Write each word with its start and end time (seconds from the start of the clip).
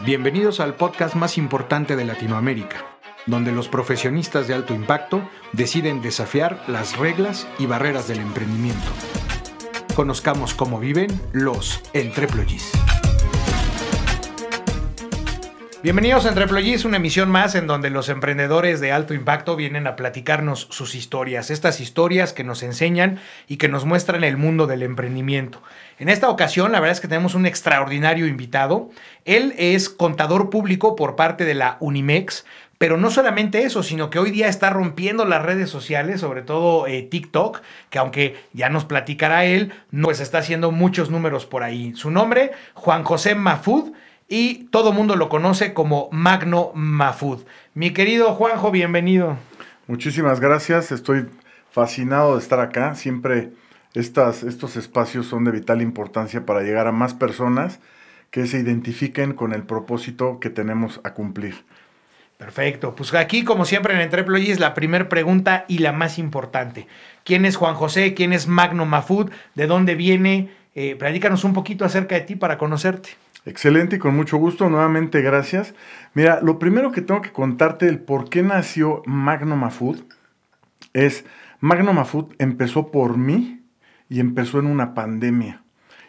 Bienvenidos 0.00 0.58
al 0.58 0.74
podcast 0.74 1.14
más 1.14 1.38
importante 1.38 1.94
de 1.94 2.04
Latinoamérica, 2.04 2.84
donde 3.26 3.52
los 3.52 3.68
profesionistas 3.68 4.48
de 4.48 4.54
alto 4.54 4.74
impacto 4.74 5.22
deciden 5.52 6.02
desafiar 6.02 6.64
las 6.66 6.98
reglas 6.98 7.46
y 7.60 7.66
barreras 7.66 8.08
del 8.08 8.18
emprendimiento. 8.18 8.90
Conozcamos 9.94 10.52
cómo 10.52 10.80
viven 10.80 11.08
los 11.32 11.80
entreployees. 11.92 12.72
Bienvenidos 15.84 16.24
a 16.24 16.30
Entreployees, 16.30 16.86
una 16.86 16.96
emisión 16.96 17.28
más 17.28 17.54
en 17.54 17.66
donde 17.66 17.90
los 17.90 18.08
emprendedores 18.08 18.80
de 18.80 18.90
alto 18.90 19.12
impacto 19.12 19.54
vienen 19.54 19.86
a 19.86 19.96
platicarnos 19.96 20.66
sus 20.70 20.94
historias, 20.94 21.50
estas 21.50 21.78
historias 21.78 22.32
que 22.32 22.42
nos 22.42 22.62
enseñan 22.62 23.20
y 23.48 23.58
que 23.58 23.68
nos 23.68 23.84
muestran 23.84 24.24
el 24.24 24.38
mundo 24.38 24.66
del 24.66 24.82
emprendimiento. 24.82 25.60
En 25.98 26.08
esta 26.08 26.30
ocasión, 26.30 26.72
la 26.72 26.80
verdad 26.80 26.92
es 26.92 27.02
que 27.02 27.08
tenemos 27.08 27.34
un 27.34 27.44
extraordinario 27.44 28.26
invitado. 28.26 28.88
Él 29.26 29.54
es 29.58 29.90
contador 29.90 30.48
público 30.48 30.96
por 30.96 31.16
parte 31.16 31.44
de 31.44 31.52
la 31.52 31.76
Unimex, 31.80 32.46
pero 32.78 32.96
no 32.96 33.10
solamente 33.10 33.64
eso, 33.64 33.82
sino 33.82 34.08
que 34.08 34.18
hoy 34.18 34.30
día 34.30 34.48
está 34.48 34.70
rompiendo 34.70 35.26
las 35.26 35.42
redes 35.42 35.68
sociales, 35.68 36.18
sobre 36.18 36.40
todo 36.40 36.86
eh, 36.86 37.02
TikTok, 37.02 37.60
que 37.90 37.98
aunque 37.98 38.42
ya 38.54 38.70
nos 38.70 38.86
platicará 38.86 39.44
él, 39.44 39.74
pues 40.02 40.20
está 40.20 40.38
haciendo 40.38 40.70
muchos 40.70 41.10
números 41.10 41.44
por 41.44 41.62
ahí. 41.62 41.92
Su 41.94 42.10
nombre, 42.10 42.52
Juan 42.72 43.04
José 43.04 43.34
Mafud 43.34 43.92
y 44.28 44.64
todo 44.64 44.92
mundo 44.92 45.16
lo 45.16 45.28
conoce 45.28 45.74
como 45.74 46.08
Magno 46.12 46.72
Mafud. 46.74 47.42
Mi 47.74 47.92
querido 47.92 48.34
Juanjo, 48.34 48.70
bienvenido. 48.70 49.36
Muchísimas 49.86 50.40
gracias, 50.40 50.92
estoy 50.92 51.26
fascinado 51.70 52.34
de 52.34 52.40
estar 52.40 52.60
acá. 52.60 52.94
Siempre 52.94 53.50
estas, 53.94 54.42
estos 54.42 54.76
espacios 54.76 55.26
son 55.26 55.44
de 55.44 55.50
vital 55.50 55.82
importancia 55.82 56.46
para 56.46 56.62
llegar 56.62 56.86
a 56.86 56.92
más 56.92 57.14
personas 57.14 57.80
que 58.30 58.46
se 58.46 58.58
identifiquen 58.58 59.32
con 59.32 59.52
el 59.52 59.62
propósito 59.62 60.40
que 60.40 60.50
tenemos 60.50 61.00
a 61.04 61.14
cumplir. 61.14 61.64
Perfecto, 62.38 62.96
pues 62.96 63.14
aquí 63.14 63.44
como 63.44 63.64
siempre 63.64 63.94
en 63.94 64.00
Entreployees 64.00 64.58
la 64.58 64.74
primera 64.74 65.08
pregunta 65.08 65.64
y 65.68 65.78
la 65.78 65.92
más 65.92 66.18
importante. 66.18 66.88
¿Quién 67.22 67.44
es 67.44 67.56
Juan 67.56 67.74
José? 67.74 68.14
¿Quién 68.14 68.32
es 68.32 68.48
Magno 68.48 68.86
Mafud? 68.86 69.30
¿De 69.54 69.66
dónde 69.66 69.94
viene? 69.94 70.50
Eh, 70.74 70.96
platícanos 70.96 71.44
un 71.44 71.52
poquito 71.52 71.84
acerca 71.84 72.16
de 72.16 72.22
ti 72.22 72.34
para 72.34 72.58
conocerte. 72.58 73.10
Excelente 73.46 73.96
y 73.96 73.98
con 73.98 74.16
mucho 74.16 74.38
gusto. 74.38 74.70
Nuevamente, 74.70 75.20
gracias. 75.20 75.74
Mira, 76.14 76.40
lo 76.40 76.58
primero 76.58 76.92
que 76.92 77.02
tengo 77.02 77.20
que 77.20 77.32
contarte 77.32 77.88
el 77.88 77.98
por 77.98 78.30
qué 78.30 78.42
nació 78.42 79.02
Magnum 79.06 79.70
Food 79.70 80.04
es 80.94 81.24
Magnum 81.60 82.04
Food 82.04 82.34
empezó 82.38 82.90
por 82.90 83.18
mí 83.18 83.62
y 84.08 84.20
empezó 84.20 84.58
en 84.58 84.66
una 84.66 84.94
pandemia. 84.94 85.62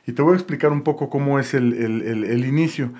Y 0.06 0.14
te 0.14 0.22
voy 0.22 0.34
a 0.34 0.36
explicar 0.36 0.72
un 0.72 0.84
poco 0.84 1.10
cómo 1.10 1.40
es 1.40 1.54
el, 1.54 1.74
el, 1.74 2.46
inicio. 2.46 2.92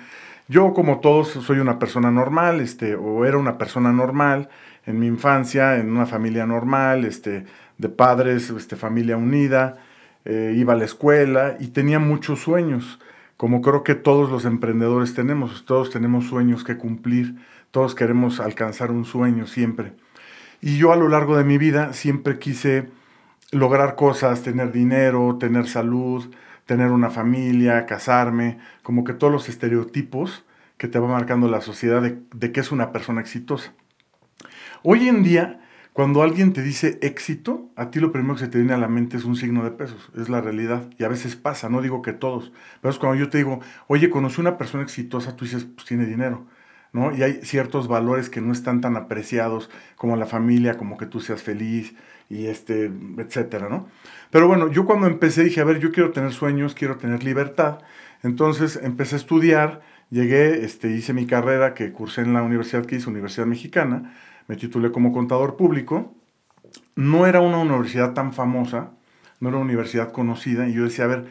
Yo, 0.48 0.74
como 0.74 1.00
todos, 1.00 1.28
soy 1.28 1.58
una 1.58 1.78
persona 1.78 2.10
normal, 2.10 2.60
este, 2.60 2.96
o 2.96 3.24
era 3.24 3.38
una 3.38 3.58
persona 3.58 3.92
normal 3.92 4.48
en 4.86 4.98
mi 4.98 5.06
infancia, 5.06 5.76
en 5.76 5.90
una 5.90 6.06
familia 6.06 6.46
normal, 6.46 7.04
este, 7.04 7.44
de 7.78 7.88
padres, 7.88 8.50
este, 8.50 8.74
familia 8.74 9.16
unida, 9.16 9.76
eh, 10.24 10.54
iba 10.56 10.72
a 10.72 10.76
la 10.76 10.84
escuela 10.84 11.56
y 11.60 11.68
tenía 11.68 11.98
muchos 11.98 12.40
sueños 12.40 12.98
como 13.36 13.60
creo 13.60 13.82
que 13.82 13.94
todos 13.94 14.30
los 14.30 14.44
emprendedores 14.44 15.14
tenemos, 15.14 15.64
todos 15.64 15.90
tenemos 15.90 16.26
sueños 16.26 16.64
que 16.64 16.76
cumplir, 16.76 17.36
todos 17.70 17.94
queremos 17.94 18.40
alcanzar 18.40 18.90
un 18.90 19.04
sueño 19.04 19.46
siempre. 19.46 19.92
Y 20.60 20.78
yo 20.78 20.92
a 20.92 20.96
lo 20.96 21.08
largo 21.08 21.36
de 21.36 21.44
mi 21.44 21.58
vida 21.58 21.92
siempre 21.92 22.38
quise 22.38 22.88
lograr 23.50 23.94
cosas, 23.94 24.42
tener 24.42 24.72
dinero, 24.72 25.36
tener 25.38 25.68
salud, 25.68 26.34
tener 26.64 26.90
una 26.90 27.10
familia, 27.10 27.86
casarme, 27.86 28.58
como 28.82 29.04
que 29.04 29.12
todos 29.12 29.32
los 29.32 29.48
estereotipos 29.48 30.44
que 30.78 30.88
te 30.88 30.98
va 30.98 31.08
marcando 31.08 31.48
la 31.48 31.60
sociedad 31.60 32.02
de, 32.02 32.18
de 32.34 32.52
qué 32.52 32.60
es 32.60 32.72
una 32.72 32.90
persona 32.90 33.20
exitosa. 33.20 33.72
Hoy 34.82 35.08
en 35.08 35.22
día 35.22 35.60
cuando 35.96 36.22
alguien 36.22 36.52
te 36.52 36.62
dice 36.62 36.98
éxito, 37.00 37.70
a 37.74 37.90
ti 37.90 38.00
lo 38.00 38.12
primero 38.12 38.34
que 38.34 38.40
se 38.40 38.48
te 38.48 38.58
viene 38.58 38.74
a 38.74 38.76
la 38.76 38.86
mente 38.86 39.16
es 39.16 39.24
un 39.24 39.34
signo 39.34 39.64
de 39.64 39.70
pesos, 39.70 40.10
es 40.14 40.28
la 40.28 40.42
realidad. 40.42 40.90
Y 40.98 41.04
a 41.04 41.08
veces 41.08 41.36
pasa, 41.36 41.70
no 41.70 41.80
digo 41.80 42.02
que 42.02 42.12
todos, 42.12 42.52
pero 42.82 42.92
es 42.92 42.98
cuando 42.98 43.18
yo 43.18 43.30
te 43.30 43.38
digo, 43.38 43.60
oye, 43.86 44.10
conocí 44.10 44.42
una 44.42 44.58
persona 44.58 44.82
exitosa, 44.82 45.36
tú 45.36 45.46
dices, 45.46 45.64
pues 45.64 45.86
tiene 45.86 46.04
dinero, 46.04 46.44
¿no? 46.92 47.16
Y 47.16 47.22
hay 47.22 47.40
ciertos 47.44 47.88
valores 47.88 48.28
que 48.28 48.42
no 48.42 48.52
están 48.52 48.82
tan 48.82 48.94
apreciados 48.98 49.70
como 49.96 50.16
la 50.16 50.26
familia, 50.26 50.76
como 50.76 50.98
que 50.98 51.06
tú 51.06 51.20
seas 51.20 51.42
feliz 51.42 51.94
y 52.28 52.44
este, 52.48 52.92
etcétera, 53.16 53.70
¿no? 53.70 53.88
Pero 54.30 54.48
bueno, 54.48 54.70
yo 54.70 54.84
cuando 54.84 55.06
empecé 55.06 55.44
dije, 55.44 55.62
a 55.62 55.64
ver, 55.64 55.78
yo 55.78 55.92
quiero 55.92 56.10
tener 56.10 56.34
sueños, 56.34 56.74
quiero 56.74 56.98
tener 56.98 57.24
libertad. 57.24 57.78
Entonces 58.22 58.78
empecé 58.82 59.14
a 59.14 59.18
estudiar, 59.18 59.80
llegué, 60.10 60.62
este, 60.62 60.90
hice 60.90 61.14
mi 61.14 61.24
carrera 61.26 61.72
que 61.72 61.90
cursé 61.92 62.20
en 62.20 62.34
la 62.34 62.42
universidad 62.42 62.84
que 62.84 62.96
hice, 62.96 63.08
Universidad 63.08 63.46
Mexicana 63.46 64.12
me 64.46 64.56
titulé 64.56 64.92
como 64.92 65.12
contador 65.12 65.56
público. 65.56 66.14
No 66.94 67.26
era 67.26 67.40
una 67.40 67.58
universidad 67.58 68.14
tan 68.14 68.32
famosa, 68.32 68.90
no 69.40 69.48
era 69.48 69.58
una 69.58 69.66
universidad 69.66 70.12
conocida, 70.12 70.68
y 70.68 70.74
yo 70.74 70.84
decía, 70.84 71.04
a 71.04 71.08
ver, 71.08 71.26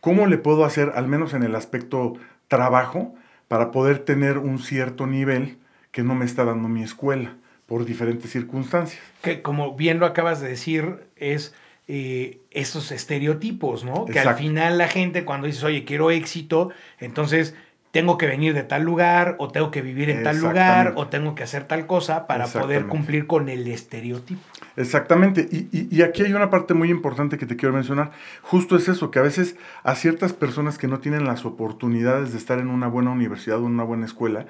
¿cómo 0.00 0.26
le 0.26 0.38
puedo 0.38 0.64
hacer, 0.64 0.92
al 0.94 1.08
menos 1.08 1.34
en 1.34 1.42
el 1.42 1.54
aspecto 1.54 2.14
trabajo, 2.48 3.14
para 3.48 3.70
poder 3.70 4.00
tener 4.00 4.38
un 4.38 4.58
cierto 4.58 5.06
nivel 5.06 5.58
que 5.90 6.02
no 6.02 6.14
me 6.14 6.24
está 6.24 6.44
dando 6.44 6.68
mi 6.68 6.82
escuela 6.82 7.36
por 7.66 7.84
diferentes 7.84 8.30
circunstancias? 8.30 9.02
Que 9.22 9.42
como 9.42 9.74
bien 9.74 9.98
lo 9.98 10.06
acabas 10.06 10.40
de 10.40 10.48
decir, 10.48 11.08
es 11.16 11.54
eh, 11.90 12.40
esos 12.50 12.92
estereotipos, 12.92 13.84
¿no? 13.84 14.04
Que 14.04 14.20
al 14.20 14.36
final 14.36 14.78
la 14.78 14.88
gente 14.88 15.24
cuando 15.24 15.46
dices, 15.46 15.64
oye, 15.64 15.84
quiero 15.84 16.10
éxito, 16.10 16.70
entonces 16.98 17.54
tengo 17.90 18.18
que 18.18 18.26
venir 18.26 18.54
de 18.54 18.62
tal 18.62 18.82
lugar 18.82 19.36
o 19.38 19.48
tengo 19.48 19.70
que 19.70 19.80
vivir 19.80 20.10
en 20.10 20.22
tal 20.22 20.38
lugar 20.38 20.92
o 20.96 21.08
tengo 21.08 21.34
que 21.34 21.42
hacer 21.42 21.64
tal 21.64 21.86
cosa 21.86 22.26
para 22.26 22.46
poder 22.46 22.86
cumplir 22.86 23.26
con 23.26 23.48
el 23.48 23.66
estereotipo. 23.66 24.40
Exactamente. 24.76 25.48
Y, 25.50 25.88
y, 25.90 26.02
aquí 26.02 26.22
hay 26.22 26.32
una 26.32 26.50
parte 26.50 26.74
muy 26.74 26.90
importante 26.90 27.38
que 27.38 27.46
te 27.46 27.56
quiero 27.56 27.74
mencionar. 27.74 28.12
Justo 28.42 28.76
es 28.76 28.88
eso, 28.88 29.10
que 29.10 29.18
a 29.18 29.22
veces 29.22 29.56
a 29.82 29.94
ciertas 29.94 30.32
personas 30.32 30.78
que 30.78 30.86
no 30.86 31.00
tienen 31.00 31.24
las 31.24 31.44
oportunidades 31.44 32.32
de 32.32 32.38
estar 32.38 32.58
en 32.58 32.68
una 32.68 32.86
buena 32.88 33.10
universidad 33.10 33.58
o 33.58 33.66
en 33.66 33.72
una 33.72 33.84
buena 33.84 34.06
escuela, 34.06 34.46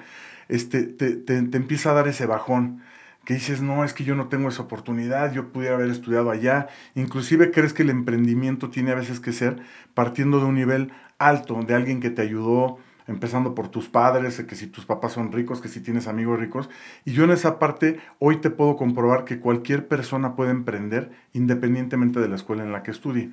este, 0.49 0.83
te, 0.83 1.15
te, 1.15 1.41
te 1.41 1.57
empieza 1.57 1.91
a 1.91 1.93
dar 1.93 2.07
ese 2.07 2.25
bajón 2.25 2.81
que 3.25 3.35
dices, 3.35 3.61
no, 3.61 3.83
es 3.83 3.93
que 3.93 4.03
yo 4.03 4.15
no 4.15 4.27
tengo 4.27 4.49
esa 4.49 4.63
oportunidad, 4.63 5.31
yo 5.33 5.51
pudiera 5.51 5.75
haber 5.75 5.89
estudiado 5.89 6.31
allá. 6.31 6.67
Inclusive 6.95 7.51
crees 7.51 7.73
que 7.73 7.83
el 7.83 7.89
emprendimiento 7.89 8.69
tiene 8.69 8.91
a 8.91 8.95
veces 8.95 9.19
que 9.19 9.33
ser 9.33 9.57
partiendo 9.93 10.39
de 10.39 10.45
un 10.45 10.55
nivel 10.55 10.91
alto, 11.19 11.61
de 11.61 11.75
alguien 11.75 11.99
que 11.99 12.09
te 12.09 12.21
ayudó, 12.21 12.79
empezando 13.09 13.55
por 13.55 13.69
tus 13.69 13.89
padres, 13.89 14.41
que 14.47 14.55
si 14.55 14.67
tus 14.67 14.85
papás 14.85 15.13
son 15.13 15.31
ricos, 15.31 15.61
que 15.61 15.67
si 15.67 15.81
tienes 15.81 16.07
amigos 16.07 16.39
ricos. 16.39 16.69
Y 17.05 17.13
yo 17.13 17.23
en 17.23 17.31
esa 17.31 17.59
parte 17.59 17.99
hoy 18.19 18.37
te 18.37 18.51
puedo 18.51 18.77
comprobar 18.77 19.25
que 19.25 19.39
cualquier 19.39 19.87
persona 19.87 20.35
puede 20.35 20.51
emprender 20.51 21.11
independientemente 21.33 22.19
de 22.19 22.29
la 22.29 22.35
escuela 22.35 22.63
en 22.63 22.71
la 22.71 22.83
que 22.83 22.91
estudie. 22.91 23.31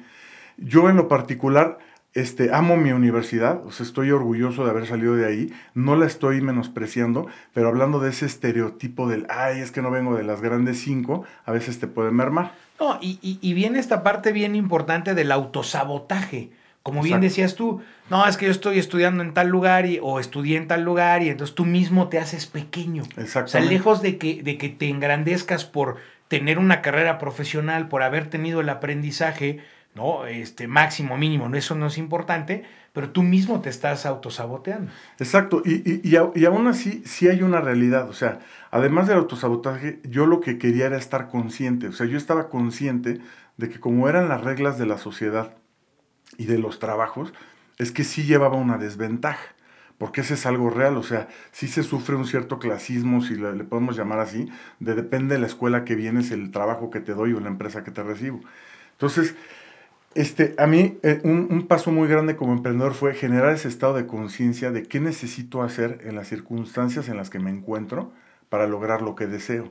Yo 0.56 0.88
en 0.88 0.96
lo 0.96 1.08
particular 1.08 1.78
este, 2.14 2.54
amo 2.54 2.78
mi 2.78 2.92
universidad, 2.92 3.60
o 3.66 3.68
estoy 3.68 4.10
orgulloso 4.10 4.64
de 4.64 4.70
haber 4.70 4.86
salido 4.86 5.14
de 5.14 5.26
ahí, 5.26 5.52
no 5.74 5.96
la 5.96 6.06
estoy 6.06 6.40
menospreciando, 6.40 7.26
pero 7.52 7.68
hablando 7.68 8.00
de 8.00 8.08
ese 8.08 8.24
estereotipo 8.24 9.06
del, 9.06 9.26
ay, 9.28 9.60
es 9.60 9.70
que 9.70 9.82
no 9.82 9.90
vengo 9.90 10.16
de 10.16 10.24
las 10.24 10.40
grandes 10.40 10.80
cinco, 10.80 11.24
a 11.44 11.52
veces 11.52 11.78
te 11.78 11.86
puede 11.86 12.10
mermar. 12.12 12.52
No, 12.80 12.98
y, 13.02 13.18
y 13.20 13.52
viene 13.52 13.78
esta 13.78 14.02
parte 14.02 14.32
bien 14.32 14.54
importante 14.54 15.14
del 15.14 15.30
autosabotaje. 15.30 16.50
Como 16.86 17.02
bien 17.02 17.20
decías 17.20 17.56
tú, 17.56 17.82
no, 18.10 18.28
es 18.28 18.36
que 18.36 18.46
yo 18.46 18.52
estoy 18.52 18.78
estudiando 18.78 19.20
en 19.24 19.34
tal 19.34 19.48
lugar 19.48 19.86
y, 19.86 19.98
o 20.00 20.20
estudié 20.20 20.56
en 20.56 20.68
tal 20.68 20.84
lugar 20.84 21.20
y 21.20 21.30
entonces 21.30 21.52
tú 21.56 21.64
mismo 21.64 22.06
te 22.06 22.20
haces 22.20 22.46
pequeño. 22.46 23.02
O 23.18 23.48
sea, 23.48 23.60
lejos 23.60 24.02
de 24.02 24.18
que, 24.18 24.40
de 24.44 24.56
que 24.56 24.68
te 24.68 24.88
engrandezcas 24.88 25.64
por 25.64 25.96
tener 26.28 26.60
una 26.60 26.82
carrera 26.82 27.18
profesional, 27.18 27.88
por 27.88 28.04
haber 28.04 28.30
tenido 28.30 28.60
el 28.60 28.68
aprendizaje, 28.68 29.64
¿no? 29.96 30.26
Este 30.26 30.68
máximo, 30.68 31.16
mínimo, 31.16 31.52
eso 31.56 31.74
no 31.74 31.88
es 31.88 31.98
importante, 31.98 32.62
pero 32.92 33.10
tú 33.10 33.24
mismo 33.24 33.60
te 33.60 33.68
estás 33.68 34.06
autosaboteando. 34.06 34.92
Exacto, 35.18 35.62
y, 35.64 35.82
y, 35.90 36.00
y, 36.04 36.16
y 36.40 36.44
aún 36.44 36.68
así 36.68 37.02
sí 37.04 37.26
hay 37.26 37.42
una 37.42 37.60
realidad, 37.60 38.08
o 38.08 38.12
sea, 38.12 38.38
además 38.70 39.08
del 39.08 39.18
autosabotaje, 39.18 39.98
yo 40.04 40.26
lo 40.26 40.38
que 40.38 40.56
quería 40.58 40.86
era 40.86 40.98
estar 40.98 41.26
consciente, 41.30 41.88
o 41.88 41.92
sea, 41.92 42.06
yo 42.06 42.16
estaba 42.16 42.48
consciente 42.48 43.18
de 43.56 43.68
que 43.68 43.80
como 43.80 44.08
eran 44.08 44.28
las 44.28 44.44
reglas 44.44 44.78
de 44.78 44.86
la 44.86 44.98
sociedad, 44.98 45.56
y 46.38 46.46
de 46.46 46.58
los 46.58 46.78
trabajos, 46.78 47.32
es 47.78 47.92
que 47.92 48.04
sí 48.04 48.24
llevaba 48.24 48.56
una 48.56 48.78
desventaja, 48.78 49.54
porque 49.98 50.20
ese 50.20 50.34
es 50.34 50.46
algo 50.46 50.70
real, 50.70 50.96
o 50.96 51.02
sea, 51.02 51.28
sí 51.52 51.68
se 51.68 51.82
sufre 51.82 52.16
un 52.16 52.26
cierto 52.26 52.58
clasismo, 52.58 53.22
si 53.22 53.34
le, 53.34 53.52
podemos 53.64 53.96
llamar 53.96 54.18
así, 54.20 54.48
de 54.80 54.94
depende 54.94 55.34
de 55.34 55.40
la 55.40 55.46
escuela 55.46 55.84
que 55.84 55.94
vienes, 55.94 56.30
el 56.30 56.50
trabajo 56.50 56.90
que 56.90 57.00
te 57.00 57.14
doy 57.14 57.32
o 57.32 57.40
la 57.40 57.48
empresa 57.48 57.84
que 57.84 57.90
te 57.90 58.02
recibo. 58.02 58.40
Entonces, 58.92 59.34
este, 60.14 60.54
a 60.58 60.66
mí 60.66 60.98
eh, 61.02 61.20
un, 61.24 61.48
un, 61.50 61.66
paso 61.66 61.92
muy 61.92 62.08
grande 62.08 62.36
como 62.36 62.54
emprendedor 62.54 62.94
fue 62.94 63.14
generar 63.14 63.52
ese 63.52 63.68
estado 63.68 63.94
de 63.94 64.06
conciencia 64.06 64.70
de 64.70 64.84
qué 64.84 64.98
necesito 64.98 65.62
hacer 65.62 66.00
en 66.04 66.16
las 66.16 66.28
circunstancias 66.28 67.08
en 67.08 67.18
las 67.18 67.28
que 67.28 67.38
me 67.38 67.50
encuentro 67.50 68.12
para 68.48 68.66
lograr 68.66 69.02
lo 69.02 69.14
que 69.14 69.26
deseo. 69.26 69.70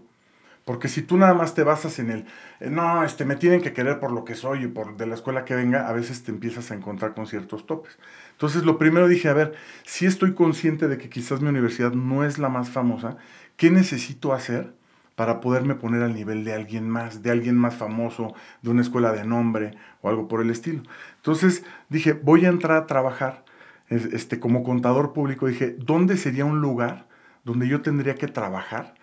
Porque 0.65 0.87
si 0.87 1.03
tú 1.03 1.17
nada 1.17 1.35
más 1.35 1.53
te 1.53 1.63
basas 1.63 1.99
en 1.99 2.09
el, 2.09 2.25
eh, 2.59 2.69
no, 2.71 3.03
este, 3.03 3.23
me 3.23 3.35
tienen 3.35 3.61
que 3.61 3.71
querer 3.71 3.99
por 3.99 4.11
lo 4.11 4.25
que 4.25 4.33
soy 4.33 4.63
y 4.63 4.67
por 4.67 4.97
de 4.97 5.05
la 5.05 5.13
escuela 5.13 5.45
que 5.45 5.55
venga, 5.55 5.87
a 5.87 5.93
veces 5.93 6.23
te 6.23 6.31
empiezas 6.31 6.71
a 6.71 6.73
encontrar 6.73 7.13
con 7.13 7.27
ciertos 7.27 7.67
topes. 7.67 7.97
Entonces, 8.31 8.63
lo 8.65 8.79
primero 8.79 9.07
dije, 9.07 9.29
a 9.29 9.33
ver, 9.33 9.53
si 9.85 10.07
estoy 10.07 10.33
consciente 10.33 10.87
de 10.87 10.97
que 10.97 11.09
quizás 11.09 11.41
mi 11.41 11.49
universidad 11.49 11.93
no 11.93 12.25
es 12.25 12.39
la 12.39 12.49
más 12.49 12.69
famosa, 12.71 13.17
¿qué 13.57 13.69
necesito 13.69 14.33
hacer 14.33 14.73
para 15.15 15.39
poderme 15.39 15.75
poner 15.75 16.01
al 16.01 16.15
nivel 16.15 16.43
de 16.43 16.53
alguien 16.53 16.89
más, 16.89 17.21
de 17.21 17.31
alguien 17.31 17.55
más 17.55 17.75
famoso, 17.75 18.33
de 18.63 18.71
una 18.71 18.81
escuela 18.81 19.11
de 19.11 19.23
nombre 19.23 19.77
o 20.01 20.09
algo 20.09 20.27
por 20.27 20.41
el 20.41 20.49
estilo? 20.49 20.81
Entonces, 21.17 21.63
dije, 21.89 22.13
voy 22.13 22.45
a 22.45 22.49
entrar 22.49 22.77
a 22.77 22.87
trabajar 22.87 23.45
este, 23.89 24.39
como 24.39 24.63
contador 24.63 25.13
público. 25.13 25.47
Dije, 25.47 25.75
¿dónde 25.77 26.17
sería 26.17 26.45
un 26.45 26.59
lugar 26.59 27.07
donde 27.43 27.67
yo 27.67 27.81
tendría 27.81 28.15
que 28.15 28.27
trabajar? 28.27 28.95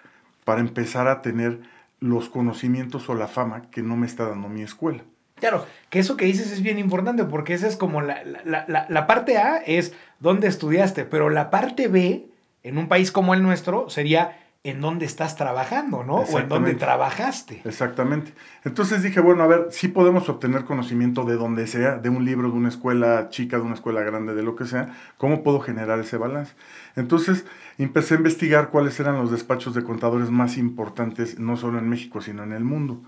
Para 0.52 0.60
empezar 0.60 1.08
a 1.08 1.22
tener 1.22 1.60
los 1.98 2.28
conocimientos 2.28 3.08
o 3.08 3.14
la 3.14 3.26
fama 3.26 3.70
que 3.70 3.80
no 3.80 3.96
me 3.96 4.06
está 4.06 4.28
dando 4.28 4.50
mi 4.50 4.60
escuela. 4.60 5.02
Claro, 5.36 5.64
que 5.88 5.98
eso 5.98 6.18
que 6.18 6.26
dices 6.26 6.52
es 6.52 6.60
bien 6.60 6.78
importante 6.78 7.24
porque 7.24 7.54
esa 7.54 7.66
es 7.66 7.74
como 7.74 8.02
la, 8.02 8.22
la, 8.44 8.66
la, 8.86 9.06
parte 9.06 9.38
A 9.38 9.56
es 9.56 9.94
dónde 10.20 10.48
estudiaste, 10.48 11.06
pero 11.06 11.30
la 11.30 11.48
parte 11.48 11.88
B 11.88 12.26
en 12.64 12.76
un 12.76 12.88
país 12.88 13.10
como 13.12 13.32
el 13.32 13.42
nuestro 13.42 13.88
sería 13.88 14.41
en 14.64 14.80
dónde 14.80 15.06
estás 15.06 15.36
trabajando, 15.36 16.04
¿no? 16.04 16.18
O 16.18 16.38
en 16.38 16.48
dónde 16.48 16.74
trabajaste. 16.74 17.62
Exactamente. 17.64 18.32
Entonces 18.64 19.02
dije, 19.02 19.18
bueno, 19.20 19.42
a 19.42 19.48
ver, 19.48 19.66
sí 19.70 19.88
podemos 19.88 20.28
obtener 20.28 20.64
conocimiento 20.64 21.24
de 21.24 21.34
donde 21.34 21.66
sea, 21.66 21.96
de 21.96 22.08
un 22.10 22.24
libro, 22.24 22.48
de 22.48 22.56
una 22.56 22.68
escuela 22.68 23.28
chica, 23.28 23.56
de 23.56 23.64
una 23.64 23.74
escuela 23.74 24.02
grande, 24.02 24.34
de 24.34 24.42
lo 24.44 24.54
que 24.54 24.66
sea. 24.66 24.94
¿Cómo 25.18 25.42
puedo 25.42 25.58
generar 25.58 25.98
ese 25.98 26.16
balance? 26.16 26.54
Entonces 26.94 27.44
empecé 27.76 28.14
a 28.14 28.18
investigar 28.18 28.68
cuáles 28.70 29.00
eran 29.00 29.16
los 29.16 29.32
despachos 29.32 29.74
de 29.74 29.82
contadores 29.82 30.30
más 30.30 30.56
importantes, 30.56 31.40
no 31.40 31.56
solo 31.56 31.80
en 31.80 31.88
México, 31.88 32.20
sino 32.20 32.44
en 32.44 32.52
el 32.52 32.62
mundo. 32.62 33.02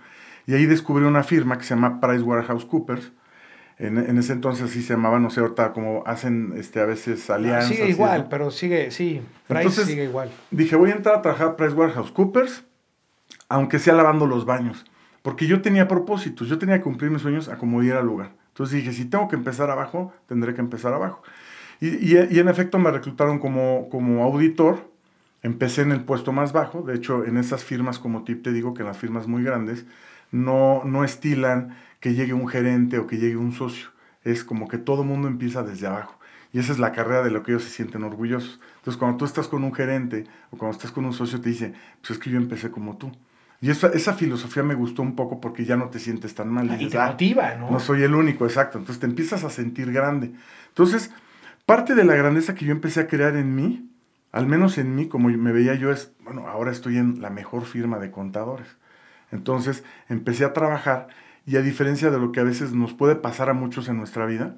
Y 0.47 0.55
ahí 0.55 0.67
descubrí 0.67 1.05
una 1.05 1.23
firma 1.23 1.57
que 1.57 1.65
se 1.65 1.77
llama 1.77 2.01
PricewaterhouseCoopers, 2.01 3.13
en, 3.79 3.99
en, 3.99 4.19
ese 4.19 4.33
entonces 4.33 4.71
sí 4.71 4.83
se 4.83 4.95
llamaba, 4.95 5.19
no 5.19 5.31
sé, 5.31 5.41
ahorita 5.41 5.73
como 5.73 6.05
hacen 6.07 6.55
este, 6.57 6.81
a 6.81 6.85
veces 6.85 7.29
alianzas. 7.29 7.71
sigue 7.71 7.89
igual, 7.89 8.29
pero 8.31 8.51
sigue, 8.51 8.91
sí, 8.91 9.21
Price 9.49 9.85
sigue 9.85 10.05
igual. 10.05 10.31
Dije, 10.51 10.77
voy 10.77 10.91
a 10.91 10.95
entrar 10.95 11.17
a 11.17 11.23
trabajar 11.23 11.49
a 11.49 11.57
PricewaterhouseCoopers, 11.57 12.65
aunque 13.49 13.79
sea 13.79 13.95
lavando 13.95 14.27
los 14.27 14.45
baños, 14.45 14.85
porque 15.23 15.47
yo 15.47 15.61
tenía 15.61 15.89
propósitos, 15.89 16.49
yo 16.49 16.59
tenía 16.59 16.77
que 16.79 16.85
cumplir 16.85 17.11
mis 17.11 17.23
sueños 17.23 17.49
a 17.49 17.59
como 17.59 17.81
diera 17.81 18.03
lugar. 18.03 18.33
Entonces 18.49 18.77
dije, 18.77 18.93
si 18.93 19.07
tengo 19.07 19.27
que 19.27 19.35
empezar 19.35 19.71
abajo, 19.71 20.13
tendré 20.29 20.55
que 20.55 20.61
empezar 20.61 20.95
abajo. 20.95 21.23
Y, 21.81 21.89
y, 21.89 22.29
y 22.31 22.39
en 22.39 22.49
efecto 22.49 22.79
me 22.79 22.93
reclutaron 22.93 23.41
como, 23.41 23.89
como 23.91 24.23
auditor, 24.23 24.89
empecé 25.43 25.83
en 25.83 25.93
el 25.93 26.05
puesto 26.05 26.33
más 26.33 26.53
bajo, 26.53 26.83
de 26.83 26.95
hecho 26.95 27.25
en 27.25 27.37
esas 27.37 27.63
firmas 27.63 27.99
como 27.99 28.25
tip 28.25 28.43
te 28.43 28.53
digo 28.53 28.73
que 28.73 28.83
en 28.83 28.89
las 28.89 28.99
firmas 28.99 29.27
muy 29.27 29.45
grandes 29.45 29.85
no, 30.33 30.83
no 30.85 31.05
estilan 31.05 31.77
que 32.05 32.13
llegue 32.13 32.35
un 32.35 32.47
gerente 32.47 32.99
o 32.99 33.07
que 33.07 33.17
llegue 33.17 33.39
un 33.39 33.53
socio. 33.53 33.89
Es 34.25 34.45
como 34.45 34.69
que 34.69 34.77
todo 34.77 35.05
mundo 35.05 35.27
empieza 35.27 35.63
desde 35.63 35.87
abajo. 35.87 36.21
Y 36.53 36.59
esa 36.59 36.73
es 36.73 36.79
la 36.79 36.93
carrera 36.93 37.23
de 37.23 37.31
lo 37.31 37.43
que 37.43 37.53
ellos 37.53 37.65
se 37.65 37.71
sienten 37.71 38.05
orgullosos. 38.05 38.61
Entonces, 38.77 38.99
cuando 38.99 39.17
tú 39.17 39.25
estás 39.25 39.49
con 39.49 39.65
un 39.65 39.75
gerente 39.75 40.27
o 40.51 40.59
cuando 40.59 40.77
estás 40.77 40.91
con 40.91 41.07
un 41.07 41.15
socio, 41.15 41.41
te 41.41 41.49
dice, 41.49 41.73
pues 42.03 42.11
es 42.11 42.19
que 42.19 42.29
yo 42.29 42.37
empecé 42.37 42.71
como 42.71 42.99
tú. 42.99 43.11
Y 43.63 43.71
esa, 43.71 43.87
esa 43.87 44.13
filosofía 44.13 44.63
me 44.63 44.75
gustó 44.75 45.01
un 45.01 45.17
poco 45.17 45.41
porque 45.41 45.65
ya 45.65 45.77
no 45.77 45.89
te 45.89 45.99
sientes 45.99 46.35
tan 46.35 46.51
mal. 46.51 46.79
Y, 46.79 46.91
te 46.91 46.99
ah, 46.99 47.17
¿no? 47.59 47.71
No 47.71 47.81
soy 47.81 48.03
el 48.03 48.15
único, 48.15 48.45
exacto. 48.45 48.77
Entonces 48.77 49.01
te 49.01 49.07
empiezas 49.07 49.43
a 49.43 49.49
sentir 49.49 49.91
grande. 49.91 50.31
Entonces, 50.69 51.11
parte 51.65 51.95
de 51.95 52.05
la 52.05 52.17
grandeza 52.17 52.55
que 52.55 52.67
yo 52.67 52.73
empecé 52.73 53.01
a 53.01 53.07
crear 53.07 53.35
en 53.35 53.55
mí, 53.55 53.89
al 54.31 54.47
menos 54.47 54.77
en 54.77 54.95
mí, 54.95 55.09
como 55.09 55.31
me 55.31 55.53
veía 55.53 55.75
yo, 55.75 55.91
es, 55.91 56.13
bueno, 56.23 56.49
ahora 56.49 56.71
estoy 56.71 56.99
en 56.99 57.23
la 57.23 57.31
mejor 57.31 57.65
firma 57.65 57.99
de 57.99 58.11
contadores. 58.11 58.69
Entonces, 59.33 59.85
empecé 60.11 60.45
a 60.45 60.53
trabajar 60.53 61.09
y 61.47 61.57
a 61.57 61.63
diferencia 61.63 62.11
de 62.11 62.19
lo 62.19 62.33
que 62.33 62.41
a 62.41 62.45
veces 62.45 62.73
nos 62.73 62.95
puede 62.95 63.17
pasar 63.17 63.51
a 63.51 63.55
muchos 63.55 63.89
en 63.89 63.97
nuestra 63.97 64.27
vida, 64.27 64.57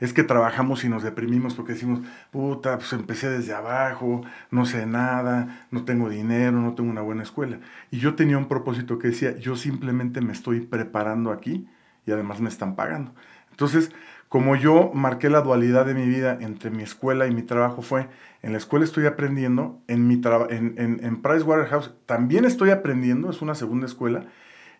es 0.00 0.12
que 0.12 0.22
trabajamos 0.22 0.84
y 0.84 0.88
nos 0.88 1.02
deprimimos 1.02 1.54
porque 1.54 1.72
decimos, 1.72 2.00
puta, 2.30 2.76
pues 2.78 2.92
empecé 2.92 3.30
desde 3.30 3.54
abajo, 3.54 4.22
no 4.50 4.66
sé 4.66 4.86
nada, 4.86 5.66
no 5.70 5.84
tengo 5.84 6.08
dinero, 6.08 6.60
no 6.60 6.74
tengo 6.74 6.90
una 6.90 7.02
buena 7.02 7.22
escuela. 7.22 7.60
Y 7.90 7.98
yo 7.98 8.14
tenía 8.14 8.38
un 8.38 8.48
propósito 8.48 8.98
que 8.98 9.08
decía, 9.08 9.36
yo 9.38 9.56
simplemente 9.56 10.20
me 10.20 10.32
estoy 10.32 10.60
preparando 10.60 11.30
aquí 11.30 11.66
y 12.04 12.12
además 12.12 12.40
me 12.40 12.48
están 12.48 12.76
pagando. 12.76 13.14
Entonces, 13.50 13.90
como 14.28 14.56
yo 14.56 14.90
marqué 14.92 15.30
la 15.30 15.40
dualidad 15.40 15.86
de 15.86 15.94
mi 15.94 16.06
vida 16.06 16.36
entre 16.40 16.70
mi 16.70 16.82
escuela 16.82 17.26
y 17.26 17.34
mi 17.34 17.42
trabajo 17.42 17.80
fue, 17.80 18.08
en 18.42 18.52
la 18.52 18.58
escuela 18.58 18.84
estoy 18.84 19.06
aprendiendo, 19.06 19.80
en, 19.88 20.06
mi 20.06 20.20
en, 20.50 20.74
en, 20.76 21.04
en 21.04 21.22
Pricewaterhouse 21.22 21.94
también 22.06 22.44
estoy 22.44 22.70
aprendiendo, 22.70 23.30
es 23.30 23.40
una 23.40 23.54
segunda 23.54 23.86
escuela, 23.86 24.26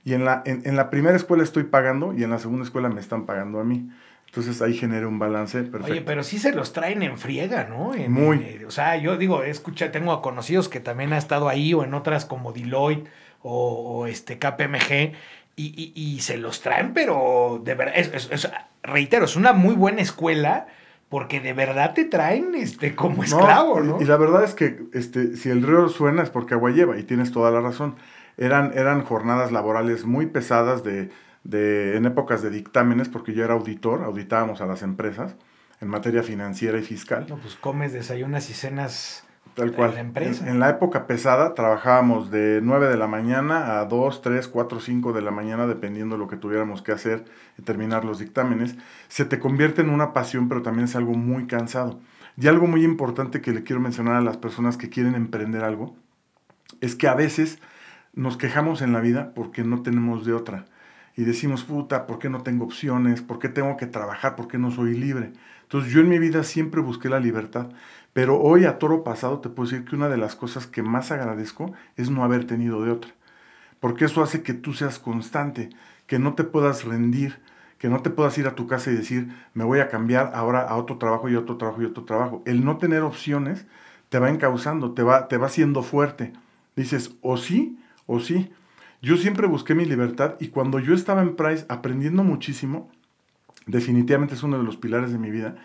y 0.06 0.14
en 0.14 0.24
la, 0.24 0.42
en, 0.46 0.76
la 0.76 0.88
primera 0.88 1.16
escuela 1.16 1.42
estoy 1.42 1.64
pagando 1.64 2.14
y 2.14 2.22
en 2.22 2.30
la 2.30 2.38
segunda 2.38 2.64
escuela 2.64 2.88
me 2.88 3.00
están 3.00 3.26
pagando 3.26 3.58
a 3.58 3.64
mí. 3.64 3.90
Entonces 4.26 4.62
ahí 4.62 4.74
genera 4.74 5.08
un 5.08 5.18
balance 5.18 5.58
perfecto. 5.64 5.90
Oye, 5.90 6.00
pero 6.00 6.22
sí 6.22 6.38
se 6.38 6.52
los 6.52 6.72
traen 6.72 7.02
en 7.02 7.18
friega, 7.18 7.64
¿no? 7.64 7.90
Muy. 8.08 8.36
Eh, 8.36 8.64
o 8.68 8.70
sea, 8.70 8.96
yo 8.98 9.16
digo, 9.16 9.42
escucha, 9.42 9.90
tengo 9.90 10.22
conocidos 10.22 10.68
que 10.68 10.78
también 10.78 11.12
ha 11.12 11.18
estado 11.18 11.48
ahí 11.48 11.74
o 11.74 11.82
en 11.82 11.92
otras 11.92 12.24
como 12.24 12.52
Deloitte 12.52 13.08
o, 13.42 14.06
este 14.06 14.38
KPMG 14.38 15.14
y, 15.56 15.92
y, 15.96 16.20
se 16.20 16.36
los 16.36 16.60
traen, 16.60 16.94
pero 16.94 17.60
de 17.64 17.74
verdad, 17.74 17.96
es, 17.96 18.48
reitero, 18.84 19.24
es 19.24 19.34
una 19.34 19.54
muy 19.54 19.74
buena 19.74 20.02
escuela 20.02 20.68
porque 21.08 21.40
de 21.40 21.52
verdad 21.52 21.94
te 21.94 22.04
traen 22.04 22.54
este, 22.54 22.94
como 22.94 23.24
esclavo, 23.24 23.80
¿no? 23.80 23.98
Y, 23.98 24.04
y 24.04 24.06
la 24.06 24.18
verdad 24.18 24.44
es 24.44 24.54
que 24.54 24.84
este, 24.92 25.36
si 25.36 25.50
el 25.50 25.64
río 25.64 25.88
suena 25.88 26.22
es 26.22 26.30
porque 26.30 26.54
agua 26.54 26.70
lleva 26.70 26.96
y 26.96 27.02
tienes 27.02 27.32
toda 27.32 27.50
la 27.50 27.60
razón 27.60 27.96
eran, 28.36 28.72
eran 28.74 29.02
jornadas 29.02 29.52
laborales 29.52 30.04
muy 30.04 30.26
pesadas 30.26 30.84
de, 30.84 31.10
de, 31.44 31.96
en 31.96 32.06
épocas 32.06 32.42
de 32.42 32.50
dictámenes, 32.50 33.08
porque 33.08 33.32
yo 33.32 33.44
era 33.44 33.54
auditor, 33.54 34.02
auditábamos 34.02 34.60
a 34.60 34.66
las 34.66 34.82
empresas 34.82 35.36
en 35.80 35.88
materia 35.88 36.22
financiera 36.22 36.78
y 36.78 36.82
fiscal. 36.82 37.26
No, 37.28 37.36
pues 37.36 37.56
comes, 37.56 37.92
desayunas 37.92 38.50
y 38.50 38.54
cenas 38.54 39.26
Tal 39.56 39.72
cual. 39.72 39.90
En 39.90 39.94
la 39.94 40.00
empresa. 40.00 40.50
En, 40.50 40.60
la 40.60 40.68
época 40.68 41.06
pesada 41.06 41.54
trabajábamos 41.54 42.30
de 42.30 42.60
9 42.62 42.88
de 42.88 42.98
la 42.98 43.06
mañana 43.06 43.80
a 43.80 43.86
2, 43.86 44.20
3, 44.20 44.48
4, 44.48 44.80
5 44.80 45.12
de 45.14 45.22
la 45.22 45.30
mañana, 45.30 45.66
dependiendo 45.66 46.16
de 46.16 46.18
lo 46.18 46.28
que 46.28 46.36
tuviéramos 46.36 46.82
que 46.82 46.92
hacer 46.92 47.24
y 47.58 47.62
terminar 47.62 48.04
los 48.04 48.18
dictámenes. 48.18 48.76
Se 49.08 49.24
te 49.24 49.38
convierte 49.38 49.80
en 49.80 49.88
una 49.88 50.12
pasión, 50.12 50.50
pero 50.50 50.60
también 50.60 50.84
es 50.84 50.94
algo 50.94 51.14
muy 51.14 51.46
cansado. 51.46 52.00
Y 52.36 52.48
algo 52.48 52.66
muy 52.66 52.84
importante 52.84 53.40
que 53.40 53.52
le 53.52 53.62
quiero 53.62 53.80
mencionar 53.80 54.16
a 54.16 54.20
las 54.20 54.36
personas 54.36 54.76
que 54.76 54.90
quieren 54.90 55.14
emprender 55.14 55.64
algo, 55.64 55.96
es 56.82 56.94
que 56.94 57.08
a 57.08 57.14
veces 57.14 57.58
nos 58.16 58.36
quejamos 58.36 58.82
en 58.82 58.92
la 58.92 59.00
vida 59.00 59.32
porque 59.34 59.62
no 59.62 59.82
tenemos 59.82 60.26
de 60.26 60.32
otra. 60.32 60.64
Y 61.16 61.24
decimos, 61.24 61.64
puta, 61.64 62.06
¿por 62.06 62.18
qué 62.18 62.28
no 62.28 62.42
tengo 62.42 62.64
opciones? 62.64 63.22
¿Por 63.22 63.38
qué 63.38 63.48
tengo 63.48 63.76
que 63.76 63.86
trabajar? 63.86 64.36
¿Por 64.36 64.48
qué 64.48 64.58
no 64.58 64.70
soy 64.70 64.94
libre? 64.94 65.32
Entonces 65.62 65.92
yo 65.92 66.00
en 66.00 66.08
mi 66.08 66.18
vida 66.18 66.42
siempre 66.42 66.80
busqué 66.80 67.08
la 67.08 67.20
libertad. 67.20 67.68
Pero 68.12 68.40
hoy 68.40 68.64
a 68.64 68.78
toro 68.78 69.04
pasado 69.04 69.40
te 69.40 69.48
puedo 69.48 69.68
decir 69.68 69.84
que 69.84 69.94
una 69.94 70.08
de 70.08 70.16
las 70.16 70.34
cosas 70.34 70.66
que 70.66 70.82
más 70.82 71.12
agradezco 71.12 71.72
es 71.96 72.10
no 72.10 72.24
haber 72.24 72.46
tenido 72.46 72.82
de 72.82 72.90
otra. 72.90 73.10
Porque 73.80 74.06
eso 74.06 74.22
hace 74.22 74.42
que 74.42 74.54
tú 74.54 74.72
seas 74.72 74.98
constante, 74.98 75.70
que 76.06 76.18
no 76.18 76.34
te 76.34 76.44
puedas 76.44 76.84
rendir, 76.84 77.38
que 77.78 77.90
no 77.90 78.00
te 78.00 78.08
puedas 78.08 78.36
ir 78.38 78.46
a 78.46 78.54
tu 78.54 78.66
casa 78.66 78.90
y 78.90 78.94
decir, 78.94 79.28
me 79.52 79.64
voy 79.64 79.80
a 79.80 79.88
cambiar 79.88 80.32
ahora 80.34 80.62
a 80.62 80.76
otro 80.76 80.96
trabajo 80.96 81.28
y 81.28 81.36
otro 81.36 81.58
trabajo 81.58 81.82
y 81.82 81.84
otro 81.84 82.04
trabajo. 82.04 82.42
El 82.46 82.64
no 82.64 82.78
tener 82.78 83.02
opciones 83.02 83.66
te 84.08 84.18
va 84.18 84.30
encauzando, 84.30 84.92
te 84.92 85.02
va, 85.02 85.28
te 85.28 85.36
va 85.36 85.46
haciendo 85.46 85.82
fuerte. 85.82 86.32
Dices, 86.74 87.14
o 87.20 87.36
sí 87.36 87.78
o 88.06 88.20
sí. 88.20 88.50
Yo 89.02 89.16
siempre 89.16 89.46
busqué 89.46 89.74
mi 89.74 89.84
libertad 89.84 90.34
y 90.40 90.48
cuando 90.48 90.78
yo 90.78 90.94
estaba 90.94 91.22
en 91.22 91.36
Price 91.36 91.66
aprendiendo 91.68 92.24
muchísimo, 92.24 92.90
definitivamente 93.66 94.34
es 94.34 94.42
uno 94.42 94.58
de 94.58 94.64
los 94.64 94.76
pilares 94.76 95.12
de 95.12 95.18
mi 95.18 95.30
vida, 95.30 95.56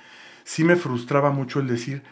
sí 0.43 0.63
me 0.63 0.75
frustraba 0.75 1.31
mucho 1.31 1.59
el 1.59 1.67
decir, 1.67 2.03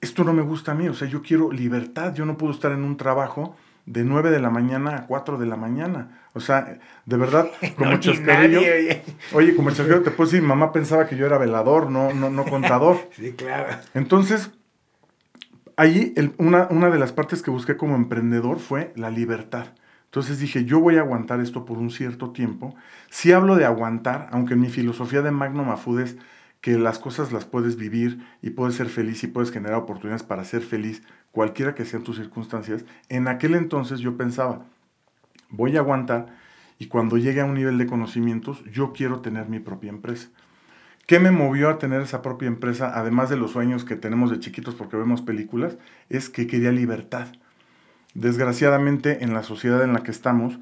esto 0.00 0.24
no 0.24 0.32
me 0.32 0.42
gusta 0.42 0.72
a 0.72 0.74
mí, 0.74 0.88
o 0.88 0.94
sea, 0.94 1.08
yo 1.08 1.22
quiero 1.22 1.52
libertad, 1.52 2.14
yo 2.14 2.26
no 2.26 2.36
puedo 2.36 2.52
estar 2.52 2.72
en 2.72 2.84
un 2.84 2.96
trabajo 2.96 3.56
de 3.86 4.04
9 4.04 4.30
de 4.30 4.40
la 4.40 4.50
mañana 4.50 4.96
a 4.96 5.06
4 5.06 5.38
de 5.38 5.46
la 5.46 5.56
mañana. 5.56 6.20
O 6.34 6.40
sea, 6.40 6.78
de 7.04 7.16
verdad, 7.16 7.48
como 7.76 7.98
chascarrillo. 7.98 8.60
oye. 9.32 9.54
como 9.54 9.70
chascarrillo 9.70 10.02
te 10.02 10.10
puedo 10.10 10.30
decir, 10.30 10.42
mamá 10.46 10.72
pensaba 10.72 11.06
que 11.06 11.16
yo 11.16 11.26
era 11.26 11.38
velador, 11.38 11.90
no, 11.90 12.12
no, 12.12 12.30
no 12.30 12.44
contador. 12.50 13.08
sí, 13.12 13.32
claro. 13.32 13.76
Entonces, 13.94 14.50
Allí 15.76 16.14
una, 16.38 16.68
una 16.70 16.90
de 16.90 16.98
las 16.98 17.12
partes 17.12 17.42
que 17.42 17.50
busqué 17.50 17.76
como 17.76 17.94
emprendedor 17.94 18.58
fue 18.58 18.92
la 18.96 19.10
libertad. 19.10 19.68
Entonces 20.04 20.38
dije, 20.38 20.66
yo 20.66 20.78
voy 20.78 20.96
a 20.96 21.00
aguantar 21.00 21.40
esto 21.40 21.64
por 21.64 21.78
un 21.78 21.90
cierto 21.90 22.32
tiempo. 22.32 22.74
Si 23.08 23.32
hablo 23.32 23.56
de 23.56 23.64
aguantar, 23.64 24.28
aunque 24.30 24.54
en 24.54 24.60
mi 24.60 24.68
filosofía 24.68 25.22
de 25.22 25.30
Magnum 25.30 25.74
Food 25.76 26.00
es 26.00 26.16
que 26.60 26.78
las 26.78 26.98
cosas 26.98 27.32
las 27.32 27.46
puedes 27.46 27.76
vivir 27.76 28.24
y 28.42 28.50
puedes 28.50 28.76
ser 28.76 28.88
feliz 28.88 29.24
y 29.24 29.26
puedes 29.26 29.50
generar 29.50 29.78
oportunidades 29.78 30.22
para 30.22 30.44
ser 30.44 30.60
feliz, 30.62 31.02
cualquiera 31.30 31.74
que 31.74 31.84
sean 31.84 32.04
tus 32.04 32.16
circunstancias, 32.16 32.84
en 33.08 33.26
aquel 33.26 33.54
entonces 33.54 34.00
yo 34.00 34.16
pensaba, 34.16 34.66
voy 35.48 35.76
a 35.76 35.80
aguantar 35.80 36.26
y 36.78 36.86
cuando 36.86 37.16
llegue 37.16 37.40
a 37.40 37.46
un 37.46 37.54
nivel 37.54 37.78
de 37.78 37.86
conocimientos, 37.86 38.62
yo 38.70 38.92
quiero 38.92 39.20
tener 39.20 39.48
mi 39.48 39.60
propia 39.60 39.88
empresa. 39.88 40.28
¿Qué 41.12 41.20
me 41.20 41.30
movió 41.30 41.68
a 41.68 41.78
tener 41.78 42.00
esa 42.00 42.22
propia 42.22 42.46
empresa, 42.46 42.98
además 42.98 43.28
de 43.28 43.36
los 43.36 43.50
sueños 43.50 43.84
que 43.84 43.96
tenemos 43.96 44.30
de 44.30 44.40
chiquitos 44.40 44.74
porque 44.74 44.96
vemos 44.96 45.20
películas? 45.20 45.76
Es 46.08 46.30
que 46.30 46.46
quería 46.46 46.72
libertad. 46.72 47.26
Desgraciadamente, 48.14 49.22
en 49.22 49.34
la 49.34 49.42
sociedad 49.42 49.84
en 49.84 49.92
la 49.92 50.04
que 50.04 50.10
estamos, 50.10 50.58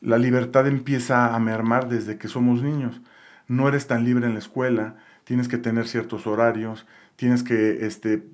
la 0.00 0.18
libertad 0.18 0.66
empieza 0.66 1.32
a 1.32 1.38
mermar 1.38 1.88
desde 1.88 2.18
que 2.18 2.26
somos 2.26 2.64
niños. 2.64 3.00
No 3.46 3.68
eres 3.68 3.86
tan 3.86 4.04
libre 4.04 4.26
en 4.26 4.32
la 4.32 4.40
escuela, 4.40 4.96
tienes 5.22 5.46
que 5.46 5.56
tener 5.56 5.86
ciertos 5.86 6.26
horarios, 6.26 6.84
tienes 7.14 7.44
que, 7.44 7.86
este, 7.86 8.24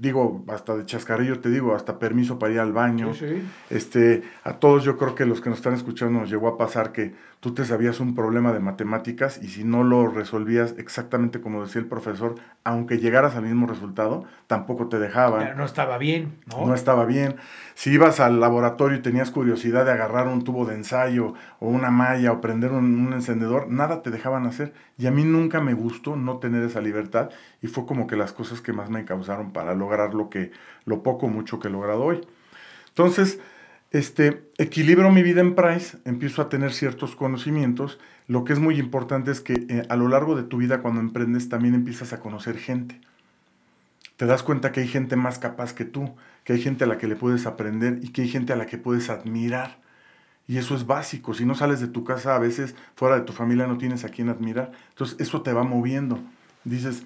digo, 0.00 0.44
hasta 0.48 0.76
de 0.76 0.86
chascarrillo 0.86 1.38
te 1.38 1.50
digo, 1.50 1.76
hasta 1.76 2.00
permiso 2.00 2.40
para 2.40 2.52
ir 2.52 2.58
al 2.58 2.72
baño. 2.72 3.12
Este, 3.70 4.24
a 4.42 4.54
todos 4.54 4.82
yo 4.82 4.98
creo 4.98 5.14
que 5.14 5.24
los 5.24 5.40
que 5.40 5.50
nos 5.50 5.60
están 5.60 5.74
escuchando 5.74 6.18
nos 6.18 6.28
llegó 6.28 6.48
a 6.48 6.58
pasar 6.58 6.90
que 6.90 7.14
tú 7.46 7.54
te 7.54 7.64
sabías 7.64 8.00
un 8.00 8.16
problema 8.16 8.52
de 8.52 8.58
matemáticas 8.58 9.38
y 9.40 9.46
si 9.46 9.62
no 9.62 9.84
lo 9.84 10.08
resolvías 10.08 10.74
exactamente 10.78 11.40
como 11.40 11.62
decía 11.62 11.80
el 11.80 11.86
profesor, 11.86 12.34
aunque 12.64 12.98
llegaras 12.98 13.36
al 13.36 13.44
mismo 13.44 13.68
resultado, 13.68 14.24
tampoco 14.48 14.88
te 14.88 14.98
dejaban. 14.98 15.56
no 15.56 15.64
estaba 15.64 15.96
bien, 15.96 16.40
¿no? 16.46 16.66
No 16.66 16.74
estaba 16.74 17.04
bien. 17.04 17.36
Si 17.76 17.92
ibas 17.92 18.18
al 18.18 18.40
laboratorio 18.40 18.98
y 18.98 19.00
tenías 19.00 19.30
curiosidad 19.30 19.84
de 19.84 19.92
agarrar 19.92 20.26
un 20.26 20.42
tubo 20.42 20.66
de 20.66 20.74
ensayo 20.74 21.34
o 21.60 21.68
una 21.68 21.92
malla 21.92 22.32
o 22.32 22.40
prender 22.40 22.72
un, 22.72 23.12
encendedor, 23.12 23.70
nada 23.70 24.02
te 24.02 24.10
dejaban 24.10 24.44
hacer. 24.46 24.72
Y 24.98 25.06
a 25.06 25.12
mí 25.12 25.22
nunca 25.22 25.60
me 25.60 25.74
gustó 25.74 26.16
no 26.16 26.38
tener 26.38 26.64
esa 26.64 26.80
libertad 26.80 27.30
y 27.62 27.68
fue 27.68 27.86
como 27.86 28.08
que 28.08 28.16
las 28.16 28.32
cosas 28.32 28.60
que 28.60 28.72
más 28.72 28.90
me 28.90 29.04
causaron 29.04 29.52
para 29.52 29.72
lograr 29.76 30.14
lo 30.14 30.30
que, 30.30 30.50
lo 30.84 31.04
poco 31.04 31.28
mucho 31.28 31.60
que 31.60 31.68
he 31.68 31.70
logrado 31.70 32.02
hoy. 32.02 32.26
Entonces, 32.88 33.38
este, 33.98 34.50
equilibro 34.58 35.10
mi 35.10 35.22
vida 35.22 35.40
en 35.40 35.54
Price, 35.54 35.98
empiezo 36.04 36.42
a 36.42 36.48
tener 36.48 36.72
ciertos 36.72 37.16
conocimientos. 37.16 37.98
Lo 38.28 38.44
que 38.44 38.52
es 38.52 38.58
muy 38.58 38.78
importante 38.78 39.30
es 39.30 39.40
que 39.40 39.54
eh, 39.68 39.82
a 39.88 39.96
lo 39.96 40.08
largo 40.08 40.36
de 40.36 40.42
tu 40.42 40.58
vida 40.58 40.82
cuando 40.82 41.00
emprendes 41.00 41.48
también 41.48 41.74
empiezas 41.74 42.12
a 42.12 42.20
conocer 42.20 42.58
gente. 42.58 43.00
Te 44.16 44.26
das 44.26 44.42
cuenta 44.42 44.72
que 44.72 44.80
hay 44.80 44.88
gente 44.88 45.16
más 45.16 45.38
capaz 45.38 45.74
que 45.74 45.84
tú, 45.84 46.14
que 46.44 46.54
hay 46.54 46.60
gente 46.60 46.84
a 46.84 46.86
la 46.86 46.98
que 46.98 47.06
le 47.06 47.16
puedes 47.16 47.46
aprender 47.46 48.00
y 48.02 48.08
que 48.08 48.22
hay 48.22 48.28
gente 48.28 48.52
a 48.52 48.56
la 48.56 48.66
que 48.66 48.78
puedes 48.78 49.10
admirar. 49.10 49.78
Y 50.48 50.58
eso 50.58 50.74
es 50.74 50.86
básico. 50.86 51.34
Si 51.34 51.44
no 51.44 51.54
sales 51.54 51.80
de 51.80 51.88
tu 51.88 52.04
casa, 52.04 52.36
a 52.36 52.38
veces 52.38 52.74
fuera 52.94 53.16
de 53.16 53.22
tu 53.22 53.32
familia 53.32 53.66
no 53.66 53.78
tienes 53.78 54.04
a 54.04 54.08
quien 54.08 54.28
admirar. 54.28 54.72
Entonces 54.90 55.16
eso 55.20 55.42
te 55.42 55.52
va 55.52 55.64
moviendo. 55.64 56.18
Dices, 56.64 57.04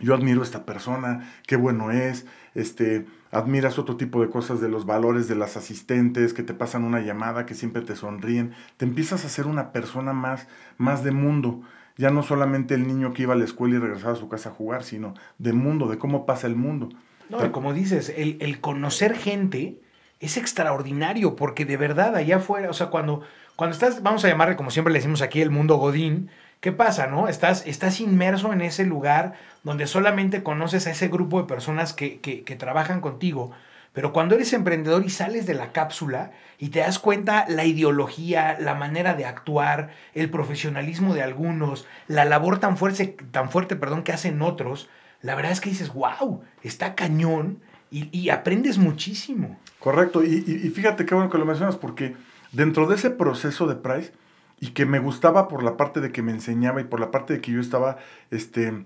yo 0.00 0.14
admiro 0.14 0.40
a 0.40 0.44
esta 0.44 0.64
persona, 0.64 1.32
qué 1.46 1.56
bueno 1.56 1.90
es, 1.90 2.26
este, 2.54 3.06
admiras 3.30 3.78
otro 3.78 3.96
tipo 3.96 4.20
de 4.20 4.30
cosas 4.30 4.60
de 4.60 4.68
los 4.68 4.86
valores 4.86 5.28
de 5.28 5.34
las 5.36 5.56
asistentes 5.56 6.32
que 6.32 6.42
te 6.42 6.54
pasan 6.54 6.84
una 6.84 7.00
llamada, 7.00 7.46
que 7.46 7.54
siempre 7.54 7.82
te 7.82 7.96
sonríen, 7.96 8.52
te 8.76 8.84
empiezas 8.84 9.24
a 9.24 9.28
ser 9.28 9.46
una 9.46 9.72
persona 9.72 10.12
más, 10.12 10.48
más 10.78 11.04
de 11.04 11.12
mundo, 11.12 11.62
ya 11.96 12.10
no 12.10 12.22
solamente 12.22 12.74
el 12.74 12.86
niño 12.86 13.12
que 13.12 13.22
iba 13.22 13.34
a 13.34 13.36
la 13.36 13.44
escuela 13.44 13.76
y 13.76 13.78
regresaba 13.78 14.12
a 14.12 14.16
su 14.16 14.28
casa 14.28 14.50
a 14.50 14.52
jugar, 14.52 14.84
sino 14.84 15.14
de 15.38 15.52
mundo, 15.52 15.88
de 15.88 15.98
cómo 15.98 16.26
pasa 16.26 16.46
el 16.46 16.56
mundo. 16.56 16.90
No, 17.28 17.50
como 17.52 17.72
dices, 17.72 18.12
el, 18.16 18.36
el, 18.40 18.60
conocer 18.60 19.16
gente 19.16 19.80
es 20.20 20.36
extraordinario, 20.36 21.34
porque 21.36 21.64
de 21.64 21.76
verdad 21.76 22.14
allá 22.14 22.36
afuera, 22.36 22.70
o 22.70 22.72
sea, 22.72 22.88
cuando, 22.88 23.22
cuando 23.56 23.74
estás, 23.74 24.02
vamos 24.02 24.24
a 24.24 24.28
llamarle 24.28 24.56
como 24.56 24.70
siempre 24.70 24.92
le 24.92 25.00
decimos 25.00 25.22
aquí, 25.22 25.40
el 25.40 25.50
mundo 25.50 25.76
Godín, 25.76 26.30
¿Qué 26.60 26.72
pasa, 26.72 27.06
no? 27.06 27.28
Estás, 27.28 27.66
estás 27.66 28.00
inmerso 28.00 28.52
en 28.52 28.60
ese 28.60 28.84
lugar 28.84 29.34
donde 29.62 29.86
solamente 29.86 30.42
conoces 30.42 30.86
a 30.86 30.90
ese 30.90 31.08
grupo 31.08 31.40
de 31.40 31.46
personas 31.46 31.92
que, 31.92 32.20
que, 32.20 32.56
trabajan 32.56 33.00
contigo. 33.00 33.52
Pero 33.92 34.12
cuando 34.12 34.34
eres 34.34 34.52
emprendedor 34.52 35.04
y 35.04 35.10
sales 35.10 35.46
de 35.46 35.54
la 35.54 35.72
cápsula 35.72 36.32
y 36.58 36.68
te 36.68 36.80
das 36.80 36.98
cuenta 36.98 37.46
la 37.48 37.64
ideología, 37.64 38.56
la 38.60 38.74
manera 38.74 39.14
de 39.14 39.24
actuar, 39.24 39.90
el 40.14 40.30
profesionalismo 40.30 41.14
de 41.14 41.22
algunos, 41.22 41.86
la 42.08 42.24
labor 42.24 42.58
tan 42.58 42.76
fuerte, 42.76 43.16
tan 43.30 43.50
fuerte 43.50 43.76
perdón, 43.76 44.02
que 44.02 44.12
hacen 44.12 44.42
otros, 44.42 44.88
la 45.22 45.34
verdad 45.34 45.52
es 45.52 45.60
que 45.60 45.70
dices, 45.70 45.92
wow, 45.92 46.42
está 46.62 46.94
cañón 46.94 47.60
y, 47.90 48.28
aprendes 48.28 48.76
muchísimo. 48.76 49.58
Correcto, 49.78 50.22
y, 50.22 50.44
y, 50.46 50.70
fíjate 50.70 51.06
qué 51.06 51.14
bueno 51.14 51.30
que 51.30 51.38
lo 51.38 51.46
mencionas, 51.46 51.76
porque 51.76 52.14
dentro 52.52 52.86
de 52.86 52.96
ese 52.96 53.10
proceso 53.10 53.66
de 53.66 53.76
Price, 53.76 54.12
y 54.58 54.68
que 54.68 54.86
me 54.86 54.98
gustaba 54.98 55.48
por 55.48 55.62
la 55.62 55.76
parte 55.76 56.00
de 56.00 56.12
que 56.12 56.22
me 56.22 56.32
enseñaba 56.32 56.80
y 56.80 56.84
por 56.84 57.00
la 57.00 57.10
parte 57.10 57.34
de 57.34 57.40
que 57.40 57.52
yo 57.52 57.60
estaba 57.60 57.98
este, 58.30 58.84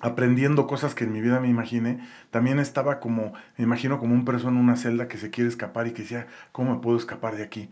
aprendiendo 0.00 0.66
cosas 0.66 0.94
que 0.94 1.04
en 1.04 1.12
mi 1.12 1.20
vida 1.20 1.40
me 1.40 1.48
imaginé, 1.48 2.06
también 2.30 2.58
estaba 2.58 3.00
como, 3.00 3.32
me 3.56 3.64
imagino 3.64 3.98
como 3.98 4.14
un 4.14 4.24
preso 4.24 4.48
en 4.48 4.56
una 4.56 4.76
celda 4.76 5.08
que 5.08 5.18
se 5.18 5.30
quiere 5.30 5.48
escapar 5.48 5.86
y 5.86 5.92
que 5.92 6.02
decía, 6.02 6.26
¿cómo 6.52 6.74
me 6.74 6.80
puedo 6.80 6.96
escapar 6.96 7.36
de 7.36 7.44
aquí? 7.44 7.70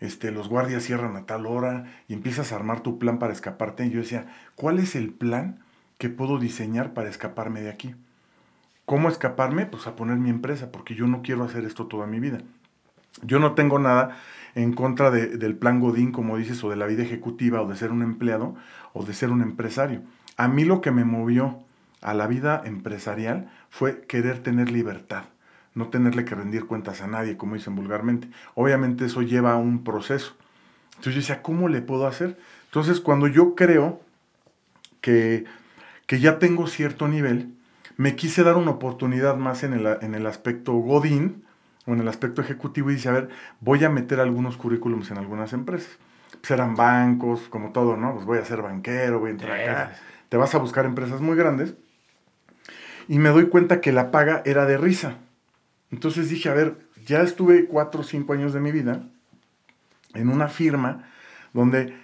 Este, 0.00 0.30
los 0.30 0.48
guardias 0.48 0.82
cierran 0.82 1.16
a 1.16 1.26
tal 1.26 1.46
hora 1.46 1.84
y 2.08 2.14
empiezas 2.14 2.52
a 2.52 2.56
armar 2.56 2.80
tu 2.80 2.98
plan 2.98 3.18
para 3.18 3.34
escaparte. 3.34 3.84
Y 3.84 3.90
yo 3.90 4.00
decía, 4.00 4.26
¿cuál 4.54 4.78
es 4.78 4.96
el 4.96 5.10
plan 5.10 5.60
que 5.98 6.08
puedo 6.08 6.38
diseñar 6.38 6.94
para 6.94 7.10
escaparme 7.10 7.60
de 7.60 7.70
aquí? 7.70 7.94
¿Cómo 8.86 9.08
escaparme? 9.08 9.66
Pues 9.66 9.86
a 9.86 9.96
poner 9.96 10.16
mi 10.16 10.30
empresa, 10.30 10.72
porque 10.72 10.94
yo 10.94 11.06
no 11.06 11.20
quiero 11.22 11.44
hacer 11.44 11.64
esto 11.64 11.86
toda 11.86 12.06
mi 12.06 12.18
vida. 12.18 12.38
Yo 13.22 13.38
no 13.38 13.52
tengo 13.54 13.78
nada 13.78 14.16
en 14.54 14.72
contra 14.72 15.10
del 15.10 15.56
plan 15.56 15.80
Godín, 15.80 16.12
como 16.12 16.36
dices, 16.36 16.62
o 16.64 16.70
de 16.70 16.76
la 16.76 16.86
vida 16.86 17.02
ejecutiva, 17.02 17.62
o 17.62 17.68
de 17.68 17.76
ser 17.76 17.92
un 17.92 18.02
empleado, 18.02 18.54
o 18.92 19.04
de 19.04 19.14
ser 19.14 19.30
un 19.30 19.42
empresario. 19.42 20.02
A 20.36 20.48
mí 20.48 20.64
lo 20.64 20.80
que 20.80 20.90
me 20.90 21.04
movió 21.04 21.58
a 22.00 22.14
la 22.14 22.26
vida 22.26 22.62
empresarial 22.64 23.50
fue 23.68 24.02
querer 24.02 24.42
tener 24.42 24.70
libertad, 24.70 25.24
no 25.74 25.88
tenerle 25.88 26.24
que 26.24 26.34
rendir 26.34 26.66
cuentas 26.66 27.02
a 27.02 27.06
nadie, 27.06 27.36
como 27.36 27.54
dicen 27.54 27.76
vulgarmente. 27.76 28.28
Obviamente 28.54 29.04
eso 29.04 29.22
lleva 29.22 29.52
a 29.52 29.56
un 29.56 29.84
proceso. 29.84 30.34
Entonces 30.90 31.14
yo 31.14 31.20
decía, 31.20 31.42
¿cómo 31.42 31.68
le 31.68 31.82
puedo 31.82 32.06
hacer? 32.06 32.38
Entonces 32.66 33.00
cuando 33.00 33.26
yo 33.26 33.54
creo 33.54 34.00
que, 35.00 35.44
que 36.06 36.20
ya 36.20 36.38
tengo 36.38 36.66
cierto 36.66 37.08
nivel, 37.08 37.54
me 37.96 38.16
quise 38.16 38.42
dar 38.42 38.56
una 38.56 38.72
oportunidad 38.72 39.36
más 39.36 39.62
en 39.62 39.74
el, 39.74 39.86
en 40.00 40.14
el 40.14 40.26
aspecto 40.26 40.72
Godín, 40.72 41.44
o 41.90 41.94
en 41.94 42.00
el 42.00 42.08
aspecto 42.08 42.40
ejecutivo 42.40 42.90
y 42.90 42.94
dice, 42.94 43.08
a 43.08 43.12
ver, 43.12 43.28
voy 43.60 43.82
a 43.84 43.90
meter 43.90 44.20
algunos 44.20 44.56
currículums 44.56 45.10
en 45.10 45.18
algunas 45.18 45.52
empresas. 45.52 45.90
Serán 46.42 46.74
pues 46.74 46.78
bancos, 46.78 47.40
como 47.50 47.72
todo, 47.72 47.96
¿no? 47.96 48.14
Pues 48.14 48.24
voy 48.24 48.38
a 48.38 48.44
ser 48.44 48.62
banquero, 48.62 49.18
voy 49.18 49.30
a 49.30 49.32
entrar 49.32 49.60
acá. 49.60 49.96
Te 50.28 50.36
vas 50.36 50.54
a 50.54 50.58
buscar 50.58 50.84
empresas 50.86 51.20
muy 51.20 51.36
grandes. 51.36 51.74
Y 53.08 53.18
me 53.18 53.30
doy 53.30 53.48
cuenta 53.48 53.80
que 53.80 53.92
la 53.92 54.10
paga 54.10 54.42
era 54.44 54.66
de 54.66 54.78
risa. 54.78 55.16
Entonces 55.90 56.30
dije, 56.30 56.48
a 56.48 56.54
ver, 56.54 56.78
ya 57.04 57.22
estuve 57.22 57.66
cuatro 57.66 58.02
o 58.02 58.04
cinco 58.04 58.32
años 58.32 58.52
de 58.52 58.60
mi 58.60 58.70
vida 58.70 59.02
en 60.14 60.28
una 60.28 60.48
firma 60.48 61.08
donde, 61.52 61.94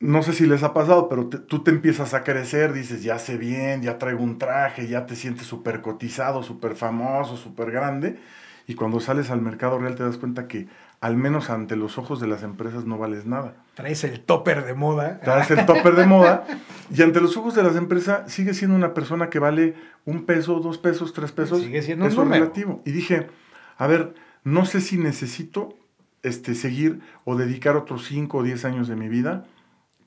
no 0.00 0.24
sé 0.24 0.32
si 0.32 0.46
les 0.46 0.64
ha 0.64 0.74
pasado, 0.74 1.08
pero 1.08 1.28
tú 1.28 1.62
te 1.62 1.70
empiezas 1.70 2.14
a 2.14 2.24
crecer, 2.24 2.72
dices, 2.72 3.04
ya 3.04 3.20
sé 3.20 3.38
bien, 3.38 3.82
ya 3.82 3.98
traigo 3.98 4.24
un 4.24 4.38
traje, 4.38 4.88
ya 4.88 5.06
te 5.06 5.14
sientes 5.14 5.46
súper 5.46 5.80
cotizado, 5.82 6.42
súper 6.42 6.74
famoso, 6.74 7.36
súper 7.36 7.70
grande 7.70 8.18
y 8.66 8.74
cuando 8.74 9.00
sales 9.00 9.30
al 9.30 9.40
mercado 9.40 9.78
real 9.78 9.94
te 9.94 10.02
das 10.02 10.16
cuenta 10.16 10.48
que 10.48 10.68
al 11.00 11.16
menos 11.16 11.50
ante 11.50 11.76
los 11.76 11.98
ojos 11.98 12.20
de 12.20 12.26
las 12.26 12.42
empresas 12.42 12.84
no 12.84 12.98
vales 12.98 13.26
nada. 13.26 13.54
Traes 13.74 14.02
el 14.04 14.20
topper 14.20 14.64
de 14.64 14.74
moda. 14.74 15.20
Traes 15.20 15.50
el 15.50 15.66
topper 15.66 15.94
de 15.94 16.06
moda 16.06 16.46
y 16.90 17.02
ante 17.02 17.20
los 17.20 17.36
ojos 17.36 17.54
de 17.54 17.62
las 17.62 17.76
empresas 17.76 18.32
sigue 18.32 18.54
siendo 18.54 18.76
una 18.76 18.94
persona 18.94 19.30
que 19.30 19.38
vale 19.38 19.74
un 20.04 20.24
peso, 20.24 20.58
dos 20.60 20.78
pesos, 20.78 21.12
tres 21.12 21.32
pesos. 21.32 21.60
Sigue 21.60 21.82
siendo 21.82 22.06
un 22.06 22.30
relativo. 22.30 22.82
Y 22.84 22.92
dije, 22.92 23.28
a 23.76 23.86
ver, 23.86 24.14
no 24.42 24.64
sé 24.64 24.80
si 24.80 24.96
necesito 24.96 25.76
este, 26.22 26.54
seguir 26.54 27.00
o 27.24 27.36
dedicar 27.36 27.76
otros 27.76 28.04
cinco 28.06 28.38
o 28.38 28.42
diez 28.42 28.64
años 28.64 28.88
de 28.88 28.96
mi 28.96 29.08
vida 29.08 29.44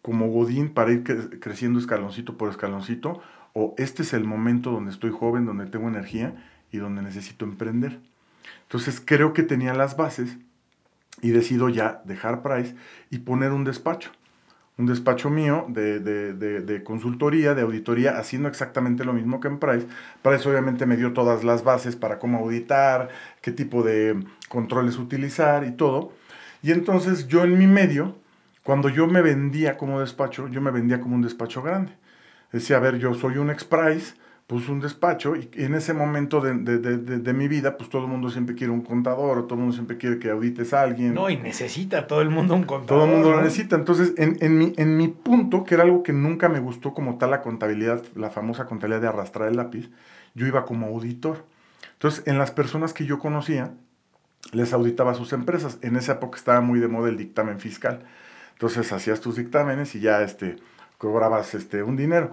como 0.01 0.29
Godín 0.29 0.69
para 0.69 0.91
ir 0.91 1.03
creciendo 1.39 1.79
escaloncito 1.79 2.37
por 2.37 2.49
escaloncito 2.49 3.21
o 3.53 3.75
este 3.77 4.03
es 4.03 4.13
el 4.13 4.23
momento 4.23 4.71
donde 4.71 4.91
estoy 4.91 5.11
joven, 5.11 5.45
donde 5.45 5.65
tengo 5.65 5.87
energía 5.87 6.35
y 6.71 6.77
donde 6.77 7.01
necesito 7.01 7.45
emprender. 7.45 7.99
Entonces 8.63 9.01
creo 9.03 9.33
que 9.33 9.43
tenía 9.43 9.73
las 9.73 9.97
bases 9.97 10.37
y 11.21 11.31
decido 11.31 11.69
ya 11.69 12.01
dejar 12.05 12.41
Price 12.41 12.75
y 13.09 13.19
poner 13.19 13.51
un 13.51 13.63
despacho. 13.63 14.11
Un 14.77 14.85
despacho 14.85 15.29
mío 15.29 15.65
de, 15.67 15.99
de, 15.99 16.83
consultoría, 16.83 17.53
de 17.53 17.63
auditoría, 17.63 18.17
haciendo 18.17 18.47
exactamente 18.47 19.03
lo 19.03 19.11
mismo 19.11 19.41
que 19.41 19.49
en 19.49 19.59
Price. 19.59 19.87
Price 20.21 20.47
obviamente 20.47 20.85
me 20.85 20.95
dio 20.95 21.11
todas 21.11 21.43
las 21.43 21.65
bases 21.65 21.97
para 21.97 22.17
cómo 22.17 22.37
auditar, 22.37 23.09
qué 23.41 23.51
tipo 23.51 23.83
de 23.83 24.23
controles 24.47 24.97
utilizar 24.97 25.65
y 25.65 25.71
todo. 25.71 26.13
Y 26.61 26.71
entonces 26.71 27.27
yo 27.27 27.43
en 27.43 27.57
mi 27.57 27.67
medio, 27.67 28.15
cuando 28.63 28.87
yo 28.87 29.07
me 29.07 29.21
vendía 29.21 29.77
como 29.77 29.99
despacho, 29.99 30.47
yo 30.47 30.61
me 30.61 30.71
vendía 30.71 31.01
como 31.01 31.15
un 31.15 31.23
despacho 31.23 31.61
grande. 31.61 31.91
Decía, 32.53 32.77
a 32.77 32.79
ver, 32.79 32.99
yo 32.99 33.13
soy 33.13 33.37
un 33.37 33.49
ex 33.49 33.65
Price, 33.65 34.15
pues 34.49 34.67
un 34.67 34.79
despacho 34.79 35.35
y 35.35 35.47
en 35.57 35.75
ese 35.75 35.93
momento 35.93 36.41
de, 36.41 36.55
de, 36.55 36.79
de, 36.79 37.19
de, 37.19 37.33
mi 37.33 37.47
vida, 37.47 37.77
pues 37.77 37.87
todo 37.87 38.01
el 38.01 38.07
mundo 38.07 38.31
siempre 38.31 38.55
quiere 38.55 38.73
un 38.73 38.81
contador 38.81 39.37
o 39.37 39.43
todo 39.43 39.53
el 39.53 39.59
mundo 39.59 39.75
siempre 39.75 39.99
quiere 39.99 40.17
que 40.17 40.31
audites 40.31 40.73
a 40.73 40.81
alguien. 40.81 41.13
No, 41.13 41.29
y 41.29 41.37
necesita 41.37 42.07
todo 42.07 42.23
el 42.23 42.31
mundo 42.31 42.55
un 42.55 42.63
contador. 42.63 42.87
Todo 42.87 43.05
el 43.05 43.11
mundo 43.11 43.29
lo 43.29 43.43
necesita. 43.43 43.75
Entonces, 43.75 44.13
en, 44.17 44.37
en, 44.41 44.57
mi, 44.57 44.73
en 44.75 44.97
mi 44.97 45.07
punto, 45.07 45.63
que 45.63 45.75
era 45.75 45.83
algo 45.83 46.01
que 46.01 46.13
nunca 46.13 46.49
me 46.49 46.59
gustó 46.59 46.95
como 46.95 47.19
tal 47.19 47.29
la 47.29 47.43
contabilidad, 47.43 48.01
la 48.15 48.31
famosa 48.31 48.65
contabilidad 48.65 49.01
de 49.01 49.07
arrastrar 49.09 49.49
el 49.49 49.57
lápiz, 49.57 49.91
yo 50.33 50.47
iba 50.47 50.65
como 50.65 50.87
auditor. 50.87 51.45
Entonces, 51.93 52.23
en 52.25 52.39
las 52.39 52.49
personas 52.49 52.91
que 52.91 53.05
yo 53.05 53.19
conocía, 53.19 53.73
les 54.51 54.73
auditaba 54.73 55.13
sus 55.13 55.31
empresas. 55.31 55.77
En 55.83 55.95
esa 55.95 56.13
época 56.13 56.39
estaba 56.39 56.61
muy 56.61 56.79
de 56.79 56.87
moda 56.87 57.09
el 57.09 57.17
dictamen 57.17 57.59
fiscal. 57.59 57.99
Entonces, 58.53 58.91
hacías 58.93 59.21
tus 59.21 59.35
dictámenes 59.35 59.93
y 59.93 59.99
ya 59.99 60.23
este 60.23 60.55
cobrabas 60.99 61.55
este, 61.55 61.81
un 61.81 61.95
dinero. 61.95 62.31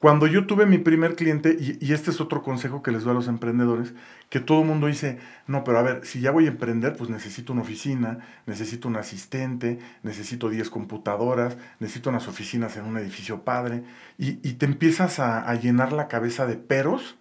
Cuando 0.00 0.26
yo 0.26 0.46
tuve 0.46 0.66
mi 0.66 0.78
primer 0.78 1.14
cliente, 1.16 1.56
y, 1.58 1.78
y, 1.80 1.92
este 1.92 2.10
es 2.10 2.20
otro 2.20 2.42
consejo 2.42 2.82
que 2.82 2.90
les 2.90 3.04
doy 3.04 3.12
a 3.12 3.14
los 3.14 3.28
emprendedores, 3.28 3.94
que 4.28 4.40
todo 4.40 4.62
el 4.62 4.66
mundo 4.66 4.88
dice, 4.88 5.18
no, 5.46 5.64
pero 5.64 5.78
a 5.78 5.82
ver, 5.82 6.04
si 6.04 6.20
ya 6.20 6.32
voy 6.32 6.46
a 6.46 6.48
emprender, 6.48 6.96
pues 6.96 7.08
necesito 7.08 7.52
una 7.52 7.62
oficina, 7.62 8.18
necesito 8.46 8.88
un 8.88 8.96
asistente, 8.96 9.78
necesito 10.02 10.48
10 10.48 10.68
computadoras, 10.70 11.56
necesito 11.78 12.10
unas 12.10 12.26
oficinas 12.26 12.76
en 12.76 12.84
un 12.84 12.98
edificio 12.98 13.42
padre, 13.42 13.84
y, 14.18 14.38
y 14.46 14.54
te 14.54 14.66
empiezas 14.66 15.18
a, 15.18 15.48
a 15.48 15.54
llenar 15.54 15.92
la 15.92 16.08
cabeza 16.08 16.46
de 16.46 16.56
peros 16.56 17.16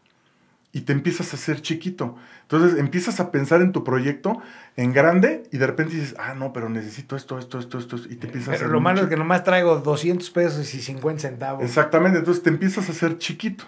y 0.75 0.81
te 0.81 0.91
empiezas 0.91 1.31
a 1.31 1.37
hacer 1.37 1.61
chiquito. 1.61 2.17
Entonces 2.41 2.77
empiezas 2.77 3.21
a 3.21 3.31
pensar 3.31 3.61
en 3.61 3.71
tu 3.71 3.85
proyecto 3.85 4.41
en 4.75 4.91
grande 4.91 5.43
y 5.53 5.57
de 5.57 5.67
repente 5.67 5.95
dices, 5.95 6.15
ah, 6.19 6.33
no, 6.33 6.51
pero 6.51 6.67
necesito 6.67 7.15
esto, 7.15 7.39
esto, 7.39 7.59
esto, 7.59 7.79
esto, 7.79 7.95
y 8.09 8.17
te 8.17 8.27
empiezas 8.27 8.57
pero 8.57 8.69
a 8.69 8.73
lo 8.73 8.81
malo 8.81 9.03
es 9.03 9.07
que 9.07 9.15
nomás 9.15 9.45
traigo 9.45 9.79
200 9.79 10.29
pesos 10.31 10.73
y 10.73 10.81
50 10.81 11.21
centavos. 11.21 11.63
Exactamente, 11.63 12.19
entonces 12.19 12.43
te 12.43 12.49
empiezas 12.49 12.89
a 12.89 12.91
hacer 12.91 13.17
chiquito. 13.19 13.63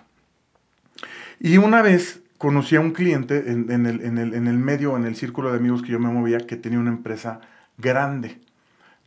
Y 1.40 1.58
una 1.60 1.82
vez 1.82 2.20
conocí 2.38 2.76
a 2.76 2.82
un 2.82 2.92
cliente 2.92 3.54
en, 3.54 3.72
en, 3.72 3.86
el, 3.86 4.02
en, 4.02 4.18
el, 4.18 4.34
en 4.34 4.48
el 4.48 4.58
medio, 4.58 4.98
en 4.98 5.06
el 5.06 5.16
círculo 5.16 5.52
de 5.52 5.60
amigos 5.60 5.84
que 5.84 5.94
yo 5.94 6.00
me 6.00 6.10
movía, 6.10 6.40
que 6.40 6.58
tenía 6.58 6.78
una 6.78 6.92
empresa 6.92 7.40
grande. 7.78 8.42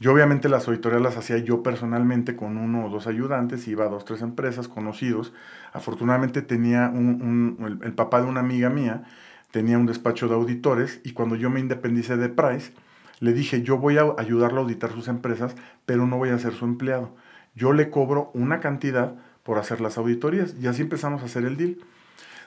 Yo 0.01 0.15
obviamente 0.15 0.49
las 0.49 0.67
auditorías 0.67 1.03
las 1.03 1.19
hacía 1.19 1.37
yo 1.37 1.63
personalmente 1.63 2.35
con 2.35 2.57
uno 2.57 2.87
o 2.87 2.89
dos 2.89 3.07
ayudantes, 3.07 3.69
iba 3.69 3.85
a 3.85 3.89
dos, 3.89 4.07
tres 4.07 4.23
empresas 4.23 4.67
conocidos. 4.67 5.35
Afortunadamente 5.75 6.41
tenía 6.41 6.89
un, 6.89 7.59
el, 7.61 7.87
el, 7.87 7.93
papá 7.93 8.23
de 8.23 8.27
una 8.27 8.41
amiga 8.41 8.71
mía, 8.71 9.05
tenía 9.51 9.77
un 9.77 9.85
despacho 9.85 10.27
de 10.27 10.35
auditores 10.35 11.03
y 11.05 11.13
cuando 11.13 11.37
yo 11.37 11.51
me 11.51 11.61
independicé 11.61 12.17
de 12.17 12.31
Price, 12.31 12.73
le 13.21 13.35
dije, 13.35 13.61
yo 13.61 13.77
voy 13.77 13.99
a 13.99 14.15
ayudarlo 14.17 14.61
a 14.61 14.63
auditar 14.63 14.91
sus 14.91 15.07
empresas, 15.07 15.55
pero 15.85 16.07
no 16.07 16.17
voy 16.17 16.31
a 16.31 16.39
ser 16.39 16.55
su 16.55 16.65
empleado. 16.65 17.15
Yo 17.55 17.75
le 17.75 17.91
cobro 17.91 18.31
una 18.33 18.61
cantidad 18.61 19.17
por 19.43 19.59
hacer 19.59 19.83
las 19.83 19.99
auditorías 19.99 20.55
y 20.59 20.67
así 20.67 20.81
empezamos 20.81 21.21
a 21.21 21.27
hacer 21.27 21.45
el 21.45 21.59
deal. 21.59 21.77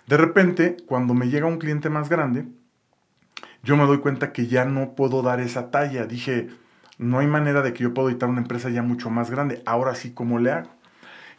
De 0.08 0.18
repente, 0.18 0.78
cuando 0.88 1.14
me 1.14 1.30
llega 1.30 1.46
un 1.46 1.60
cliente 1.60 1.92
más 1.92 2.10
grande, 2.10 2.48
yo 3.62 3.78
me 3.78 3.86
doy 3.86 4.00
cuenta 4.00 4.34
que 4.34 4.48
ya 4.48 4.66
no 4.66 4.96
puedo 4.96 5.22
dar 5.22 5.40
esa 5.40 5.70
talla. 5.70 6.08
Dije, 6.08 6.50
no 6.98 7.20
hay 7.20 7.28
manera 7.28 7.62
de 7.62 7.74
que 7.74 7.84
yo 7.84 7.94
pueda 7.94 8.10
editar 8.10 8.30
una 8.30 8.42
empresa 8.42 8.70
ya 8.70 8.84
mucho 8.84 9.10
más 9.10 9.32
grande. 9.32 9.62
Ahora 9.66 9.96
sí, 9.96 10.14
¿cómo 10.14 10.40
le 10.40 10.52
hago? 10.52 10.70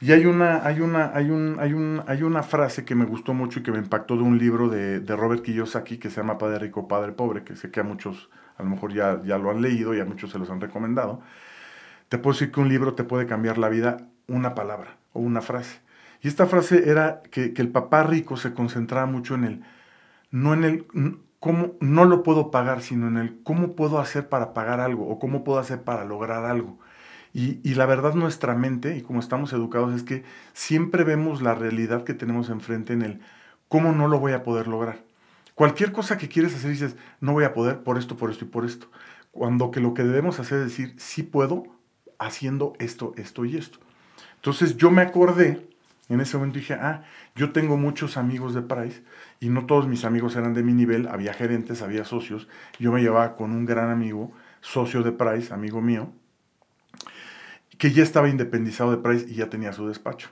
Y 0.01 0.13
hay 0.13 0.27
una, 0.27 0.67
hay 0.67 0.81
una, 0.81 1.13
hay 1.15 1.31
un, 1.31 1.57
hay 1.61 1.73
un, 1.73 2.03
hay 2.07 2.23
una 2.23 2.43
frase 2.43 2.85
que 2.85 2.95
me 2.95 3.05
gustó 3.05 3.33
mucho 3.33 3.61
y 3.61 3.63
que 3.63 3.73
me 3.73 3.79
impactó 3.79 4.17
de 4.17 4.23
un 4.23 4.39
libro 4.39 4.69
de, 4.69 5.01
de, 5.01 5.17
Robert 5.17 5.43
Kiyosaki 5.43 5.99
que 5.99 6.11
se 6.11 6.17
llama 6.17 6.37
Padre 6.37 6.59
Rico, 6.59 6.89
Padre 6.89 7.13
Pobre, 7.13 7.45
que 7.45 7.57
sé 7.57 7.71
que 7.71 7.81
a 7.81 7.85
muchos 7.85 8.29
a 8.57 8.63
lo 8.63 8.71
mejor 8.71 8.93
ya, 8.93 9.23
ya 9.25 9.39
lo 9.39 9.51
han 9.51 9.63
leído 9.63 9.95
y 9.95 10.01
a 10.01 10.05
muchos 10.05 10.31
se 10.31 10.39
los 10.39 10.51
han 10.51 10.61
recomendado. 10.61 11.23
Te 12.09 12.19
puedo 12.19 12.35
decir 12.35 12.53
que 12.53 12.61
un 12.61 12.69
libro 12.69 12.95
te 12.95 13.05
puede 13.05 13.27
cambiar 13.27 13.59
la 13.59 13.69
vida 13.69 13.99
una 14.29 14.55
palabra 14.55 14.97
o 15.13 15.21
una 15.21 15.41
frase. 15.41 15.81
Y 16.23 16.29
esta 16.29 16.47
frase 16.47 16.91
era 16.91 17.23
que, 17.31 17.53
que 17.53 17.63
el 17.63 17.69
papá 17.69 18.03
rico 18.03 18.37
se 18.37 18.55
concentraba 18.55 19.07
mucho 19.07 19.35
en 19.35 19.45
el, 19.45 19.65
no 20.31 20.55
en 20.55 20.65
el, 20.65 20.87
cómo 21.45 21.75
no 21.79 22.07
lo 22.07 22.23
puedo 22.23 22.51
pagar, 22.51 22.81
sino 22.81 23.07
en 23.07 23.19
el 23.19 23.43
cómo 23.43 23.77
puedo 23.77 23.99
hacer 23.99 24.31
para 24.31 24.55
pagar 24.55 24.81
algo 24.81 25.07
o 25.11 25.19
cómo 25.19 25.45
puedo 25.45 25.59
hacer 25.59 25.83
para 25.83 26.07
lograr 26.07 26.47
algo. 26.47 26.79
Y, 27.35 27.75
la 27.75 27.85
verdad 27.85 28.15
nuestra 28.15 28.55
mente, 28.55 28.97
y 28.97 29.03
como 29.03 29.21
estamos 29.21 29.53
educados, 29.53 29.95
es 29.95 30.05
que 30.05 30.25
siempre 30.55 31.05
vemos 31.05 31.43
la 31.43 31.55
realidad 31.55 32.05
que 32.05 32.15
tenemos 32.15 32.49
enfrente 32.49 32.95
en 32.95 33.03
el 33.03 33.21
cómo 33.69 33.93
no 33.93 34.09
lo 34.09 34.21
voy 34.21 34.33
a 34.33 34.43
poder 34.43 34.69
lograr. 34.69 35.05
Cualquier 35.55 35.93
cosa 35.93 36.17
que 36.17 36.31
quieres 36.31 36.55
hacer 36.55 36.71
dices, 36.71 36.97
no 37.21 37.35
voy 37.35 37.45
a 37.45 37.53
poder 37.53 37.83
por 37.83 37.99
esto, 37.99 38.17
por 38.17 38.31
esto 38.31 38.47
y 38.47 38.49
por 38.49 38.65
esto. 38.65 38.87
Cuando 39.31 39.71
que 39.71 39.81
lo 39.81 39.93
que 39.93 40.03
debemos 40.03 40.41
hacer 40.41 40.61
es 40.61 40.65
decir, 40.65 40.95
sí 40.97 41.23
puedo 41.25 41.65
haciendo 42.19 42.73
esto, 42.79 43.13
esto 43.19 43.45
y 43.45 43.59
esto. 43.59 43.81
Entonces 44.37 44.79
yo 44.79 44.91
me 44.91 45.03
acordé, 45.03 45.69
en 46.09 46.23
ese 46.23 46.39
momento 46.39 46.59
dije, 46.59 46.73
ah, 46.73 47.03
yo 47.35 47.53
tengo 47.53 47.77
muchos 47.77 48.17
amigos 48.17 48.55
de 48.55 48.63
Price 48.63 49.03
y 49.45 49.51
no 49.51 49.67
todos 49.67 49.87
mis 49.87 50.07
amigos 50.07 50.37
eran 50.37 50.55
de 50.55 50.63
mi 50.63 50.73
nivel, 50.73 51.07
había 51.07 51.35
gerentes, 51.35 51.83
había 51.83 52.07
socios. 52.07 52.49
Yo 52.79 52.93
me 52.93 53.03
llevaba 53.03 53.37
con 53.37 53.51
un 53.51 53.67
gran 53.67 53.91
amigo, 53.91 54.33
socio 54.63 55.03
de 55.03 55.13
Price, 55.13 55.53
amigo 55.53 55.83
mío, 55.83 56.11
que 57.77 57.91
ya 57.91 58.03
estaba 58.03 58.31
independizado 58.31 58.91
de 58.91 58.97
Price 58.97 59.27
y 59.29 59.35
ya 59.35 59.51
tenía 59.51 59.75
su 59.75 59.87
despacho. 59.87 60.31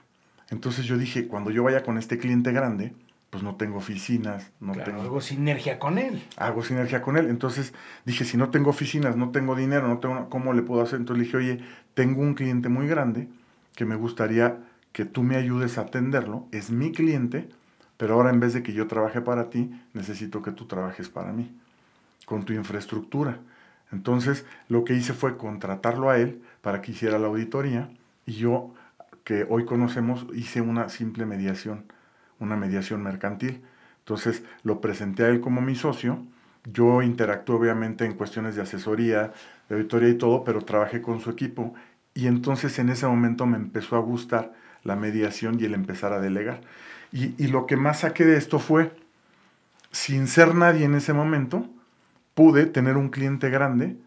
Entonces 0.49 0.85
yo 0.85 0.97
dije, 0.97 1.27
cuando 1.27 1.51
yo 1.51 1.61
vaya 1.61 1.83
con 1.83 1.99
este 1.99 2.17
cliente 2.17 2.51
grande, 2.51 2.95
pues 3.29 3.43
no 3.43 3.55
tengo 3.55 3.77
oficinas, 3.77 4.51
no 4.59 4.73
claro, 4.73 4.91
tengo... 4.91 5.03
Hago 5.03 5.21
sinergia 5.21 5.77
con 5.77 5.99
él. 5.99 6.23
Hago 6.37 6.63
sinergia 6.63 7.03
con 7.03 7.15
él. 7.15 7.27
Entonces 7.29 7.75
dije, 8.05 8.25
si 8.25 8.35
no 8.35 8.49
tengo 8.49 8.71
oficinas, 8.71 9.15
no 9.15 9.29
tengo 9.29 9.55
dinero, 9.55 9.87
no 9.87 9.99
tengo... 9.99 10.27
¿Cómo 10.31 10.53
le 10.53 10.63
puedo 10.63 10.81
hacer? 10.81 10.97
Entonces 10.97 11.19
le 11.19 11.25
dije, 11.25 11.37
oye, 11.37 11.65
tengo 11.93 12.23
un 12.23 12.33
cliente 12.33 12.67
muy 12.67 12.87
grande 12.87 13.27
que 13.75 13.85
me 13.85 13.95
gustaría 13.95 14.57
que 14.91 15.05
tú 15.05 15.21
me 15.21 15.35
ayudes 15.35 15.77
a 15.77 15.81
atenderlo. 15.81 16.47
Es 16.51 16.71
mi 16.71 16.91
cliente, 16.91 17.47
pero 18.03 18.15
ahora 18.15 18.31
en 18.31 18.41
vez 18.41 18.51
de 18.51 18.63
que 18.63 18.73
yo 18.73 18.85
trabaje 18.87 19.21
para 19.21 19.49
ti, 19.49 19.71
necesito 19.93 20.41
que 20.41 20.51
tú 20.51 20.65
trabajes 20.65 21.07
para 21.07 21.31
mí, 21.31 21.57
con 22.25 22.43
tu 22.43 22.51
infraestructura. 22.51 23.37
Entonces 23.93 24.45
lo 24.67 24.83
que 24.83 24.93
hice 24.93 25.13
fue 25.13 25.37
contratarlo 25.37 26.09
a 26.09 26.17
él 26.17 26.41
para 26.61 26.81
que 26.81 26.91
hiciera 26.91 27.17
la 27.17 27.27
auditoría 27.27 27.89
y 28.25 28.33
yo, 28.33 28.73
que 29.23 29.47
hoy 29.49 29.63
conocemos, 29.63 30.25
hice 30.33 30.59
una 30.59 30.89
simple 30.89 31.25
mediación 31.25 31.85
una 32.41 32.57
mediación 32.57 33.01
mercantil. 33.01 33.61
Entonces 33.99 34.43
lo 34.63 34.81
presenté 34.81 35.23
a 35.23 35.29
él 35.29 35.39
como 35.39 35.61
mi 35.61 35.75
socio. 35.75 36.25
Yo 36.65 37.03
interactué 37.03 37.55
obviamente 37.55 38.03
en 38.03 38.15
cuestiones 38.15 38.57
de 38.57 38.63
asesoría, 38.63 39.31
de 39.69 39.75
auditoría 39.75 40.09
y 40.09 40.17
todo, 40.17 40.43
pero 40.43 40.59
trabajé 40.59 41.01
con 41.01 41.21
su 41.21 41.29
equipo 41.29 41.73
y 42.13 42.27
entonces 42.27 42.77
en 42.79 42.89
ese 42.89 43.07
momento 43.07 43.45
me 43.45 43.55
empezó 43.55 43.95
a 43.95 43.99
gustar 43.99 44.51
la 44.83 44.97
mediación 44.97 45.57
y 45.57 45.63
el 45.63 45.73
empezar 45.73 46.11
a 46.11 46.19
delegar. 46.19 46.59
Y, 47.13 47.47
lo 47.47 47.67
que 47.67 47.77
más 47.77 47.99
saqué 47.99 48.25
de 48.25 48.37
esto 48.37 48.57
fue, 48.57 48.91
sin 49.91 50.25
ser 50.25 50.55
nadie 50.55 50.85
en 50.85 50.95
ese 50.95 51.13
momento, 51.13 51.69
pude 52.33 52.65
tener 52.65 52.97
un 52.97 53.09
cliente 53.09 53.51
grande 53.51 53.97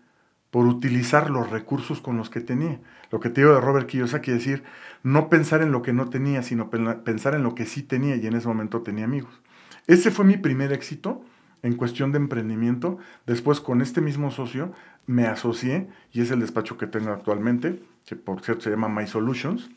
por 0.51 0.67
utilizar 0.67 1.31
los 1.31 1.49
recursos 1.49 2.01
con 2.01 2.17
los 2.17 2.31
que 2.31 2.41
tenía. 2.41 2.81
Lo 3.13 3.21
que 3.21 3.31
te 3.31 3.43
digo 3.43 3.55
de 3.55 3.61
Robert 3.61 3.87
Kiyosaki 3.87 4.33
es 4.33 4.39
decir, 4.39 4.65
no 5.05 5.29
pensar 5.29 5.63
en 5.63 5.71
lo 5.71 5.83
que 5.83 5.93
no 5.93 6.11
tenía, 6.11 6.43
sino 6.43 6.69
pensar 6.69 7.37
en 7.37 7.45
lo 7.45 7.55
que 7.55 7.65
sí 7.65 7.85
tenía 7.85 8.17
y 8.17 8.27
en 8.27 8.35
ese 8.35 8.49
momento 8.49 8.83
tenía 8.83 9.05
amigos. 9.05 9.41
Ese 9.87 10.11
fue 10.11 10.25
mi 10.25 10.37
primer 10.37 10.73
éxito 10.73 11.23
en 11.63 11.77
cuestión 11.77 12.11
de 12.11 12.19
emprendimiento. 12.19 12.99
Después 13.25 13.61
con 13.61 13.83
este 13.83 14.01
mismo 14.01 14.33
socio 14.33 14.73
me 15.07 15.29
asocié 15.29 15.87
y 16.13 16.23
es 16.23 16.33
el 16.33 16.41
despacho 16.41 16.77
que 16.77 16.89
tengo 16.89 17.11
actualmente, 17.11 17.81
que 18.05 18.17
por 18.17 18.41
cierto 18.41 18.63
se 18.63 18.71
llama 18.71 18.89
My 18.89 19.07
Solutions. 19.07 19.71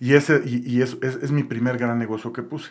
Y, 0.00 0.14
ese, 0.14 0.42
y, 0.44 0.62
y 0.68 0.82
es, 0.82 0.96
es, 1.02 1.16
es 1.16 1.32
mi 1.32 1.42
primer 1.42 1.78
gran 1.78 1.98
negocio 1.98 2.32
que 2.32 2.42
puse. 2.42 2.70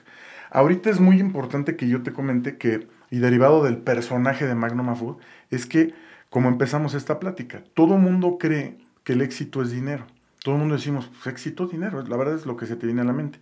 Ahorita 0.51 0.89
es 0.89 0.99
muy 0.99 1.19
importante 1.19 1.75
que 1.75 1.87
yo 1.87 2.03
te 2.03 2.13
comente 2.13 2.57
que, 2.57 2.87
y 3.11 3.19
derivado 3.19 3.63
del 3.63 3.77
personaje 3.77 4.45
de 4.45 4.55
Magnum 4.55 4.95
Food, 4.95 5.17
es 5.49 5.65
que 5.65 5.93
como 6.29 6.49
empezamos 6.49 6.93
esta 6.93 7.19
plática, 7.19 7.63
todo 7.73 7.97
mundo 7.97 8.37
cree 8.37 8.77
que 9.03 9.13
el 9.13 9.21
éxito 9.21 9.61
es 9.61 9.71
dinero. 9.71 10.05
Todo 10.43 10.55
el 10.55 10.59
mundo 10.59 10.75
decimos, 10.75 11.07
pues, 11.07 11.27
éxito, 11.27 11.65
dinero, 11.65 12.03
la 12.03 12.17
verdad 12.17 12.35
es 12.35 12.45
lo 12.45 12.57
que 12.57 12.65
se 12.65 12.75
te 12.75 12.85
viene 12.85 13.01
a 13.01 13.05
la 13.05 13.13
mente. 13.13 13.39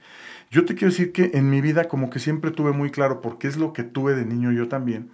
Yo 0.52 0.64
te 0.64 0.76
quiero 0.76 0.92
decir 0.92 1.12
que 1.12 1.32
en 1.34 1.50
mi 1.50 1.60
vida 1.60 1.86
como 1.86 2.10
que 2.10 2.20
siempre 2.20 2.52
tuve 2.52 2.72
muy 2.72 2.92
claro, 2.92 3.20
porque 3.20 3.48
es 3.48 3.58
lo 3.58 3.74
que 3.74 3.84
tuve 3.84 4.14
de 4.16 4.26
niño 4.26 4.52
yo 4.52 4.68
también, 4.68 5.10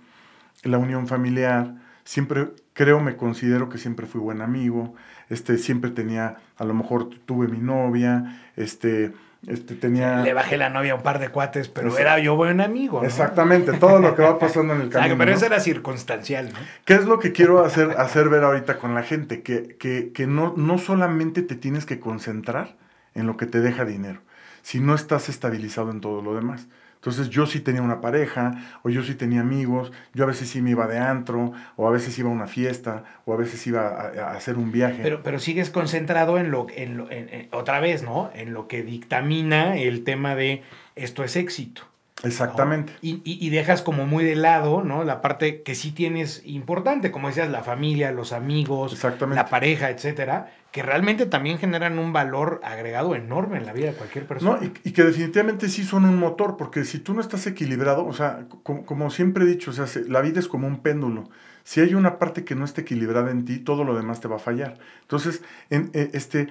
la 0.63 0.77
unión 0.77 1.07
familiar, 1.07 1.75
siempre 2.03 2.49
creo, 2.73 2.99
me 2.99 3.15
considero 3.15 3.69
que 3.69 3.77
siempre 3.77 4.07
fui 4.07 4.19
buen 4.19 4.41
amigo, 4.41 4.93
este, 5.29 5.57
siempre 5.57 5.91
tenía, 5.91 6.37
a 6.57 6.65
lo 6.65 6.73
mejor 6.73 7.09
tuve 7.25 7.47
mi 7.47 7.59
novia, 7.59 8.41
este, 8.55 9.13
este, 9.47 9.75
tenía... 9.75 10.21
Le 10.21 10.33
bajé 10.33 10.57
la 10.57 10.69
novia 10.69 10.93
a 10.93 10.95
un 10.95 11.03
par 11.03 11.19
de 11.19 11.29
cuates, 11.29 11.69
pero 11.69 11.87
Exacto. 11.87 12.01
era 12.01 12.19
yo 12.19 12.35
buen 12.35 12.59
amigo. 12.61 13.01
¿no? 13.01 13.07
Exactamente, 13.07 13.73
todo 13.73 13.99
lo 13.99 14.15
que 14.15 14.21
va 14.21 14.37
pasando 14.37 14.73
en 14.73 14.81
el 14.81 14.89
camino. 14.91 15.17
pero 15.17 15.31
eso 15.31 15.41
¿no? 15.41 15.47
era 15.47 15.59
circunstancial, 15.59 16.51
¿no? 16.51 16.59
¿Qué 16.83 16.95
es 16.95 17.05
lo 17.05 17.19
que 17.19 17.31
quiero 17.31 17.63
hacer, 17.63 17.91
hacer 17.97 18.29
ver 18.29 18.43
ahorita 18.43 18.77
con 18.77 18.93
la 18.95 19.03
gente? 19.03 19.41
Que, 19.41 19.77
que, 19.77 20.11
que 20.11 20.27
no, 20.27 20.53
no 20.57 20.77
solamente 20.77 21.41
te 21.41 21.55
tienes 21.55 21.85
que 21.85 21.99
concentrar 21.99 22.75
en 23.15 23.27
lo 23.27 23.37
que 23.37 23.45
te 23.45 23.61
deja 23.61 23.85
dinero, 23.85 24.21
si 24.61 24.79
no 24.79 24.93
estás 24.93 25.29
estabilizado 25.29 25.91
en 25.91 26.01
todo 26.01 26.21
lo 26.21 26.35
demás. 26.35 26.67
Entonces 26.99 27.29
yo 27.29 27.45
sí 27.45 27.61
tenía 27.61 27.81
una 27.81 28.01
pareja, 28.01 28.79
o 28.83 28.89
yo 28.89 29.03
sí 29.03 29.15
tenía 29.15 29.39
amigos, 29.39 29.93
yo 30.13 30.25
a 30.25 30.27
veces 30.27 30.49
sí 30.49 30.61
me 30.61 30.71
iba 30.71 30.85
de 30.85 30.97
antro, 30.97 31.53
o 31.77 31.87
a 31.87 31.91
veces 31.91 32.19
iba 32.19 32.29
a 32.29 32.33
una 32.33 32.47
fiesta, 32.47 33.05
o 33.25 33.33
a 33.33 33.37
veces 33.37 33.65
iba 33.67 33.87
a, 33.87 34.33
hacer 34.33 34.57
un 34.57 34.73
viaje. 34.73 34.99
Pero, 35.01 35.23
pero 35.23 35.39
sigues 35.39 35.69
concentrado 35.69 36.37
en 36.37 36.51
lo, 36.51 36.67
en 36.69 36.97
lo 36.97 37.09
en, 37.09 37.29
en, 37.29 37.47
otra 37.51 37.79
vez, 37.79 38.03
¿no? 38.03 38.29
En 38.35 38.53
lo 38.53 38.67
que 38.67 38.83
dictamina 38.83 39.77
el 39.77 40.03
tema 40.03 40.35
de 40.35 40.61
esto 40.95 41.23
es 41.23 41.37
éxito. 41.37 41.83
Exactamente. 42.23 42.93
Y, 43.01 43.21
y, 43.23 43.45
y, 43.45 43.49
dejas 43.49 43.81
como 43.81 44.05
muy 44.05 44.25
de 44.25 44.35
lado, 44.35 44.83
¿no? 44.83 45.03
La 45.03 45.21
parte 45.21 45.61
que 45.63 45.73
sí 45.73 45.91
tienes 45.91 46.41
importante, 46.45 47.11
como 47.11 47.29
decías, 47.29 47.49
la 47.49 47.63
familia, 47.63 48.11
los 48.11 48.33
amigos, 48.33 49.01
la 49.29 49.45
pareja, 49.45 49.89
etcétera, 49.89 50.51
que 50.71 50.83
realmente 50.83 51.25
también 51.25 51.57
generan 51.59 51.97
un 51.97 52.11
valor 52.11 52.59
agregado 52.63 53.15
enorme 53.15 53.57
en 53.57 53.65
la 53.65 53.73
vida 53.73 53.87
de 53.87 53.93
cualquier 53.93 54.27
persona. 54.27 54.57
No, 54.57 54.63
y, 54.63 54.73
y, 54.83 54.91
que 54.91 55.03
definitivamente 55.03 55.69
sí 55.69 55.83
son 55.83 56.03
un 56.03 56.17
motor, 56.17 56.57
porque 56.57 56.83
si 56.83 56.99
tú 56.99 57.13
no 57.13 57.21
estás 57.21 57.47
equilibrado, 57.47 58.05
o 58.05 58.13
sea, 58.13 58.45
como, 58.63 58.85
como 58.85 59.09
siempre 59.11 59.45
he 59.45 59.47
dicho, 59.47 59.71
o 59.71 59.73
sea, 59.73 59.85
la 60.07 60.21
vida 60.21 60.39
es 60.39 60.47
como 60.49 60.67
un 60.67 60.81
péndulo. 60.81 61.29
Si 61.63 61.81
hay 61.81 61.93
una 61.93 62.17
parte 62.17 62.43
que 62.43 62.55
no 62.55 62.65
esté 62.65 62.81
equilibrada 62.81 63.31
en 63.31 63.45
ti, 63.45 63.59
todo 63.59 63.83
lo 63.83 63.95
demás 63.95 64.19
te 64.19 64.27
va 64.27 64.37
a 64.37 64.39
fallar. 64.39 64.77
Entonces, 65.01 65.41
en, 65.69 65.91
este, 65.93 66.49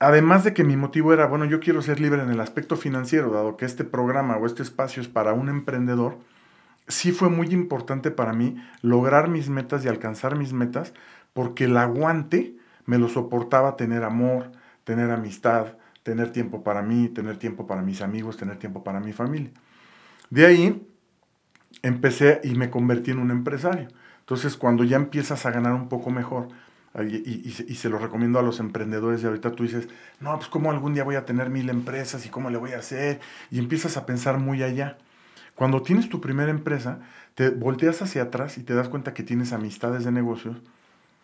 además 0.00 0.42
de 0.42 0.54
que 0.54 0.64
mi 0.64 0.76
motivo 0.76 1.12
era, 1.12 1.26
bueno, 1.26 1.44
yo 1.44 1.60
quiero 1.60 1.82
ser 1.82 2.00
libre 2.00 2.22
en 2.22 2.30
el 2.30 2.40
aspecto 2.40 2.76
financiero, 2.76 3.30
dado 3.30 3.56
que 3.56 3.66
este 3.66 3.84
programa 3.84 4.36
o 4.36 4.46
este 4.46 4.62
espacio 4.62 5.00
es 5.00 5.08
para 5.08 5.34
un 5.34 5.48
emprendedor, 5.48 6.18
sí 6.88 7.12
fue 7.12 7.28
muy 7.28 7.48
importante 7.48 8.10
para 8.10 8.32
mí 8.32 8.56
lograr 8.82 9.28
mis 9.28 9.48
metas 9.48 9.84
y 9.84 9.88
alcanzar 9.88 10.36
mis 10.36 10.52
metas, 10.52 10.94
porque 11.32 11.64
el 11.64 11.76
aguante 11.76 12.56
me 12.86 12.98
lo 12.98 13.08
soportaba 13.08 13.76
tener 13.76 14.02
amor, 14.02 14.50
tener 14.84 15.10
amistad, 15.10 15.76
tener 16.02 16.32
tiempo 16.32 16.64
para 16.64 16.82
mí, 16.82 17.08
tener 17.08 17.36
tiempo 17.36 17.66
para 17.66 17.82
mis 17.82 18.00
amigos, 18.00 18.38
tener 18.38 18.56
tiempo 18.56 18.82
para 18.82 19.00
mi 19.00 19.12
familia. 19.12 19.50
De 20.30 20.46
ahí 20.46 20.86
empecé 21.82 22.40
y 22.42 22.54
me 22.54 22.70
convertí 22.70 23.10
en 23.10 23.18
un 23.18 23.30
empresario. 23.30 23.88
Entonces, 24.20 24.56
cuando 24.56 24.82
ya 24.84 24.96
empiezas 24.96 25.44
a 25.44 25.50
ganar 25.50 25.74
un 25.74 25.88
poco 25.88 26.10
mejor, 26.10 26.48
y, 26.98 27.42
y, 27.68 27.74
se 27.76 27.88
lo 27.88 27.98
recomiendo 27.98 28.38
a 28.40 28.42
los 28.42 28.58
emprendedores, 28.58 29.22
y 29.22 29.26
ahorita 29.26 29.52
tú 29.52 29.62
dices, 29.62 29.88
no, 30.18 30.36
pues 30.36 30.48
cómo 30.48 30.70
algún 30.70 30.92
día 30.92 31.04
voy 31.04 31.14
a 31.14 31.24
tener 31.24 31.48
mil 31.48 31.70
empresas 31.70 32.26
y 32.26 32.30
cómo 32.30 32.50
le 32.50 32.58
voy 32.58 32.72
a 32.72 32.78
hacer, 32.78 33.20
y 33.50 33.60
empiezas 33.60 33.96
a 33.96 34.06
pensar 34.06 34.38
muy 34.38 34.62
allá. 34.62 34.98
Cuando 35.54 35.82
tienes 35.82 36.08
tu 36.08 36.20
primera 36.20 36.50
empresa, 36.50 37.00
te 37.34 37.50
volteas 37.50 38.02
hacia 38.02 38.22
atrás 38.22 38.58
y 38.58 38.62
te 38.62 38.74
das 38.74 38.88
cuenta 38.88 39.14
que 39.14 39.22
tienes 39.22 39.52
amistades 39.52 40.04
de 40.04 40.10
negocios, 40.10 40.56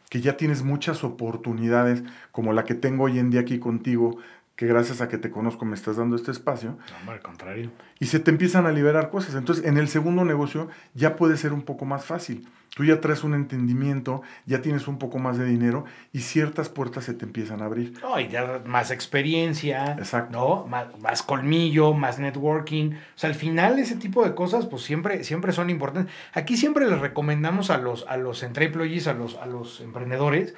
que 0.08 0.20
ya 0.20 0.36
tienes 0.36 0.62
muchas 0.62 1.02
oportunidades, 1.02 2.04
como 2.30 2.52
la 2.52 2.64
que 2.64 2.74
tengo 2.74 3.04
hoy 3.04 3.18
en 3.18 3.30
día 3.30 3.40
aquí 3.40 3.58
contigo, 3.58 4.18
que 4.56 4.66
gracias 4.66 5.02
a 5.02 5.08
que 5.08 5.18
te 5.18 5.30
conozco 5.30 5.66
me 5.66 5.74
estás 5.74 5.96
dando 5.96 6.16
este 6.16 6.30
espacio. 6.30 6.78
No, 7.04 7.12
al 7.12 7.20
contrario. 7.20 7.70
Y 8.00 8.06
se 8.06 8.20
te 8.20 8.30
empiezan 8.30 8.66
a 8.66 8.72
liberar 8.72 9.10
cosas. 9.10 9.34
Entonces, 9.34 9.66
en 9.66 9.76
el 9.76 9.86
segundo 9.88 10.24
negocio 10.24 10.68
ya 10.94 11.14
puede 11.14 11.36
ser 11.36 11.52
un 11.52 11.62
poco 11.62 11.84
más 11.84 12.06
fácil. 12.06 12.48
Tú 12.74 12.84
ya 12.84 13.00
traes 13.00 13.24
un 13.24 13.34
entendimiento, 13.34 14.22
ya 14.44 14.60
tienes 14.60 14.88
un 14.88 14.98
poco 14.98 15.18
más 15.18 15.38
de 15.38 15.46
dinero 15.46 15.84
y 16.12 16.20
ciertas 16.20 16.68
puertas 16.68 17.04
se 17.04 17.14
te 17.14 17.24
empiezan 17.24 17.62
a 17.62 17.66
abrir. 17.66 17.98
No, 18.02 18.18
y 18.18 18.28
ya 18.28 18.60
más 18.66 18.90
experiencia, 18.90 19.92
Exacto. 19.92 20.66
¿no? 20.68 20.86
Más, 21.00 21.22
colmillo, 21.22 21.94
más 21.94 22.18
networking. 22.18 22.92
O 22.92 23.18
sea, 23.18 23.30
al 23.30 23.36
final 23.36 23.78
ese 23.78 23.96
tipo 23.96 24.24
de 24.24 24.34
cosas 24.34 24.66
pues 24.66 24.82
siempre, 24.82 25.24
siempre 25.24 25.52
son 25.52 25.70
importantes. 25.70 26.12
Aquí 26.34 26.56
siempre 26.56 26.86
les 26.86 26.98
recomendamos 26.98 27.70
a 27.70 27.78
los, 27.78 28.06
a 28.08 28.16
los 28.18 28.42
employees, 28.42 29.06
a 29.06 29.14
los, 29.14 29.36
a 29.36 29.46
los 29.46 29.80
emprendedores, 29.80 30.54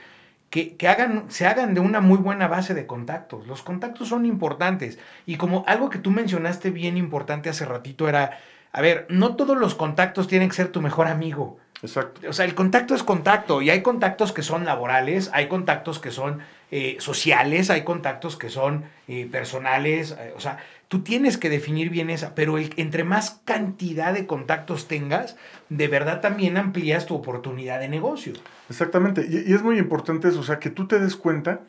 que, 0.51 0.77
hagan, 0.89 1.25
se 1.29 1.47
hagan 1.47 1.75
de 1.75 1.81
una 1.81 2.01
muy 2.01 2.19
buena 2.19 2.49
base 2.49 2.75
de 2.75 2.87
contactos. 2.87 3.47
Los 3.47 3.63
contactos 3.63 4.09
son 4.09 4.25
importantes. 4.25 4.99
Y 5.27 5.37
como 5.37 5.65
algo 5.67 5.91
que 5.91 5.99
tú 5.99 6.11
mencionaste 6.11 6.71
bien 6.71 6.97
importante 6.97 7.51
hace 7.51 7.67
ratito 7.67 8.09
era, 8.09 8.39
a 8.73 8.81
ver, 8.81 9.07
no 9.11 9.37
todos 9.37 9.59
los 9.59 9.75
contactos 9.75 10.27
tienen 10.27 10.49
que 10.49 10.57
ser 10.57 10.73
tu 10.73 10.81
mejor 10.81 11.07
amigo. 11.07 11.59
Exacto. 11.83 12.29
O 12.29 12.33
sea, 12.33 12.45
el 12.45 12.55
contacto 12.55 12.95
es 12.95 13.03
contacto 13.03 13.63
y 13.63 13.71
hay 13.71 13.83
contactos 13.83 14.33
que 14.33 14.43
son 14.43 14.65
laborales, 14.65 15.31
hay 15.33 15.47
contactos 15.47 16.01
que 16.01 16.11
son 16.11 16.41
eh, 16.71 16.97
sociales, 16.99 17.71
hay 17.71 17.83
contactos 17.83 18.37
que 18.37 18.51
son 18.51 18.85
eh, 19.07 19.29
personales. 19.31 20.17
Eh, 20.19 20.33
o 20.37 20.41
sea, 20.41 20.59
tú 20.89 21.03
tienes 21.03 21.39
que 21.39 21.51
definir 21.51 21.91
bien 21.91 22.11
esa, 22.11 22.35
pero 22.35 22.59
el, 22.59 22.73
entre 22.79 23.05
más 23.05 23.43
cantidad 23.45 24.13
de 24.13 24.27
contactos 24.27 24.89
tengas, 24.89 25.37
de 25.69 25.87
verdad 25.89 26.21
también 26.21 26.57
amplías 26.57 27.07
tu 27.07 27.15
oportunidad 27.15 27.79
de 27.79 27.89
negocio. 27.89 28.33
Exactamente. 28.68 29.26
Y, 29.28 29.50
y 29.50 29.54
es 29.54 29.62
muy 29.62 29.78
importante 29.78 30.28
eso, 30.28 30.40
o 30.40 30.44
sea, 30.44 30.59
que 30.59 30.70
tú 30.70 30.87
te 30.87 30.98
des 30.98 31.16
cuenta 31.16 31.61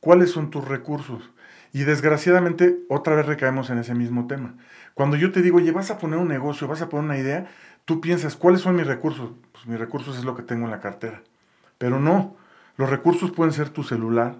cuáles 0.00 0.30
son 0.30 0.50
tus 0.50 0.66
recursos. 0.66 1.30
Y 1.72 1.84
desgraciadamente, 1.84 2.78
otra 2.88 3.14
vez 3.14 3.26
recaemos 3.26 3.70
en 3.70 3.78
ese 3.78 3.94
mismo 3.94 4.26
tema. 4.26 4.54
Cuando 4.94 5.16
yo 5.16 5.32
te 5.32 5.42
digo, 5.42 5.58
oye, 5.58 5.72
vas 5.72 5.90
a 5.90 5.98
poner 5.98 6.18
un 6.18 6.28
negocio, 6.28 6.66
vas 6.66 6.80
a 6.80 6.88
poner 6.88 7.04
una 7.04 7.18
idea, 7.18 7.48
tú 7.84 8.00
piensas, 8.00 8.36
¿cuáles 8.36 8.62
son 8.62 8.76
mis 8.76 8.86
recursos? 8.86 9.32
Pues 9.52 9.66
mis 9.66 9.78
recursos 9.78 10.16
es 10.16 10.24
lo 10.24 10.34
que 10.34 10.42
tengo 10.42 10.64
en 10.64 10.70
la 10.70 10.80
cartera. 10.80 11.22
Pero 11.76 12.00
no, 12.00 12.36
los 12.76 12.88
recursos 12.88 13.30
pueden 13.30 13.52
ser 13.52 13.68
tu 13.68 13.82
celular, 13.82 14.36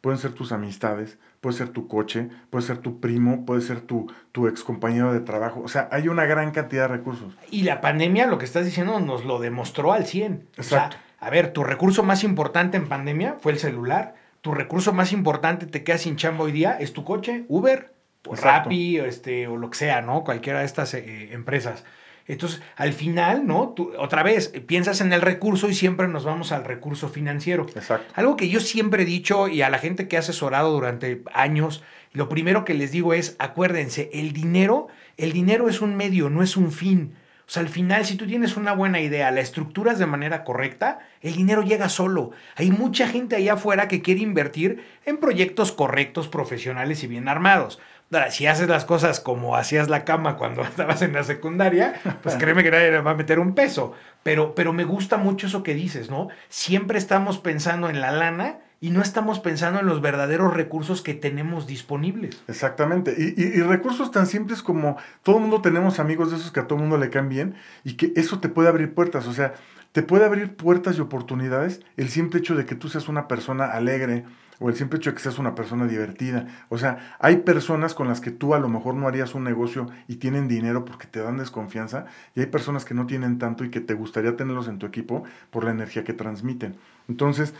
pueden 0.00 0.18
ser 0.20 0.32
tus 0.32 0.52
amistades, 0.52 1.18
puede 1.40 1.56
ser 1.56 1.70
tu 1.70 1.88
coche, 1.88 2.28
puede 2.50 2.64
ser 2.64 2.78
tu 2.78 3.00
primo, 3.00 3.44
puede 3.44 3.62
ser 3.62 3.80
tu, 3.80 4.12
tu 4.30 4.46
ex 4.46 4.62
compañero 4.62 5.12
de 5.12 5.20
trabajo. 5.20 5.62
O 5.64 5.68
sea, 5.68 5.88
hay 5.90 6.06
una 6.06 6.24
gran 6.26 6.52
cantidad 6.52 6.82
de 6.82 6.96
recursos. 6.96 7.34
Y 7.50 7.62
la 7.62 7.80
pandemia, 7.80 8.26
lo 8.26 8.38
que 8.38 8.44
estás 8.44 8.64
diciendo, 8.64 9.00
nos 9.00 9.24
lo 9.24 9.40
demostró 9.40 9.92
al 9.92 10.06
100. 10.06 10.48
Exacto. 10.56 10.96
A 11.18 11.30
ver, 11.30 11.52
tu 11.52 11.64
recurso 11.64 12.02
más 12.02 12.24
importante 12.24 12.76
en 12.76 12.88
pandemia 12.88 13.36
fue 13.40 13.52
el 13.52 13.58
celular. 13.58 14.14
Tu 14.42 14.52
recurso 14.52 14.92
más 14.92 15.12
importante 15.12 15.66
te 15.66 15.82
queda 15.82 15.98
sin 15.98 16.16
chamba 16.16 16.44
hoy 16.44 16.52
día 16.52 16.76
es 16.78 16.92
tu 16.92 17.04
coche, 17.04 17.44
Uber, 17.48 17.92
o 18.26 18.36
Rappi, 18.36 18.98
este, 18.98 19.46
o 19.46 19.56
lo 19.56 19.70
que 19.70 19.78
sea, 19.78 20.02
¿no? 20.02 20.24
Cualquiera 20.24 20.60
de 20.60 20.66
estas 20.66 20.94
eh, 20.94 21.32
empresas. 21.32 21.84
Entonces, 22.28 22.60
al 22.74 22.92
final, 22.92 23.46
¿no? 23.46 23.70
Tú, 23.70 23.92
otra 23.98 24.22
vez, 24.22 24.48
piensas 24.66 25.00
en 25.00 25.12
el 25.12 25.20
recurso 25.20 25.68
y 25.68 25.74
siempre 25.74 26.08
nos 26.08 26.24
vamos 26.24 26.52
al 26.52 26.64
recurso 26.64 27.08
financiero. 27.08 27.66
Exacto. 27.74 28.12
Algo 28.16 28.36
que 28.36 28.48
yo 28.48 28.60
siempre 28.60 29.04
he 29.04 29.06
dicho 29.06 29.48
y 29.48 29.62
a 29.62 29.70
la 29.70 29.78
gente 29.78 30.08
que 30.08 30.16
ha 30.16 30.20
asesorado 30.20 30.72
durante 30.72 31.22
años, 31.32 31.82
lo 32.12 32.28
primero 32.28 32.64
que 32.64 32.74
les 32.74 32.90
digo 32.90 33.14
es, 33.14 33.36
acuérdense, 33.38 34.10
el 34.12 34.32
dinero, 34.32 34.88
el 35.16 35.32
dinero 35.32 35.68
es 35.68 35.80
un 35.80 35.94
medio, 35.96 36.28
no 36.28 36.42
es 36.42 36.56
un 36.56 36.72
fin. 36.72 37.14
O 37.46 37.50
sea, 37.50 37.62
al 37.62 37.68
final, 37.68 38.04
si 38.04 38.16
tú 38.16 38.26
tienes 38.26 38.56
una 38.56 38.72
buena 38.72 39.00
idea, 39.00 39.30
la 39.30 39.40
estructuras 39.40 40.00
de 40.00 40.06
manera 40.06 40.42
correcta, 40.42 40.98
el 41.20 41.36
dinero 41.36 41.62
llega 41.62 41.88
solo. 41.88 42.32
Hay 42.56 42.72
mucha 42.72 43.06
gente 43.06 43.36
allá 43.36 43.52
afuera 43.52 43.86
que 43.86 44.02
quiere 44.02 44.20
invertir 44.20 44.84
en 45.04 45.18
proyectos 45.18 45.70
correctos, 45.70 46.26
profesionales 46.26 47.04
y 47.04 47.06
bien 47.06 47.28
armados. 47.28 47.78
Ahora, 48.12 48.32
si 48.32 48.46
haces 48.46 48.68
las 48.68 48.84
cosas 48.84 49.20
como 49.20 49.56
hacías 49.56 49.88
la 49.88 50.04
cama 50.04 50.36
cuando 50.36 50.62
estabas 50.64 51.02
en 51.02 51.12
la 51.12 51.22
secundaria, 51.22 52.00
pues 52.22 52.34
créeme 52.38 52.64
que 52.64 52.72
nadie 52.72 52.90
le 52.90 53.00
va 53.00 53.12
a 53.12 53.16
meter 53.16 53.38
un 53.38 53.54
peso. 53.54 53.92
Pero, 54.24 54.56
pero 54.56 54.72
me 54.72 54.84
gusta 54.84 55.16
mucho 55.16 55.46
eso 55.46 55.62
que 55.62 55.74
dices, 55.74 56.10
¿no? 56.10 56.28
Siempre 56.48 56.98
estamos 56.98 57.38
pensando 57.38 57.88
en 57.88 58.00
la 58.00 58.10
lana 58.10 58.58
y 58.80 58.90
no 58.90 59.00
estamos 59.00 59.40
pensando 59.40 59.80
en 59.80 59.86
los 59.86 60.00
verdaderos 60.00 60.52
recursos 60.52 61.02
que 61.02 61.14
tenemos 61.14 61.66
disponibles. 61.66 62.42
Exactamente. 62.46 63.14
Y, 63.16 63.40
y, 63.40 63.62
recursos 63.62 64.10
tan 64.10 64.26
simples 64.26 64.62
como 64.62 64.96
todo 65.22 65.36
el 65.36 65.42
mundo 65.42 65.62
tenemos 65.62 65.98
amigos 65.98 66.30
de 66.30 66.36
esos 66.36 66.52
que 66.52 66.60
a 66.60 66.66
todo 66.66 66.76
el 66.76 66.82
mundo 66.82 66.98
le 66.98 67.10
caen 67.10 67.28
bien 67.28 67.54
y 67.84 67.94
que 67.94 68.12
eso 68.16 68.38
te 68.38 68.48
puede 68.48 68.68
abrir 68.68 68.92
puertas. 68.92 69.26
O 69.26 69.32
sea, 69.32 69.54
te 69.92 70.02
puede 70.02 70.26
abrir 70.26 70.56
puertas 70.56 70.98
y 70.98 71.00
oportunidades 71.00 71.80
el 71.96 72.10
simple 72.10 72.40
hecho 72.40 72.54
de 72.54 72.66
que 72.66 72.74
tú 72.74 72.90
seas 72.90 73.08
una 73.08 73.28
persona 73.28 73.64
alegre, 73.64 74.24
o 74.58 74.68
el 74.68 74.76
simple 74.76 74.98
hecho 74.98 75.10
de 75.10 75.16
que 75.16 75.22
seas 75.22 75.38
una 75.38 75.54
persona 75.54 75.86
divertida. 75.86 76.46
O 76.68 76.78
sea, 76.78 77.16
hay 77.18 77.38
personas 77.38 77.94
con 77.94 78.08
las 78.08 78.20
que 78.20 78.30
tú 78.30 78.54
a 78.54 78.58
lo 78.58 78.68
mejor 78.68 78.94
no 78.94 79.08
harías 79.08 79.34
un 79.34 79.44
negocio 79.44 79.86
y 80.08 80.16
tienen 80.16 80.48
dinero 80.48 80.84
porque 80.84 81.06
te 81.06 81.20
dan 81.20 81.38
desconfianza, 81.38 82.06
y 82.34 82.40
hay 82.40 82.46
personas 82.46 82.84
que 82.84 82.92
no 82.92 83.06
tienen 83.06 83.38
tanto 83.38 83.64
y 83.64 83.70
que 83.70 83.80
te 83.80 83.94
gustaría 83.94 84.36
tenerlos 84.36 84.68
en 84.68 84.78
tu 84.78 84.84
equipo 84.84 85.24
por 85.50 85.64
la 85.64 85.70
energía 85.70 86.04
que 86.04 86.12
transmiten. 86.12 86.76
Entonces, 87.08 87.54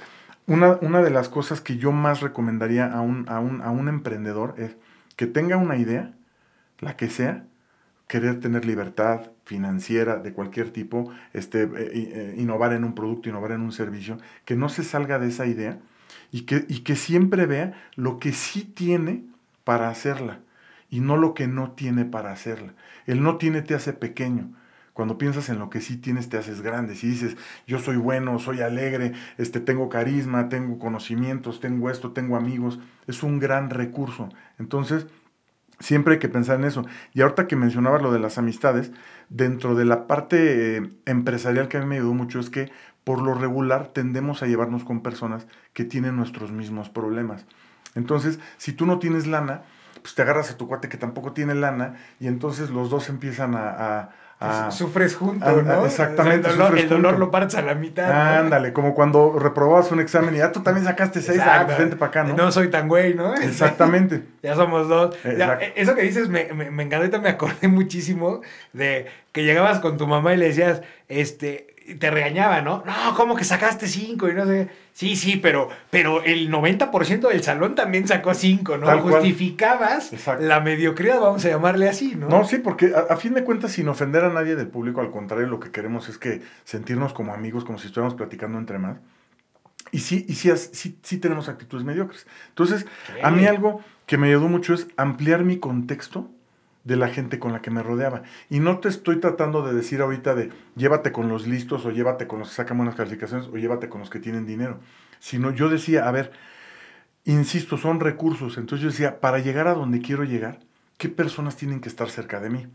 una, 0.47 0.79
una 0.81 1.03
de 1.03 1.11
las 1.11 1.29
cosas 1.29 1.61
que 1.61 1.77
yo 1.77 1.93
más 1.93 2.21
recomendaría 2.21 2.87
a 2.87 3.01
un, 3.01 3.29
a, 3.29 3.41
un, 3.41 3.63
a 3.63 3.71
un 3.71 3.89
emprendedor 3.89 4.55
es 4.59 4.77
que 5.17 5.27
tenga 5.27 5.57
una 5.57 5.77
idea, 5.77 6.13
la 6.79 6.97
que 6.97 7.09
sea, 7.09 7.45
querer 8.07 8.41
tener 8.41 8.65
libertad 8.65 9.31
financiera 9.45 10.19
de 10.19 10.33
cualquier 10.33 10.71
tipo, 10.71 11.11
este, 11.33 11.63
eh, 11.63 11.71
eh, 11.75 12.35
innovar 12.39 12.73
en 12.73 12.85
un 12.85 12.95
producto, 12.95 13.29
innovar 13.29 13.53
en 13.53 13.63
un 13.63 13.73
servicio, 13.73 14.19
que 14.45 14.57
no 14.57 14.69
se 14.69 14.85
salga 14.85 15.19
de 15.19 15.29
esa 15.29 15.47
idea 15.47 15.79
y 16.31 16.43
que, 16.43 16.65
y 16.69 16.81
que 16.81 16.97
siempre 16.97 17.47
vea 17.47 17.75
lo 17.95 18.19
que 18.19 18.33
sí 18.33 18.63
tiene 18.63 19.25
para 19.65 19.89
hacerla 19.89 20.41
y 20.91 21.01
no 21.01 21.17
lo 21.17 21.35
que 21.35 21.49
no 21.49 21.73
tiene 21.73 22.05
para 22.05 22.33
hacerla. 22.33 22.75
El 23.07 23.23
no 23.23 23.37
tiene 23.37 23.63
te 23.63 23.75
hace 23.75 23.93
pequeño. 23.93 24.51
Cuando 24.97 25.19
piensas 25.19 25.51
en 25.51 25.59
lo 25.59 25.69
que 25.69 25.83
sí 25.83 25.99
tienes, 25.99 26.31
te 26.31 26.39
haces 26.39 26.63
grande. 26.63 26.95
Si 26.95 27.07
dices, 27.07 27.37
yo 27.67 27.79
soy 27.79 27.97
bueno, 27.97 28.39
soy 28.39 28.63
alegre, 28.63 29.13
este, 29.37 29.61
tengo 29.61 29.91
carisma, 29.91 30.49
tengo 30.49 30.79
conocimientos, 30.79 31.61
tengo 31.61 31.91
esto, 31.91 32.13
tengo 32.13 32.35
amigos, 32.35 32.79
es 33.07 33.23
un 33.23 33.39
gran 33.39 33.69
recurso. 33.69 34.31
Entonces, 34.59 35.07
siempre 35.81 36.15
hay 36.15 36.19
que 36.19 36.31
pensar 36.31 36.59
en 36.59 36.65
eso. 36.65 36.87
Y 37.13 37.21
ahorita 37.21 37.47
que 37.47 37.57
mencionabas 37.57 38.01
lo 38.01 38.11
de 38.11 38.21
las 38.21 38.39
amistades, 38.39 38.91
dentro 39.29 39.75
de 39.75 39.85
la 39.85 40.07
parte 40.07 40.79
eh, 40.79 40.91
empresarial 41.05 41.69
que 41.69 41.77
a 41.77 41.81
mí 41.81 41.87
me 41.87 41.97
ayudó 41.97 42.15
mucho 42.15 42.41
es 42.41 42.49
que 42.49 42.73
por 43.05 43.21
lo 43.21 43.35
regular 43.35 43.89
tendemos 43.89 44.43
a 44.43 44.47
llevarnos 44.47 44.83
con 44.85 45.03
personas 45.03 45.47
que 45.75 45.85
tienen 45.85 46.17
nuestros 46.17 46.53
mismos 46.53 46.89
problemas. 46.89 47.45
Entonces, 47.95 48.39
si 48.57 48.73
tú 48.73 48.87
no 48.87 48.99
tienes 48.99 49.27
lana, 49.27 49.61
pues 50.01 50.15
te 50.15 50.23
agarras 50.23 50.51
a 50.51 50.57
tu 50.57 50.67
cuate 50.67 50.89
que 50.89 50.97
tampoco 50.97 51.35
tiene 51.35 51.55
lana 51.55 51.97
y 52.19 52.29
entonces 52.29 52.71
los 52.71 52.89
dos 52.89 53.11
empiezan 53.11 53.57
a... 53.57 54.25
Pues 54.39 54.75
sufres 54.75 55.17
juntos, 55.17 55.65
¿no? 55.65 55.87
Exactamente. 55.87 56.51
el 56.51 56.59
dolor, 56.59 56.79
el 56.79 56.89
dolor 56.91 57.19
lo 57.19 57.31
partes 57.31 57.55
a 57.55 57.63
la 57.63 57.75
mitad. 57.75 58.39
Ándale, 58.39 58.75
como 58.75 58.95
cuando 58.95 59.39
reprobabas 59.39 59.91
un 59.93 60.01
examen 60.01 60.35
y 60.35 60.39
ya 60.39 60.53
tú 60.53 60.63
también 60.63 60.85
sacaste 60.85 61.23
seis, 61.23 61.41
ah, 61.43 61.63
pues 61.65 61.79
vente 61.79 61.97
para 61.97 62.11
acá, 62.11 62.25
¿no? 62.25 62.37
No 62.37 62.53
soy 62.53 62.69
tan 62.69 62.87
güey, 62.87 63.15
¿no? 63.15 63.35
Exactamente. 63.35 64.25
ya 64.43 64.55
somos 64.55 64.89
dos. 64.89 65.17
eso 65.75 65.95
que 65.95 66.03
dices 66.03 66.29
me, 66.29 66.53
me, 66.53 66.71
me 66.71 66.83
encantó 66.83 67.21
me 67.21 67.31
acordé 67.31 67.69
muchísimo 67.69 68.43
de 68.75 69.07
que 69.33 69.45
llegabas 69.45 69.81
con 69.81 69.97
tu 69.97 70.07
mamá 70.07 70.35
y 70.35 70.37
le 70.37 70.49
decías, 70.49 70.83
este, 71.09 71.76
te 71.95 72.11
regañaba, 72.11 72.63
¿no? 72.63 72.83
No, 72.85 73.15
¿cómo 73.17 73.37
que 73.37 73.45
sacaste 73.45 73.87
cinco? 73.87 74.29
Y 74.29 74.35
no 74.35 74.45
sé. 74.45 74.69
Sí, 74.93 75.15
sí, 75.15 75.37
pero, 75.37 75.69
pero 75.91 76.23
el 76.23 76.51
90% 76.51 77.29
del 77.29 77.43
salón 77.43 77.75
también 77.75 78.09
sacó 78.09 78.35
cinco, 78.35 78.77
¿no? 78.77 78.87
Justificabas 79.01 80.11
la 80.41 80.61
mediocridad, 80.61 81.21
vamos 81.21 81.45
a 81.45 81.51
llamarle 81.51 81.89
así, 81.89 82.15
¿no? 82.15 82.29
No, 82.29 82.45
sí, 82.45 82.59
porque 82.59 82.93
a, 82.95 83.17
fin 83.17 83.35
de 83.35 83.45
cuentas, 83.45 83.73
sin 83.73 83.89
ofender 83.89 84.25
a 84.25 84.31
nadie 84.31 84.57
del 84.57 84.69
público, 84.69 85.01
al 85.01 85.11
contrario, 85.11 85.47
lo 85.47 85.61
que 85.61 85.71
queremos 85.71 86.09
es 86.09 86.19
que 86.19 86.43
sentirnos 86.65 87.13
como 87.13 87.35
amigos, 87.35 87.65
como 87.65 87.79
si 87.79 87.89
estuviéramos 87.89 88.17
platicando 88.17 88.59
entre 88.59 88.79
más. 88.79 88.99
Y 89.93 90.01
sí, 90.01 90.25
y 90.29 90.35
sí, 90.35 90.51
sí, 90.73 90.99
sí 91.03 91.19
tenemos 91.19 91.49
actitudes 91.49 91.85
mediocres. 91.85 92.27
Entonces, 92.49 92.87
a 93.23 93.31
mí 93.31 93.47
algo 93.47 93.83
que 94.07 94.19
me 94.19 94.29
ayudó 94.29 94.49
mucho 94.49 94.75
es 94.75 94.89
ampliar 94.97 95.45
mi 95.45 95.59
contexto 95.59 96.31
de 96.87 96.95
la 96.95 97.09
gente 97.09 97.41
con 97.41 97.53
la 97.53 97.61
que 97.61 97.73
me 97.73 97.83
rodeaba. 97.83 98.23
Y 98.49 98.61
no 98.61 98.79
te 98.79 98.89
estoy 98.89 99.17
tratando 99.17 99.67
de 99.67 99.75
decir 99.75 100.01
ahorita 100.01 100.37
de 100.37 100.51
llévate 100.77 101.11
con 101.11 101.29
los 101.29 101.49
listos 101.49 101.85
o 101.85 101.91
llévate 101.91 102.29
con 102.29 102.39
los 102.39 102.51
que 102.51 102.55
sacan 102.55 102.77
buenas 102.77 102.95
calificaciones 102.95 103.49
o 103.49 103.57
llévate 103.57 103.89
con 103.89 104.01
los 104.01 104.09
que 104.09 104.21
tienen 104.21 104.47
dinero, 104.47 104.79
sino 105.19 105.51
yo 105.51 105.69
decía, 105.69 106.09
a 106.09 106.13
ver, 106.13 106.31
insisto, 107.25 107.77
son 107.77 107.99
recursos. 107.99 108.57
Entonces 108.57 108.85
yo 108.85 108.91
decía, 108.91 109.19
para 109.19 109.41
llegar 109.41 109.67
a 109.67 109.75
donde 109.75 110.01
quiero 110.01 110.23
llegar, 110.23 110.61
¿qué 110.97 111.09
personas 111.09 111.57
tienen 111.57 111.81
que 111.81 111.89
estar 111.89 112.09
cerca 112.09 112.39
de 112.39 112.51
mí? 112.51 112.67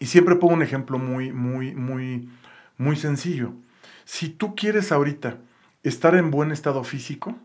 Y 0.00 0.06
siempre 0.06 0.34
pongo 0.34 0.54
un 0.54 0.62
ejemplo 0.62 0.98
muy, 0.98 1.30
muy, 1.30 1.72
muy, 1.72 2.28
muy 2.78 2.96
sencillo. 2.96 3.52
Si 4.04 4.28
tú 4.28 4.56
quieres 4.56 4.90
ahorita 4.90 5.36
estar 5.84 6.16
en 6.16 6.32
buen 6.32 6.50
estado 6.50 6.82
físico, 6.82 7.36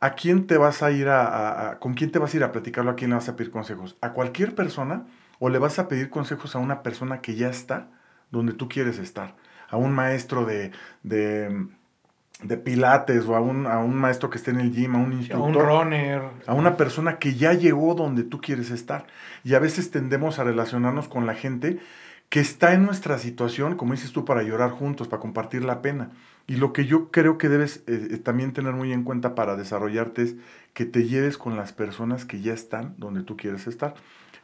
¿a 0.00 0.10
quién 0.14 0.46
te 0.46 0.56
vas 0.58 0.82
a 0.82 0.90
ir 0.90 1.08
a, 1.08 1.78
con 1.80 1.94
quién 1.94 2.10
te 2.10 2.18
vas 2.18 2.32
a 2.34 2.36
ir 2.36 2.44
a 2.44 2.52
platicarlo? 2.52 2.90
¿A 2.90 2.96
quién 2.96 3.10
le 3.10 3.16
vas 3.16 3.28
a 3.28 3.36
pedir 3.36 3.50
consejos? 3.50 3.96
¿A 4.00 4.12
cualquier 4.12 4.54
persona 4.54 5.06
o 5.38 5.48
le 5.48 5.58
vas 5.58 5.78
a 5.78 5.88
pedir 5.88 6.10
consejos 6.10 6.54
a 6.54 6.58
una 6.58 6.82
persona 6.82 7.20
que 7.20 7.34
ya 7.34 7.48
está 7.48 7.88
donde 8.30 8.52
tú 8.52 8.68
quieres 8.68 8.98
estar? 8.98 9.34
A 9.68 9.76
un 9.76 9.92
maestro 9.92 10.46
de, 10.46 10.72
de, 11.02 12.56
pilates 12.56 13.26
o 13.26 13.36
a 13.36 13.40
un, 13.40 13.66
a 13.66 13.78
un, 13.78 13.96
maestro 13.96 14.30
que 14.30 14.38
esté 14.38 14.50
en 14.50 14.60
el 14.60 14.72
gym, 14.72 14.94
a 14.94 14.98
un 14.98 15.12
instructor. 15.12 15.68
A 15.68 15.80
un 15.80 15.84
runner. 15.84 16.22
A 16.46 16.54
una 16.54 16.76
persona 16.76 17.18
que 17.18 17.34
ya 17.34 17.52
llegó 17.52 17.94
donde 17.94 18.22
tú 18.22 18.40
quieres 18.40 18.70
estar. 18.70 19.06
Y 19.44 19.54
a 19.54 19.58
veces 19.58 19.90
tendemos 19.90 20.38
a 20.38 20.44
relacionarnos 20.44 21.08
con 21.08 21.26
la 21.26 21.34
gente 21.34 21.80
que 22.28 22.40
está 22.40 22.74
en 22.74 22.84
nuestra 22.84 23.18
situación, 23.18 23.76
como 23.76 23.94
dices 23.94 24.12
tú, 24.12 24.24
para 24.24 24.42
llorar 24.42 24.70
juntos, 24.70 25.08
para 25.08 25.20
compartir 25.20 25.64
la 25.64 25.82
pena. 25.82 26.10
Y 26.48 26.56
lo 26.56 26.72
que 26.72 26.86
yo 26.86 27.10
creo 27.10 27.36
que 27.36 27.50
debes 27.50 27.84
eh, 27.86 28.08
eh, 28.10 28.16
también 28.16 28.54
tener 28.54 28.72
muy 28.72 28.92
en 28.92 29.04
cuenta 29.04 29.34
para 29.34 29.54
desarrollarte 29.54 30.22
es 30.22 30.34
que 30.72 30.86
te 30.86 31.06
lleves 31.06 31.36
con 31.36 31.56
las 31.56 31.72
personas 31.72 32.24
que 32.24 32.40
ya 32.40 32.54
están 32.54 32.94
donde 32.96 33.22
tú 33.22 33.36
quieres 33.36 33.66
estar. 33.66 33.94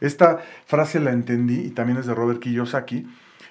Esta 0.01 0.39
frase 0.67 1.01
la 1.01 1.13
entendí 1.13 1.61
y 1.61 1.71
también 1.71 1.99
es 1.99 2.05
de 2.05 2.15
Robert 2.15 2.41
Kiyosaki. 2.41 3.07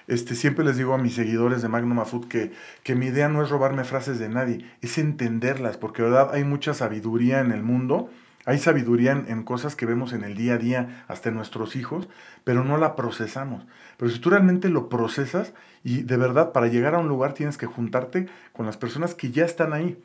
Este, 0.06 0.36
siempre 0.36 0.64
les 0.64 0.76
digo 0.76 0.94
a 0.94 0.98
mis 0.98 1.14
seguidores 1.14 1.62
de 1.62 1.68
Magnum 1.68 2.04
Food 2.04 2.28
que, 2.28 2.52
que 2.84 2.94
mi 2.94 3.06
idea 3.06 3.28
no 3.28 3.42
es 3.42 3.50
robarme 3.50 3.82
frases 3.82 4.20
de 4.20 4.28
nadie, 4.28 4.70
es 4.82 4.98
entenderlas, 4.98 5.76
porque 5.76 6.02
verdad 6.02 6.30
hay 6.32 6.44
mucha 6.44 6.74
sabiduría 6.74 7.40
en 7.40 7.50
el 7.50 7.62
mundo 7.62 8.10
hay 8.46 8.58
sabiduría 8.58 9.12
en, 9.12 9.42
cosas 9.42 9.74
que 9.74 9.86
vemos 9.86 10.12
en 10.12 10.22
el 10.22 10.36
día 10.36 10.54
a 10.54 10.58
día, 10.58 11.04
hasta 11.08 11.30
en 11.30 11.34
nuestros 11.34 11.76
hijos, 11.76 12.08
pero 12.44 12.62
no 12.62 12.76
la 12.76 12.94
procesamos. 12.94 13.64
Pero 13.96 14.10
si 14.10 14.18
tú 14.18 14.30
realmente 14.30 14.68
lo 14.68 14.88
procesas 14.88 15.54
y 15.82 16.02
de 16.02 16.16
verdad 16.16 16.52
para 16.52 16.66
llegar 16.66 16.94
a 16.94 16.98
un 16.98 17.08
lugar 17.08 17.32
tienes 17.32 17.56
que 17.56 17.66
juntarte 17.66 18.28
con 18.52 18.66
las 18.66 18.76
personas 18.76 19.14
que 19.14 19.30
ya 19.30 19.44
están 19.44 19.72
ahí. 19.72 20.02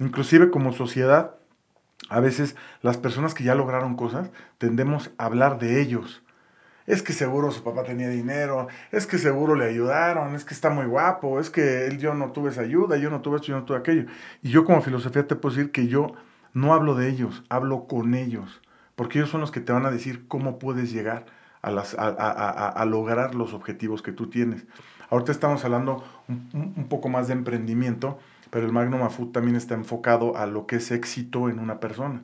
Inclusive 0.00 0.50
como 0.50 0.72
sociedad, 0.72 1.36
a 2.10 2.20
veces 2.20 2.56
las 2.82 2.98
personas 2.98 3.34
que 3.34 3.44
ya 3.44 3.54
lograron 3.54 3.96
cosas 3.96 4.30
tendemos 4.58 5.10
a 5.16 5.24
hablar 5.24 5.58
de 5.58 5.80
ellos. 5.80 6.22
Es 6.86 7.02
que 7.02 7.12
seguro 7.12 7.50
su 7.50 7.62
papá 7.62 7.84
tenía 7.84 8.08
dinero, 8.08 8.68
es 8.92 9.06
que 9.06 9.18
seguro 9.18 9.54
le 9.54 9.66
ayudaron, 9.66 10.34
es 10.34 10.44
que 10.44 10.54
está 10.54 10.70
muy 10.70 10.86
guapo, 10.86 11.38
es 11.38 11.50
que 11.50 11.86
él 11.86 11.98
yo 11.98 12.14
no 12.14 12.32
tuve 12.32 12.50
esa 12.50 12.62
ayuda, 12.62 12.96
yo 12.96 13.10
no 13.10 13.20
tuve 13.20 13.36
esto, 13.36 13.48
yo 13.48 13.56
no 13.56 13.64
tuve 13.64 13.78
aquello. 13.78 14.06
Y 14.42 14.50
yo 14.50 14.64
como 14.64 14.80
filosofía 14.80 15.26
te 15.26 15.36
puedo 15.36 15.54
decir 15.54 15.70
que 15.70 15.86
yo 15.86 16.14
no 16.58 16.74
hablo 16.74 16.94
de 16.94 17.08
ellos, 17.08 17.44
hablo 17.48 17.86
con 17.86 18.14
ellos, 18.14 18.60
porque 18.96 19.18
ellos 19.18 19.30
son 19.30 19.40
los 19.40 19.52
que 19.52 19.60
te 19.60 19.72
van 19.72 19.86
a 19.86 19.90
decir 19.90 20.26
cómo 20.26 20.58
puedes 20.58 20.92
llegar 20.92 21.26
a, 21.62 22.84
lograr 22.84 23.34
los 23.34 23.54
objetivos 23.54 24.02
que 24.02 24.12
tú 24.12 24.28
tienes. 24.28 24.64
Ahorita 25.10 25.32
estamos 25.32 25.64
hablando 25.64 26.04
un, 26.26 26.86
poco 26.88 27.08
más 27.08 27.28
de 27.28 27.34
emprendimiento, 27.34 28.18
pero 28.50 28.66
el 28.66 28.72
Magnum 28.72 29.08
Food 29.08 29.32
también 29.32 29.56
está 29.56 29.74
enfocado 29.74 30.36
a 30.36 30.46
lo 30.46 30.66
que 30.66 30.76
es 30.76 30.90
éxito 30.90 31.48
en 31.48 31.58
una 31.60 31.80
persona. 31.80 32.22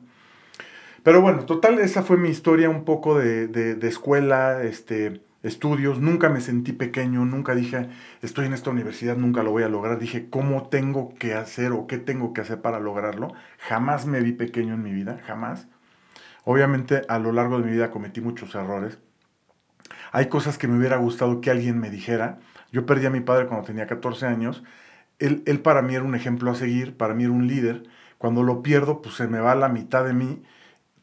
Pero 1.03 1.21
bueno, 1.21 1.45
total, 1.45 1.79
esa 1.79 2.03
fue 2.03 2.17
mi 2.17 2.29
historia 2.29 2.69
un 2.69 2.83
poco 2.83 3.17
de, 3.17 3.47
de 3.47 3.87
escuela, 3.87 4.63
este, 4.63 5.21
estudios, 5.45 5.99
nunca 5.99 6.29
me 6.29 6.41
sentí 6.41 6.73
pequeño, 6.73 7.23
nunca 7.23 7.53
dije, 7.53 7.87
estoy 8.21 8.47
en 8.47 8.53
esta 8.53 8.71
universidad, 8.71 9.15
nunca 9.15 9.43
lo 9.43 9.51
voy 9.51 9.63
a 9.63 9.69
lograr, 9.69 9.99
dije, 9.99 10.27
¿cómo 10.29 10.69
tengo 10.69 11.13
que 11.15 11.35
hacer 11.35 11.71
o 11.71 11.85
qué 11.85 11.99
tengo 11.99 12.33
que 12.33 12.41
hacer 12.41 12.61
para 12.61 12.79
lograrlo? 12.79 13.33
Jamás 13.59 14.07
me 14.07 14.21
vi 14.21 14.31
pequeño 14.31 14.73
en 14.73 14.83
mi 14.83 14.91
vida, 14.91 15.21
jamás. 15.25 15.67
Obviamente 16.43 17.03
a 17.07 17.19
lo 17.19 17.31
largo 17.31 17.59
de 17.59 17.65
mi 17.65 17.71
vida 17.71 17.91
cometí 17.91 18.21
muchos 18.21 18.55
errores. 18.55 18.97
Hay 20.11 20.29
cosas 20.29 20.57
que 20.57 20.67
me 20.67 20.77
hubiera 20.77 20.97
gustado 20.97 21.41
que 21.41 21.51
alguien 21.51 21.79
me 21.79 21.89
dijera. 21.89 22.39
Yo 22.71 22.85
perdí 22.85 23.05
a 23.05 23.11
mi 23.11 23.21
padre 23.21 23.45
cuando 23.47 23.67
tenía 23.67 23.85
14 23.85 24.25
años. 24.25 24.63
Él, 25.19 25.43
él 25.45 25.59
para 25.59 25.81
mí 25.81 25.95
era 25.95 26.03
un 26.03 26.15
ejemplo 26.15 26.51
a 26.51 26.55
seguir, 26.55 26.97
para 26.97 27.13
mí 27.13 27.23
era 27.23 27.33
un 27.33 27.47
líder. 27.47 27.83
Cuando 28.17 28.41
lo 28.43 28.63
pierdo, 28.63 29.01
pues 29.01 29.15
se 29.15 29.27
me 29.27 29.39
va 29.39 29.55
la 29.55 29.69
mitad 29.69 30.05
de 30.05 30.13
mí 30.13 30.43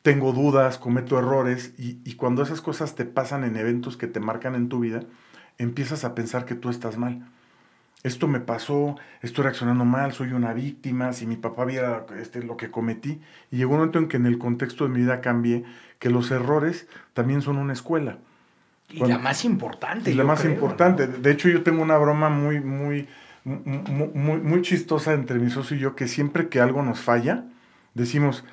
tengo 0.03 0.33
dudas, 0.33 0.79
cometo 0.79 1.19
errores 1.19 1.73
y, 1.79 2.15
cuando 2.15 2.43
esas 2.43 2.61
cosas 2.61 2.95
te 2.95 3.05
pasan 3.05 3.45
en 3.45 3.57
eventos 3.57 3.97
que 3.97 4.09
te 4.09 4.21
marcan 4.21 4.55
en 4.55 4.69
tu 4.69 4.81
vida, 4.81 5.01
empiezas 5.59 6.05
a 6.05 6.15
pensar 6.15 6.45
que 6.45 6.55
tú 6.55 6.71
estás 6.71 6.99
mal. 6.99 7.25
Esto 8.03 8.27
me 8.27 8.41
pasó, 8.41 8.97
estoy 9.23 9.45
reaccionando 9.45 9.85
mal, 9.85 10.13
soy 10.13 10.33
una 10.33 10.53
víctima, 10.55 11.13
si 11.13 11.25
mi 11.25 11.37
papá 11.37 11.65
viera 11.65 12.05
este, 12.19 12.43
lo 12.43 12.57
que 12.57 12.69
cometí. 12.69 13.21
Y 13.53 13.59
llegó 13.59 13.73
un 13.73 13.79
momento 13.79 14.01
en 14.01 14.09
que 14.09 14.17
en 14.17 14.27
el 14.27 14.39
contexto 14.39 14.85
de 14.85 14.91
mi 14.91 15.01
vida 15.03 15.21
cambié, 15.21 15.65
que 16.01 16.11
los 16.11 16.33
errores 16.33 16.89
también 17.15 17.43
son 17.43 17.59
una 17.59 17.73
escuela. 17.73 18.19
Y 18.89 19.07
la 19.07 19.19
más 19.19 19.45
importante. 19.45 20.11
Y 20.11 20.15
la 20.15 20.25
más 20.25 20.45
importante. 20.45 21.07
De 21.07 21.31
hecho, 21.31 21.49
yo 21.49 21.63
tengo 21.63 21.81
una 21.81 21.97
broma 21.97 22.29
muy, 22.29 22.59
muy, 22.59 23.09
muy, 23.45 24.41
muy 24.41 24.63
chistosa 24.63 25.13
entre 25.13 25.39
mi 25.39 25.49
socio 25.49 25.77
y 25.77 25.81
yo, 25.81 25.95
que 25.95 26.09
siempre 26.09 26.49
que 26.49 26.61
algo 26.61 26.83
nos 26.83 27.01
falla, 27.01 27.45
decimos, 27.95 28.45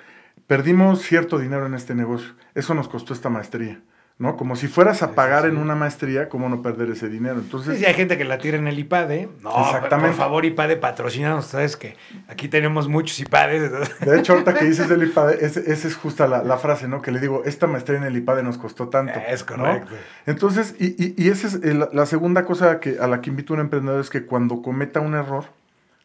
perdimos 0.50 1.04
cierto 1.04 1.38
dinero 1.38 1.68
en 1.68 1.76
este 1.76 1.94
negocio. 1.94 2.34
Eso 2.56 2.74
nos 2.74 2.90
costó 2.90 3.14
esta 3.14 3.30
maestría. 3.30 3.82
¿no? 4.18 4.36
Como 4.36 4.56
si 4.56 4.68
fueras 4.68 5.04
a 5.04 5.14
pagar 5.14 5.46
en 5.46 5.58
una 5.58 5.76
maestría, 5.76 6.28
¿cómo 6.28 6.50
no 6.50 6.64
perder 6.64 6.90
ese 6.90 7.08
dinero? 7.08 7.36
Entonces, 7.36 7.78
sí, 7.78 7.86
hay 7.86 7.94
gente 7.94 8.18
que 8.18 8.26
la 8.26 8.40
tira 8.40 8.58
en 8.58 8.68
el 8.68 8.80
IPADE. 8.80 9.30
No, 9.42 9.52
Exactamente. 9.62 10.10
por 10.10 10.18
favor, 10.18 10.46
IPADE, 10.46 10.76
patrocínanos. 10.76 11.46
Sabes 11.46 11.78
que 11.78 11.96
aquí 12.28 12.50
tenemos 12.50 12.88
muchos 12.88 13.20
IPADEs. 13.20 13.72
De 14.02 14.20
hecho, 14.20 14.34
ahorita 14.34 14.56
que 14.56 14.66
dices 14.66 14.90
del 14.90 15.04
IPADE, 15.10 15.46
esa 15.46 15.62
es 15.62 15.96
justa 15.96 16.28
la, 16.28 16.58
frase, 16.58 16.88
¿no? 16.88 17.04
Que 17.04 17.12
le 17.12 17.20
digo, 17.20 17.44
esta 17.46 17.68
maestría 17.68 18.00
en 18.00 18.06
el 18.06 18.18
IPADE 18.18 18.42
nos 18.42 18.58
costó 18.58 18.90
tanto. 18.90 19.14
Es 19.26 19.44
correcto. 19.44 19.94
Entonces, 20.26 20.76
y, 20.80 21.14
y, 21.16 21.30
esa 21.30 21.46
es 21.46 21.60
la 21.64 22.06
segunda 22.08 22.44
cosa 22.44 22.80
que, 22.80 22.98
a 23.00 23.08
la 23.08 23.22
que 23.22 23.30
invito 23.30 23.54
a 23.54 23.58
un 23.58 23.62
emprendedor 23.62 24.02
es 24.02 24.10
que 24.10 24.26
cuando 24.26 24.64
cometa 24.64 25.00
un 25.00 25.14
error, 25.14 25.46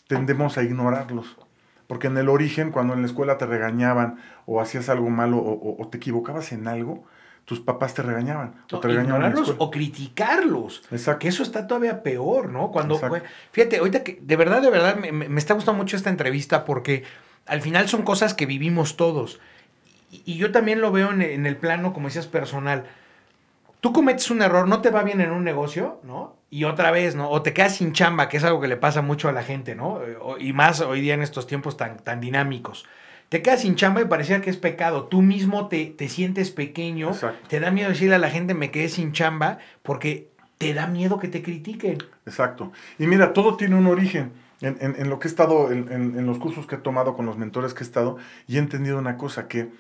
tendemos 0.06 0.58
a 0.58 0.62
ignorarlos. 0.62 1.34
Porque 1.94 2.08
en 2.08 2.18
el 2.18 2.28
origen, 2.28 2.72
cuando 2.72 2.92
en 2.94 3.02
la 3.02 3.06
escuela 3.06 3.38
te 3.38 3.46
regañaban 3.46 4.16
o 4.46 4.60
hacías 4.60 4.88
algo 4.88 5.10
malo 5.10 5.38
o, 5.38 5.86
te 5.86 5.98
equivocabas 5.98 6.50
en 6.50 6.66
algo, 6.66 7.04
tus 7.44 7.60
papás 7.60 7.94
te 7.94 8.02
regañaban. 8.02 8.56
O 8.72 8.80
te 8.80 8.88
regañaban 8.88 9.32
o 9.58 9.70
criticarlos. 9.70 10.82
Exacto. 10.90 11.20
Que 11.20 11.28
eso 11.28 11.44
está 11.44 11.68
todavía 11.68 12.02
peor, 12.02 12.48
¿no? 12.50 12.72
Cuando, 12.72 13.00
fíjate, 13.52 13.76
ahorita 13.76 14.02
que 14.02 14.18
de 14.20 14.34
verdad, 14.34 14.60
de 14.60 14.70
verdad, 14.70 14.96
me, 14.96 15.38
está 15.38 15.54
gustando 15.54 15.78
mucho 15.78 15.96
esta 15.96 16.10
entrevista 16.10 16.64
porque 16.64 17.04
al 17.46 17.62
final 17.62 17.88
son 17.88 18.02
cosas 18.02 18.34
que 18.34 18.46
vivimos 18.46 18.96
todos. 18.96 19.38
Y, 20.10 20.36
yo 20.36 20.50
también 20.50 20.80
lo 20.80 20.90
veo 20.90 21.12
en, 21.12 21.22
en 21.22 21.46
el 21.46 21.56
plano, 21.56 21.92
como 21.92 22.08
decías, 22.08 22.26
personal 22.26 22.86
tú 23.84 23.92
cometes 23.92 24.30
un 24.30 24.40
error, 24.40 24.66
no 24.66 24.80
te 24.80 24.88
va 24.88 25.02
bien 25.02 25.20
en 25.20 25.30
un 25.30 25.44
negocio, 25.44 26.00
¿no? 26.04 26.34
Y 26.54 26.62
otra 26.62 26.92
vez, 26.92 27.16
¿no? 27.16 27.30
O 27.30 27.42
te 27.42 27.52
quedas 27.52 27.74
sin 27.78 27.92
chamba, 27.92 28.28
que 28.28 28.36
es 28.36 28.44
algo 28.44 28.60
que 28.60 28.68
le 28.68 28.76
pasa 28.76 29.02
mucho 29.02 29.28
a 29.28 29.32
la 29.32 29.42
gente, 29.42 29.74
¿no? 29.74 29.98
Y 30.38 30.52
más 30.52 30.80
hoy 30.80 31.00
día 31.00 31.14
en 31.14 31.20
estos 31.20 31.48
tiempos 31.48 31.76
tan, 31.76 31.96
tan 31.96 32.20
dinámicos. 32.20 32.86
Te 33.28 33.42
quedas 33.42 33.62
sin 33.62 33.74
chamba 33.74 34.02
y 34.02 34.04
parecía 34.04 34.40
que 34.40 34.50
es 34.50 34.56
pecado. 34.56 35.08
Tú 35.08 35.20
mismo 35.20 35.66
te, 35.66 35.86
te 35.86 36.08
sientes 36.08 36.52
pequeño, 36.52 37.10
te 37.48 37.58
da 37.58 37.72
miedo 37.72 37.88
decirle 37.88 38.14
a 38.14 38.20
la 38.20 38.30
gente 38.30 38.54
me 38.54 38.70
quedé 38.70 38.88
sin 38.88 39.10
chamba 39.10 39.58
porque 39.82 40.28
te 40.58 40.74
da 40.74 40.86
miedo 40.86 41.18
que 41.18 41.26
te 41.26 41.42
critiquen. 41.42 41.98
Exacto. 42.24 42.70
Y 43.00 43.08
mira, 43.08 43.32
todo 43.32 43.56
tiene 43.56 43.74
un 43.74 43.88
origen. 43.88 44.30
En, 44.60 44.76
en, 44.80 45.10
lo 45.10 45.18
que 45.18 45.26
he 45.26 45.30
estado, 45.32 45.72
en, 45.72 45.90
en, 45.90 46.24
los 46.24 46.38
cursos 46.38 46.68
que 46.68 46.76
he 46.76 46.78
tomado 46.78 47.16
con 47.16 47.26
los 47.26 47.36
mentores 47.36 47.74
que 47.74 47.82
he 47.82 47.86
estado, 47.86 48.16
y 48.46 48.58
he 48.58 48.60
entendido 48.60 48.96
una 48.96 49.16
cosa, 49.16 49.48
que 49.48 49.72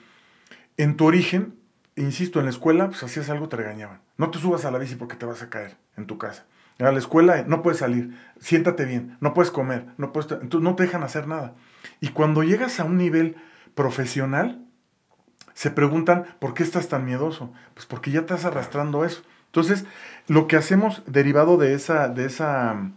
en 0.76 0.96
tu 0.96 1.06
origen 1.06 1.54
insisto, 1.96 2.38
en 2.38 2.46
la 2.46 2.50
escuela, 2.50 2.88
pues 2.88 3.02
hacías 3.02 3.30
algo, 3.30 3.48
te 3.48 3.56
regañaban. 3.56 4.00
No 4.16 4.30
te 4.30 4.38
subas 4.38 4.64
a 4.64 4.70
la 4.70 4.78
bici 4.78 4.96
porque 4.96 5.16
te 5.16 5.26
vas 5.26 5.42
a 5.42 5.50
caer 5.50 5.76
en 5.96 6.06
tu 6.06 6.18
casa. 6.18 6.44
A 6.78 6.90
la 6.90 6.98
escuela 6.98 7.44
no 7.46 7.62
puedes 7.62 7.78
salir, 7.78 8.18
siéntate 8.40 8.84
bien, 8.84 9.16
no 9.20 9.32
puedes 9.32 9.52
comer, 9.52 9.86
no 9.96 10.12
puedes, 10.12 10.32
entonces 10.32 10.62
no 10.62 10.74
te 10.74 10.84
dejan 10.84 11.04
hacer 11.04 11.28
nada. 11.28 11.54
Y 12.00 12.08
cuando 12.08 12.42
llegas 12.42 12.80
a 12.80 12.84
un 12.84 12.98
nivel 12.98 13.36
profesional, 13.74 14.64
se 15.54 15.70
preguntan, 15.70 16.24
¿por 16.40 16.52
qué 16.52 16.64
estás 16.64 16.88
tan 16.88 17.04
miedoso? 17.04 17.52
Pues 17.74 17.86
porque 17.86 18.10
ya 18.10 18.20
estás 18.20 18.44
arrastrando 18.44 19.04
eso. 19.04 19.22
Entonces, 19.46 19.84
lo 20.26 20.48
que 20.48 20.56
hacemos 20.56 21.02
derivado 21.06 21.56
de 21.56 21.74
esa, 21.74 22.08
de 22.08 22.26
esa, 22.26 22.90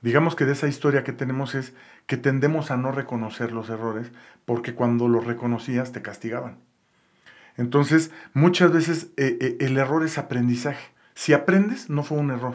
digamos 0.00 0.34
que 0.34 0.46
de 0.46 0.52
esa 0.52 0.66
historia 0.66 1.04
que 1.04 1.12
tenemos 1.12 1.54
es 1.54 1.74
que 2.06 2.16
tendemos 2.16 2.70
a 2.70 2.78
no 2.78 2.92
reconocer 2.92 3.52
los 3.52 3.68
errores 3.68 4.10
porque 4.46 4.74
cuando 4.74 5.06
los 5.06 5.26
reconocías 5.26 5.92
te 5.92 6.00
castigaban. 6.00 6.56
Entonces, 7.58 8.10
muchas 8.32 8.72
veces 8.72 9.08
eh, 9.18 9.36
eh, 9.40 9.56
el 9.60 9.76
error 9.76 10.02
es 10.02 10.16
aprendizaje. 10.16 10.92
Si 11.14 11.34
aprendes, 11.34 11.90
no 11.90 12.04
fue 12.04 12.16
un 12.16 12.30
error, 12.30 12.54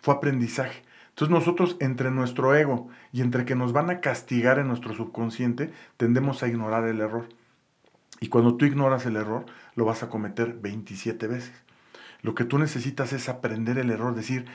fue 0.00 0.14
aprendizaje. 0.14 0.82
Entonces 1.10 1.30
nosotros 1.30 1.76
entre 1.80 2.10
nuestro 2.10 2.54
ego 2.54 2.88
y 3.12 3.22
entre 3.22 3.44
que 3.44 3.56
nos 3.56 3.72
van 3.72 3.90
a 3.90 4.00
castigar 4.00 4.58
en 4.58 4.68
nuestro 4.68 4.94
subconsciente, 4.94 5.72
tendemos 5.96 6.42
a 6.42 6.48
ignorar 6.48 6.84
el 6.84 7.00
error. 7.00 7.28
Y 8.20 8.28
cuando 8.28 8.56
tú 8.56 8.64
ignoras 8.64 9.06
el 9.06 9.16
error, 9.16 9.46
lo 9.74 9.84
vas 9.84 10.02
a 10.02 10.08
cometer 10.08 10.54
27 10.54 11.26
veces. 11.26 11.52
Lo 12.22 12.34
que 12.34 12.44
tú 12.44 12.58
necesitas 12.58 13.12
es 13.12 13.28
aprender 13.28 13.78
el 13.78 13.90
error, 13.90 14.14
decir, 14.14 14.46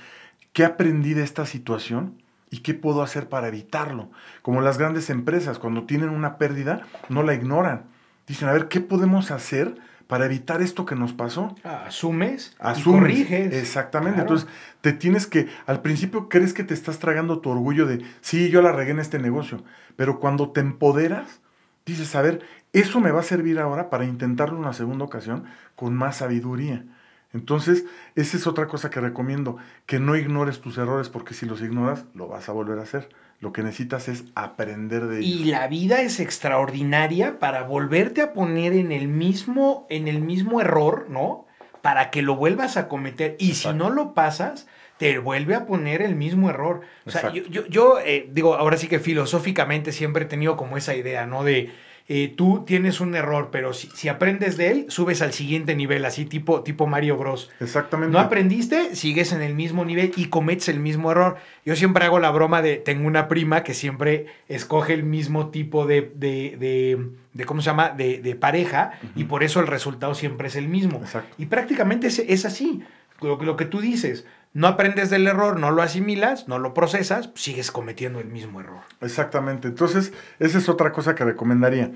¿qué 0.54 0.66
aprendí 0.66 1.14
de 1.14 1.24
esta 1.24 1.46
situación? 1.46 2.22
¿Y 2.50 2.60
qué 2.60 2.74
puedo 2.74 3.02
hacer 3.02 3.30
para 3.30 3.48
evitarlo? 3.48 4.12
Como 4.42 4.62
las 4.62 4.78
grandes 4.78 5.10
empresas, 5.10 5.60
cuando 5.60 5.86
tienen 5.86 6.10
una 6.10 6.38
pérdida, 6.38 6.86
no 7.10 7.24
la 7.24 7.34
ignoran. 7.34 7.86
Dicen, 8.28 8.48
a 8.48 8.54
ver, 8.54 8.68
¿qué 8.68 8.80
podemos 8.80 9.32
hacer 9.32 9.76
para 10.08 10.26
evitar 10.26 10.62
esto 10.62 10.86
que 10.86 10.96
nos 10.96 11.14
pasó? 11.14 11.56
Asumes, 11.64 12.56
Asumes. 12.60 12.88
Y 12.88 13.24
corriges. 13.24 13.54
Exactamente. 13.54 14.22
Entonces, 14.22 14.48
te 14.82 14.94
tienes 14.94 15.28
que, 15.28 15.48
al 15.66 15.82
principio 15.82 16.30
crees 16.30 16.54
que 16.54 16.64
te 16.64 16.74
estás 16.74 17.00
tragando 17.00 17.40
tu 17.40 17.50
orgullo 17.50 17.86
de, 17.86 18.06
sí, 18.22 18.50
yo 18.50 18.62
la 18.62 18.72
regué 18.72 18.92
en 18.92 19.00
este 19.00 19.20
negocio, 19.20 19.64
pero 19.96 20.20
cuando 20.20 20.52
te 20.52 20.60
empoderas, 20.62 21.42
dices, 21.86 22.16
a 22.16 22.22
ver, 22.22 22.42
eso 22.74 23.00
me 23.00 23.12
va 23.12 23.22
a 23.22 23.24
servir 23.24 23.60
ahora 23.60 23.90
para 23.90 24.06
intentarlo 24.06 24.58
una 24.58 24.74
segunda 24.74 25.06
ocasión 25.06 25.46
con 25.76 25.96
más 25.96 26.18
sabiduría. 26.18 26.86
Entonces, 27.34 27.86
esa 28.16 28.38
es 28.38 28.46
otra 28.46 28.68
cosa 28.68 28.90
que 28.90 29.02
recomiendo, 29.02 29.58
que 29.86 30.00
no 30.00 30.16
ignores 30.16 30.62
tus 30.62 30.78
errores, 30.78 31.10
porque 31.10 31.34
si 31.34 31.46
los 31.46 31.62
ignoras, 31.62 32.06
lo 32.14 32.28
vas 32.28 32.48
a 32.48 32.52
volver 32.52 32.78
a 32.80 32.84
hacer. 32.84 33.10
Lo 33.44 33.52
que 33.52 33.62
necesitas 33.62 34.08
es 34.08 34.24
aprender 34.36 35.08
de 35.08 35.20
ellos. 35.20 35.42
Y 35.42 35.44
la 35.52 35.68
vida 35.68 36.00
es 36.00 36.22
extraordinaria 36.22 37.40
para 37.40 37.64
volverte 37.64 38.22
a 38.22 38.32
poner 38.32 38.72
en 38.72 38.94
el 38.94 39.10
mismo, 39.10 39.86
en 39.90 40.08
el 40.08 40.22
mismo 40.22 40.62
error, 40.62 41.08
¿no? 41.10 41.46
Para 41.82 42.10
que 42.10 42.22
lo 42.22 42.38
vuelvas 42.38 42.78
a 42.78 42.88
cometer. 42.88 43.36
Y 43.40 43.56
si 43.56 43.68
no 43.74 43.90
lo 43.90 44.14
pasas, 44.14 44.66
te 44.98 45.18
vuelve 45.18 45.56
a 45.56 45.66
poner 45.66 46.02
el 46.02 46.16
mismo 46.16 46.50
error. 46.50 46.84
O 47.06 47.12
sea, 47.12 47.34
yo, 47.34 47.68
yo, 47.68 48.00
eh, 48.00 48.30
digo, 48.32 48.56
ahora 48.56 48.78
sí 48.78 48.88
que 48.88 49.00
filosóficamente 49.00 49.92
siempre 49.92 50.24
he 50.24 50.28
tenido 50.28 50.56
como 50.56 50.78
esa 50.78 50.96
idea, 50.96 51.26
¿no? 51.26 51.44
De 51.44 51.70
eh, 52.10 52.34
tú 52.36 52.64
tienes 52.66 53.00
un 53.00 53.16
error, 53.16 53.48
pero 53.50 53.72
si, 53.72 54.10
aprendes 54.10 54.58
de 54.58 54.72
él, 54.72 54.86
subes 54.90 55.22
al 55.22 55.32
siguiente 55.32 55.74
nivel, 55.74 56.04
así 56.04 56.26
tipo, 56.26 56.62
tipo 56.62 56.86
Mario 56.86 57.18
Bros. 57.18 57.50
Exactamente. 57.62 58.12
No 58.12 58.20
aprendiste, 58.20 58.96
sigues 58.96 59.32
en 59.32 59.42
el 59.42 59.56
mismo 59.56 59.86
nivel 59.86 60.12
y 60.18 60.26
cometes 60.26 60.68
el 60.68 60.82
mismo 60.82 61.12
error. 61.12 61.38
Yo 61.66 61.78
siempre 61.78 62.04
hago 62.04 62.20
la 62.20 62.30
broma 62.32 62.62
de, 62.62 62.76
tengo 62.76 63.08
una 63.08 63.30
prima 63.30 63.64
que 63.64 63.74
siempre 63.74 64.26
escoge 64.50 64.94
el 64.94 65.04
mismo 65.04 65.50
tipo 65.50 65.86
de, 65.86 66.12
de, 66.14 67.46
¿cómo 67.46 67.62
se 67.62 67.68
llama?, 67.68 67.90
de, 67.90 68.38
pareja 68.40 69.00
y 69.16 69.24
por 69.24 69.44
eso 69.44 69.62
el 69.62 69.68
resultado 69.68 70.14
siempre 70.14 70.50
es 70.50 70.58
el 70.58 70.68
mismo. 70.68 70.98
Exacto. 70.98 71.34
Y 71.38 71.46
prácticamente 71.46 72.08
es, 72.08 72.20
es 72.20 72.44
así, 72.44 72.82
lo, 73.22 73.42
lo 73.42 73.56
que 73.56 73.66
tú 73.66 73.80
dices 73.80 74.26
no 74.54 74.68
aprendes 74.68 75.10
del 75.10 75.28
error, 75.28 75.60
no 75.60 75.72
lo 75.72 75.82
asimilas, 75.82 76.48
no 76.48 76.60
lo 76.60 76.74
procesas, 76.74 77.32
sigues 77.36 77.72
cometiendo 77.72 78.20
el 78.20 78.28
mismo 78.28 78.60
error. 78.60 78.82
Exactamente. 79.02 79.68
Entonces, 79.68 80.14
esa 80.40 80.58
es 80.60 80.70
otra 80.70 80.92
cosa 80.92 81.16
que 81.16 81.26
recomendaría. 81.26 81.92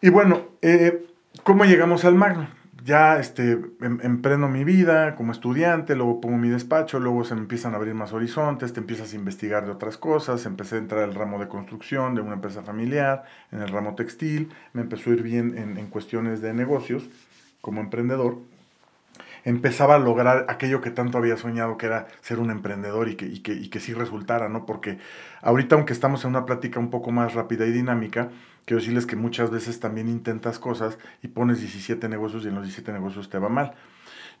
Y 0.00 0.10
bueno, 0.10 0.42
eh, 0.62 1.06
¿cómo 1.42 1.64
llegamos 1.64 2.04
al 2.04 2.14
Magno? 2.14 2.48
Ya 2.84 3.18
este, 3.18 3.60
em, 3.80 3.98
emprendo 4.02 4.48
mi 4.48 4.64
vida 4.64 5.14
como 5.16 5.32
estudiante, 5.32 5.94
luego 5.94 6.20
pongo 6.20 6.38
mi 6.38 6.48
despacho, 6.48 6.98
luego 6.98 7.24
se 7.24 7.34
me 7.34 7.42
empiezan 7.42 7.74
a 7.74 7.76
abrir 7.76 7.94
más 7.94 8.12
horizontes, 8.14 8.72
te 8.72 8.80
empiezas 8.80 9.12
a 9.12 9.16
investigar 9.16 9.66
de 9.66 9.72
otras 9.72 9.98
cosas, 9.98 10.46
empecé 10.46 10.76
a 10.76 10.78
entrar 10.78 11.02
al 11.02 11.14
ramo 11.14 11.38
de 11.38 11.48
construcción 11.48 12.14
de 12.14 12.22
una 12.22 12.34
empresa 12.34 12.62
familiar, 12.62 13.24
en 13.52 13.60
el 13.60 13.68
ramo 13.68 13.96
textil, 13.96 14.48
me 14.72 14.80
empezó 14.80 15.10
a 15.10 15.14
ir 15.14 15.22
bien 15.22 15.58
en, 15.58 15.76
en 15.76 15.88
cuestiones 15.88 16.40
de 16.40 16.54
negocios 16.54 17.10
como 17.60 17.82
emprendedor 17.82 18.38
empezaba 19.44 19.94
a 19.94 19.98
lograr 19.98 20.46
aquello 20.48 20.80
que 20.80 20.90
tanto 20.90 21.18
había 21.18 21.36
soñado, 21.36 21.76
que 21.76 21.86
era 21.86 22.08
ser 22.20 22.38
un 22.38 22.50
emprendedor 22.50 23.08
y 23.08 23.16
que, 23.16 23.26
y 23.26 23.40
que, 23.40 23.52
y 23.52 23.68
que 23.68 23.80
sí 23.80 23.94
resultara, 23.94 24.48
¿no? 24.48 24.66
Porque 24.66 24.98
ahorita, 25.42 25.76
aunque 25.76 25.92
estamos 25.92 26.24
en 26.24 26.30
una 26.30 26.46
plática 26.46 26.80
un 26.80 26.90
poco 26.90 27.10
más 27.10 27.34
rápida 27.34 27.66
y 27.66 27.72
dinámica, 27.72 28.30
quiero 28.64 28.80
decirles 28.80 29.06
que 29.06 29.16
muchas 29.16 29.50
veces 29.50 29.80
también 29.80 30.08
intentas 30.08 30.58
cosas 30.58 30.98
y 31.22 31.28
pones 31.28 31.60
17 31.60 32.08
negocios 32.08 32.44
y 32.44 32.48
en 32.48 32.54
los 32.54 32.64
17 32.64 32.92
negocios 32.92 33.30
te 33.30 33.38
va 33.38 33.48
mal. 33.48 33.74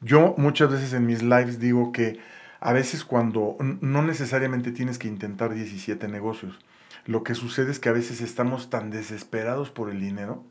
Yo 0.00 0.34
muchas 0.38 0.70
veces 0.70 0.92
en 0.92 1.06
mis 1.06 1.22
lives 1.22 1.58
digo 1.58 1.92
que 1.92 2.20
a 2.60 2.72
veces 2.72 3.04
cuando 3.04 3.56
no 3.80 4.02
necesariamente 4.02 4.72
tienes 4.72 4.98
que 4.98 5.08
intentar 5.08 5.54
17 5.54 6.08
negocios, 6.08 6.58
lo 7.06 7.22
que 7.22 7.34
sucede 7.34 7.70
es 7.70 7.78
que 7.80 7.88
a 7.88 7.92
veces 7.92 8.20
estamos 8.20 8.70
tan 8.70 8.90
desesperados 8.90 9.70
por 9.70 9.90
el 9.90 10.00
dinero 10.00 10.44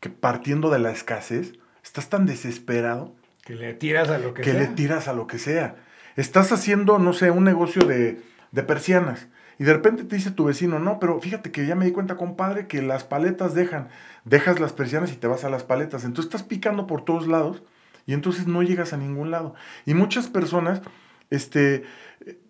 que 0.00 0.10
partiendo 0.10 0.70
de 0.70 0.78
la 0.78 0.90
escasez, 0.90 1.54
estás 1.82 2.08
tan 2.08 2.26
desesperado 2.26 3.14
que 3.46 3.54
le 3.54 3.74
tiras 3.74 4.08
a 4.10 4.18
lo 4.18 4.34
que, 4.34 4.42
sea. 4.42 4.52
Que 4.52 4.58
le 4.58 4.66
tiras 4.66 5.06
a 5.06 5.12
lo 5.12 5.28
que 5.28 5.38
sea. 5.38 5.76
Estás 6.16 6.50
haciendo, 6.50 6.98
no 6.98 7.12
sé, 7.12 7.30
un 7.30 7.44
negocio 7.44 7.86
de, 7.86 8.20
de 8.50 8.62
persianas. 8.64 9.28
Y 9.60 9.64
de 9.64 9.72
repente 9.72 10.02
te 10.02 10.16
dice 10.16 10.32
tu 10.32 10.46
vecino, 10.46 10.80
no, 10.80 10.98
pero 10.98 11.20
fíjate 11.20 11.52
que 11.52 11.64
ya 11.64 11.76
me 11.76 11.84
di 11.84 11.92
cuenta, 11.92 12.16
compadre, 12.16 12.66
que 12.66 12.82
las 12.82 13.04
paletas 13.04 13.54
dejan. 13.54 13.88
Dejas 14.24 14.58
las 14.58 14.72
persianas 14.72 15.12
y 15.12 15.16
te 15.16 15.28
vas 15.28 15.44
a 15.44 15.48
las 15.48 15.62
paletas. 15.62 16.04
Entonces 16.04 16.24
estás 16.26 16.42
picando 16.42 16.88
por 16.88 17.04
todos 17.04 17.28
lados 17.28 17.62
y 18.04 18.14
entonces 18.14 18.48
no 18.48 18.64
llegas 18.64 18.92
a 18.92 18.96
ningún 18.96 19.30
lado. 19.30 19.54
Y 19.84 19.94
muchas 19.94 20.26
personas, 20.26 20.82
este, 21.30 21.84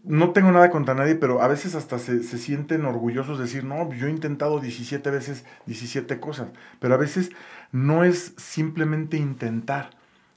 no 0.03 0.31
tengo 0.31 0.51
nada 0.51 0.71
contra 0.71 0.95
nadie, 0.95 1.15
pero 1.15 1.43
a 1.43 1.49
veces 1.49 1.75
hasta 1.75 1.99
se, 1.99 2.23
se, 2.23 2.39
sienten 2.39 2.87
orgullosos 2.87 3.37
de 3.37 3.45
decir, 3.45 3.65
no, 3.65 3.93
yo 3.93 4.07
he 4.07 4.11
intentado 4.11 4.61
17 4.61 5.11
veces 5.11 5.45
17 5.67 6.19
cosas. 6.21 6.49
Pero 6.81 6.95
a 6.95 6.99
veces 6.99 7.33
no 7.71 8.03
es 8.03 8.33
simplemente 8.39 9.19
intentar. 9.19 9.91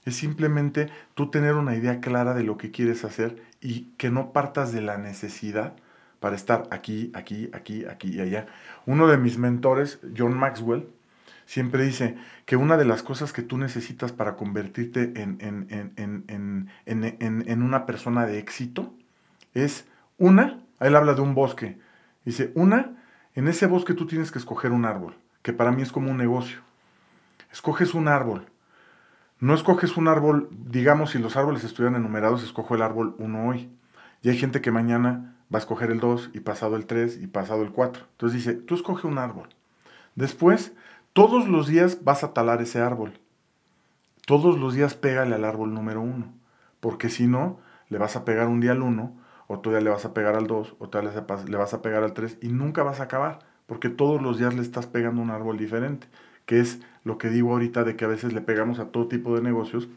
Es 0.06 0.16
simplemente 0.16 0.90
tú 1.14 1.30
tener 1.30 1.56
una 1.56 1.76
idea 1.76 2.00
clara 2.00 2.34
de 2.34 2.44
lo 2.44 2.58
que 2.58 2.72
quieres 2.72 3.04
hacer 3.04 3.42
y 3.62 3.92
que 3.98 4.10
no 4.10 4.32
partas 4.32 4.72
de 4.72 4.82
la 4.82 4.98
necesidad 4.98 5.74
para 6.20 6.36
estar 6.36 6.68
aquí, 6.72 7.12
aquí, 7.14 7.50
aquí, 7.54 7.86
aquí 7.86 8.10
y 8.10 8.22
allá. 8.22 8.48
Uno 8.86 9.08
de 9.08 9.18
mis 9.18 9.38
mentores, 9.38 10.00
John 10.18 10.38
Maxwell, 10.38 10.88
siempre 11.46 11.84
dice 11.84 12.16
que 12.46 12.58
una 12.58 12.78
de 12.78 12.86
las 12.86 13.02
cosas 13.02 13.34
que 13.34 13.42
tú 13.42 13.58
necesitas 13.58 14.12
para 14.12 14.36
convertirte 14.36 15.14
en, 15.16 15.38
en, 16.86 17.62
una 17.64 17.86
persona 17.86 18.26
de 18.28 18.38
éxito 18.38 18.94
es 19.54 19.88
una, 20.20 20.62
él 20.80 20.96
habla 20.96 21.16
de 21.16 21.22
un 21.22 21.34
bosque, 21.34 21.80
dice, 22.24 22.52
una, 22.54 22.98
en 23.34 23.48
ese 23.48 23.66
bosque 23.66 23.94
tú 23.96 24.06
tienes 24.06 24.32
que 24.32 24.38
escoger 24.38 24.72
un 24.72 24.86
árbol, 24.86 25.16
que 25.42 25.54
para 25.54 25.72
mí 25.72 25.82
es 25.82 25.92
como 25.92 26.12
un 26.12 26.18
negocio. 26.18 26.60
Escoges 27.52 27.96
un 27.96 28.08
árbol, 28.08 28.46
no 29.40 29.54
escoges 29.54 29.96
un 29.96 30.10
árbol, 30.10 30.50
digamos, 30.52 31.12
si 31.12 31.20
los 31.20 31.38
árboles 31.38 31.64
estuvieran 31.64 31.96
enumerados, 31.96 32.44
escojo 32.44 32.76
el 32.76 32.82
árbol 32.82 33.16
1 33.20 33.48
hoy. 33.48 33.70
Y 34.22 34.30
hay 34.30 34.38
gente 34.38 34.60
que 34.60 34.72
mañana 34.72 35.38
va 35.54 35.58
a 35.58 35.62
escoger 35.62 35.92
el 35.92 36.02
2 36.02 36.32
y 36.34 36.42
pasado 36.42 36.76
el 36.76 36.86
3 36.86 37.22
y 37.22 37.28
pasado 37.28 37.64
el 37.64 37.72
4. 37.72 38.04
Entonces 38.12 38.44
dice, 38.44 38.54
tú 38.54 38.76
escoge 38.76 39.08
un 39.08 39.18
árbol. 39.18 39.48
Después, 40.16 40.74
todos 41.14 41.48
los 41.48 41.68
días 41.68 42.04
vas 42.04 42.26
a 42.26 42.34
talar 42.34 42.62
ese 42.62 42.82
árbol. 42.82 43.18
Todos 44.26 44.60
los 44.60 44.74
días 44.74 44.96
pégale 44.96 45.36
al 45.36 45.46
árbol 45.46 45.74
número 45.74 46.02
1. 46.02 46.34
Porque 46.82 47.10
si 47.10 47.26
no, 47.26 47.60
le 47.88 47.98
vas 47.98 48.18
a 48.18 48.26
pegar 48.26 48.48
un 48.48 48.60
día 48.60 48.74
al 48.74 48.82
1, 48.82 49.16
otro 49.48 49.72
día 49.72 49.82
le 49.82 49.90
vas 49.90 50.04
a 50.04 50.14
pegar 50.14 50.36
al 50.36 50.48
2, 50.48 50.76
otro 50.80 51.02
día 51.02 51.12
le 51.48 51.58
vas 51.58 51.74
a 51.74 51.82
pegar 51.82 52.04
al 52.04 52.14
3 52.14 52.40
y 52.42 52.50
nunca 52.50 52.84
vas 52.84 53.00
a 53.00 53.04
acabar. 53.04 53.40
Porque 53.68 53.88
todos 53.88 54.22
los 54.22 54.38
días 54.38 54.54
le 54.54 54.62
estás 54.62 54.86
pegando 54.86 55.22
un 55.22 55.30
árbol 55.30 55.58
diferente 55.58 56.08
que 56.50 56.60
es 56.60 56.80
lo 57.04 57.20
que 57.20 57.30
digo 57.30 57.52
ahorita 57.52 57.84
de 57.84 57.96
que 57.96 58.06
a 58.06 58.08
veces 58.08 58.34
le 58.34 58.42
pegamos 58.42 58.80
a 58.80 58.86
todo 58.86 59.08
tipo 59.08 59.36
de 59.36 59.44
negocios 59.44 59.88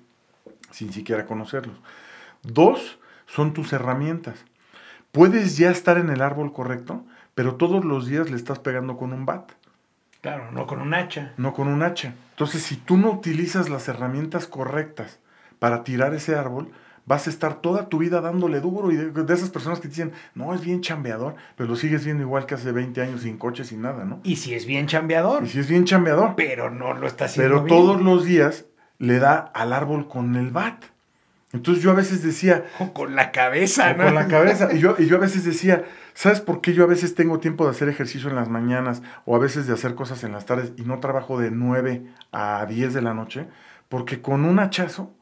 sin 0.70 0.92
siquiera 0.92 1.24
conocerlos. 1.24 1.80
Dos, 2.42 2.98
son 3.24 3.54
tus 3.54 3.72
herramientas. 3.72 4.44
Puedes 5.12 5.56
ya 5.56 5.70
estar 5.70 5.96
en 5.96 6.10
el 6.10 6.20
árbol 6.20 6.52
correcto, 6.52 7.06
pero 7.34 7.54
todos 7.54 7.86
los 7.86 8.06
días 8.06 8.28
le 8.28 8.36
estás 8.36 8.58
pegando 8.58 8.98
con 8.98 9.14
un 9.14 9.24
bat. 9.24 9.50
Claro, 10.20 10.52
no 10.52 10.66
con 10.66 10.82
un 10.82 10.92
hacha. 10.92 11.32
No 11.38 11.54
con 11.54 11.68
un 11.68 11.82
hacha. 11.82 12.12
Entonces, 12.32 12.62
si 12.62 12.76
tú 12.76 12.98
no 12.98 13.12
utilizas 13.12 13.70
las 13.70 13.88
herramientas 13.88 14.46
correctas 14.46 15.20
para 15.58 15.84
tirar 15.84 16.12
ese 16.12 16.34
árbol, 16.36 16.70
vas 17.04 17.26
a 17.26 17.30
estar 17.30 17.60
toda 17.60 17.88
tu 17.88 17.98
vida 17.98 18.20
dándole 18.20 18.60
duro 18.60 18.90
y 18.90 18.96
de, 18.96 19.34
esas 19.34 19.50
personas 19.50 19.80
que 19.80 19.88
te 19.88 19.94
dicen, 19.94 20.12
no, 20.34 20.54
es 20.54 20.60
bien 20.62 20.80
chambeador, 20.80 21.34
pero 21.56 21.68
lo 21.68 21.76
sigues 21.76 22.04
viendo 22.04 22.22
igual 22.22 22.46
que 22.46 22.54
hace 22.54 22.72
20 22.72 23.00
años 23.02 23.22
sin 23.22 23.38
coche, 23.38 23.64
sin 23.64 23.82
nada, 23.82 24.04
¿no? 24.04 24.20
Y 24.22 24.36
si 24.36 24.54
es 24.54 24.66
bien 24.66 24.86
chambeador. 24.86 25.44
Y 25.44 25.48
si 25.48 25.58
es 25.58 25.68
bien 25.68 25.84
chambeador. 25.84 26.34
Pero 26.36 26.70
no 26.70 26.94
lo 26.94 27.06
está 27.06 27.24
haciendo 27.24 27.64
Pero 27.64 27.66
todos 27.66 28.00
los 28.00 28.24
días 28.24 28.66
le 28.98 29.18
da 29.18 29.38
al 29.38 29.72
árbol 29.72 30.08
con 30.08 30.36
el 30.36 30.50
bat. 30.50 30.84
Entonces 31.52 31.82
yo 31.82 31.90
a 31.90 31.94
veces 31.94 32.22
decía... 32.22 32.64
O 32.78 32.94
con 32.94 33.14
la 33.14 33.30
cabeza, 33.30 33.92
¿no? 33.94 34.04
Con 34.04 34.14
la 34.14 34.26
cabeza. 34.28 34.70
Y 34.72 34.78
yo, 34.78 34.94
y 34.98 35.06
yo 35.06 35.16
a 35.16 35.20
veces 35.20 35.44
decía, 35.44 35.84
¿sabes 36.14 36.40
por 36.40 36.60
qué 36.60 36.72
yo 36.72 36.84
a 36.84 36.86
veces 36.86 37.14
tengo 37.14 37.40
tiempo 37.40 37.64
de 37.64 37.72
hacer 37.72 37.88
ejercicio 37.88 38.30
en 38.30 38.36
las 38.36 38.48
mañanas 38.48 39.02
o 39.26 39.36
a 39.36 39.38
veces 39.38 39.66
de 39.66 39.74
hacer 39.74 39.94
cosas 39.94 40.24
en 40.24 40.32
las 40.32 40.46
tardes 40.46 40.72
y 40.76 40.82
no 40.82 41.00
trabajo 41.00 41.38
de 41.38 41.50
9 41.50 42.06
a 42.30 42.64
10 42.64 42.94
de 42.94 43.02
la 43.02 43.12
noche? 43.12 43.48
Porque 43.90 44.22
con 44.22 44.46
un 44.46 44.60
hachazo 44.60 45.12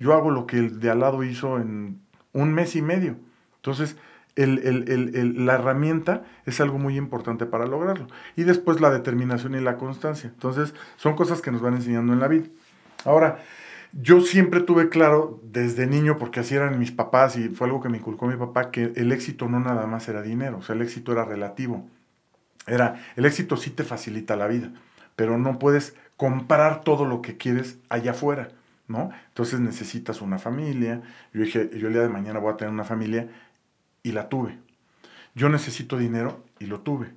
yo 0.00 0.14
hago 0.14 0.30
lo 0.30 0.46
que 0.46 0.58
el 0.58 0.80
de 0.80 0.90
al 0.90 1.00
lado 1.00 1.22
hizo 1.22 1.58
en 1.58 2.00
un 2.32 2.52
mes 2.52 2.74
y 2.74 2.82
medio. 2.82 3.16
Entonces, 3.56 3.96
la 4.34 5.54
herramienta 5.54 6.24
es 6.46 6.60
algo 6.60 6.78
muy 6.78 6.96
importante 6.96 7.46
para 7.46 7.66
lograrlo. 7.66 8.08
Y 8.34 8.44
después 8.44 8.80
la 8.80 8.90
determinación 8.90 9.54
y 9.54 9.60
la 9.60 9.76
constancia. 9.76 10.30
Entonces, 10.32 10.74
son 10.96 11.14
cosas 11.14 11.42
que 11.42 11.52
nos 11.52 11.60
van 11.60 11.74
enseñando 11.74 12.12
en 12.12 12.20
la 12.20 12.28
vida. 12.28 12.46
Ahora, 13.04 13.38
yo 13.92 14.20
siempre 14.20 14.60
tuve 14.60 14.88
claro 14.88 15.40
desde 15.42 15.86
niño, 15.86 16.16
porque 16.16 16.40
así 16.40 16.54
eran 16.54 16.78
mis 16.78 16.92
papás 16.92 17.36
y 17.36 17.48
fue 17.48 17.66
algo 17.66 17.80
que 17.80 17.88
me 17.88 17.98
inculcó 17.98 18.26
mi 18.26 18.36
papá, 18.36 18.70
que 18.70 18.92
el 18.96 19.12
éxito 19.12 19.48
no 19.48 19.60
nada 19.60 19.86
más 19.86 20.08
era 20.08 20.22
dinero, 20.22 20.58
o 20.58 20.62
sea, 20.62 20.76
el 20.76 20.82
éxito 20.82 21.12
era 21.12 21.24
relativo. 21.24 21.88
Era, 22.66 23.02
el 23.16 23.24
éxito 23.24 23.56
sí 23.56 23.70
te 23.70 23.82
facilita 23.82 24.36
la 24.36 24.46
vida, 24.46 24.70
pero 25.16 25.38
no 25.38 25.58
puedes 25.58 25.96
comprar 26.16 26.82
todo 26.82 27.04
lo 27.04 27.20
que 27.20 27.36
quieres 27.36 27.78
allá 27.88 28.12
afuera, 28.12 28.50
¿no? 28.90 29.10
Entonces 29.28 29.60
necesitas 29.60 30.20
una 30.20 30.38
familia. 30.38 31.00
Yo 31.32 31.42
dije, 31.42 31.70
yo 31.78 31.86
el 31.86 31.92
día 31.92 32.02
de 32.02 32.08
mañana 32.08 32.40
voy 32.40 32.52
a 32.52 32.56
tener 32.56 32.74
una 32.74 32.84
familia 32.84 33.28
y 34.02 34.12
la 34.12 34.28
tuve. 34.28 34.58
Yo 35.34 35.48
necesito 35.48 35.96
dinero 35.96 36.44
y 36.58 36.66
lo 36.66 36.80
tuve. 36.80 37.12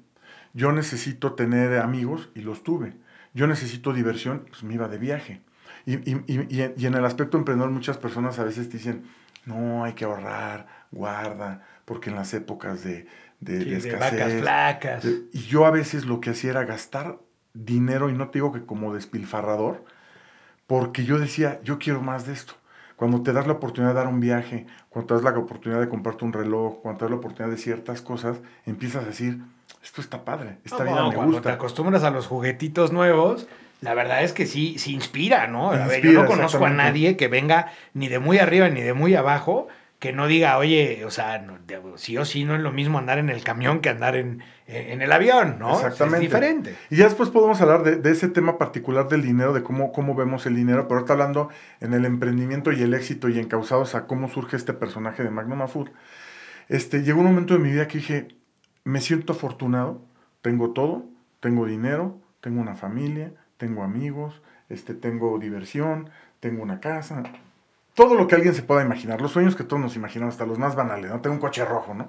Yo 0.53 0.71
necesito 0.71 1.33
tener 1.33 1.79
amigos 1.79 2.29
y 2.35 2.41
los 2.41 2.63
tuve. 2.63 2.93
Yo 3.33 3.47
necesito 3.47 3.91
diversión, 3.91 4.45
pues 4.47 4.61
me 4.63 4.75
iba 4.75 4.87
de 4.87 4.99
viaje. 4.99 5.41
Y, 5.87 5.95
en 5.95 6.93
el 6.93 7.05
aspecto 7.05 7.37
emprendedor 7.37 7.71
muchas 7.71 7.97
personas 7.97 8.37
a 8.37 8.43
veces 8.43 8.69
te 8.69 8.77
dicen, 8.77 9.05
no, 9.45 9.83
hay 9.83 9.93
que 9.93 10.05
ahorrar, 10.05 10.67
guarda, 10.91 11.65
porque 11.85 12.11
en 12.11 12.15
las 12.15 12.35
épocas 12.35 12.83
de, 12.83 13.07
de, 13.39 13.75
escasez... 13.75 14.41
flacas. 14.41 15.05
y 15.05 15.39
yo 15.39 15.65
a 15.65 15.71
veces 15.71 16.05
lo 16.05 16.21
que 16.21 16.29
hacía 16.29 16.51
era 16.51 16.65
gastar 16.65 17.17
dinero, 17.53 18.11
y 18.11 18.13
no 18.13 18.29
te 18.29 18.37
digo 18.37 18.53
que 18.53 18.63
como 18.63 18.93
despilfarrador, 18.93 19.83
porque 20.67 21.03
yo 21.03 21.19
decía, 21.19 21.59
yo 21.63 21.79
quiero 21.79 22.01
más 22.01 22.25
de 22.25 22.33
esto. 22.33 22.53
Cuando 22.95 23.21
te 23.21 23.33
das 23.33 23.47
la 23.47 23.53
oportunidad 23.53 23.93
de 23.93 23.99
dar 23.99 24.07
un 24.07 24.19
viaje, 24.19 24.65
cuando 24.89 25.07
te 25.07 25.13
das 25.15 25.23
la 25.23 25.39
oportunidad 25.39 25.81
de 25.81 25.89
comprarte 25.89 26.23
un 26.25 26.33
reloj, 26.33 26.81
cuando 26.81 26.99
te 26.99 27.05
das 27.05 27.11
la 27.11 27.17
oportunidad 27.17 27.51
de 27.51 27.61
ciertas 27.61 28.01
cosas, 28.01 28.37
empiezas 28.65 29.03
a 29.03 29.07
decir, 29.07 29.39
esto 29.83 29.99
está 30.01 30.23
padre, 30.23 30.57
esta 30.63 30.83
vida 30.83 31.09
me 31.09 31.15
cuando 31.15 31.33
gusta. 31.33 31.49
te 31.49 31.55
acostumbras 31.55 32.03
a 32.03 32.11
los 32.11 32.27
juguetitos 32.27 32.91
nuevos, 32.93 33.47
la 33.81 33.93
verdad 33.93 34.23
es 34.23 34.31
que 34.31 34.45
sí, 34.45 34.79
se 34.79 34.91
inspira, 34.91 35.47
¿no? 35.47 35.71
A 35.71 35.87
ver, 35.87 36.01
yo 36.01 36.13
no 36.13 36.25
conozco 36.25 36.65
a 36.65 36.69
nadie 36.69 37.17
que 37.17 37.27
venga 37.27 37.73
ni 37.93 38.07
de 38.07 38.19
muy 38.19 38.39
arriba 38.39 38.69
ni 38.69 38.81
de 38.81 38.93
muy 38.93 39.15
abajo 39.15 39.67
que 40.03 40.11
no 40.11 40.27
diga, 40.27 40.57
oye, 40.57 41.05
o 41.05 41.11
sea, 41.11 41.47
sí 41.95 42.17
o 42.17 42.25
sí 42.25 42.43
no 42.43 42.55
es 42.55 42.59
lo 42.59 42.73
mismo 42.73 42.99
andar 42.99 43.19
en 43.19 43.29
el 43.29 43.41
camión 43.41 43.79
que 43.79 43.87
andar 43.87 44.17
en, 44.17 44.43
el 44.67 45.09
avión, 45.13 45.59
¿no? 45.59 45.75
Exactamente. 45.75 46.17
es 46.17 46.21
diferente. 46.23 46.75
Y 46.89 46.97
ya 46.97 47.05
después 47.05 47.29
podemos 47.29 47.61
hablar 47.61 47.83
de, 47.83 48.11
ese 48.11 48.27
tema 48.27 48.57
particular 48.57 49.07
del 49.07 49.21
dinero, 49.21 49.53
de 49.53 49.63
cómo, 49.63 49.93
cómo 49.93 50.13
vemos 50.13 50.45
el 50.45 50.57
dinero, 50.57 50.89
pero 50.89 50.97
ahorita 50.97 51.13
hablando 51.13 51.47
en 51.79 51.93
el 51.93 52.03
emprendimiento 52.03 52.73
y 52.73 52.81
el 52.81 52.93
éxito 52.93 53.29
y 53.29 53.39
encausados 53.39 53.95
a 53.95 54.05
cómo 54.05 54.27
surge 54.27 54.57
este 54.57 54.73
personaje 54.73 55.23
de 55.23 55.29
Magnum 55.29 55.69
Food. 55.69 55.91
Este, 56.67 57.03
llegó 57.03 57.21
un 57.21 57.27
momento 57.27 57.53
de 57.53 57.61
mi 57.61 57.71
vida 57.71 57.87
que 57.87 57.99
dije, 57.99 58.27
me 58.83 58.99
siento 58.99 59.31
afortunado, 59.31 60.01
tengo 60.41 60.71
todo, 60.71 61.05
tengo 61.39 61.65
dinero, 61.65 62.19
tengo 62.41 62.59
una 62.59 62.75
familia, 62.75 63.31
tengo 63.55 63.83
amigos, 63.83 64.41
este, 64.67 64.95
tengo 64.95 65.39
diversión, 65.39 66.09
tengo 66.41 66.61
una 66.61 66.81
casa, 66.81 67.23
todo 67.93 68.15
lo 68.15 68.27
que 68.27 68.35
alguien 68.35 68.55
se 68.55 68.63
pueda 68.63 68.83
imaginar, 68.83 69.21
los 69.21 69.31
sueños 69.31 69.55
que 69.55 69.63
todos 69.63 69.81
nos 69.81 69.95
imaginamos, 69.95 70.35
hasta 70.35 70.45
los 70.45 70.57
más 70.57 70.75
banales, 70.75 71.11
¿no? 71.11 71.21
Tengo 71.21 71.35
un 71.35 71.41
coche 71.41 71.63
rojo, 71.65 71.93
¿no? 71.93 72.07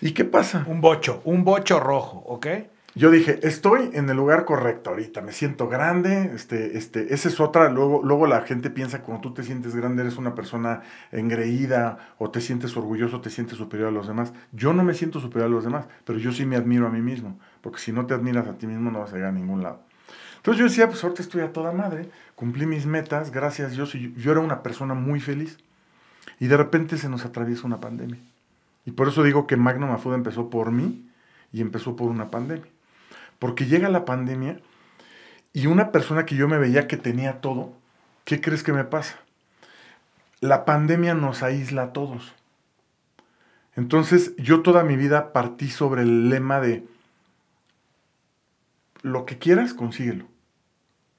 ¿Y 0.00 0.12
qué 0.12 0.24
pasa? 0.24 0.64
Un 0.66 0.80
bocho, 0.80 1.22
un 1.24 1.44
bocho 1.44 1.80
rojo, 1.80 2.18
¿ok? 2.26 2.46
Yo 2.96 3.10
dije, 3.10 3.40
estoy 3.42 3.90
en 3.92 4.08
el 4.08 4.16
lugar 4.16 4.44
correcto 4.44 4.90
ahorita, 4.90 5.20
me 5.20 5.32
siento 5.32 5.68
grande, 5.68 6.30
este, 6.32 6.78
este, 6.78 7.12
esa 7.12 7.28
es 7.28 7.40
otra, 7.40 7.68
luego, 7.68 8.02
luego 8.04 8.28
la 8.28 8.42
gente 8.42 8.70
piensa 8.70 8.98
que 8.98 9.04
cuando 9.04 9.20
tú 9.20 9.34
te 9.34 9.42
sientes 9.42 9.74
grande 9.74 10.02
eres 10.02 10.16
una 10.16 10.36
persona 10.36 10.82
engreída 11.10 12.14
o 12.18 12.30
te 12.30 12.40
sientes 12.40 12.76
orgulloso, 12.76 13.20
te 13.20 13.30
sientes 13.30 13.58
superior 13.58 13.88
a 13.88 13.90
los 13.90 14.06
demás. 14.06 14.32
Yo 14.52 14.72
no 14.72 14.84
me 14.84 14.94
siento 14.94 15.18
superior 15.18 15.46
a 15.46 15.52
los 15.52 15.64
demás, 15.64 15.86
pero 16.04 16.20
yo 16.20 16.30
sí 16.30 16.46
me 16.46 16.54
admiro 16.54 16.86
a 16.86 16.90
mí 16.90 17.00
mismo, 17.00 17.40
porque 17.62 17.80
si 17.80 17.90
no 17.90 18.06
te 18.06 18.14
admiras 18.14 18.46
a 18.46 18.58
ti 18.58 18.68
mismo 18.68 18.92
no 18.92 19.00
vas 19.00 19.12
a 19.12 19.16
llegar 19.16 19.30
a 19.30 19.32
ningún 19.32 19.64
lado. 19.64 19.80
Entonces 20.36 20.58
yo 20.60 20.64
decía, 20.66 20.88
pues 20.88 21.02
ahorita 21.02 21.22
estoy 21.22 21.40
a 21.40 21.52
toda 21.52 21.72
madre, 21.72 22.10
cumplí 22.34 22.66
mis 22.66 22.86
metas, 22.86 23.30
gracias 23.30 23.72
a 23.72 23.74
Dios, 23.74 23.94
y 23.94 24.12
yo 24.14 24.32
era 24.32 24.40
una 24.40 24.62
persona 24.62 24.94
muy 24.94 25.20
feliz. 25.20 25.58
Y 26.40 26.46
de 26.46 26.56
repente 26.56 26.98
se 26.98 27.08
nos 27.08 27.24
atraviesa 27.24 27.66
una 27.66 27.80
pandemia. 27.80 28.18
Y 28.86 28.92
por 28.92 29.08
eso 29.08 29.22
digo 29.22 29.46
que 29.46 29.56
Magnum 29.56 29.90
Afuda 29.90 30.14
empezó 30.14 30.50
por 30.50 30.70
mí 30.70 31.08
y 31.52 31.60
empezó 31.60 31.96
por 31.96 32.10
una 32.10 32.30
pandemia. 32.30 32.70
Porque 33.38 33.66
llega 33.66 33.88
la 33.88 34.04
pandemia 34.04 34.60
y 35.52 35.66
una 35.66 35.92
persona 35.92 36.26
que 36.26 36.34
yo 36.34 36.48
me 36.48 36.58
veía 36.58 36.88
que 36.88 36.96
tenía 36.96 37.40
todo, 37.40 37.72
¿qué 38.24 38.40
crees 38.40 38.62
que 38.62 38.72
me 38.72 38.84
pasa? 38.84 39.18
La 40.40 40.64
pandemia 40.64 41.14
nos 41.14 41.42
aísla 41.42 41.84
a 41.84 41.92
todos. 41.92 42.34
Entonces 43.76 44.34
yo 44.36 44.62
toda 44.62 44.84
mi 44.84 44.96
vida 44.96 45.32
partí 45.32 45.70
sobre 45.70 46.02
el 46.02 46.28
lema 46.28 46.60
de 46.60 46.86
lo 49.02 49.26
que 49.26 49.38
quieras, 49.38 49.74
consíguelo. 49.74 50.26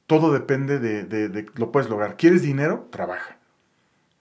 Todo 0.07 0.31
depende 0.31 0.79
de, 0.79 1.45
lo 1.55 1.71
puedes 1.71 1.89
lograr. 1.89 2.17
¿Quieres 2.17 2.41
dinero? 2.41 2.87
Trabaja. 2.91 3.37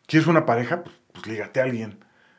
¿Quieres 0.06 0.26
una 0.26 0.46
pareja? 0.46 0.82
Pues, 0.82 0.96
pues, 1.12 1.26
lígate 1.26 1.60
a 1.60 1.64
alguien. 1.64 1.98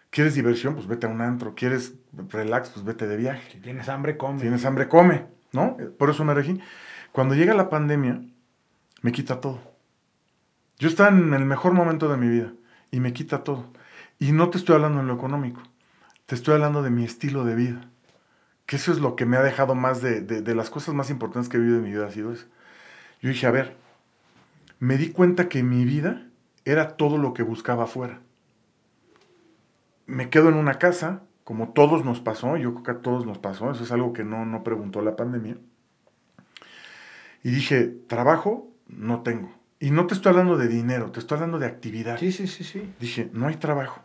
¿Quieres 0.10 0.34
diversión? 0.34 0.76
Pues 0.76 0.88
vete 0.88 1.08
a 1.08 1.10
un 1.10 1.22
antro. 1.22 1.56
¿Quieres 1.56 1.94
relax? 2.30 2.70
Pues 2.70 2.86
vete 2.86 3.08
de 3.08 3.18
viaje. 3.18 3.52
Si 3.52 3.60
tienes 3.60 3.90
hambre, 3.90 4.18
come. 4.18 4.40
Si 4.40 4.44
tienes 4.44 4.66
hambre, 4.66 4.88
come. 4.88 5.26
¿No? 5.52 5.78
Por 5.98 6.10
eso 6.10 6.24
me 6.26 6.34
regí. 6.34 6.60
Cuando 7.12 7.36
llega 7.36 7.54
la 7.54 7.70
pandemia, 7.70 8.22
me 9.02 9.12
quita 9.12 9.40
todo. 9.40 9.62
Yo 10.78 10.90
estaba 10.90 11.10
en 11.10 11.34
el 11.34 11.46
mejor 11.46 11.74
momento 11.74 12.10
de 12.10 12.18
mi 12.18 12.28
vida 12.28 12.52
y 12.92 13.00
me 13.00 13.14
quita 13.14 13.44
todo. 13.44 13.72
Y 14.20 14.32
no 14.32 14.50
te 14.50 14.58
estoy 14.58 14.76
hablando 14.76 15.00
en 15.00 15.08
lo 15.08 15.14
económico, 15.14 15.62
te 16.26 16.36
estoy 16.36 16.56
hablando 16.56 16.82
de 16.82 16.90
mi 16.90 17.04
estilo 17.04 17.46
de 17.46 17.56
vida. 17.56 17.90
Que 18.66 18.78
eso 18.78 18.92
es 18.92 19.00
lo 19.00 19.16
que 19.16 19.26
me 19.26 19.38
ha 19.38 19.42
dejado 19.42 19.76
más 19.76 20.02
de, 20.02 20.22
de 20.22 20.56
las 20.56 20.70
cosas 20.70 20.96
más 20.96 21.10
importantes 21.10 21.50
que 21.50 21.58
he 21.58 21.60
vivido 21.60 21.78
en 21.78 21.84
mi 21.84 21.92
vida, 21.92 22.08
ha 22.08 22.12
sido 22.12 22.32
eso. 22.34 22.46
Yo 23.26 23.32
dije, 23.32 23.48
a 23.48 23.52
ver, 23.52 23.76
me 24.78 25.00
di 25.00 25.10
cuenta 25.10 25.50
que 25.50 25.64
mi 25.64 25.84
vida 25.84 26.28
era 26.64 26.96
todo 26.96 27.18
lo 27.18 27.34
que 27.34 27.42
buscaba 27.42 27.86
afuera. 27.86 28.20
Me 30.06 30.30
quedo 30.30 30.50
en 30.50 30.54
una 30.54 30.76
casa, 30.76 31.24
como 31.44 31.70
todos 31.70 32.06
nos 32.06 32.20
pasó, 32.20 32.56
yo 32.56 32.74
creo 32.74 32.84
que 32.84 32.92
a 32.92 33.02
todos 33.02 33.26
nos 33.26 33.40
pasó, 33.40 33.72
eso 33.72 33.84
es 33.84 33.92
algo 33.92 34.14
que 34.14 34.24
no, 34.24 34.46
no 34.46 34.64
preguntó 34.64 35.02
la 35.02 35.16
pandemia. 35.16 35.58
Y 37.42 37.50
dije, 37.50 37.96
trabajo 38.06 38.70
no 38.90 39.24
tengo. 39.24 39.52
Y 39.80 39.90
no 39.90 40.06
te 40.06 40.14
estoy 40.14 40.30
hablando 40.30 40.56
de 40.56 40.68
dinero, 40.68 41.10
te 41.10 41.20
estoy 41.20 41.38
hablando 41.38 41.58
de 41.58 41.66
actividad. 41.66 42.20
Sí, 42.20 42.32
sí, 42.32 42.46
sí, 42.46 42.64
sí. 42.64 42.94
Dije, 43.00 43.32
no 43.34 43.48
hay 43.48 43.56
trabajo. 43.56 44.02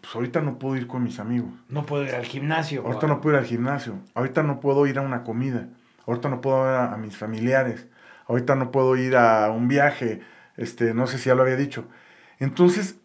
Pues 0.00 0.14
ahorita 0.14 0.40
no 0.40 0.60
puedo 0.60 0.76
ir 0.76 0.86
con 0.86 1.02
mis 1.02 1.18
amigos. 1.18 1.50
No 1.68 1.84
puedo 1.84 2.04
ir 2.04 2.14
al 2.14 2.26
gimnasio. 2.26 2.86
Ahorita 2.86 3.08
no 3.08 3.20
puedo 3.20 3.34
ir 3.34 3.40
al 3.40 3.48
gimnasio. 3.48 3.98
Ahorita 4.14 4.44
no 4.44 4.60
puedo 4.60 4.86
ir 4.86 5.00
a 5.00 5.02
una 5.02 5.24
comida. 5.24 5.68
Ahorita 6.06 6.28
no 6.28 6.40
puedo 6.40 6.64
ver 6.64 6.74
a, 6.74 6.96
mis 6.96 7.16
familiares. 7.16 7.86
Ahorita 8.26 8.54
no 8.54 8.70
puedo 8.70 8.96
ir 8.96 9.16
a 9.16 9.50
un 9.50 9.68
viaje. 9.68 10.20
Este, 10.56 10.94
no 10.94 11.06
sé 11.06 11.18
si 11.18 11.28
ya 11.28 11.34
lo 11.34 11.42
había 11.42 11.56
dicho. 11.56 11.86
Entonces, 12.38 12.96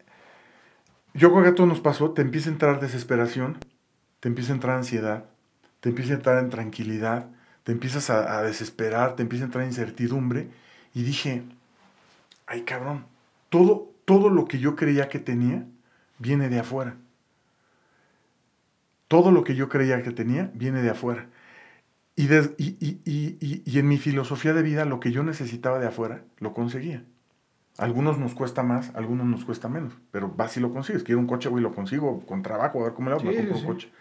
yo 1.13 1.31
creo 1.31 1.43
que 1.43 1.49
a 1.49 1.55
todos 1.55 1.69
nos 1.69 1.79
pasó, 1.79 2.11
te 2.11 2.21
empieza 2.21 2.49
a 2.49 2.53
entrar 2.53 2.79
desesperación, 2.79 3.57
te 4.19 4.27
empieza 4.27 4.51
a 4.51 4.55
entrar 4.55 4.77
ansiedad, 4.77 5.25
te 5.79 5.89
empieza 5.89 6.13
a 6.13 6.15
entrar 6.17 6.43
en 6.43 6.49
tranquilidad, 6.49 7.27
te 7.63 7.71
empiezas 7.71 8.09
a, 8.09 8.37
a 8.37 8.43
desesperar, 8.43 9.15
te 9.15 9.23
empieza 9.23 9.45
a 9.45 9.47
entrar 9.47 9.65
incertidumbre. 9.65 10.49
Y 10.93 11.03
dije, 11.03 11.43
ay 12.45 12.61
cabrón, 12.63 13.05
todo, 13.49 13.91
todo 14.05 14.29
lo 14.29 14.45
que 14.45 14.59
yo 14.59 14.75
creía 14.75 15.09
que 15.09 15.19
tenía 15.19 15.65
viene 16.19 16.49
de 16.49 16.59
afuera. 16.59 16.95
Todo 19.07 19.31
lo 19.31 19.43
que 19.43 19.55
yo 19.55 19.69
creía 19.69 20.01
que 20.01 20.11
tenía 20.11 20.51
viene 20.53 20.81
de 20.81 20.89
afuera. 20.89 21.27
Y, 22.19 22.23
y, 23.05 23.79
en 23.79 23.87
mi 23.87 23.99
filosofía 23.99 24.53
de 24.53 24.63
vida, 24.63 24.85
lo 24.85 24.99
que 24.99 25.11
yo 25.11 25.21
necesitaba 25.21 25.77
de 25.77 25.85
afuera, 25.85 26.23
lo 26.39 26.51
conseguía. 26.51 27.03
Algunos 27.77 28.17
nos 28.17 28.33
cuesta 28.33 28.63
más, 28.63 28.91
algunos 28.95 29.27
nos 29.27 29.45
cuesta 29.45 29.69
menos, 29.69 29.93
pero 30.09 30.33
vas 30.35 30.57
y 30.57 30.59
lo 30.59 30.73
consigues. 30.73 31.03
Quiero 31.03 31.21
un 31.21 31.27
coche, 31.27 31.47
güey, 31.47 31.61
lo 31.61 31.75
consigo 31.75 32.25
con 32.25 32.41
trabajo, 32.41 32.81
a 32.81 32.85
ver 32.85 32.93
cómo 32.93 33.09
le 33.09 33.15
hago, 33.15 33.23
me 33.23 33.35
compro 33.35 33.57
un 33.57 33.65
coche. 33.65 33.91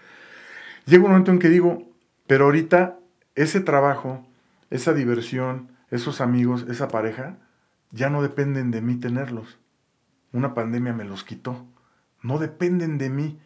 Llega 0.86 1.04
un 1.04 1.10
momento 1.10 1.30
en 1.30 1.38
que 1.38 1.50
digo, 1.50 1.82
pero 2.26 2.46
ahorita 2.46 2.98
ese 3.34 3.60
trabajo, 3.60 4.26
esa 4.70 4.94
diversión, 4.94 5.68
esos 5.90 6.22
amigos, 6.22 6.64
esa 6.70 6.88
pareja, 6.88 7.36
ya 7.90 8.08
no 8.08 8.22
dependen 8.22 8.70
de 8.70 8.80
mí 8.80 8.96
tenerlos. 8.96 9.58
Una 10.32 10.54
pandemia 10.54 10.94
me 10.94 11.04
los 11.04 11.22
quitó. 11.22 11.66
No 12.22 12.38
dependen 12.38 12.96
de 12.96 13.10
mí. 13.10 13.38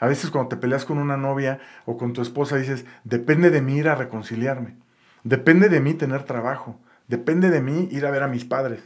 A 0.00 0.06
veces 0.06 0.30
cuando 0.30 0.48
te 0.48 0.56
peleas 0.56 0.84
con 0.84 0.98
una 0.98 1.16
novia 1.16 1.60
o 1.84 1.96
con 1.96 2.12
tu 2.12 2.22
esposa 2.22 2.56
dices, 2.56 2.86
depende 3.04 3.50
de 3.50 3.60
mí 3.60 3.76
ir 3.76 3.88
a 3.88 3.94
reconciliarme, 3.94 4.76
depende 5.24 5.68
de 5.68 5.80
mí 5.80 5.94
tener 5.94 6.24
trabajo, 6.24 6.80
depende 7.06 7.50
de 7.50 7.60
mí 7.60 7.88
ir 7.92 8.06
a 8.06 8.10
ver 8.10 8.22
a 8.22 8.28
mis 8.28 8.44
padres. 8.44 8.80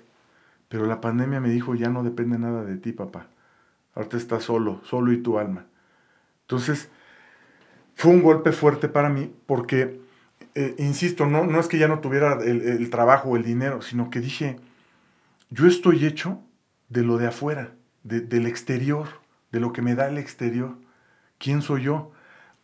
Pero 0.68 0.86
la 0.86 1.00
pandemia 1.00 1.40
me 1.40 1.50
dijo, 1.50 1.76
ya 1.76 1.88
no 1.88 2.02
depende 2.02 2.36
nada 2.38 2.64
de 2.64 2.76
ti, 2.76 2.92
papá. 2.92 3.28
Ahorita 3.94 4.16
estás 4.16 4.42
solo, 4.42 4.80
solo 4.84 5.12
y 5.12 5.18
tu 5.18 5.38
alma. 5.38 5.66
Entonces, 6.42 6.90
fue 7.94 8.10
un 8.10 8.22
golpe 8.22 8.50
fuerte 8.50 8.88
para 8.88 9.08
mí 9.08 9.32
porque, 9.46 10.00
eh, 10.54 10.74
insisto, 10.78 11.26
no, 11.26 11.46
no 11.46 11.60
es 11.60 11.68
que 11.68 11.78
ya 11.78 11.86
no 11.86 12.00
tuviera 12.00 12.40
el, 12.42 12.90
trabajo 12.90 13.30
o 13.30 13.36
el 13.36 13.44
dinero, 13.44 13.82
sino 13.82 14.10
que 14.10 14.20
dije, 14.20 14.56
yo 15.50 15.66
estoy 15.66 16.04
hecho 16.04 16.40
de 16.88 17.02
lo 17.02 17.18
de 17.18 17.28
afuera, 17.28 17.72
del 18.02 18.46
exterior, 18.46 19.06
de 19.52 19.60
lo 19.60 19.72
que 19.72 19.80
me 19.80 19.94
da 19.94 20.08
el 20.08 20.18
exterior. 20.18 20.76
¿Quién 21.44 21.60
soy 21.60 21.82
yo? 21.82 22.10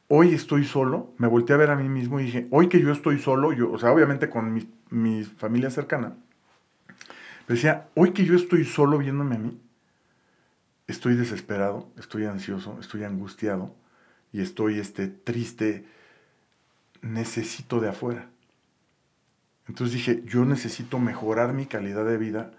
Hoy 0.08 0.32
estoy 0.32 0.64
solo, 0.64 1.12
me 1.18 1.28
volteé 1.28 1.54
a 1.54 1.58
ver 1.58 1.70
a 1.70 1.76
mí 1.76 1.88
mismo 1.88 2.18
y 2.18 2.24
dije, 2.24 2.48
hoy 2.50 2.70
que 2.70 2.80
yo 2.80 2.90
estoy 2.90 3.18
solo, 3.18 3.52
yo, 3.52 3.70
o 3.70 3.78
sea, 3.78 3.92
obviamente 3.92 4.30
con 4.30 4.54
mi, 4.90 5.24
familia 5.24 5.70
cercana, 5.70 6.14
Decía, 7.46 7.88
hoy 7.96 8.12
que 8.12 8.24
yo 8.24 8.36
estoy 8.36 8.64
solo 8.64 8.98
viéndome 8.98 9.34
a 9.34 9.38
mí, 9.40 9.60
estoy 10.86 11.16
desesperado, 11.16 11.88
estoy 11.98 12.24
ansioso, 12.24 12.78
estoy 12.80 13.02
angustiado 13.02 13.74
y 14.32 14.40
estoy 14.40 14.78
este, 14.78 15.08
triste, 15.08 15.84
necesito 17.02 17.80
de 17.80 17.88
afuera. 17.88 18.28
Entonces 19.66 19.96
dije, 19.96 20.22
yo 20.26 20.44
necesito 20.44 21.00
mejorar 21.00 21.52
mi 21.52 21.66
calidad 21.66 22.04
de 22.04 22.18
vida. 22.18 22.52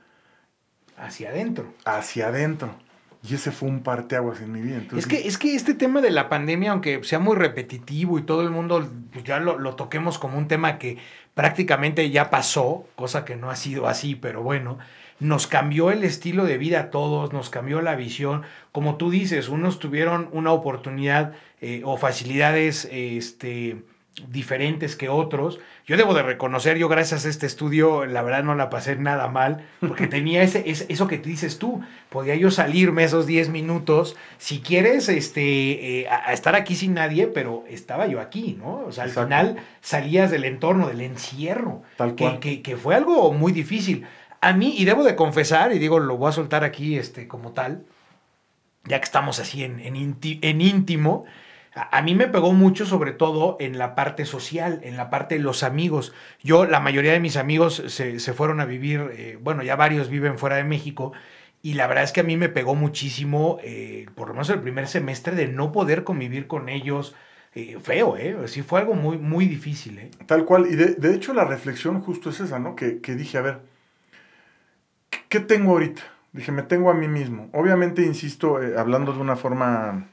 Hacia 0.98 1.30
adentro. 1.30 1.74
Hacia 1.86 2.28
adentro. 2.28 2.76
Y 3.24 3.36
ese 3.36 3.52
fue 3.52 3.70
un 3.70 3.84
parteaguas 3.84 4.42
en 4.42 4.52
mi 4.52 4.62
vida. 4.62 4.82
es, 4.98 5.06
que, 5.06 5.28
es 5.28 5.38
que 5.38 5.56
este 5.56 5.76
tema 5.76 6.02
de 6.02 6.10
la 6.10 6.28
pandemia, 6.28 6.72
aunque 6.72 7.04
sea 7.04 7.20
muy 7.20 7.36
repetitivo 7.36 8.18
y 8.18 8.24
todo 8.24 8.42
el 8.42 8.50
mundo 8.50 8.90
pues, 9.14 9.24
ya 9.24 9.40
lo, 9.40 9.60
lo, 9.60 9.76
toquemos 9.76 10.18
como 10.18 10.40
un 10.40 10.48
tema 10.48 10.80
que 10.80 10.98
prácticamente 11.36 12.10
ya 12.10 12.32
pasó, 12.32 12.88
cosa 12.96 13.24
que 13.24 13.36
no 13.36 13.52
ha 13.52 13.56
sido 13.56 13.88
así, 13.88 14.16
pero 14.16 14.42
bueno, 14.42 14.80
nos 15.22 15.46
cambió 15.46 15.92
el 15.92 16.04
estilo 16.04 16.46
de 16.46 16.58
vida 16.58 16.80
a 16.80 16.90
todos, 16.90 17.32
nos 17.32 17.52
cambió 17.52 17.82
la 17.82 17.96
visión. 17.96 18.42
Como 18.72 18.98
tú 18.98 19.12
dices, 19.12 19.50
unos 19.50 19.78
tuvieron 19.78 20.28
una 20.32 20.52
oportunidad 20.52 21.34
eh, 21.62 21.84
o 21.86 21.96
facilidades 21.98 22.90
este, 22.92 23.84
diferentes 24.30 24.96
que 24.96 25.10
otros. 25.10 25.60
Yo 25.86 25.98
debo 25.98 26.14
de 26.14 26.24
reconocer, 26.24 26.78
yo 26.78 26.88
gracias 26.88 27.26
a 27.26 27.30
este 27.30 27.46
estudio, 27.46 28.06
la 28.06 28.22
verdad 28.22 28.44
no 28.44 28.56
la 28.56 28.70
pasé 28.70 28.96
nada 28.96 29.28
mal, 29.28 29.66
porque 29.80 30.08
tenía 30.08 30.44
ese, 30.44 30.64
eso 30.66 31.08
que 31.08 31.18
dices 31.18 31.60
tú, 31.60 31.82
podía 32.10 32.36
yo 32.36 32.52
salirme 32.52 33.04
esos 33.04 33.26
10 33.26 33.50
minutos, 33.50 34.16
si 34.38 34.60
quieres, 34.60 35.10
este, 35.10 36.02
eh, 36.02 36.08
a, 36.10 36.34
estar 36.34 36.56
aquí 36.56 36.76
sin 36.76 36.94
nadie, 36.94 37.28
pero 37.28 37.64
estaba 37.68 38.08
yo 38.08 38.20
aquí, 38.20 38.58
¿no? 38.60 38.84
O 38.88 38.92
sea, 38.92 39.06
al 39.06 39.12
final 39.12 39.58
salías 39.82 40.32
del 40.32 40.46
entorno, 40.46 40.88
del 40.88 41.02
encierro, 41.02 41.84
Tal 41.98 42.16
que, 42.16 42.40
que, 42.40 42.62
que, 42.62 42.78
fue 42.78 42.96
algo 42.96 43.34
muy 43.34 43.52
difícil. 43.52 44.06
A 44.42 44.54
mí, 44.54 44.76
y 44.78 44.86
debo 44.86 45.04
de 45.04 45.16
confesar, 45.16 45.74
y 45.74 45.80
digo, 45.80 46.00
lo 46.00 46.18
voy 46.18 46.30
a 46.30 46.34
soltar 46.34 46.64
aquí 46.64 46.98
este, 46.98 47.28
como 47.28 47.52
tal, 47.52 47.84
ya 48.86 49.00
que 49.00 49.06
estamos 49.06 49.40
así 49.40 49.64
en, 49.64 49.80
en, 49.80 50.18
en 50.22 50.62
íntimo, 50.62 51.26
a, 51.74 52.02
mí 52.02 52.16
me 52.16 52.28
pegó 52.28 52.52
mucho, 52.52 52.86
sobre 52.86 53.14
todo 53.14 53.56
en 53.60 53.78
la 53.78 53.96
parte 53.96 54.26
social, 54.26 54.82
en 54.84 54.98
la 54.98 55.10
parte 55.10 55.36
de 55.36 55.42
los 55.42 55.64
amigos. 55.64 56.14
Yo, 56.44 56.66
la 56.66 56.82
mayoría 56.82 57.14
de 57.14 57.22
mis 57.22 57.38
amigos 57.38 57.82
se, 57.88 58.20
fueron 58.34 58.60
a 58.60 58.66
vivir, 58.66 59.10
eh, 59.14 59.38
bueno, 59.42 59.64
ya 59.64 59.78
varios 59.78 60.10
viven 60.10 60.38
fuera 60.38 60.58
de 60.58 60.66
México, 60.66 61.14
y 61.62 61.76
la 61.76 61.88
verdad 61.88 62.04
es 62.04 62.12
que 62.12 62.22
a 62.22 62.24
mí 62.24 62.36
me 62.36 62.50
pegó 62.50 62.76
muchísimo, 62.76 63.60
eh, 63.64 64.08
por 64.16 64.28
lo 64.28 64.34
menos 64.34 64.50
el 64.50 64.60
primer 64.60 64.88
semestre, 64.88 65.36
de 65.36 65.48
no 65.48 65.72
poder 65.72 66.04
convivir 66.04 66.48
con 66.48 66.70
ellos. 66.70 67.16
Eh, 67.54 67.78
feo, 67.82 68.16
¿eh? 68.18 68.36
Sí 68.48 68.62
fue 68.62 68.80
algo 68.80 68.94
muy, 68.94 69.18
muy 69.18 69.46
difícil, 69.46 70.00
¿eh? 70.00 70.12
Tal 70.26 70.46
cual, 70.46 70.68
y 70.68 70.76
de, 70.76 70.96
de 70.96 71.14
hecho 71.14 71.34
la 71.34 71.44
reflexión 71.44 72.02
justo 72.02 72.30
es 72.30 72.40
esa, 72.40 72.60
¿no? 72.60 72.76
Que, 72.76 73.00
que 73.02 73.16
dije, 73.16 73.38
a 73.38 73.42
ver, 73.42 73.60
¿qué 75.30 75.40
tengo 75.40 75.72
ahorita? 75.72 76.02
Dije, 76.32 76.52
me 76.52 76.64
tengo 76.64 76.90
a 76.90 76.94
mí 76.94 77.10
mismo. 77.10 77.50
Obviamente, 77.54 78.04
insisto, 78.04 78.58
hablando 78.78 79.12
de 79.12 79.20
una 79.20 79.36
forma 79.36 80.08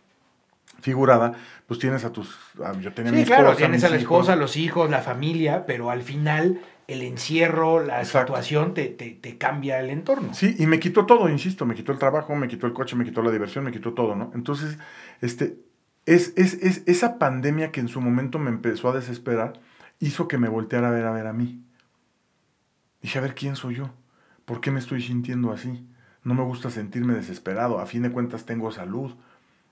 figurada, 0.81 1.35
pues 1.66 1.81
tienes 1.81 2.05
a 2.05 2.12
tus... 2.12 2.37
yo 2.81 2.93
tenía 2.93 3.12
sí, 3.12 3.24
claro, 3.24 3.55
tienes 3.57 3.85
a 3.85 3.89
la 3.89 3.97
esposa, 3.97 4.37
los 4.37 4.57
hijos, 4.57 4.91
la 4.91 5.01
familia, 5.01 5.66
pero 5.66 5.91
al 5.91 6.03
final 6.03 6.61
el 6.87 7.03
encierro, 7.03 7.85
la 7.85 8.05
situación 8.05 8.74
te, 8.74 8.87
te, 8.87 9.39
cambia 9.39 9.79
el 9.81 9.91
entorno. 9.91 10.33
Sí, 10.33 10.57
y 10.59 10.66
me 10.66 10.81
quitó 10.81 11.05
todo, 11.05 11.29
insisto, 11.29 11.66
me 11.66 11.74
quitó 11.74 11.93
el 11.93 11.99
trabajo, 11.99 12.35
me 12.35 12.49
quitó 12.49 12.66
el 12.66 12.72
coche, 12.72 12.97
me 12.97 13.05
quitó 13.05 13.22
la 13.22 13.31
diversión, 13.31 13.64
me 13.64 13.72
quitó 13.72 13.93
todo, 13.93 14.14
¿no? 14.16 14.31
Entonces, 14.35 14.79
este, 15.20 15.59
es, 16.07 16.33
es, 16.37 16.55
es 16.55 16.83
esa 16.87 17.18
pandemia 17.18 17.72
que 17.72 17.81
en 17.81 17.89
su 17.89 18.01
momento 18.01 18.39
me 18.39 18.49
empezó 18.49 18.89
a 18.89 18.95
desesperar, 18.95 19.61
hizo 20.01 20.29
que 20.29 20.39
me 20.39 20.49
volteara 20.49 20.89
a 20.89 20.93
ver 20.93 21.05
a 21.05 21.12
ver 21.12 21.26
a 21.26 21.33
mí. 21.35 21.62
Dije, 23.03 23.18
a 23.18 23.22
ver, 23.22 23.35
¿quién 23.35 23.57
soy 23.57 23.76
yo? 23.76 23.91
¿Por 24.47 24.61
qué 24.61 24.70
me 24.70 24.79
estoy 24.79 25.03
sintiendo 25.03 25.53
así? 25.53 25.87
No 26.24 26.35
me 26.35 26.43
gusta 26.43 26.70
sentirme 26.70 27.14
desesperado, 27.14 27.81
a 27.81 27.87
fin 27.87 28.03
de 28.03 28.11
cuentas 28.11 28.47
tengo 28.47 28.72
salud 28.72 29.14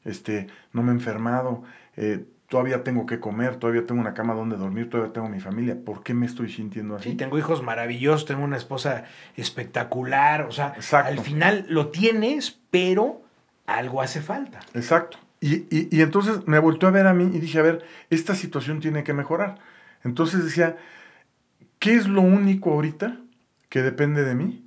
este, 0.06 0.46
no 0.72 0.82
me 0.82 0.92
he 0.92 0.94
enfermado, 0.94 1.62
eh, 1.96 2.24
todavía 2.48 2.84
tengo 2.84 3.06
que 3.06 3.20
comer, 3.20 3.56
todavía 3.56 3.86
tengo 3.86 4.00
una 4.00 4.14
cama 4.14 4.34
donde 4.34 4.56
dormir, 4.56 4.88
todavía 4.88 5.12
tengo 5.12 5.28
mi 5.28 5.40
familia. 5.40 5.76
¿Por 5.84 6.02
qué 6.02 6.14
me 6.14 6.26
estoy 6.26 6.50
sintiendo 6.50 6.96
así? 6.96 7.10
Sí, 7.10 7.16
tengo 7.16 7.38
hijos 7.38 7.62
maravillosos, 7.62 8.24
tengo 8.24 8.44
una 8.44 8.56
esposa 8.56 9.04
espectacular, 9.36 10.42
o 10.42 10.52
sea, 10.52 10.74
al 11.04 11.18
final 11.18 11.66
lo 11.68 11.88
tienes, 11.88 12.58
pero 12.70 13.22
algo 13.66 14.00
hace 14.00 14.20
falta. 14.20 14.60
Exacto. 14.74 15.18
Y, 15.40 15.66
y, 15.70 16.00
entonces 16.00 16.46
me 16.46 16.58
volvió 16.58 16.88
a 16.88 16.92
ver 16.92 17.06
a 17.06 17.12
mí 17.12 17.30
y 17.34 17.40
dije, 17.40 17.58
a 17.58 17.62
ver, 17.62 17.84
esta 18.08 18.34
situación 18.34 18.80
tiene 18.80 19.04
que 19.04 19.12
mejorar. 19.12 19.58
Entonces 20.02 20.44
decía, 20.44 20.76
¿qué 21.78 21.94
es 21.94 22.08
lo 22.08 22.22
único 22.22 22.72
ahorita 22.72 23.18
que 23.68 23.82
depende 23.82 24.24
de 24.24 24.34
mí? 24.34 24.66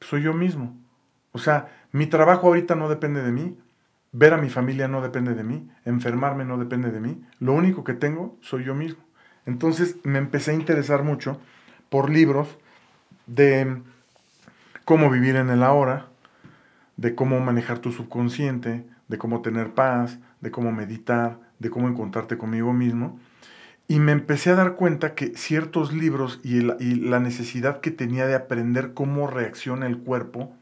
Soy 0.00 0.22
yo 0.22 0.34
mismo. 0.34 0.76
O 1.32 1.38
sea, 1.38 1.68
mi 1.92 2.06
trabajo 2.06 2.48
ahorita 2.48 2.74
no 2.74 2.88
depende 2.88 3.22
de 3.22 3.30
mí, 3.30 3.56
Ver 4.16 4.32
a 4.32 4.38
mi 4.38 4.48
familia 4.48 4.86
no 4.86 5.02
depende 5.02 5.34
de 5.34 5.42
mí, 5.42 5.68
enfermarme 5.84 6.44
no 6.44 6.56
depende 6.56 6.92
de 6.92 7.00
mí, 7.00 7.20
lo 7.40 7.52
único 7.52 7.82
que 7.82 7.94
tengo 7.94 8.38
soy 8.40 8.62
yo 8.62 8.72
mismo. 8.72 9.02
Entonces 9.44 9.96
me 10.04 10.18
empecé 10.18 10.52
a 10.52 10.54
interesar 10.54 11.02
mucho 11.02 11.40
por 11.88 12.10
libros 12.10 12.56
de 13.26 13.82
cómo 14.84 15.10
vivir 15.10 15.34
en 15.34 15.50
el 15.50 15.64
ahora, 15.64 16.06
de 16.96 17.16
cómo 17.16 17.40
manejar 17.40 17.80
tu 17.80 17.90
subconsciente, 17.90 18.86
de 19.08 19.18
cómo 19.18 19.42
tener 19.42 19.74
paz, 19.74 20.20
de 20.40 20.52
cómo 20.52 20.70
meditar, 20.70 21.40
de 21.58 21.70
cómo 21.70 21.88
encontrarte 21.88 22.38
conmigo 22.38 22.72
mismo. 22.72 23.18
Y 23.88 23.98
me 23.98 24.12
empecé 24.12 24.50
a 24.50 24.54
dar 24.54 24.76
cuenta 24.76 25.16
que 25.16 25.36
ciertos 25.36 25.92
libros 25.92 26.38
y, 26.44 26.60
la 26.60 27.18
necesidad 27.18 27.80
que 27.80 27.90
tenía 27.90 28.28
de 28.28 28.36
aprender 28.36 28.94
cómo 28.94 29.26
reacciona 29.26 29.88
el 29.88 29.98
cuerpo, 29.98 30.54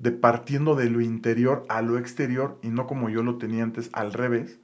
de 0.00 0.10
partiendo 0.12 0.74
de 0.74 0.90
lo 0.90 1.00
interior 1.00 1.64
a 1.68 1.82
lo 1.82 1.98
exterior 1.98 2.58
y 2.62 2.68
no 2.68 2.86
como 2.86 3.08
yo 3.08 3.22
lo 3.22 3.36
tenía 3.38 3.62
antes, 3.62 3.90
al 3.92 4.12
revés. 4.12 4.58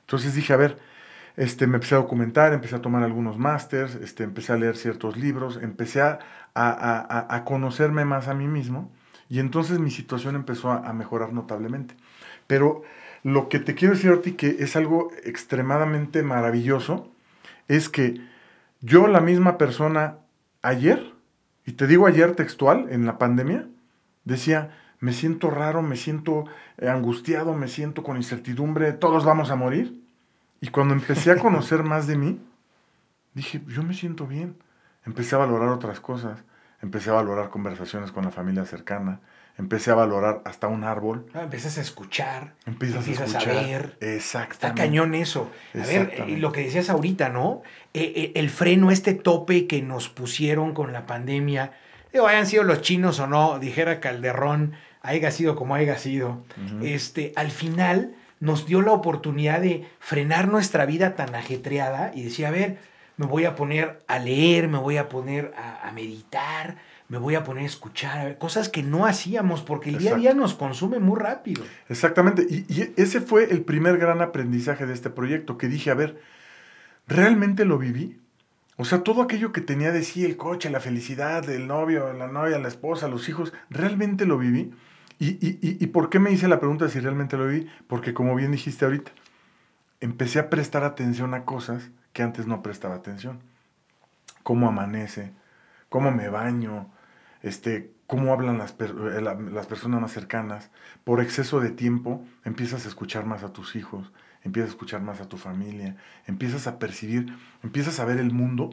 Entonces 0.00 0.34
dije, 0.34 0.52
a 0.52 0.56
ver, 0.56 0.78
este, 1.36 1.66
me 1.66 1.76
empecé 1.76 1.94
a 1.94 1.98
documentar, 1.98 2.52
empecé 2.52 2.76
a 2.76 2.82
tomar 2.82 3.02
algunos 3.02 3.38
másters, 3.38 3.96
este, 3.96 4.22
empecé 4.22 4.52
a 4.52 4.56
leer 4.56 4.76
ciertos 4.76 5.16
libros, 5.16 5.58
empecé 5.60 6.00
a, 6.00 6.18
a, 6.54 7.34
a, 7.34 7.44
conocerme 7.44 8.04
más 8.04 8.28
a 8.28 8.34
mí 8.34 8.46
mismo 8.46 8.92
y 9.28 9.40
entonces 9.40 9.80
mi 9.80 9.90
situación 9.90 10.36
empezó 10.36 10.70
a, 10.70 10.92
mejorar 10.92 11.32
notablemente. 11.32 11.96
Pero 12.46 12.82
lo 13.22 13.48
que 13.48 13.58
te 13.58 13.74
quiero 13.74 13.94
decir 13.94 14.10
ahorita 14.10 14.36
que 14.36 14.56
es 14.60 14.76
algo 14.76 15.10
extremadamente 15.24 16.22
maravilloso 16.22 17.08
es 17.66 17.88
que 17.88 18.20
yo 18.80 19.08
la 19.08 19.20
misma 19.20 19.58
persona 19.58 20.18
ayer, 20.62 21.12
y 21.66 21.72
te 21.72 21.86
digo 21.86 22.06
ayer 22.06 22.36
textual, 22.36 22.86
en 22.90 23.06
la 23.06 23.18
pandemia, 23.18 23.66
decía, 24.24 24.70
me 25.00 25.12
siento 25.12 25.50
raro, 25.50 25.82
me 25.82 25.96
siento 25.96 26.46
eh, 26.78 26.88
angustiado, 26.88 27.54
me 27.54 27.68
siento 27.68 28.02
con 28.02 28.16
incertidumbre, 28.16 28.92
todos 28.92 29.24
vamos 29.24 29.50
a 29.50 29.56
morir. 29.56 30.02
Y 30.60 30.68
cuando 30.68 30.94
empecé 30.94 31.30
a 31.30 31.36
conocer 31.36 31.82
más 31.84 32.06
de 32.06 32.16
mí, 32.16 32.40
dije, 33.34 33.60
yo 33.68 33.82
me 33.82 33.94
siento 33.94 34.26
bien. 34.26 34.56
Empecé 35.04 35.34
a 35.34 35.38
valorar 35.38 35.68
otras 35.68 36.00
cosas, 36.00 36.42
empecé 36.80 37.10
a 37.10 37.14
valorar 37.14 37.50
conversaciones 37.50 38.12
con 38.12 38.24
la 38.24 38.30
familia 38.30 38.64
cercana, 38.64 39.20
empecé 39.58 39.90
a 39.90 39.94
valorar 39.94 40.40
hasta 40.46 40.68
un 40.68 40.84
árbol. 40.84 41.26
Ah, 41.34 41.42
empiezas 41.42 41.76
a 41.76 41.82
escuchar. 41.82 42.54
Empiezas, 42.64 43.06
a, 43.06 43.24
escuchar, 43.24 43.56
a 43.56 43.62
ver. 43.62 43.98
Exactamente. 44.00 44.66
Está 44.66 44.74
cañón 44.74 45.14
eso. 45.14 45.50
A 45.74 45.86
ver, 45.86 46.24
lo 46.38 46.50
que 46.52 46.62
decías 46.62 46.88
ahorita, 46.88 47.28
¿no? 47.28 47.62
Eh, 47.92 48.32
el 48.36 48.48
freno, 48.48 48.90
este 48.90 49.12
tope 49.12 49.66
que 49.66 49.82
nos 49.82 50.08
pusieron 50.08 50.72
con 50.72 50.94
la 50.94 51.04
pandemia, 51.04 51.72
digo, 52.14 52.28
hayan 52.28 52.46
sido 52.46 52.62
los 52.62 52.80
chinos 52.80 53.18
o 53.18 53.26
no, 53.26 53.58
dijera 53.58 54.00
Calderón, 54.00 54.72
haya 55.02 55.30
sido 55.32 55.56
como 55.56 55.74
haya 55.74 55.98
sido, 55.98 56.44
este, 56.80 57.32
al 57.36 57.50
final 57.50 58.14
nos 58.38 58.66
dio 58.66 58.82
la 58.82 58.92
oportunidad 58.92 59.60
de 59.60 59.86
frenar 59.98 60.48
nuestra 60.48 60.86
vida 60.86 61.16
tan 61.16 61.34
ajetreada 61.34 62.12
y 62.14 62.22
decir, 62.22 62.46
a 62.46 62.52
ver, 62.52 62.78
me 63.16 63.26
voy 63.26 63.46
a 63.46 63.56
poner 63.56 64.04
a 64.06 64.20
leer, 64.20 64.68
me 64.68 64.78
voy 64.78 64.96
a 64.96 65.08
poner 65.08 65.52
a, 65.56 65.90
meditar, 65.92 66.76
me 67.08 67.18
voy 67.18 67.34
a 67.34 67.42
poner 67.42 67.64
a 67.64 67.66
escuchar, 67.66 68.38
cosas 68.38 68.68
que 68.68 68.84
no 68.84 69.06
hacíamos 69.06 69.62
porque 69.62 69.90
el 69.90 69.98
día 69.98 70.14
a 70.14 70.18
día 70.18 70.34
nos 70.34 70.54
consume 70.54 71.00
muy 71.00 71.18
rápido. 71.18 71.64
Exactamente, 71.88 72.46
y, 72.48 72.64
y, 72.72 72.92
ese 72.96 73.20
fue 73.20 73.50
el 73.50 73.62
primer 73.62 73.98
gran 73.98 74.22
aprendizaje 74.22 74.86
de 74.86 74.94
este 74.94 75.10
proyecto, 75.10 75.58
que 75.58 75.66
dije, 75.66 75.90
a 75.90 75.94
ver, 75.94 76.20
¿realmente 77.08 77.64
lo 77.64 77.76
viví? 77.76 78.20
O 78.76 78.84
sea, 78.84 79.02
todo 79.04 79.22
aquello 79.22 79.52
que 79.52 79.60
tenía 79.60 79.92
de 79.92 80.02
sí, 80.02 80.24
el 80.24 80.36
coche, 80.36 80.68
la 80.70 80.80
felicidad, 80.80 81.48
el 81.48 81.68
novio, 81.68 82.12
la 82.12 82.26
novia, 82.26 82.58
la 82.58 82.68
esposa, 82.68 83.08
los 83.08 83.28
hijos, 83.28 83.52
¿realmente 83.70 84.26
lo 84.26 84.36
viví? 84.38 84.74
¿Y, 85.20 85.28
y, 85.46 85.58
y, 85.62 85.86
por 85.86 86.10
qué 86.10 86.18
me 86.18 86.32
hice 86.32 86.48
la 86.48 86.58
pregunta 86.58 86.88
si 86.88 86.98
realmente 86.98 87.36
lo 87.36 87.46
viví? 87.46 87.70
Porque 87.86 88.14
como 88.14 88.34
bien 88.34 88.50
dijiste 88.50 88.84
ahorita, 88.84 89.12
empecé 90.00 90.40
a 90.40 90.50
prestar 90.50 90.82
atención 90.82 91.34
a 91.34 91.44
cosas 91.44 91.90
que 92.12 92.22
antes 92.22 92.46
no 92.48 92.62
prestaba 92.62 92.96
atención. 92.96 93.38
Cómo 94.42 94.66
amanece, 94.68 95.32
cómo 95.88 96.10
me 96.10 96.28
baño, 96.28 96.90
este, 97.42 97.92
cómo 98.08 98.32
hablan 98.32 98.58
las, 98.58 98.74
eh, 98.80 99.20
las 99.20 99.66
personas 99.66 100.00
más 100.00 100.12
cercanas. 100.12 100.70
Por 101.04 101.20
exceso 101.20 101.60
de 101.60 101.70
tiempo 101.70 102.24
empiezas 102.44 102.84
a 102.84 102.88
escuchar 102.88 103.24
más 103.24 103.44
a 103.44 103.52
tus 103.52 103.76
hijos, 103.76 104.10
empiezas 104.44 104.70
a 104.70 104.74
escuchar 104.74 105.02
más 105.02 105.20
a 105.20 105.28
tu 105.28 105.36
familia, 105.36 105.96
empiezas 106.26 106.66
a 106.66 106.78
percibir, 106.78 107.34
empiezas 107.62 107.98
a 107.98 108.04
ver 108.04 108.18
el 108.18 108.30
mundo 108.30 108.70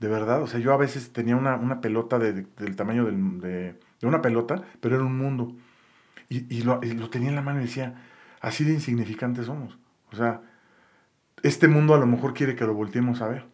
de 0.00 0.08
verdad. 0.08 0.42
O 0.42 0.46
sea, 0.46 0.60
yo 0.60 0.72
a 0.72 0.76
veces 0.76 1.12
tenía 1.12 1.36
una, 1.36 1.80
pelota 1.80 2.18
del 2.18 2.76
tamaño 2.76 3.06
de, 3.06 3.78
una 4.02 4.20
pelota, 4.20 4.62
pero 4.80 4.96
era 4.96 5.04
un 5.04 5.16
mundo. 5.16 5.54
Y, 6.28 6.62
lo, 6.62 6.80
lo, 6.82 7.10
tenía 7.10 7.28
en 7.28 7.36
la 7.36 7.42
mano 7.42 7.60
y 7.60 7.64
decía, 7.64 8.02
así 8.40 8.64
de 8.64 8.72
insignificantes 8.72 9.46
somos. 9.46 9.78
O 10.12 10.16
sea, 10.16 10.42
este 11.42 11.68
mundo 11.68 11.94
a 11.94 11.98
lo 11.98 12.06
mejor 12.06 12.34
quiere 12.34 12.56
que 12.56 12.64
lo 12.64 12.74
volteemos 12.74 13.20
a 13.22 13.28
ver. 13.28 13.46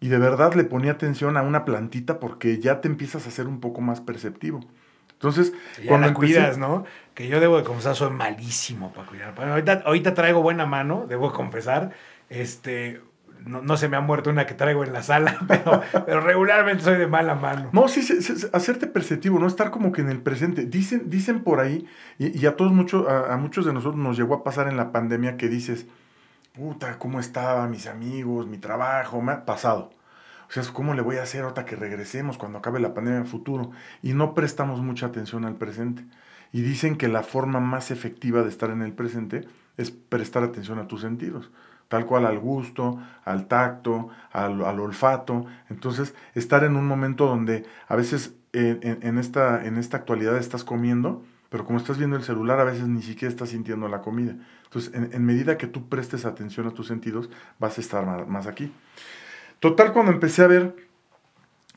Y 0.00 0.08
de 0.08 0.18
verdad 0.18 0.54
le 0.54 0.64
ponía 0.64 0.92
atención 0.92 1.36
a 1.36 1.42
una 1.42 1.64
plantita 1.64 2.18
porque 2.18 2.58
ya 2.58 2.80
te 2.80 2.88
empiezas 2.88 3.26
a 3.26 3.30
ser 3.30 3.46
un 3.46 3.60
poco 3.60 3.80
más 3.80 4.00
perceptivo. 4.00 4.60
Entonces, 5.22 5.52
cuando 5.86 6.08
la 6.08 6.14
cuidas, 6.14 6.58
¿no? 6.58 6.84
Que 7.14 7.28
yo 7.28 7.38
debo 7.38 7.56
de 7.56 7.62
confesar, 7.62 7.94
soy 7.94 8.10
malísimo 8.10 8.92
para 8.92 9.06
cuidar. 9.06 9.34
ahorita, 9.38 9.82
ahorita 9.86 10.14
traigo 10.14 10.42
buena 10.42 10.66
mano, 10.66 11.06
debo 11.08 11.32
confesar. 11.32 11.92
Este, 12.28 13.00
no, 13.46 13.76
se 13.76 13.88
me 13.88 13.96
ha 13.96 14.00
muerto 14.00 14.30
una 14.30 14.46
que 14.46 14.54
traigo 14.54 14.82
en 14.82 14.92
la 14.92 15.04
sala, 15.04 15.38
pero, 16.06 16.20
regularmente 16.20 16.82
soy 16.82 16.98
de 16.98 17.06
mala 17.06 17.36
mano. 17.36 17.70
No, 17.72 17.86
sí, 17.86 18.00
hacerte 18.52 18.88
perceptivo, 18.88 19.38
no 19.38 19.46
estar 19.46 19.70
como 19.70 19.92
que 19.92 20.00
en 20.00 20.08
el 20.08 20.20
presente. 20.20 20.64
Dicen, 20.64 21.08
dicen 21.08 21.44
por 21.44 21.60
ahí, 21.60 21.86
y, 22.18 22.44
a 22.46 22.56
todos 22.56 22.72
muchos, 22.72 23.06
a, 23.08 23.36
muchos 23.36 23.64
de 23.64 23.72
nosotros 23.72 24.02
nos 24.02 24.16
llegó 24.16 24.34
a 24.34 24.42
pasar 24.42 24.66
en 24.66 24.76
la 24.76 24.90
pandemia 24.90 25.36
que 25.36 25.48
dices, 25.48 25.86
puta, 26.52 26.98
¿cómo 26.98 27.20
estaba 27.20 27.68
mis 27.68 27.86
amigos, 27.86 28.48
mi 28.48 28.58
trabajo? 28.58 29.22
Me 29.22 29.30
ha 29.30 29.44
pasado. 29.44 29.90
O 30.52 30.62
sea, 30.62 30.70
¿cómo 30.74 30.92
le 30.92 31.00
voy 31.00 31.16
a 31.16 31.22
hacer 31.22 31.44
ahora 31.44 31.64
que 31.64 31.76
regresemos 31.76 32.36
cuando 32.36 32.58
acabe 32.58 32.78
la 32.78 32.92
pandemia 32.92 33.24
futuro? 33.24 33.70
Y 34.02 34.12
no 34.12 34.34
prestamos 34.34 34.82
mucha 34.82 35.06
atención 35.06 35.46
al 35.46 35.54
presente. 35.54 36.04
Y 36.52 36.60
dicen 36.60 36.96
que 36.96 37.08
la 37.08 37.22
forma 37.22 37.58
más 37.58 37.90
efectiva 37.90 38.42
de 38.42 38.50
estar 38.50 38.68
en 38.68 38.82
el 38.82 38.92
presente 38.92 39.48
es 39.78 39.90
prestar 39.90 40.42
atención 40.42 40.78
a 40.78 40.86
tus 40.86 41.00
sentidos, 41.00 41.50
tal 41.88 42.04
cual 42.04 42.26
al 42.26 42.38
gusto, 42.38 43.00
al 43.24 43.48
tacto, 43.48 44.10
al, 44.30 44.60
olfato. 44.60 45.46
Entonces, 45.70 46.14
estar 46.34 46.64
en 46.64 46.76
un 46.76 46.86
momento 46.86 47.24
donde 47.26 47.64
a 47.88 47.96
veces 47.96 48.34
en, 48.52 49.16
esta, 49.16 49.64
en 49.64 49.78
esta 49.78 49.96
actualidad 49.96 50.36
estás 50.36 50.64
comiendo, 50.64 51.24
pero 51.48 51.64
como 51.64 51.78
estás 51.78 51.96
viendo 51.96 52.16
el 52.16 52.24
celular, 52.24 52.60
a 52.60 52.64
veces 52.64 52.86
ni 52.88 53.00
siquiera 53.00 53.32
estás 53.32 53.48
sintiendo 53.48 53.88
la 53.88 54.02
comida. 54.02 54.36
Entonces, 54.64 54.92
en, 54.94 55.24
medida 55.24 55.56
que 55.56 55.66
tú 55.66 55.88
prestes 55.88 56.26
atención 56.26 56.66
a 56.66 56.72
tus 56.72 56.88
sentidos, 56.88 57.30
vas 57.58 57.78
a 57.78 57.80
estar 57.80 58.26
más 58.26 58.46
aquí. 58.46 58.70
Total, 59.62 59.92
cuando 59.92 60.10
empecé 60.10 60.42
a 60.42 60.48
ver 60.48 60.74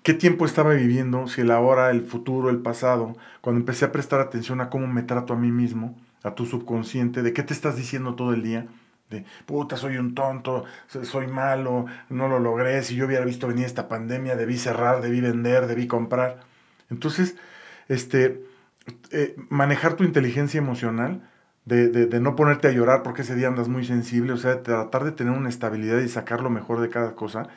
qué 0.01 0.15
tiempo 0.15 0.47
estaba 0.47 0.73
viviendo, 0.73 1.27
si 1.27 1.41
el 1.41 1.51
ahora, 1.51 1.91
el 1.91 2.01
futuro, 2.01 2.49
el 2.49 2.57
pasado, 2.57 3.15
cuando 3.41 3.59
empecé 3.59 3.85
a 3.85 3.91
prestar 3.91 4.21
atención 4.21 4.59
a 4.59 4.71
cómo 4.71 4.87
me 4.87 5.03
trato 5.03 5.33
a 5.33 5.35
mí 5.35 5.51
mismo, 5.51 5.95
a 6.23 6.33
tu 6.33 6.47
subconsciente, 6.47 7.21
de 7.21 7.31
qué 7.31 7.43
te 7.43 7.53
estás 7.53 7.75
diciendo 7.75 8.15
todo 8.15 8.33
el 8.33 8.41
día, 8.41 8.65
de 9.11 9.23
puta, 9.45 9.77
soy 9.77 9.97
un 9.97 10.15
tonto, 10.15 10.65
soy 10.87 11.27
malo, 11.27 11.85
no 12.09 12.27
lo 12.27 12.39
logré, 12.39 12.81
si 12.81 12.95
yo 12.95 13.05
hubiera 13.05 13.23
visto 13.23 13.47
venir 13.47 13.67
esta 13.67 13.87
pandemia, 13.87 14.35
debí 14.35 14.57
cerrar, 14.57 15.03
debí 15.03 15.21
vender, 15.21 15.67
debí 15.67 15.85
comprar. 15.85 16.39
Entonces, 16.89 17.35
este, 17.87 18.41
eh, 19.11 19.35
manejar 19.49 19.93
tu 19.93 20.03
inteligencia 20.03 20.57
emocional, 20.57 21.21
de, 21.65 21.89
de, 21.89 22.19
no 22.19 22.35
ponerte 22.35 22.67
a 22.67 22.71
llorar 22.71 23.03
porque 23.03 23.21
ese 23.21 23.35
día 23.35 23.47
andas 23.47 23.67
muy 23.67 23.85
sensible, 23.85 24.33
o 24.33 24.37
sea, 24.37 24.63
tratar 24.63 25.03
de 25.03 25.11
tener 25.11 25.33
una 25.33 25.49
estabilidad 25.49 25.99
y 25.99 26.09
sacar 26.09 26.41
lo 26.41 26.49
mejor 26.49 26.81
de 26.81 26.89
cada 26.89 27.13
cosa, 27.13 27.47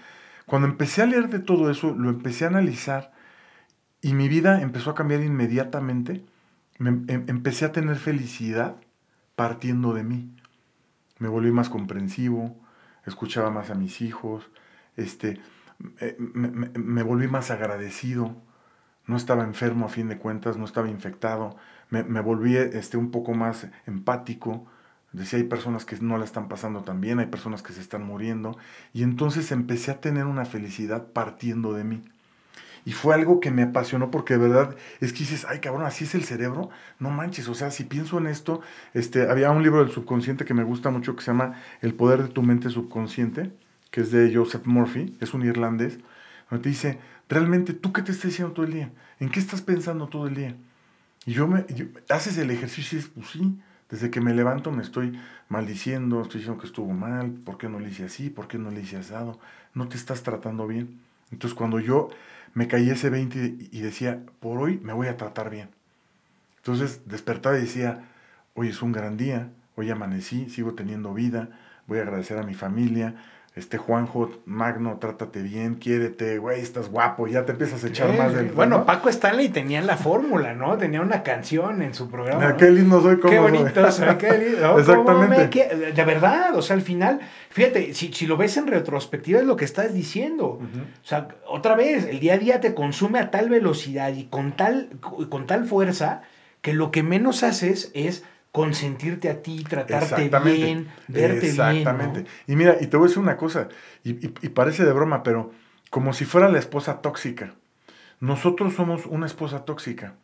cuando 0.49 0.67
empecé 0.67 1.03
a 1.03 1.07
leer 1.07 1.29
de 1.29 1.39
todo 1.39 1.71
eso, 1.71 1.95
lo 1.95 2.11
empecé 2.11 2.45
a 2.45 2.49
analizar 2.49 3.13
y 4.01 4.15
mi 4.15 4.29
vida 4.29 4.63
empezó 4.63 4.91
a 4.91 4.95
cambiar 4.95 5.23
inmediatamente. 5.23 6.25
Em, 6.79 7.05
empecé 7.09 7.67
a 7.67 7.73
tener 7.73 7.97
felicidad 7.97 8.77
partiendo 9.37 9.93
de 9.93 10.05
mí. 10.05 10.35
Me 11.19 11.29
volví 11.29 11.53
más 11.53 11.69
comprensivo, 11.69 12.57
escuchaba 13.05 13.51
más 13.51 13.71
a 13.71 13.75
mis 13.75 14.01
hijos, 14.01 14.51
este, 14.97 15.41
eh, 16.01 16.17
me, 16.19 17.03
volví 17.03 17.29
más 17.29 17.51
agradecido, 17.51 18.35
no 19.07 19.17
estaba 19.17 19.45
enfermo 19.45 19.87
a 19.87 19.89
fin 19.91 20.09
de 20.09 20.19
cuentas, 20.19 20.57
no 20.57 20.65
estaba 20.65 20.89
infectado, 20.89 21.57
me, 21.91 22.03
volví 22.21 22.57
este, 22.57 22.97
un 22.97 23.11
poco 23.11 23.35
más 23.35 23.69
empático, 23.87 24.67
Decía, 25.13 25.39
hay 25.39 25.47
personas 25.47 25.85
que 25.85 25.97
no 26.01 26.19
la 26.19 26.25
están 26.25 26.49
pasando 26.49 26.83
tan 26.83 27.01
bien, 27.01 27.19
hay 27.19 27.27
personas 27.27 27.63
que 27.63 27.73
se 27.73 27.81
están 27.81 28.05
muriendo. 28.05 28.57
Y 28.93 29.03
entonces 29.03 29.53
empecé 29.53 29.91
a 29.91 30.01
tener 30.01 30.27
una 30.27 30.45
felicidad 30.45 31.09
partiendo 31.13 31.73
de 31.73 31.85
mí. 31.85 32.03
Y 32.85 32.93
fue 32.93 33.15
algo 33.15 33.41
que 33.41 33.51
me 33.51 33.63
apasionó 33.63 34.11
porque 34.11 34.35
de 34.35 34.49
verdad 34.49 34.77
es 35.01 35.13
que 35.13 35.21
dices, 35.21 35.47
ay 35.49 35.61
cabrón, 35.61 35.85
así 35.85 36.05
es 36.05 36.15
el 36.15 36.25
cerebro. 36.25 36.71
No 36.99 37.11
manches, 37.11 37.49
o 37.49 37.55
sea, 37.55 37.71
si 37.71 37.85
pienso 37.85 38.19
en 38.19 38.27
esto, 38.27 38.61
este, 38.95 39.31
había 39.31 39.51
un 39.51 39.63
libro 39.63 39.85
del 39.85 39.93
subconsciente 39.93 40.45
que 40.45 40.55
me 40.55 40.65
gusta 40.65 40.91
mucho 40.91 41.17
que 41.17 41.23
se 41.23 41.31
llama 41.31 41.61
El 41.83 41.95
poder 41.95 42.23
de 42.23 42.29
tu 42.29 42.43
mente 42.43 42.71
subconsciente, 42.71 43.53
que 43.91 44.03
es 44.03 44.11
de 44.11 44.35
Joseph 44.35 44.67
Murphy, 44.67 45.17
es 45.21 45.35
un 45.35 45.45
irlandés, 45.45 45.99
donde 46.51 46.63
te 46.63 46.69
dice, 46.71 46.99
realmente, 47.29 47.75
¿tú 47.75 47.93
qué 47.93 48.03
te 48.03 48.13
estás 48.13 48.31
diciendo 48.31 48.55
todo 48.55 48.65
el 48.65 48.73
día? 48.73 48.91
¿En 49.21 49.29
qué 49.29 49.41
estás 49.41 49.61
pensando 49.61 50.09
todo 50.09 50.27
el 50.27 50.35
día? 50.35 50.57
Y 51.27 51.33
yo 51.33 51.47
me, 51.47 51.67
haces 52.09 52.39
el 52.39 52.51
ejercicio 52.51 52.97
y 52.97 53.03
dices, 53.03 53.13
pues 53.15 53.29
sí, 53.29 53.59
desde 53.91 54.11
que 54.11 54.21
me 54.21 54.35
levanto 54.35 54.71
me 54.71 54.83
estoy 54.83 55.19
maldiciendo, 55.49 56.23
estoy 56.23 56.41
diciendo 56.41 56.61
que 56.61 56.67
estuvo 56.67 56.93
mal, 56.93 57.31
¿por 57.31 57.59
qué 57.59 57.69
no 57.69 57.81
le 57.81 57.89
hice 57.89 58.05
así? 58.05 58.31
¿Por 58.31 58.49
qué 58.49 58.59
no 58.59 58.71
le 58.71 58.83
hice 58.83 58.99
asado? 58.99 59.39
No 59.75 59.89
te 59.89 59.97
estás 59.97 60.23
tratando 60.23 60.67
bien. 60.67 61.01
Entonces 61.31 61.57
cuando 61.57 61.81
yo 61.81 62.11
me 62.55 62.69
caí 62.69 62.91
ese 62.91 63.11
20 63.11 63.57
y 63.71 63.81
decía, 63.81 64.21
por 64.41 64.59
hoy 64.59 64.79
me 64.83 64.93
voy 64.93 65.07
a 65.07 65.17
tratar 65.17 65.51
bien. 65.51 65.69
Entonces 66.59 67.03
despertaba 67.07 67.57
y 67.57 67.63
decía, 67.63 68.05
hoy 68.55 68.69
es 68.69 68.83
un 68.83 68.93
gran 68.93 69.17
día, 69.17 69.51
hoy 69.77 69.91
amanecí, 69.91 70.51
sigo 70.51 70.75
teniendo 70.75 71.15
vida, 71.15 71.49
voy 71.87 71.99
a 71.99 72.03
agradecer 72.03 72.39
a 72.39 72.43
mi 72.43 72.55
familia, 72.55 73.15
este 73.59 73.77
Juanjo 73.77 74.31
Magno, 74.47 74.99
trátate 74.99 75.43
bien, 75.43 75.75
quiérete, 75.75 76.39
güey, 76.39 76.61
estás 76.61 76.89
guapo, 76.89 77.27
ya 77.27 77.45
te 77.45 77.53
empiezas 77.53 77.83
a 77.85 77.89
echar 77.89 78.17
más 78.17 78.33
del... 78.33 78.53
Bueno, 78.53 78.87
Paco 78.87 79.09
Stanley 79.09 79.49
tenía 79.49 79.83
la 79.83 79.97
fórmula, 79.97 80.55
¿no? 80.55 80.77
Tenía 80.79 81.01
una 81.01 81.23
canción 81.23 81.83
en 81.83 81.95
su 81.95 82.09
programa. 82.09 82.57
Qué 82.57 82.71
lindo 82.71 83.03
soy, 83.03 83.19
como 83.19 83.33
Qué 83.33 83.39
bonito 83.39 83.91
soy, 83.91 84.17
qué 84.17 84.39
lindo. 84.39 84.79
Exactamente. 84.79 85.93
de 85.93 86.05
verdad, 86.05 86.55
o 86.57 86.63
sea, 86.63 86.77
al 86.77 86.83
final, 86.83 87.21
fíjate, 87.51 87.95
si, 87.95 88.13
si, 88.13 88.27
lo 88.27 88.37
ves 88.37 88.57
en 88.57 88.69
retrospectiva 88.69 89.41
es 89.41 89.47
lo 89.47 89.57
que 89.57 89.65
estás 89.65 89.93
diciendo. 89.93 90.61
O 90.61 91.07
sea, 91.07 91.29
otra 91.47 91.75
vez, 91.75 92.07
el 92.07 92.21
día 92.21 92.35
a 92.35 92.39
día 92.39 92.61
te 92.61 92.75
consume 92.75 93.19
a 93.19 93.31
tal 93.31 93.49
velocidad 93.49 94.15
y 94.15 94.25
con 94.25 94.53
tal, 94.53 94.89
con 95.29 95.47
tal 95.47 95.67
fuerza 95.67 96.23
que 96.63 96.73
lo 96.73 96.91
que 96.91 97.03
menos 97.03 97.43
haces 97.43 97.91
es 97.95 98.25
consentirte 98.53 99.29
a 99.29 99.43
ti, 99.43 99.65
tratarte 99.65 100.29
bien, 100.41 100.89
verte 101.07 101.41
bien. 101.41 101.45
Exactamente. 101.45 102.27
Y 102.47 102.57
mira, 102.57 102.77
y 102.81 102.87
te 102.87 102.97
voy 102.97 103.07
a 103.07 103.09
decir 103.09 103.23
una 103.23 103.37
cosa, 103.37 103.69
y, 104.05 104.15
parece 104.49 104.85
de 104.85 104.93
broma, 104.93 105.23
pero 105.23 105.53
como 105.91 106.13
si 106.13 106.25
fuera 106.25 106.49
la 106.49 106.59
esposa 106.59 107.01
tóxica. 107.01 107.55
Nosotros 108.21 108.75
somos 108.75 109.07
una 109.07 109.27
esposa 109.27 109.65
tóxica, 109.65 110.15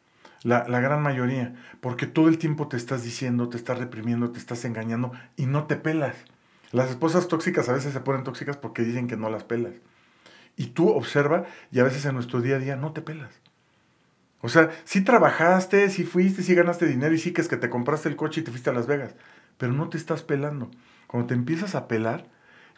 la, 0.43 0.67
la, 0.69 0.81
gran 0.81 1.01
mayoría, 1.01 1.55
porque 1.81 2.07
todo 2.07 2.29
el 2.29 2.39
tiempo 2.39 2.67
te 2.67 2.77
estás 2.77 3.05
diciendo, 3.05 3.49
te 3.49 3.57
estás 3.57 3.79
reprimiendo, 3.79 4.31
te 4.33 4.41
estás 4.41 4.65
engañando 4.65 5.13
y 5.37 5.47
no 5.47 5.65
te 5.65 5.77
pelas. 5.77 6.17
Las 6.73 6.91
esposas 6.91 7.29
tóxicas 7.29 7.69
a 7.69 7.73
veces 7.73 7.93
se 7.93 8.01
ponen 8.01 8.25
tóxicas 8.25 8.57
porque 8.57 8.83
dicen 8.83 9.07
que 9.07 9.17
no 9.17 9.31
las 9.31 9.45
pelas. 9.45 9.75
Y 10.57 10.67
tú 10.67 10.89
observa 10.89 11.45
y 11.71 11.79
a 11.79 11.85
veces 11.85 12.05
en 12.05 12.15
nuestro 12.15 12.41
día 12.41 12.57
a 12.57 12.59
día 12.59 12.75
no 12.75 12.93
te 12.93 13.01
pelas. 13.01 13.31
O 14.45 14.51
sea, 14.51 14.71
sí 14.85 15.01
trabajaste, 15.01 15.89
sí 15.89 16.05
fuiste, 16.05 16.43
sí 16.43 16.55
ganaste 16.55 16.85
dinero 16.85 17.15
y 17.15 17.19
sí 17.19 17.33
que 17.33 17.41
es 17.41 17.49
que 17.49 17.57
te 17.57 17.71
compraste 17.71 18.11
el 18.11 18.17
coche 18.17 18.43
y 18.43 18.45
te 18.45 18.51
fuiste 18.51 18.69
a 18.69 18.75
Las 18.75 18.87
Vegas, 18.87 19.15
pero 19.57 19.73
no 19.73 19.89
te 19.89 19.97
estás 19.97 20.23
pelando. 20.23 20.71
Cuando 21.07 21.29
te 21.29 21.35
empiezas 21.35 21.75
a 21.75 21.89
pelar, 21.89 22.27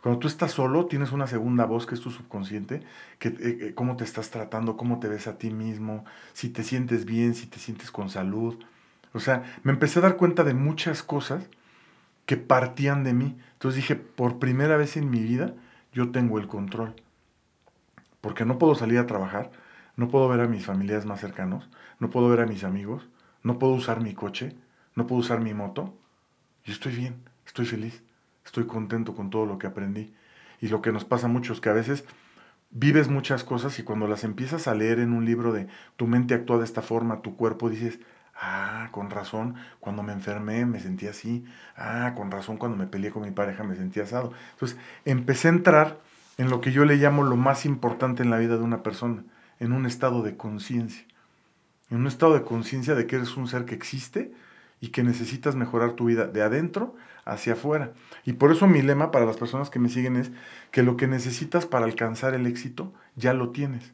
cuando 0.01 0.21
tú 0.21 0.29
estás 0.29 0.53
solo, 0.53 0.87
tienes 0.87 1.11
una 1.11 1.27
segunda 1.27 1.65
voz 1.65 1.85
que 1.85 1.97
es 1.97 2.01
tu 2.01 2.13
subconsciente, 2.13 2.85
que 3.19 3.31
eh, 3.31 3.35
eh, 3.41 3.73
cómo 3.75 3.97
te 3.97 4.05
estás 4.05 4.31
tratando, 4.31 4.77
cómo 4.77 5.01
te 5.01 5.09
ves 5.09 5.27
a 5.27 5.39
ti 5.39 5.51
mismo, 5.51 6.05
si 6.35 6.51
te 6.51 6.63
sientes 6.63 7.05
bien, 7.05 7.35
si 7.35 7.49
te 7.49 7.59
sientes 7.59 7.91
con 7.91 8.11
salud. 8.11 8.63
O 9.13 9.19
sea, 9.19 9.43
me 9.65 9.73
empecé 9.73 9.99
a 9.99 10.03
dar 10.03 10.17
cuenta 10.17 10.45
de 10.45 10.55
muchas 10.55 11.03
cosas 11.03 11.49
que 12.27 12.37
partían 12.37 13.03
de 13.03 13.13
mí. 13.13 13.37
Entonces 13.55 13.75
dije, 13.75 13.97
por 13.97 14.39
primera 14.39 14.77
vez 14.77 14.97
en 14.97 15.11
mi 15.11 15.19
vida, 15.19 15.53
yo 15.93 16.13
tengo 16.13 16.39
el 16.39 16.47
control. 16.47 16.95
Porque 18.21 18.45
no 18.45 18.57
puedo 18.57 18.77
salir 18.77 19.01
a 19.01 19.09
trabajar, 19.09 19.51
no 19.97 20.09
puedo 20.09 20.29
ver 20.29 20.41
a 20.41 20.49
mis 20.49 20.65
familiares 20.65 21.07
más 21.07 21.21
cercanos, 21.21 21.69
no 21.99 22.11
puedo 22.11 22.29
ver 22.29 22.41
a 22.41 22.47
mis 22.47 22.65
amigos, 22.65 23.09
no 23.43 23.59
puedo 23.59 23.73
usar 23.73 24.01
mi 24.01 24.15
coche, 24.15 24.57
no 24.95 25.07
puedo 25.07 25.21
usar 25.21 25.41
mi 25.41 25.55
moto. 25.55 25.95
Yo 26.65 26.73
estoy 26.73 26.95
bien, 26.95 27.23
estoy 27.47 27.67
feliz, 27.67 28.03
estoy 28.45 28.67
contento 28.67 29.15
con 29.15 29.31
todo 29.31 29.47
lo 29.47 29.59
que 29.59 29.67
aprendí. 29.67 30.15
Y 30.61 30.69
lo 30.69 30.83
que 30.83 30.93
nos 30.93 31.05
pasa 31.05 31.29
mucho 31.29 31.53
es 31.53 31.61
que 31.61 31.69
a 31.69 31.75
veces 31.75 32.05
vives 32.71 33.09
muchas 33.09 33.45
cosas 33.45 33.79
y 33.79 33.83
cuando 33.83 34.07
las 34.09 34.25
empiezas 34.25 34.69
a 34.69 34.75
leer 34.75 34.99
en 34.99 35.13
un 35.13 35.25
libro 35.25 35.53
de 35.53 35.69
tu 35.97 36.07
mente 36.07 36.35
actúa 36.35 36.59
de 36.59 36.65
esta 36.65 36.83
forma, 36.83 37.23
tu 37.23 37.37
cuerpo 37.37 37.71
dices, 37.71 38.01
ah, 38.35 38.89
con 38.91 39.11
razón, 39.11 39.55
cuando 39.81 40.03
me 40.03 40.13
enfermé 40.13 40.67
me 40.67 40.81
sentí 40.81 41.07
así, 41.07 41.45
ah, 41.77 42.13
con 42.17 42.31
razón 42.31 42.59
cuando 42.59 42.77
me 42.77 42.87
peleé 42.87 43.11
con 43.11 43.23
mi 43.23 43.31
pareja 43.31 43.65
me 43.65 43.77
sentí 43.77 44.01
asado. 44.01 44.33
Entonces 44.53 44.79
empecé 45.05 45.49
a 45.49 45.53
entrar 45.53 46.01
en 46.39 46.51
lo 46.51 46.61
que 46.61 46.73
yo 46.73 46.85
le 46.85 46.97
llamo 46.97 47.23
lo 47.23 47.37
más 47.37 47.65
importante 47.65 48.23
en 48.23 48.31
la 48.31 48.39
vida 48.39 48.57
de 48.57 48.63
una 48.63 48.83
persona, 48.83 49.25
en 49.61 49.73
un 49.73 49.87
estado 49.87 50.23
de 50.23 50.37
conciencia. 50.37 51.05
En 51.91 51.99
un 51.99 52.07
estado 52.07 52.35
de 52.35 52.43
conciencia 52.43 52.95
de 52.95 53.07
que 53.07 53.17
eres 53.17 53.37
un 53.37 53.49
ser 53.49 53.65
que 53.65 53.75
existe 53.75 54.33
y 54.81 54.89
que 54.89 55.03
necesitas 55.03 55.55
mejorar 55.55 55.93
tu 55.93 56.07
vida 56.07 56.27
de 56.27 56.43
adentro 56.43 56.95
hacia 57.25 57.55
afuera. 57.55 57.93
Y 58.25 58.35
por 58.35 58.53
eso 58.53 58.67
mi 58.67 58.83
lema 58.83 59.11
para 59.11 59.27
las 59.27 59.37
personas 59.37 59.71
que 59.71 59.79
me 59.79 59.89
siguen 59.89 60.17
es 60.17 60.31
que 60.71 60.83
lo 60.83 60.97
que 60.97 61.07
necesitas 61.07 61.67
para 61.67 61.85
alcanzar 61.85 62.35
el 62.35 62.47
éxito 62.47 62.93
ya 63.15 63.33
lo 63.33 63.51
tienes. 63.51 63.93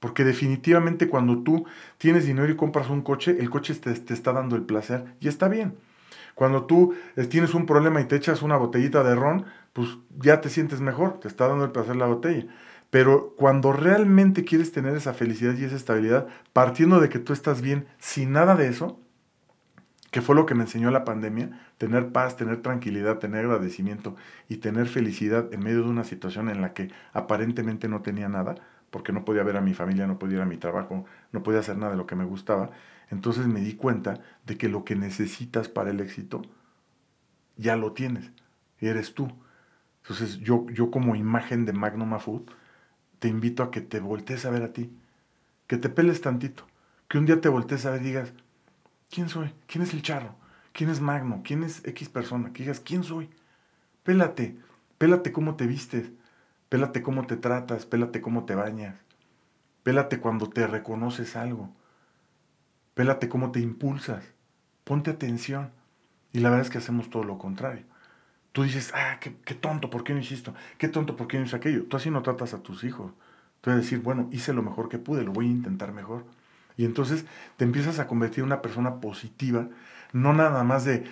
Porque 0.00 0.24
definitivamente 0.24 1.08
cuando 1.08 1.38
tú 1.42 1.66
tienes 1.98 2.24
dinero 2.24 2.50
y 2.50 2.56
compras 2.56 2.88
un 2.88 3.02
coche, 3.02 3.36
el 3.40 3.50
coche 3.50 3.74
te, 3.74 3.92
te 3.94 4.14
está 4.14 4.32
dando 4.32 4.56
el 4.56 4.62
placer 4.62 5.04
y 5.20 5.28
está 5.28 5.48
bien. 5.48 5.74
Cuando 6.34 6.66
tú 6.66 6.94
eh, 7.16 7.24
tienes 7.24 7.52
un 7.54 7.66
problema 7.66 8.00
y 8.00 8.04
te 8.04 8.14
echas 8.14 8.42
una 8.42 8.56
botellita 8.56 9.02
de 9.02 9.16
ron, 9.16 9.44
pues 9.72 9.98
ya 10.20 10.40
te 10.40 10.48
sientes 10.50 10.80
mejor, 10.80 11.18
te 11.18 11.26
está 11.26 11.48
dando 11.48 11.64
el 11.64 11.72
placer 11.72 11.96
la 11.96 12.06
botella. 12.06 12.46
Pero 12.90 13.34
cuando 13.36 13.72
realmente 13.72 14.44
quieres 14.44 14.72
tener 14.72 14.96
esa 14.96 15.12
felicidad 15.12 15.54
y 15.56 15.64
esa 15.64 15.76
estabilidad, 15.76 16.26
partiendo 16.52 17.00
de 17.00 17.08
que 17.08 17.18
tú 17.18 17.32
estás 17.32 17.60
bien 17.60 17.86
sin 17.98 18.32
nada 18.32 18.56
de 18.56 18.68
eso, 18.68 18.98
que 20.10 20.22
fue 20.22 20.34
lo 20.34 20.46
que 20.46 20.54
me 20.54 20.64
enseñó 20.64 20.90
la 20.90 21.04
pandemia, 21.04 21.60
tener 21.76 22.12
paz, 22.12 22.36
tener 22.36 22.62
tranquilidad, 22.62 23.18
tener 23.18 23.44
agradecimiento 23.44 24.16
y 24.48 24.56
tener 24.56 24.88
felicidad 24.88 25.52
en 25.52 25.62
medio 25.62 25.82
de 25.82 25.90
una 25.90 26.04
situación 26.04 26.48
en 26.48 26.62
la 26.62 26.72
que 26.72 26.90
aparentemente 27.12 27.88
no 27.88 28.00
tenía 28.00 28.28
nada, 28.28 28.54
porque 28.90 29.12
no 29.12 29.26
podía 29.26 29.42
ver 29.42 29.58
a 29.58 29.60
mi 29.60 29.74
familia, 29.74 30.06
no 30.06 30.18
podía 30.18 30.36
ir 30.36 30.42
a 30.42 30.46
mi 30.46 30.56
trabajo, 30.56 31.04
no 31.32 31.42
podía 31.42 31.60
hacer 31.60 31.76
nada 31.76 31.92
de 31.92 31.98
lo 31.98 32.06
que 32.06 32.16
me 32.16 32.24
gustaba. 32.24 32.70
Entonces 33.10 33.46
me 33.46 33.60
di 33.60 33.74
cuenta 33.74 34.20
de 34.46 34.56
que 34.56 34.68
lo 34.70 34.84
que 34.84 34.96
necesitas 34.96 35.68
para 35.68 35.90
el 35.90 36.00
éxito 36.00 36.40
ya 37.56 37.76
lo 37.76 37.92
tienes, 37.92 38.30
eres 38.80 39.12
tú. 39.12 39.30
Entonces 40.02 40.38
yo, 40.38 40.66
yo 40.70 40.90
como 40.90 41.16
imagen 41.16 41.66
de 41.66 41.74
Magnum 41.74 42.18
Food, 42.18 42.50
te 43.18 43.28
invito 43.28 43.62
a 43.62 43.70
que 43.70 43.80
te 43.80 44.00
voltees 44.00 44.44
a 44.44 44.50
ver 44.50 44.62
a 44.62 44.72
ti, 44.72 44.92
que 45.66 45.76
te 45.76 45.88
peles 45.88 46.20
tantito, 46.20 46.66
que 47.08 47.18
un 47.18 47.26
día 47.26 47.40
te 47.40 47.48
voltees 47.48 47.86
a 47.86 47.90
ver 47.90 48.02
y 48.02 48.06
digas, 48.06 48.32
¿quién 49.10 49.28
soy? 49.28 49.52
¿Quién 49.66 49.82
es 49.82 49.92
el 49.92 50.02
charro? 50.02 50.34
¿Quién 50.72 50.90
es 50.90 51.00
Magno? 51.00 51.42
¿Quién 51.44 51.64
es 51.64 51.84
X 51.84 52.08
persona? 52.08 52.52
Que 52.52 52.62
digas, 52.62 52.80
¿quién 52.80 53.02
soy? 53.02 53.30
Pélate, 54.02 54.56
pélate 54.98 55.32
cómo 55.32 55.56
te 55.56 55.66
vistes, 55.66 56.10
pélate 56.68 57.02
cómo 57.02 57.26
te 57.26 57.36
tratas, 57.36 57.86
pélate 57.86 58.20
cómo 58.20 58.44
te 58.44 58.54
bañas, 58.54 58.96
pélate 59.82 60.20
cuando 60.20 60.48
te 60.48 60.66
reconoces 60.66 61.36
algo, 61.36 61.70
pélate 62.94 63.28
cómo 63.28 63.50
te 63.52 63.60
impulsas, 63.60 64.24
ponte 64.84 65.10
atención. 65.10 65.70
Y 66.32 66.40
la 66.40 66.50
verdad 66.50 66.66
es 66.66 66.70
que 66.70 66.78
hacemos 66.78 67.10
todo 67.10 67.24
lo 67.24 67.38
contrario. 67.38 67.84
Tú 68.58 68.64
dices, 68.64 68.90
ah, 68.92 69.20
qué, 69.20 69.54
tonto, 69.54 69.88
¿por 69.88 70.02
qué 70.02 70.12
no 70.12 70.18
hiciste 70.18 70.50
Qué 70.78 70.88
tonto, 70.88 71.14
¿por 71.14 71.28
qué 71.28 71.38
no 71.38 71.44
hice 71.44 71.54
aquello? 71.54 71.84
Tú 71.84 71.96
así 71.96 72.10
no 72.10 72.22
tratas 72.22 72.54
a 72.54 72.58
tus 72.60 72.82
hijos. 72.82 73.12
Tú 73.60 73.70
vas 73.70 73.78
a 73.78 73.80
decir, 73.80 74.00
bueno, 74.00 74.28
hice 74.32 74.52
lo 74.52 74.64
mejor 74.64 74.88
que 74.88 74.98
pude, 74.98 75.22
lo 75.22 75.30
voy 75.30 75.46
a 75.46 75.48
intentar 75.48 75.92
mejor. 75.92 76.24
Y 76.76 76.84
entonces 76.84 77.24
te 77.56 77.64
empiezas 77.64 78.00
a 78.00 78.08
convertir 78.08 78.40
en 78.40 78.46
una 78.46 78.60
persona 78.60 78.96
positiva, 78.96 79.68
no 80.12 80.32
nada 80.32 80.64
más 80.64 80.84
de, 80.84 81.04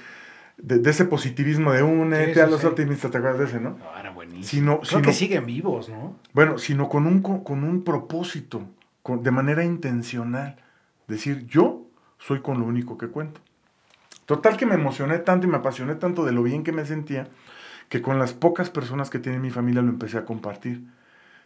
de, 0.57 0.91
ese 0.91 1.05
positivismo 1.05 1.71
de 1.71 1.85
únete 1.85 2.43
a 2.43 2.49
los 2.49 2.65
optimistas, 2.65 3.13
¿te 3.13 3.19
acuerdas 3.19 3.39
de 3.39 3.45
ese, 3.45 3.61
no? 3.61 3.79
era 3.97 4.11
buenísimo. 4.11 4.43
Sino, 4.43 4.81
Creo 4.81 5.03
que 5.03 5.13
siguen 5.13 5.47
vivos, 5.47 5.89
¿no? 5.89 6.17
Bueno, 6.33 6.59
sino 6.59 6.89
con 6.89 7.07
un, 7.07 7.23
con 7.23 7.63
un 7.63 7.85
propósito, 7.85 8.67
de 9.05 9.31
manera 9.31 9.63
intencional. 9.63 10.57
Decir, 11.07 11.47
yo 11.47 11.87
soy 12.19 12.41
con 12.41 12.59
lo 12.59 12.67
único 12.67 12.99
que 12.99 13.07
cuento. 13.07 13.41
Total 14.27 14.57
que 14.57 14.67
me 14.67 14.75
emocioné 14.75 15.19
tanto 15.19 15.47
y 15.47 15.51
me 15.51 15.57
apasioné 15.57 15.95
tanto 15.95 16.25
de 16.25 16.33
lo 16.33 16.43
bien 16.43 16.65
que 16.65 16.73
me 16.73 16.85
sentía, 16.85 17.29
que 17.89 18.03
con 18.03 18.19
las 18.19 18.33
pocas 18.33 18.71
personas 18.71 19.09
que 19.09 19.21
tiene 19.21 19.39
mi 19.39 19.51
familia 19.51 19.83
lo 19.83 19.89
empecé 19.89 20.19
a 20.19 20.25
compartir. 20.25 20.83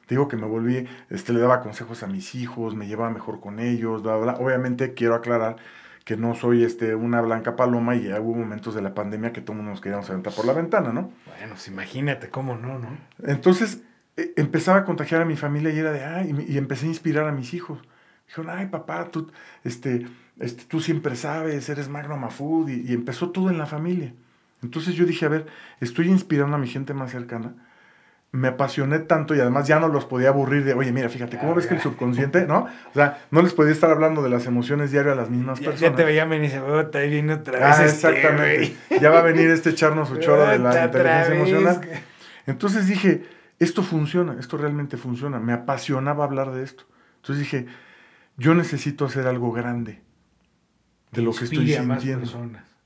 Te 0.07 0.15
digo 0.15 0.27
que 0.27 0.37
me 0.37 0.47
volví, 0.47 0.89
este, 1.11 1.33
le 1.33 1.41
daba 1.41 1.61
consejos 1.61 2.03
a 2.03 2.07
mis 2.07 2.35
hijos, 2.35 2.75
me 2.75 2.89
llevaba 2.89 3.11
mejor 3.11 3.39
con 3.39 3.61
ellos, 3.61 4.03
bla, 4.03 4.17
bla. 4.17 4.35
Obviamente 4.41 4.95
quiero 4.95 5.15
aclarar 5.15 5.57
que 6.05 6.17
no 6.17 6.35
soy 6.35 6.65
este, 6.65 6.95
una 6.95 7.21
blanca 7.21 7.55
paloma 7.55 7.95
y 7.95 8.05
ya 8.05 8.21
hubo 8.21 8.35
momentos 8.35 8.75
de 8.75 8.83
la 8.83 8.95
pandemia 8.95 9.33
que 9.33 9.43
todo 9.43 9.55
mundo 9.55 9.71
nos 9.71 9.81
queríamos 9.81 10.09
aventar 10.09 10.33
por 10.33 10.47
la 10.47 10.55
ventana, 10.55 10.93
¿no? 10.93 11.13
Bueno, 11.27 11.51
pues 11.51 11.69
imagínate 11.69 12.31
cómo 12.31 12.57
no, 12.57 12.79
¿no? 12.79 12.89
Entonces 13.23 13.83
e, 14.17 14.33
empezaba 14.37 14.79
a 14.79 14.85
contagiar 14.85 15.21
a 15.21 15.27
mi 15.27 15.37
familia 15.37 15.71
y 15.71 15.79
era 15.79 15.93
de, 15.93 16.03
ay, 16.03 16.35
y, 16.49 16.55
y 16.55 16.59
empecé 16.59 16.87
a 16.87 16.89
inspirar 16.89 17.29
a 17.29 17.33
mis 17.33 17.53
hijos. 17.55 17.79
Dijeron, 18.27 18.51
ay, 18.51 18.67
papá, 18.67 19.09
tú, 19.11 19.31
este, 19.65 20.07
este, 20.41 20.65
tú 20.65 20.81
siempre 20.81 21.17
sabes, 21.17 21.69
eres 21.69 21.89
Magno 21.89 22.17
Mafud, 22.17 22.69
y, 22.69 22.93
empezó 22.93 23.31
todo 23.31 23.51
en 23.51 23.59
la 23.59 23.67
familia. 23.67 24.15
Entonces 24.63 24.95
yo 24.95 25.05
dije, 25.05 25.27
a 25.27 25.29
ver, 25.29 25.47
estoy 25.81 26.09
inspirando 26.09 26.57
a 26.57 26.59
mi 26.59 26.67
gente 26.67 26.95
más 26.95 27.13
cercana. 27.13 27.55
Me 28.33 28.49
apasioné 28.49 29.01
tanto 29.01 29.35
y 29.35 29.41
además 29.41 29.67
ya 29.67 29.81
no 29.81 29.89
los 29.89 30.05
podía 30.05 30.29
aburrir 30.29 30.65
de, 30.65 30.73
oye, 30.73 30.93
mira, 30.93 31.09
fíjate, 31.09 31.37
¿cómo 31.37 31.55
ves 31.55 31.67
que 31.67 31.75
el 31.75 31.81
subconsciente, 31.81 32.47
no? 32.47 32.69
O 32.91 32.95
sea, 32.95 33.25
no 33.31 33.43
les 33.43 33.53
podía 33.53 33.73
estar 33.73 33.91
hablando 33.91 34.23
de 34.23 34.31
las 34.31 34.47
emociones 34.47 34.93
diarias 34.93 35.15
a 35.15 35.17
las 35.17 35.31
mismas 35.31 35.59
personas. 35.59 35.81
Ya 35.81 35.95
te 35.95 36.05
veía 36.05 36.25
y 36.25 36.39
dice, 36.39 36.61
oh, 36.61 36.89
ahí 36.95 37.11
viene 37.11 37.35
otra 37.35 37.55
vez. 37.55 37.63
Ah, 37.63 37.85
este, 37.85 38.09
exactamente. 38.09 38.77
ya 39.01 39.11
va 39.11 39.19
a 39.19 39.23
venir 39.23 39.51
este 39.51 39.71
echarnos 39.71 40.09
su 40.09 40.19
choro 40.19 40.47
de 40.47 40.59
la 40.61 40.85
inteligencia 40.85 41.35
emocional. 41.35 41.81
Entonces 42.47 42.87
dije, 42.87 43.25
esto 43.59 43.83
funciona, 43.83 44.37
esto 44.39 44.57
realmente 44.57 44.97
funciona. 44.97 45.41
Me 45.41 45.53
apasionaba 45.53 46.25
hablar 46.25 46.53
de 46.53 46.63
esto. 46.63 46.85
Entonces 47.17 47.41
dije, 47.41 47.67
yo 48.37 48.55
necesito 48.55 49.07
hacer 49.07 49.27
algo 49.27 49.51
grande 49.51 50.01
de 51.13 51.23
lo 51.23 51.33
que 51.33 51.45
estoy 51.45 51.73
sintiendo. 51.73 52.31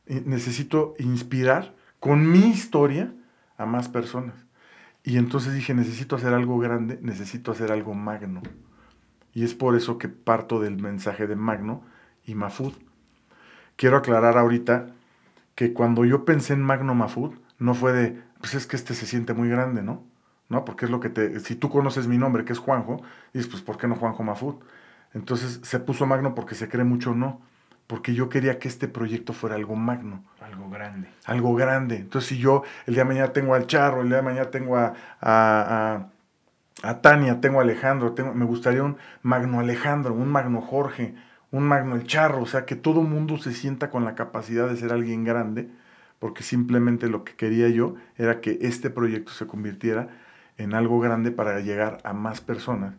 Necesito 0.06 0.94
inspirar 0.98 1.74
con 2.00 2.30
mi 2.30 2.50
historia 2.50 3.12
a 3.56 3.66
más 3.66 3.88
personas. 3.88 4.34
Y 5.02 5.18
entonces 5.18 5.54
dije, 5.54 5.74
necesito 5.74 6.16
hacer 6.16 6.32
algo 6.32 6.58
grande, 6.58 6.98
necesito 7.02 7.52
hacer 7.52 7.72
algo 7.72 7.94
magno. 7.94 8.42
Y 9.34 9.44
es 9.44 9.54
por 9.54 9.76
eso 9.76 9.98
que 9.98 10.08
parto 10.08 10.60
del 10.60 10.76
mensaje 10.80 11.26
de 11.26 11.36
Magno 11.36 11.82
y 12.24 12.34
Mafud. 12.34 12.72
Quiero 13.76 13.96
aclarar 13.96 14.38
ahorita 14.38 14.86
que 15.54 15.72
cuando 15.72 16.04
yo 16.04 16.24
pensé 16.24 16.54
en 16.54 16.62
Magno 16.62 16.94
Mafud, 16.94 17.34
no 17.58 17.74
fue 17.74 17.92
de, 17.92 18.22
pues 18.38 18.54
es 18.54 18.66
que 18.66 18.76
este 18.76 18.94
se 18.94 19.06
siente 19.06 19.34
muy 19.34 19.48
grande, 19.48 19.82
¿no? 19.82 20.02
¿No? 20.48 20.64
Porque 20.64 20.84
es 20.84 20.90
lo 20.90 21.00
que 21.00 21.10
te, 21.10 21.40
si 21.40 21.56
tú 21.56 21.68
conoces 21.68 22.06
mi 22.06 22.16
nombre, 22.16 22.44
que 22.44 22.52
es 22.52 22.58
Juanjo, 22.58 23.02
dices, 23.32 23.50
pues 23.50 23.62
¿por 23.62 23.76
qué 23.76 23.88
no 23.88 23.96
Juanjo 23.96 24.22
Mafud? 24.22 24.56
Entonces 25.12 25.60
se 25.62 25.80
puso 25.80 26.06
Magno 26.06 26.34
porque 26.34 26.54
se 26.54 26.68
cree 26.68 26.84
mucho, 26.84 27.14
no 27.14 27.40
porque 27.86 28.14
yo 28.14 28.28
quería 28.28 28.58
que 28.58 28.68
este 28.68 28.88
proyecto 28.88 29.32
fuera 29.32 29.56
algo 29.56 29.76
magno. 29.76 30.24
Algo 30.40 30.70
grande. 30.70 31.08
Algo 31.26 31.54
grande. 31.54 31.96
Entonces, 31.96 32.28
si 32.28 32.38
yo 32.38 32.62
el 32.86 32.94
día 32.94 33.04
de 33.04 33.08
mañana 33.08 33.32
tengo 33.32 33.54
al 33.54 33.66
Charro, 33.66 34.02
el 34.02 34.08
día 34.08 34.18
de 34.18 34.22
mañana 34.22 34.50
tengo 34.50 34.76
a, 34.76 34.94
a, 35.20 36.08
a, 36.82 37.00
Tania, 37.00 37.40
tengo 37.40 37.60
a 37.60 37.62
Alejandro, 37.62 38.12
tengo, 38.12 38.34
me 38.34 38.44
gustaría 38.44 38.82
un 38.82 38.96
magno 39.22 39.60
Alejandro, 39.60 40.14
un 40.14 40.28
magno 40.28 40.60
Jorge, 40.60 41.14
un 41.50 41.64
magno 41.64 41.94
el 41.94 42.06
Charro, 42.06 42.42
o 42.42 42.46
sea, 42.46 42.64
que 42.64 42.76
todo 42.76 43.02
mundo 43.02 43.38
se 43.38 43.52
sienta 43.52 43.90
con 43.90 44.04
la 44.04 44.14
capacidad 44.14 44.68
de 44.68 44.76
ser 44.76 44.92
alguien 44.92 45.24
grande, 45.24 45.68
porque 46.18 46.42
simplemente 46.42 47.08
lo 47.08 47.22
que 47.22 47.34
quería 47.34 47.68
yo 47.68 47.96
era 48.16 48.40
que 48.40 48.58
este 48.62 48.90
proyecto 48.90 49.32
se 49.32 49.46
convirtiera 49.46 50.08
en 50.56 50.74
algo 50.74 51.00
grande 51.00 51.30
para 51.30 51.60
llegar 51.60 51.98
a 52.04 52.12
más 52.12 52.40
personas 52.40 52.94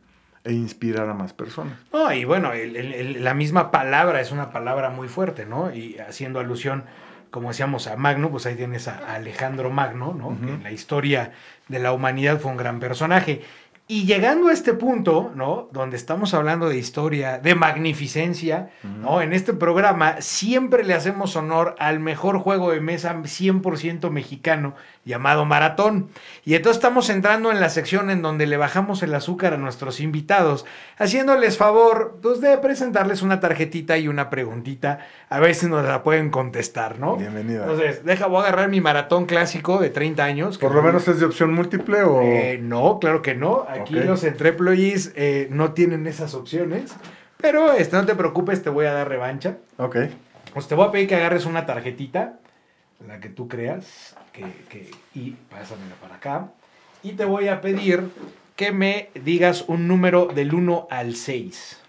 e 0.45 0.53
inspirar 0.53 1.09
a 1.09 1.13
más 1.13 1.33
personas. 1.33 1.77
No, 1.91 2.13
y 2.13 2.23
bueno, 2.23 2.51
la 2.53 3.33
misma 3.33 3.71
palabra 3.71 4.21
es 4.21 4.31
una 4.31 4.51
palabra 4.51 4.91
muy 4.91 5.07
fuerte, 5.07 5.45
¿no? 5.45 5.73
Y 5.73 5.97
haciendo 5.97 6.39
alusión, 6.39 6.83
como 7.31 7.49
decíamos, 7.49 7.87
a 7.87 7.97
Magno, 7.97 8.29
pues 8.29 8.45
ahí 8.45 8.55
tienes 8.55 8.87
a 8.87 9.15
Alejandro 9.15 9.71
Magno, 9.71 10.13
¿no? 10.13 10.39
Que 10.39 10.53
en 10.53 10.63
la 10.63 10.71
historia 10.71 11.31
de 11.67 11.79
la 11.79 11.91
humanidad 11.91 12.39
fue 12.39 12.51
un 12.51 12.57
gran 12.57 12.79
personaje. 12.79 13.41
Y 13.87 14.05
llegando 14.05 14.47
a 14.47 14.51
este 14.51 14.73
punto, 14.73 15.31
¿no? 15.35 15.69
Donde 15.71 15.95
estamos 15.95 16.33
hablando 16.33 16.67
de 16.69 16.77
historia, 16.77 17.37
de 17.37 17.53
magnificencia, 17.53 18.71
¿no? 18.81 19.21
En 19.21 19.31
este 19.31 19.53
programa 19.53 20.21
siempre 20.21 20.83
le 20.83 20.95
hacemos 20.95 21.35
honor 21.35 21.75
al 21.77 21.99
mejor 21.99 22.39
juego 22.39 22.71
de 22.71 22.81
mesa 22.81 23.13
100% 23.15 24.09
mexicano 24.09 24.73
llamado 25.05 25.45
Maratón. 25.45 26.09
Y 26.43 26.55
entonces 26.55 26.77
estamos 26.77 27.11
entrando 27.11 27.51
en 27.51 27.59
la 27.59 27.69
sección 27.69 28.09
en 28.09 28.23
donde 28.23 28.47
le 28.47 28.57
bajamos 28.57 29.03
el 29.03 29.13
azúcar 29.13 29.53
a 29.53 29.57
nuestros 29.57 29.99
invitados, 29.99 30.65
haciéndoles 30.97 31.57
favor 31.57 32.17
pues, 32.23 32.41
de 32.41 32.57
presentarles 32.57 33.21
una 33.21 33.39
tarjetita 33.39 33.99
y 33.99 34.07
una 34.07 34.31
preguntita, 34.31 34.97
a 35.29 35.39
ver 35.39 35.53
si 35.53 35.67
nos 35.67 35.85
la 35.85 36.01
pueden 36.01 36.31
contestar, 36.31 36.97
¿no? 36.97 37.17
Bienvenida. 37.17 37.61
Entonces, 37.61 38.03
deja, 38.03 38.25
voy 38.25 38.39
a 38.39 38.47
agarrar 38.47 38.69
mi 38.69 38.81
maratón 38.81 39.27
clásico 39.27 39.77
de 39.77 39.91
30 39.91 40.23
años. 40.23 40.57
¿Por 40.57 40.73
lo 40.73 40.81
menos 40.81 41.07
es 41.07 41.19
de 41.19 41.27
opción 41.27 41.53
múltiple 41.53 42.01
o...? 42.01 42.21
Eh, 42.23 42.59
no, 42.59 42.97
claro 42.99 43.21
que 43.21 43.35
no. 43.35 43.63
Aquí 43.81 43.95
los 43.95 44.23
entreployees 44.23 45.11
eh, 45.15 45.47
no 45.51 45.73
tienen 45.73 46.07
esas 46.07 46.33
opciones. 46.33 46.95
Pero 47.37 47.73
este, 47.73 47.95
no 47.95 48.05
te 48.05 48.15
preocupes, 48.15 48.63
te 48.63 48.69
voy 48.69 48.85
a 48.85 48.93
dar 48.93 49.07
revancha. 49.07 49.57
Ok. 49.77 49.97
Pues 50.53 50.67
te 50.67 50.75
voy 50.75 50.87
a 50.87 50.91
pedir 50.91 51.07
que 51.07 51.15
agarres 51.15 51.45
una 51.45 51.65
tarjetita, 51.65 52.39
la 53.05 53.19
que 53.19 53.29
tú 53.29 53.47
creas 53.47 54.15
que, 54.31 54.91
y 55.13 55.31
pásamela 55.49 55.95
para 56.01 56.15
acá. 56.15 56.51
Y 57.03 57.13
te 57.13 57.25
voy 57.25 57.49
a 57.49 57.61
pedir 57.61 58.09
que 58.55 58.71
me 58.71 59.09
digas 59.13 59.65
un 59.67 59.87
número 59.87 60.27
del 60.27 60.53
1 60.53 60.87
al 60.89 61.15
6. 61.15 61.81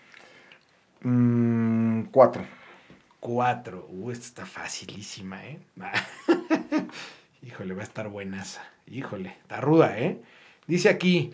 4. 1.00 1.10
Mm, 1.10 2.02
4. 3.20 3.88
Uh, 3.88 4.10
esta 4.10 4.26
está 4.26 4.46
facilísima, 4.46 5.44
¿eh? 5.44 5.58
Híjole, 7.42 7.74
va 7.74 7.82
a 7.82 7.84
estar 7.84 8.08
buenaza. 8.08 8.62
Híjole, 8.88 9.36
está 9.42 9.60
ruda, 9.60 9.98
¿eh? 9.98 10.20
Dice 10.66 10.88
aquí, 10.88 11.32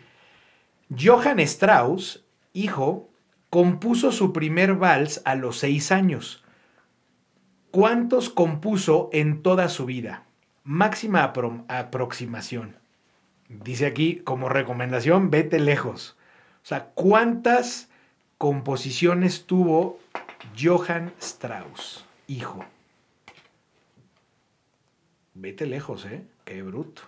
Johann 0.99 1.41
Strauss, 1.41 2.25
hijo, 2.53 3.09
compuso 3.51 4.13
su 4.13 4.33
primer 4.33 4.75
vals 4.75 5.23
a 5.25 5.35
los 5.35 5.59
6 5.59 5.93
años. 5.93 6.45
¿Cuántos 7.71 8.29
compuso 8.29 9.09
en 9.13 9.43
toda 9.43 9.69
su 9.69 9.87
vida? 9.87 10.25
Máxima 10.65 11.33
apro- 11.33 11.65
aproximación. 11.69 12.77
Dice 13.49 13.87
aquí, 13.87 14.17
como 14.17 14.49
recomendación, 14.49 15.31
vete 15.31 15.59
lejos. 15.59 16.17
O 16.63 16.67
sea, 16.67 16.87
¿cuántas 16.95 17.89
composiciones 18.39 19.47
tuvo 19.47 19.99
Johann 20.61 21.13
Strauss, 21.21 22.05
hijo? 22.27 22.65
Vete 25.35 25.67
lejos, 25.67 26.05
¿eh? 26.07 26.25
Qué 26.45 26.63
bruto. 26.63 27.03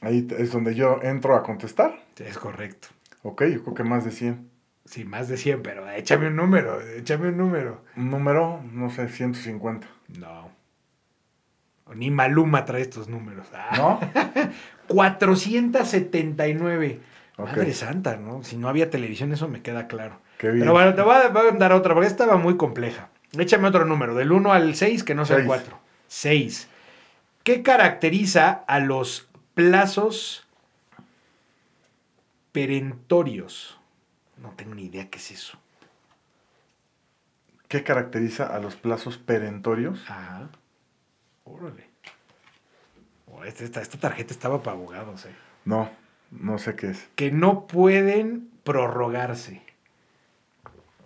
Ahí 0.00 0.26
es 0.38 0.52
donde 0.52 0.74
yo 0.74 1.00
entro 1.02 1.34
a 1.34 1.42
contestar. 1.42 1.98
Es 2.18 2.38
correcto. 2.38 2.88
Ok, 3.22 3.44
yo 3.44 3.62
creo 3.62 3.74
que 3.74 3.84
más 3.84 4.04
de 4.04 4.10
100. 4.12 4.48
Sí, 4.84 5.04
más 5.04 5.28
de 5.28 5.36
100, 5.36 5.62
pero 5.62 5.88
échame 5.90 6.28
un 6.28 6.36
número, 6.36 6.80
échame 6.80 7.28
un 7.28 7.36
número. 7.36 7.82
Un 7.96 8.10
número, 8.10 8.62
no 8.72 8.90
sé, 8.90 9.08
150. 9.08 9.86
No. 10.18 10.50
Ni 11.94 12.10
Maluma 12.10 12.64
trae 12.64 12.82
estos 12.82 13.08
números. 13.08 13.46
Ah, 13.52 13.76
¿No? 13.76 14.00
479. 14.88 17.00
Ok. 17.36 17.48
Madre 17.48 17.72
santa, 17.72 18.16
¿no? 18.16 18.42
Si 18.42 18.56
no 18.56 18.68
había 18.68 18.90
televisión, 18.90 19.32
eso 19.32 19.48
me 19.48 19.62
queda 19.62 19.86
claro. 19.88 20.20
Qué 20.38 20.48
bien. 20.48 20.60
Pero 20.60 20.72
bueno, 20.72 20.94
te 20.94 21.02
voy 21.02 21.14
a, 21.16 21.28
voy 21.28 21.48
a 21.48 21.52
dar 21.52 21.72
otra, 21.72 21.94
porque 21.94 22.08
esta 22.08 22.24
estaba 22.24 22.40
muy 22.40 22.56
compleja. 22.56 23.08
Échame 23.38 23.68
otro 23.68 23.84
número, 23.84 24.14
del 24.14 24.32
1 24.32 24.52
al 24.52 24.74
6, 24.74 25.04
que 25.04 25.14
no 25.14 25.24
sea 25.26 25.36
el 25.36 25.42
Seis. 25.42 25.48
4. 25.48 25.78
6. 26.08 26.68
¿Qué 27.42 27.62
caracteriza 27.62 28.64
a 28.66 28.80
los 28.80 29.27
plazos 29.68 30.46
perentorios? 32.52 33.76
No 34.40 34.50
tengo 34.50 34.76
ni 34.76 34.84
idea 34.84 35.10
qué 35.10 35.18
es 35.18 35.32
eso. 35.32 35.58
¿Qué 37.66 37.82
caracteriza 37.82 38.46
a 38.46 38.60
los 38.60 38.76
plazos 38.76 39.18
perentorios? 39.18 40.00
Ajá. 40.08 40.48
Órale. 41.44 41.88
Oh, 43.26 43.42
este- 43.42 43.64
esta, 43.64 43.82
esta 43.82 43.98
tarjeta 43.98 44.32
estaba 44.32 44.62
para 44.62 44.76
abogados, 44.76 45.26
eh. 45.26 45.34
No, 45.64 45.90
no 46.30 46.58
sé 46.58 46.76
qué 46.76 46.90
es. 46.90 47.08
Que 47.16 47.32
no 47.32 47.66
pueden 47.66 48.50
prorrogarse. 48.62 49.62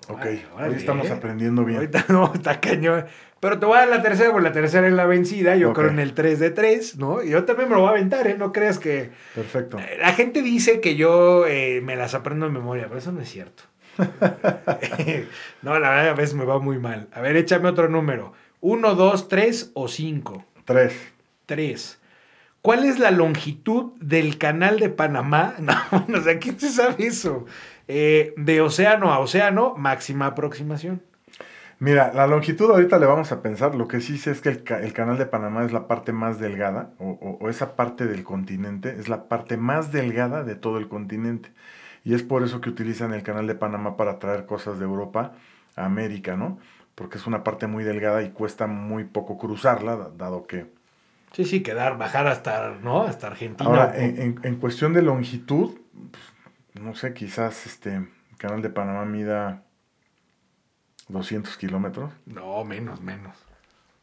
Ok, 0.09 0.27
órale, 0.55 0.69
hoy 0.75 0.77
estamos 0.77 1.11
aprendiendo 1.11 1.65
bien. 1.65 1.79
Ahorita 1.79 2.05
no, 2.11 2.35
está 2.35 2.61
cañón. 2.61 3.07
Pero 3.43 3.59
te 3.59 3.67
voy 3.67 3.75
a 3.77 3.81
dar 3.81 3.89
la 3.89 4.03
tercera, 4.03 4.31
porque 4.31 4.45
la 4.47 4.53
tercera 4.53 4.87
es 4.87 4.93
la 4.93 5.05
vencida. 5.05 5.57
Yo 5.57 5.73
creo 5.73 5.89
en 5.89 5.99
el 5.99 6.15
3 6.15 6.39
de 6.39 6.51
3, 6.51 6.99
¿no? 6.99 7.25
Yo 7.25 7.45
también 7.45 7.69
me 7.69 7.75
lo 7.75 7.81
voy 7.81 7.89
a 7.89 7.95
aventar, 7.95 8.25
¿eh? 8.29 8.37
No 8.39 8.53
creas 8.53 8.79
que. 8.79 9.11
Perfecto. 9.35 9.81
Eh, 9.81 9.97
La 9.99 10.13
gente 10.13 10.43
dice 10.43 10.81
que 10.81 10.95
yo 10.95 11.45
eh, 11.49 11.81
me 11.83 11.97
las 11.97 12.15
aprendo 12.15 12.47
de 12.47 12.53
memoria, 12.53 12.85
pero 12.87 12.99
eso 13.01 13.11
no 13.11 13.21
es 13.21 13.29
cierto. 13.29 13.65
no, 15.63 15.77
la 15.81 15.91
verdad, 15.91 16.09
a 16.11 16.15
veces 16.15 16.37
me 16.37 16.45
va 16.45 16.61
muy 16.61 16.79
mal. 16.79 17.09
A 17.13 17.21
ver, 17.21 17.35
échame 17.37 17.69
otro 17.69 17.89
número: 17.89 18.33
1, 18.61 18.95
2, 18.95 19.29
3 19.29 19.73
o 19.75 19.89
5. 19.89 20.45
Tres. 20.65 20.95
3. 21.47 21.99
¿Cuál 22.61 22.85
es 22.85 23.01
la 23.01 23.11
longitud 23.11 23.95
del 23.99 24.39
canal 24.39 24.79
de 24.79 24.89
Panamá? 24.89 25.57
No, 25.59 25.75
bueno, 25.91 26.19
o 26.19 26.23
sea, 26.23 26.39
¿quién 26.39 26.61
se 26.61 26.69
sabe 26.69 27.09
eso? 27.09 27.47
Eh, 27.89 28.35
de 28.37 28.61
océano 28.61 29.13
a 29.13 29.19
océano, 29.19 29.75
máxima 29.77 30.27
aproximación. 30.27 31.03
Mira, 31.83 32.13
la 32.15 32.29
longitud 32.29 32.71
ahorita 32.71 32.97
le 33.01 33.07
vamos 33.07 33.33
a 33.33 33.43
pensar. 33.43 33.75
Lo 33.75 33.89
que 33.89 34.01
sí 34.01 34.17
sé 34.17 34.31
es 34.31 34.41
que 34.41 34.51
el, 34.51 34.63
ca- 34.63 34.79
el 34.81 34.93
canal 34.93 35.19
de 35.19 35.27
Panamá 35.27 35.65
es 35.65 35.73
la 35.73 35.89
parte 35.89 36.13
más 36.13 36.39
delgada, 36.39 36.91
o, 37.01 37.09
o- 37.21 37.39
o 37.45 37.49
esa 37.51 37.75
parte 37.75 38.07
del 38.07 38.23
continente, 38.23 38.91
es 39.01 39.09
la 39.09 39.25
parte 39.29 39.57
más 39.57 39.91
delgada 39.91 40.45
de 40.45 40.55
todo 40.55 40.79
el 40.79 40.89
continente. 40.89 41.51
Y 42.05 42.15
es 42.15 42.23
por 42.23 42.45
eso 42.45 42.61
que 42.61 42.71
utilizan 42.71 43.13
el 43.13 43.25
canal 43.25 43.49
de 43.49 43.57
Panamá 43.57 43.97
para 43.97 44.21
traer 44.21 44.47
cosas 44.47 44.79
de 44.79 44.85
Europa 44.85 45.33
a 45.75 45.85
América, 45.85 46.37
¿no? 46.37 46.59
Porque 46.95 47.19
es 47.19 47.27
una 47.27 47.43
parte 47.43 47.67
muy 47.67 47.83
delgada 47.83 48.23
y 48.23 48.31
cuesta 48.31 48.69
muy 48.69 49.03
poco 49.03 49.37
cruzarla, 49.37 49.97
da- 49.97 50.11
dado 50.17 50.47
que... 50.47 50.67
Sí, 51.33 51.45
sí, 51.45 51.65
quedar, 51.65 51.99
bajar 51.99 52.29
hasta, 52.29 52.77
¿no? 52.81 53.03
Hasta 53.03 53.27
Argentina. 53.27 53.69
Ahora, 53.69 53.93
en- 53.97 54.39
en 54.45 54.57
cuestión 54.57 54.93
de 54.93 55.03
longitud, 55.03 55.79
pues, 56.13 56.85
no 56.85 56.95
sé, 56.95 57.13
quizás 57.13 57.67
este 57.67 57.97
el 57.97 58.37
canal 58.39 58.63
de 58.63 58.71
Panamá 58.71 59.05
mida 59.05 59.65
200 61.09 61.57
kilómetros, 61.57 62.13
No, 62.27 62.65
menos, 62.65 63.01
menos. 63.01 63.37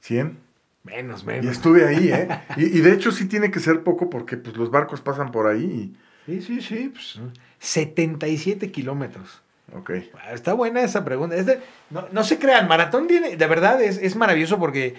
100. 0.02 0.38
Menos, 0.84 1.24
Y 1.24 1.26
menos. 1.26 1.46
estuve 1.52 1.86
ahí, 1.88 2.10
¿eh? 2.12 2.28
Y, 2.58 2.66
y 2.78 2.82
de 2.82 2.94
hecho 2.94 3.12
sí 3.12 3.26
tiene 3.28 3.52
que 3.52 3.60
ser 3.60 3.84
poco 3.84 4.10
porque 4.10 4.38
pues 4.38 4.56
los 4.56 4.72
barcos 4.72 5.02
pasan 5.02 5.32
por 5.32 5.48
ahí 5.48 5.94
Sí, 6.26 6.42
sí, 6.42 6.62
sí. 6.62 6.90
pues, 6.94 7.20
77 7.60 8.72
kilómetros. 8.72 9.42
y... 9.72 9.76
Ok. 9.78 9.92
Está 10.32 10.54
buena 10.54 10.82
esa 10.82 11.04
pregunta. 11.06 11.36
Es 11.36 11.46
de- 11.46 11.60
no, 11.90 12.08
no 12.12 12.24
se 12.24 12.40
crean, 12.40 12.68
Maratón 12.68 13.08
tiene, 13.08 13.36
de 13.36 13.48
verdad 13.48 13.82
es, 13.82 13.98
es 13.98 14.16
maravilloso 14.16 14.58
porque 14.60 14.96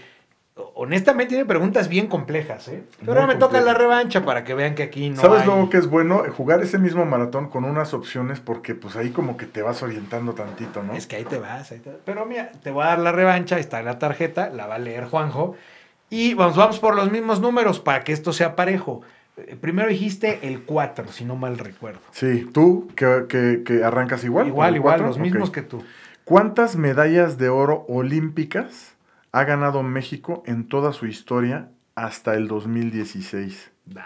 honestamente 0.75 1.31
tiene 1.31 1.45
preguntas 1.45 1.89
bien 1.89 2.07
complejas, 2.07 2.69
¿eh? 2.69 2.83
Pero 3.01 3.13
ahora 3.13 3.27
me 3.27 3.37
toca 3.37 3.61
la 3.61 3.75
revancha 3.75 4.25
para 4.25 4.45
que 4.45 4.55
vean 4.55 4.75
que 4.75 4.83
aquí 4.83 5.11
no 5.11 5.21
¿Sabes 5.21 5.41
hay... 5.43 5.47
luego 5.47 5.71
que 5.71 5.77
es 5.79 5.87
bueno? 5.89 6.23
Jugar 6.37 6.61
ese 6.63 6.79
mismo 6.79 7.05
maratón 7.07 7.49
con 7.49 7.65
unas 7.65 7.95
opciones 7.95 8.41
porque 8.41 8.75
pues 8.75 8.97
ahí 8.97 9.11
como 9.11 9.37
que 9.37 9.47
te 9.47 9.63
vas 9.63 9.83
orientando 9.83 10.35
tantito, 10.35 10.83
¿no? 10.83 10.93
Es 10.95 11.07
que 11.07 11.17
ahí 11.17 11.25
te 11.25 11.39
vas, 11.39 11.71
ahí 11.73 11.79
te 11.79 11.91
vas. 11.91 11.99
Pero 12.05 12.27
mira, 12.27 12.53
te 12.63 12.71
voy 12.71 12.85
a 12.85 12.89
dar 12.89 12.99
la 12.99 13.13
revancha, 13.13 13.57
ahí 13.57 13.61
está 13.61 13.83
la 13.83 13.99
tarjeta, 13.99 14.51
la 14.51 14.67
va 14.67 14.75
a 14.75 14.79
leer 14.79 15.05
Juanjo. 15.07 15.57
Y 16.11 16.35
vamos, 16.35 16.57
vamos 16.57 16.79
por 16.81 16.95
los 16.97 17.11
mismos 17.11 17.41
números 17.41 17.79
para 17.81 18.03
que 18.03 18.13
esto 18.13 18.33
sea 18.33 18.57
parejo. 18.57 19.03
Eh, 19.37 19.57
Primero 19.61 19.89
dijiste 19.89 20.41
el 20.43 20.63
4, 20.65 21.07
si 21.13 21.25
no 21.25 21.37
mal 21.37 21.57
recuerdo. 21.59 22.01
Sí, 22.11 22.49
tú 22.53 22.89
que, 22.97 23.27
que- 23.29 23.63
que 23.65 23.85
arrancas 23.85 24.25
igual. 24.25 24.49
igual, 24.49 24.75
igual, 24.77 25.01
los 25.03 25.19
mismos 25.19 25.51
que 25.51 25.63
tú. 25.63 25.85
¿Cuántas 26.25 26.77
medallas 26.77 27.39
de 27.39 27.49
oro 27.49 27.85
olímpicas 27.89 28.95
ha 29.33 29.45
ganado 29.45 29.83
México 29.83 30.43
en 30.47 30.69
toda 30.69 30.93
su 30.93 31.07
historia 31.07 31.71
hasta 31.95 32.35
el 32.35 32.49
2016? 32.49 33.71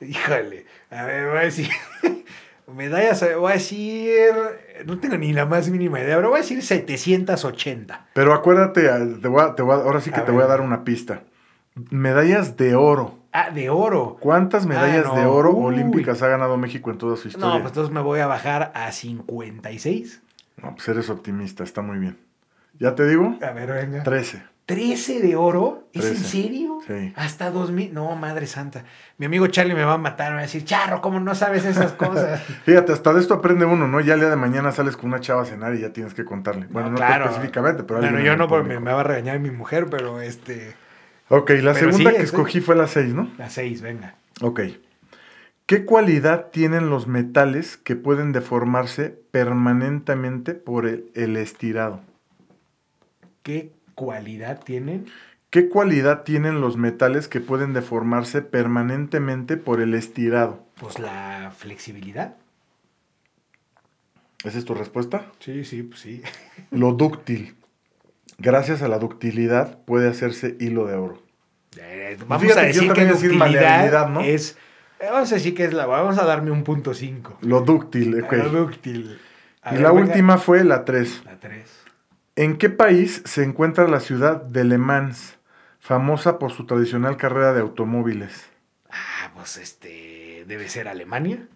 Híjole, 0.00 0.66
a 0.90 1.04
ver, 1.04 1.28
voy 1.28 1.38
a 1.38 1.42
decir. 1.42 1.68
Medallas, 2.74 3.24
voy 3.38 3.50
a 3.50 3.54
decir. 3.54 4.10
No 4.86 4.98
tengo 4.98 5.16
ni 5.18 5.32
la 5.32 5.44
más 5.46 5.68
mínima 5.68 6.00
idea, 6.00 6.16
pero 6.16 6.30
voy 6.30 6.38
a 6.38 6.42
decir 6.42 6.62
780. 6.62 8.06
Pero 8.14 8.32
acuérdate, 8.32 8.82
te 9.20 9.28
voy 9.28 9.42
a- 9.42 9.54
te 9.54 9.62
voy 9.62 9.72
a- 9.76 9.82
ahora 9.82 10.00
sí 10.00 10.10
que 10.10 10.20
A 10.20 10.24
te 10.24 10.32
voy 10.32 10.42
a 10.42 10.46
dar 10.46 10.60
una 10.60 10.84
pista. 10.84 11.22
Medallas 11.90 12.56
de 12.56 12.74
oro. 12.74 13.18
Ah, 13.32 13.50
de 13.50 13.70
oro. 13.70 14.16
¿Cuántas 14.20 14.66
medallas 14.66 15.04
Ah, 15.06 15.14
no. 15.14 15.20
de 15.20 15.26
oro 15.26 15.50
Uy. 15.54 15.74
olímpicas 15.74 16.22
ha 16.22 16.28
ganado 16.28 16.56
México 16.56 16.90
en 16.90 16.98
toda 16.98 17.16
su 17.16 17.28
historia? 17.28 17.48
No, 17.48 17.60
pues 17.60 17.70
entonces 17.72 17.92
me 17.92 18.00
voy 18.00 18.20
a 18.20 18.26
bajar 18.26 18.72
a 18.74 18.92
56. 18.92 20.22
No, 20.62 20.74
pues 20.74 20.86
eres 20.88 21.08
optimista, 21.10 21.64
está 21.64 21.80
muy 21.82 21.98
bien. 21.98 22.18
¿Ya 22.78 22.94
te 22.94 23.06
digo? 23.06 23.36
A 23.42 23.50
ver, 23.52 23.70
venga. 23.72 24.02
13. 24.02 24.42
13 24.66 25.20
de 25.20 25.36
oro. 25.36 25.88
¿Es 25.92 26.04
en 26.04 26.12
13. 26.14 26.24
serio? 26.28 26.78
Sí. 26.86 27.12
Hasta 27.16 27.50
2000. 27.50 27.92
No, 27.92 28.14
madre 28.16 28.46
santa. 28.46 28.84
Mi 29.18 29.26
amigo 29.26 29.46
Charlie 29.48 29.74
me 29.74 29.84
va 29.84 29.94
a 29.94 29.98
matar. 29.98 30.30
Me 30.30 30.34
va 30.36 30.38
a 30.40 30.42
decir, 30.44 30.64
Charro, 30.64 31.00
¿cómo 31.00 31.20
no 31.20 31.34
sabes 31.34 31.64
esas 31.64 31.92
cosas? 31.92 32.40
Fíjate, 32.64 32.92
hasta 32.92 33.12
de 33.12 33.20
esto 33.20 33.34
aprende 33.34 33.64
uno, 33.64 33.86
¿no? 33.88 34.00
Ya 34.00 34.14
el 34.14 34.20
día 34.20 34.30
de 34.30 34.36
mañana 34.36 34.72
sales 34.72 34.96
con 34.96 35.10
una 35.10 35.20
chava 35.20 35.42
a 35.42 35.44
cenar 35.44 35.74
y 35.74 35.80
ya 35.80 35.92
tienes 35.92 36.14
que 36.14 36.24
contarle. 36.24 36.66
Bueno, 36.70 36.90
no, 36.90 36.96
tú 36.96 37.02
claro. 37.02 37.24
específicamente, 37.26 37.82
pero 37.84 38.00
Bueno, 38.00 38.20
yo 38.20 38.36
no, 38.36 38.48
porque 38.48 38.78
me, 38.78 38.92
va 38.92 39.00
a 39.00 39.04
regañar 39.04 39.38
mi 39.40 39.50
mujer, 39.50 39.86
pero 39.90 40.20
este. 40.20 40.74
Ok, 41.28 41.50
la 41.50 41.72
Pero 41.72 41.92
segunda 41.92 42.10
sí, 42.10 42.16
que 42.16 42.22
es- 42.22 42.28
escogí 42.30 42.60
fue 42.60 42.76
la 42.76 42.86
6, 42.86 43.14
¿no? 43.14 43.28
La 43.38 43.50
6, 43.50 43.82
venga. 43.82 44.14
Ok. 44.42 44.60
¿Qué 45.66 45.84
cualidad 45.84 46.46
tienen 46.52 46.90
los 46.90 47.06
metales 47.06 47.76
que 47.78 47.96
pueden 47.96 48.32
deformarse 48.32 49.16
permanentemente 49.30 50.54
por 50.54 50.86
el, 50.86 51.06
el 51.14 51.36
estirado? 51.36 52.00
¿Qué 53.42 53.72
cualidad 53.94 54.60
tienen? 54.64 55.06
¿Qué 55.50 55.68
cualidad 55.68 56.22
tienen 56.22 56.60
los 56.60 56.76
metales 56.76 57.28
que 57.28 57.40
pueden 57.40 57.72
deformarse 57.74 58.40
permanentemente 58.42 59.56
por 59.56 59.80
el 59.80 59.94
estirado? 59.94 60.64
Pues 60.80 60.98
la 60.98 61.52
flexibilidad. 61.56 62.36
¿Esa 64.44 64.58
es 64.58 64.64
tu 64.64 64.74
respuesta? 64.74 65.26
Sí, 65.38 65.64
sí, 65.64 65.82
pues 65.82 66.00
sí. 66.00 66.22
Lo 66.70 66.92
dúctil. 66.92 67.54
Gracias 68.38 68.82
a 68.82 68.88
la 68.88 68.98
ductilidad 68.98 69.78
puede 69.84 70.08
hacerse 70.08 70.56
hilo 70.58 70.86
de 70.86 70.94
oro. 70.96 71.22
Eh, 71.78 72.16
vamos 72.26 72.42
Fíjate 72.42 72.60
a 72.60 72.66
que 72.66 72.72
yo 72.72 72.80
decir 72.80 72.92
que 72.92 73.04
decir 73.04 73.30
ductilidad 73.32 73.38
maleabilidad, 73.38 74.08
¿no? 74.08 74.20
es. 74.20 74.58
eh, 75.00 75.06
Vamos 75.10 75.30
a 75.32 75.34
decir 75.36 75.54
que 75.54 75.64
es 75.64 75.72
la. 75.72 75.86
Vamos 75.86 76.18
a 76.18 76.24
darme 76.24 76.50
un 76.50 76.64
punto 76.64 76.92
5. 76.94 77.38
Lo 77.42 77.60
dúctil, 77.60 78.22
ok. 78.22 78.34
dúctil. 78.50 79.18
A 79.62 79.70
Y 79.70 79.74
ver, 79.74 79.82
la 79.82 79.92
venga. 79.92 80.02
última 80.08 80.38
fue 80.38 80.64
la 80.64 80.84
3. 80.84 81.22
La 81.24 81.38
3. 81.38 81.81
¿En 82.36 82.56
qué 82.56 82.70
país 82.70 83.22
se 83.26 83.42
encuentra 83.44 83.86
la 83.88 84.00
ciudad 84.00 84.40
de 84.42 84.64
Le 84.64 84.78
Mans, 84.78 85.38
famosa 85.80 86.38
por 86.38 86.52
su 86.52 86.66
tradicional 86.66 87.16
carrera 87.16 87.52
de 87.52 87.60
automóviles? 87.60 88.48
Ah, 88.90 89.30
pues 89.34 89.56
este. 89.58 90.44
Debe 90.46 90.68
ser 90.68 90.88
Alemania. 90.88 91.46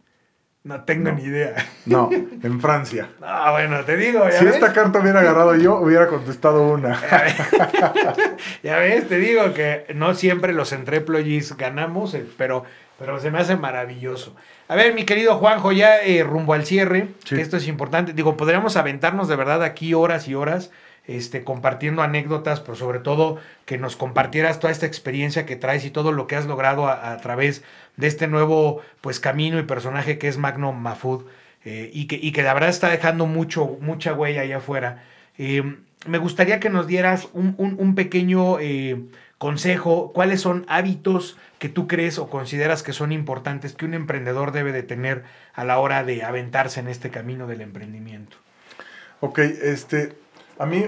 No 0.64 0.82
tengo 0.84 1.10
No. 1.10 1.16
ni 1.16 1.22
idea. 1.24 1.54
No, 1.86 2.10
en 2.42 2.60
Francia. 2.60 3.08
Ah, 3.22 3.52
bueno, 3.52 3.84
te 3.84 3.96
digo, 3.96 4.24
ya 4.28 4.38
Si 4.38 4.44
ves. 4.44 4.54
esta 4.54 4.72
carta 4.72 4.98
hubiera 5.00 5.20
agarrado 5.20 5.54
yo, 5.56 5.76
hubiera 5.76 6.08
contestado 6.08 6.68
una. 6.68 7.00
Ya 8.62 8.78
ves, 8.78 9.08
te 9.08 9.18
digo 9.18 9.54
que 9.54 9.86
no 9.94 10.14
siempre 10.14 10.52
los 10.52 10.72
entreployees 10.72 11.56
ganamos, 11.56 12.14
eh, 12.14 12.26
pero, 12.36 12.64
pero 12.98 13.18
se 13.20 13.30
me 13.30 13.38
hace 13.38 13.56
maravilloso. 13.56 14.34
A 14.68 14.74
ver, 14.74 14.94
mi 14.94 15.04
querido 15.04 15.36
Juanjo, 15.36 15.70
ya 15.72 15.98
eh, 16.00 16.24
rumbo 16.24 16.52
al 16.52 16.66
cierre, 16.66 17.08
Sí. 17.24 17.36
que 17.36 17.42
esto 17.42 17.56
es 17.56 17.68
importante. 17.68 18.12
Digo, 18.12 18.36
podríamos 18.36 18.76
aventarnos 18.76 19.28
de 19.28 19.36
verdad 19.36 19.62
aquí 19.62 19.94
horas 19.94 20.28
y 20.28 20.34
horas. 20.34 20.70
este, 21.08 21.44
compartiendo 21.44 22.02
anécdotas, 22.02 22.58
pero 22.58 22.74
sobre 22.74 22.98
todo 22.98 23.38
que 23.64 23.78
nos 23.78 23.94
compartieras 23.94 24.58
toda 24.58 24.72
esta 24.72 24.86
experiencia 24.86 25.46
que 25.46 25.54
traes 25.54 25.84
y 25.84 25.90
todo 25.92 26.10
lo 26.10 26.26
que 26.26 26.34
has 26.34 26.46
logrado 26.46 26.88
a, 26.88 27.16
través 27.18 27.62
de 27.96 28.08
este 28.08 28.26
nuevo 28.26 28.82
pues, 29.02 29.20
camino 29.20 29.60
y 29.60 29.62
personaje 29.62 30.18
que 30.18 30.26
es 30.26 30.36
Magno 30.36 30.72
Mafud 30.72 31.26
eh, 31.64 31.90
y, 31.94 32.08
que, 32.08 32.18
y 32.20 32.32
que 32.32 32.42
la 32.42 32.54
verdad 32.54 32.70
está 32.70 32.88
dejando 32.90 33.26
mucho, 33.26 33.78
mucha 33.80 34.14
huella 34.14 34.40
allá 34.40 34.56
afuera. 34.56 35.04
Eh, 35.38 35.62
me 36.06 36.18
gustaría 36.18 36.58
que 36.60 36.70
nos 36.70 36.86
dieras 36.88 37.28
un, 37.32 37.94
pequeño 37.94 38.58
eh, 38.58 39.00
consejo, 39.38 40.12
cuáles 40.12 40.40
son 40.40 40.64
hábitos 40.68 41.36
que 41.58 41.68
tú 41.68 41.86
crees 41.86 42.18
o 42.18 42.28
consideras 42.30 42.82
que 42.82 42.92
son 42.92 43.12
importantes 43.12 43.74
que 43.74 43.84
un 43.84 43.94
emprendedor 43.94 44.52
debe 44.52 44.72
de 44.72 44.82
tener 44.82 45.24
a 45.54 45.64
la 45.64 45.78
hora 45.78 46.04
de 46.04 46.22
aventarse 46.22 46.80
en 46.80 46.88
este 46.88 47.10
camino 47.10 47.46
del 47.46 47.60
emprendimiento. 47.60 48.36
Ok, 49.20 49.38
este, 49.38 50.16
a 50.58 50.66
mí 50.66 50.84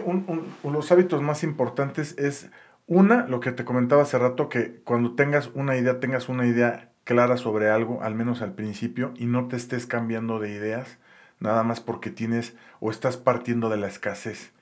los 0.65 0.93
hábitos 0.93 1.23
más 1.23 1.43
importantes 1.43 2.17
es 2.19 2.51
una, 2.87 3.27
lo 3.27 3.41
que 3.41 3.53
te 3.53 3.65
comentaba 3.65 4.03
hace 4.03 4.19
rato, 4.19 4.49
que 4.49 4.81
cuando 4.85 5.15
tengas 5.15 5.51
una 5.55 5.77
idea, 5.77 6.01
tengas 6.01 6.29
una 6.29 6.47
idea 6.47 6.91
clara 7.05 7.37
sobre 7.37 7.71
algo, 7.71 8.03
al 8.03 8.15
menos 8.15 8.41
al 8.43 8.53
principio, 8.53 9.13
y 9.17 9.27
no 9.27 9.49
te 9.49 9.57
estés 9.57 9.87
cambiando 9.87 10.41
de 10.41 10.51
ideas, 10.51 10.99
nada 11.41 11.63
más 11.63 11.81
porque 11.81 12.11
tienes 12.11 12.55
o 12.81 12.91
estás 12.91 13.17
partiendo 13.17 13.69
de 13.69 13.77
la 13.77 13.89
escasez. 13.89 14.53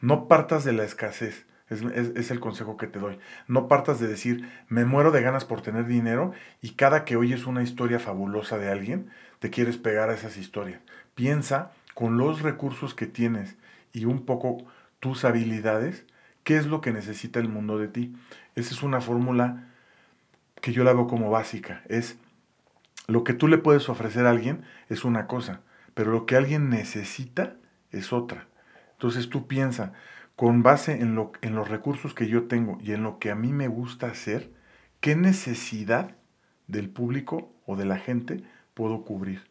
No 0.00 0.26
partas 0.26 0.64
de 0.64 0.72
la 0.72 0.84
escasez. 0.84 1.46
Es, 1.72 2.30
el 2.30 2.40
consejo 2.40 2.76
que 2.76 2.86
te 2.86 2.98
doy. 2.98 3.18
No 3.48 3.68
partas 3.68 3.98
de 3.98 4.08
decir, 4.08 4.48
me 4.68 4.84
muero 4.84 5.10
de 5.10 5.22
ganas 5.22 5.44
por 5.44 5.62
tener 5.62 5.86
dinero 5.86 6.32
y 6.60 6.70
cada 6.70 7.04
que 7.04 7.16
oyes 7.16 7.46
una 7.46 7.62
historia 7.62 7.98
fabulosa 7.98 8.58
de 8.58 8.70
alguien, 8.70 9.10
te 9.38 9.50
quieres 9.50 9.78
pegar 9.78 10.10
a 10.10 10.14
esas 10.14 10.36
historias. 10.36 10.80
Piensa 11.14 11.72
con 11.94 12.18
los 12.18 12.42
recursos 12.42 12.94
que 12.94 13.06
tienes 13.06 13.56
y 13.92 14.04
un 14.04 14.24
poco 14.24 14.58
tus 15.00 15.24
habilidades, 15.24 16.04
qué 16.44 16.56
es 16.56 16.66
lo 16.66 16.80
que 16.80 16.92
necesita 16.92 17.40
el 17.40 17.48
mundo 17.48 17.78
de 17.78 17.88
ti. 17.88 18.14
Esa 18.54 18.74
es 18.74 18.82
una 18.82 19.00
fórmula 19.00 19.68
que 20.60 20.72
yo 20.72 20.84
la 20.84 20.92
veo 20.92 21.06
como 21.06 21.30
básica. 21.30 21.82
Es 21.88 22.16
lo 23.06 23.24
que 23.24 23.34
tú 23.34 23.48
le 23.48 23.58
puedes 23.58 23.88
ofrecer 23.88 24.26
a 24.26 24.30
alguien 24.30 24.62
es 24.88 25.04
una 25.04 25.26
cosa, 25.26 25.60
pero 25.94 26.12
lo 26.12 26.24
que 26.26 26.36
alguien 26.36 26.70
necesita 26.70 27.56
es 27.90 28.12
otra. 28.12 28.46
Entonces 28.92 29.28
tú 29.28 29.48
piensa, 29.48 29.92
con 30.42 30.64
base 30.64 30.94
en, 30.94 31.14
lo, 31.14 31.30
en 31.40 31.54
los 31.54 31.68
recursos 31.68 32.14
que 32.14 32.26
yo 32.26 32.48
tengo 32.48 32.76
y 32.82 32.90
en 32.90 33.04
lo 33.04 33.20
que 33.20 33.30
a 33.30 33.36
mí 33.36 33.52
me 33.52 33.68
gusta 33.68 34.08
hacer, 34.08 34.50
qué 34.98 35.14
necesidad 35.14 36.16
del 36.66 36.90
público 36.90 37.52
o 37.64 37.76
de 37.76 37.84
la 37.84 37.96
gente 37.96 38.42
puedo 38.74 39.04
cubrir. 39.04 39.44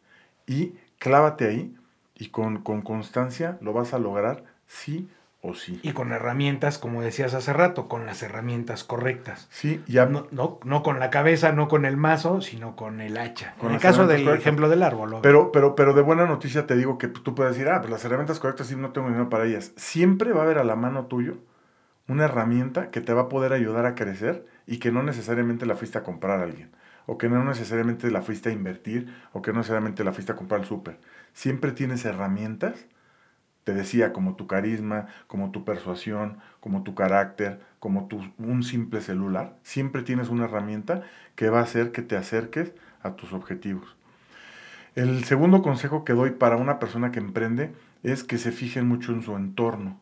Y 0.46 0.74
clávate 0.98 1.48
ahí 1.48 1.74
y 2.14 2.28
con, 2.28 2.62
con 2.62 2.82
constancia 2.82 3.56
lo 3.62 3.72
vas 3.72 3.94
a 3.94 3.98
lograr 3.98 4.44
sí 4.66 5.08
sí. 5.54 5.80
Y 5.82 5.92
con 5.92 6.12
herramientas, 6.12 6.78
como 6.78 7.02
decías 7.02 7.34
hace 7.34 7.52
rato, 7.52 7.88
con 7.88 8.06
las 8.06 8.22
herramientas 8.22 8.84
correctas. 8.84 9.48
Sí, 9.50 9.82
ya. 9.88 10.06
No, 10.06 10.28
no, 10.30 10.82
con 10.84 11.00
la 11.00 11.10
cabeza, 11.10 11.50
no 11.50 11.66
con 11.66 11.84
el 11.84 11.96
mazo, 11.96 12.40
sino 12.40 12.76
con 12.76 13.00
el 13.00 13.18
hacha. 13.18 13.54
en 13.60 13.72
el 13.72 13.80
caso 13.80 14.06
del 14.06 14.26
ejemplo 14.28 14.68
del 14.68 14.84
árbol. 14.84 15.18
Pero, 15.20 15.50
pero, 15.50 15.74
pero 15.74 15.94
de 15.94 16.02
buena 16.02 16.26
noticia 16.26 16.66
te 16.66 16.76
digo 16.76 16.96
que 16.96 17.08
tú 17.08 17.34
puedes 17.34 17.54
decir, 17.54 17.68
ah, 17.68 17.80
pues 17.80 17.90
las 17.90 18.04
herramientas 18.04 18.38
correctas 18.38 18.68
sí 18.68 18.76
no 18.76 18.92
tengo 18.92 19.08
dinero 19.08 19.28
para 19.28 19.44
ellas. 19.44 19.72
Siempre 19.76 20.32
va 20.32 20.42
a 20.42 20.44
haber 20.44 20.58
a 20.58 20.64
la 20.64 20.76
mano 20.76 21.06
tuyo 21.06 21.38
una 22.06 22.26
herramienta 22.26 22.90
que 22.90 23.00
te 23.00 23.12
va 23.12 23.22
a 23.22 23.28
poder 23.28 23.52
ayudar 23.52 23.84
a 23.86 23.96
crecer 23.96 24.46
y 24.66 24.78
que 24.78 24.92
no 24.92 25.02
necesariamente 25.02 25.66
la 25.66 25.74
fuiste 25.74 25.98
a 25.98 26.04
comprar 26.04 26.38
a 26.38 26.44
alguien. 26.44 26.70
O 27.06 27.18
que 27.18 27.28
no 27.28 27.42
necesariamente 27.42 28.12
la 28.12 28.22
fuiste 28.22 28.50
a 28.50 28.52
invertir, 28.52 29.12
o 29.32 29.42
que 29.42 29.50
no 29.50 29.58
necesariamente 29.58 30.04
la 30.04 30.12
fuiste 30.12 30.30
a 30.30 30.36
comprar 30.36 30.60
al 30.60 30.66
súper. 30.66 31.00
Siempre 31.32 31.72
tienes 31.72 32.04
herramientas 32.04 32.86
te 33.64 33.74
decía, 33.74 34.12
como 34.12 34.34
tu 34.34 34.46
carisma, 34.46 35.06
como 35.26 35.50
tu 35.50 35.64
persuasión, 35.64 36.38
como 36.60 36.82
tu 36.82 36.94
carácter, 36.94 37.60
como 37.78 38.06
tu, 38.08 38.20
un 38.38 38.62
simple 38.62 39.00
celular, 39.00 39.56
siempre 39.62 40.02
tienes 40.02 40.28
una 40.28 40.44
herramienta 40.44 41.02
que 41.36 41.50
va 41.50 41.60
a 41.60 41.64
hacer 41.64 41.92
que 41.92 42.02
te 42.02 42.16
acerques 42.16 42.72
a 43.02 43.12
tus 43.14 43.32
objetivos. 43.32 43.96
El 44.94 45.24
segundo 45.24 45.62
consejo 45.62 46.04
que 46.04 46.12
doy 46.12 46.32
para 46.32 46.56
una 46.56 46.78
persona 46.78 47.12
que 47.12 47.18
emprende 47.18 47.72
es 48.02 48.24
que 48.24 48.38
se 48.38 48.52
fijen 48.52 48.86
mucho 48.86 49.12
en 49.12 49.22
su 49.22 49.34
entorno. 49.36 50.00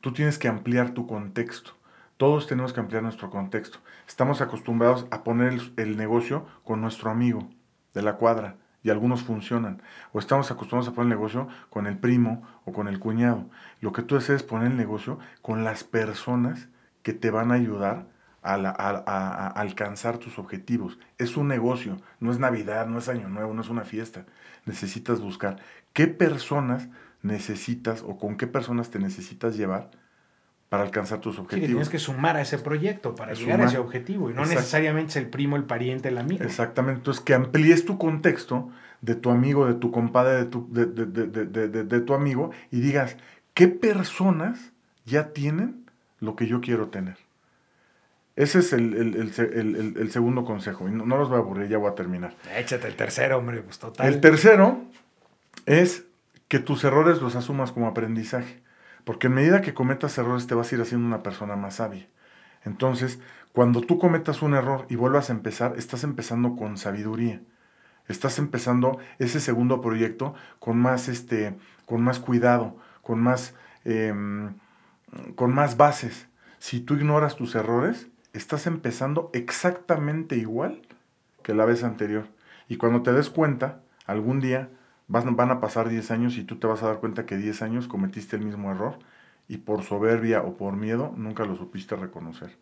Tú 0.00 0.12
tienes 0.12 0.38
que 0.38 0.48
ampliar 0.48 0.90
tu 0.90 1.06
contexto. 1.06 1.72
Todos 2.16 2.46
tenemos 2.46 2.72
que 2.72 2.80
ampliar 2.80 3.02
nuestro 3.02 3.30
contexto. 3.30 3.78
Estamos 4.08 4.40
acostumbrados 4.40 5.06
a 5.10 5.22
poner 5.22 5.60
el 5.76 5.96
negocio 5.96 6.46
con 6.64 6.80
nuestro 6.80 7.10
amigo 7.10 7.48
de 7.94 8.02
la 8.02 8.16
cuadra, 8.16 8.56
y 8.82 8.90
algunos 8.90 9.22
funcionan. 9.22 9.82
O 10.12 10.18
estamos 10.18 10.50
acostumbrados 10.50 10.88
a 10.88 10.94
poner 10.94 11.12
el 11.12 11.18
negocio 11.18 11.48
con 11.70 11.86
el 11.86 11.98
primo 11.98 12.42
o 12.64 12.72
con 12.72 12.88
el 12.88 12.98
cuñado. 12.98 13.46
Lo 13.80 13.92
que 13.92 14.02
tú 14.02 14.16
haces 14.16 14.36
es 14.36 14.42
poner 14.42 14.72
el 14.72 14.76
negocio 14.76 15.18
con 15.40 15.64
las 15.64 15.84
personas 15.84 16.68
que 17.02 17.12
te 17.12 17.30
van 17.30 17.50
a 17.50 17.54
ayudar 17.54 18.06
a, 18.42 18.54
a, 18.54 19.46
alcanzar 19.48 20.18
tus 20.18 20.38
objetivos. 20.38 20.98
Es 21.18 21.36
un 21.36 21.48
negocio, 21.48 21.98
no 22.20 22.32
es 22.32 22.38
Navidad, 22.38 22.86
no 22.86 22.98
es 22.98 23.08
Año 23.08 23.28
Nuevo, 23.28 23.54
no 23.54 23.62
es 23.62 23.68
una 23.68 23.84
fiesta. 23.84 24.24
Necesitas 24.66 25.20
buscar 25.20 25.56
qué 25.92 26.08
personas 26.08 26.88
necesitas 27.22 28.02
o 28.02 28.18
con 28.18 28.36
qué 28.36 28.46
personas 28.46 28.90
te 28.90 28.98
necesitas 28.98 29.56
llevar 29.56 29.90
para 30.72 30.84
alcanzar 30.84 31.20
tus 31.20 31.38
objetivos. 31.38 31.68
tienes 31.68 31.88
que 31.90 31.98
sumar 31.98 32.38
a 32.38 32.40
ese 32.40 32.56
proyecto 32.56 33.14
para 33.14 33.34
llegar 33.34 33.60
a 33.60 33.66
ese 33.66 33.76
objetivo 33.76 34.30
y 34.30 34.32
no 34.32 34.46
necesariamente 34.46 35.10
es 35.10 35.16
el 35.16 35.26
primo, 35.26 35.56
el 35.56 35.64
pariente, 35.64 36.08
el 36.08 36.16
amigo. 36.16 36.42
Exactamente, 36.42 37.00
entonces 37.00 37.22
que 37.22 37.34
amplíes 37.34 37.84
tu 37.84 37.98
contexto 37.98 38.70
de 39.02 39.14
tu 39.14 39.28
amigo, 39.28 39.66
de 39.66 39.74
tu 39.74 39.90
compadre, 39.90 40.32
de 40.32 40.44
tu, 40.46 40.66
de, 40.72 42.00
tu 42.00 42.14
amigo 42.14 42.52
y 42.70 42.80
digas, 42.80 43.18
¿qué 43.52 43.68
personas 43.68 44.72
ya 45.04 45.34
tienen 45.34 45.84
lo 46.20 46.36
que 46.36 46.46
yo 46.46 46.62
quiero 46.62 46.88
tener? 46.88 47.18
Ese 48.34 48.60
es 48.60 48.72
el, 48.72 50.10
segundo 50.10 50.46
consejo. 50.46 50.88
Y 50.88 50.90
no, 50.90 51.04
los 51.18 51.28
voy 51.28 51.36
a 51.36 51.40
aburrir, 51.42 51.68
ya 51.68 51.76
voy 51.76 51.90
a 51.90 51.94
terminar. 51.94 52.34
Échate 52.56 52.88
el 52.88 52.96
tercero, 52.96 53.36
hombre, 53.36 53.60
pues 53.60 53.78
total. 53.78 54.06
El 54.06 54.22
tercero 54.22 54.80
es 55.66 56.06
que 56.48 56.60
tus 56.60 56.82
errores 56.84 57.20
los 57.20 57.36
asumas 57.36 57.72
como 57.72 57.88
aprendizaje. 57.88 58.62
Porque 59.04 59.26
en 59.26 59.34
medida 59.34 59.62
que 59.62 59.74
cometas 59.74 60.16
errores 60.18 60.46
te 60.46 60.54
vas 60.54 60.70
a 60.70 60.74
ir 60.74 60.80
haciendo 60.80 61.06
una 61.06 61.22
persona 61.22 61.56
más 61.56 61.76
sabia. 61.76 62.06
Entonces, 62.64 63.20
cuando 63.52 63.80
tú 63.80 63.98
cometas 63.98 64.42
un 64.42 64.54
error 64.54 64.86
y 64.88 64.96
vuelvas 64.96 65.30
a 65.30 65.32
empezar, 65.32 65.74
estás 65.76 66.04
empezando 66.04 66.56
con 66.56 66.78
sabiduría. 66.78 67.42
Estás 68.08 68.38
empezando 68.38 68.98
ese 69.18 69.40
segundo 69.40 69.80
proyecto 69.80 70.34
con 70.58 70.78
más, 70.78 71.08
este, 71.08 71.56
con 71.86 72.02
más 72.02 72.18
cuidado, 72.18 72.76
con 73.02 73.20
más, 73.20 73.54
em, 73.84 74.54
con 75.34 75.54
más 75.54 75.76
bases. 75.76 76.28
Si 76.58 76.80
tú 76.80 76.94
ignoras 76.94 77.36
tus 77.36 77.54
errores, 77.54 78.08
estás 78.32 78.66
empezando 78.66 79.30
exactamente 79.32 80.36
igual 80.36 80.82
que 81.42 81.54
la 81.54 81.64
vez 81.64 81.84
anterior. 81.84 82.28
Y 82.68 82.76
cuando 82.76 83.02
te 83.02 83.12
des 83.12 83.30
cuenta, 83.30 83.82
algún 84.06 84.40
día 84.40 84.70
van, 85.12 85.50
a 85.50 85.60
pasar 85.60 85.88
10 85.88 86.10
años 86.10 86.38
y 86.38 86.44
tú 86.44 86.56
te 86.56 86.66
vas 86.66 86.82
a 86.82 86.86
dar 86.86 86.98
cuenta 86.98 87.26
que 87.26 87.36
10 87.36 87.62
años 87.62 87.86
cometiste 87.86 88.36
el 88.36 88.44
mismo 88.44 88.70
error 88.70 88.98
y 89.46 89.58
por 89.58 89.82
soberbia 89.82 90.42
o 90.42 90.56
por 90.56 90.74
miedo 90.74 91.12
nunca 91.16 91.44
lo 91.44 91.56
supiste 91.56 91.96
reconocer. 91.96 92.56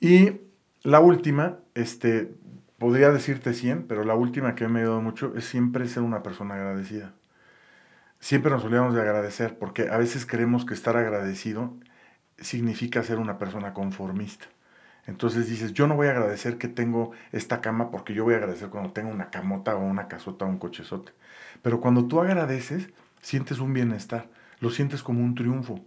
Y 0.00 0.40
la 0.82 1.00
última, 1.00 1.58
este, 1.74 2.34
podría 2.78 3.10
decirte 3.10 3.54
100, 3.54 3.86
pero 3.86 4.04
la 4.04 4.14
última 4.14 4.54
que 4.56 4.66
me 4.66 4.80
ha 4.80 4.82
ayudado 4.82 5.00
mucho 5.00 5.32
es 5.36 5.44
siempre 5.44 5.86
ser 5.88 6.02
una 6.02 6.22
persona 6.22 6.54
agradecida. 6.54 7.14
Siempre 8.18 8.50
nos 8.50 8.64
olvidamos 8.64 8.94
de 8.94 9.02
agradecer, 9.02 9.58
porque 9.58 9.88
a 9.88 9.98
veces 9.98 10.26
creemos 10.26 10.64
que 10.64 10.74
estar 10.74 10.96
agradecido 10.96 11.74
significa 12.38 13.02
ser 13.02 13.18
una 13.18 13.38
persona 13.38 13.72
conformista. 13.72 14.46
Entonces 15.06 15.48
dices, 15.48 15.72
yo 15.72 15.86
no 15.86 15.94
voy 15.94 16.08
a 16.08 16.10
agradecer 16.10 16.58
que 16.58 16.68
tengo 16.68 17.12
esta 17.32 17.60
cama 17.60 17.90
porque 17.90 18.12
yo 18.12 18.24
voy 18.24 18.34
a 18.34 18.38
agradecer 18.38 18.68
cuando 18.68 18.92
tengo 18.92 19.10
una 19.10 19.30
camota 19.30 19.76
o 19.76 19.80
una 19.80 20.08
casota 20.08 20.44
o 20.44 20.48
un 20.48 20.58
cochezote. 20.58 21.12
Pero 21.62 21.80
cuando 21.80 22.06
tú 22.06 22.20
agradeces, 22.20 22.88
sientes 23.20 23.60
un 23.60 23.72
bienestar, 23.72 24.28
lo 24.60 24.70
sientes 24.70 25.02
como 25.02 25.22
un 25.22 25.34
triunfo. 25.34 25.80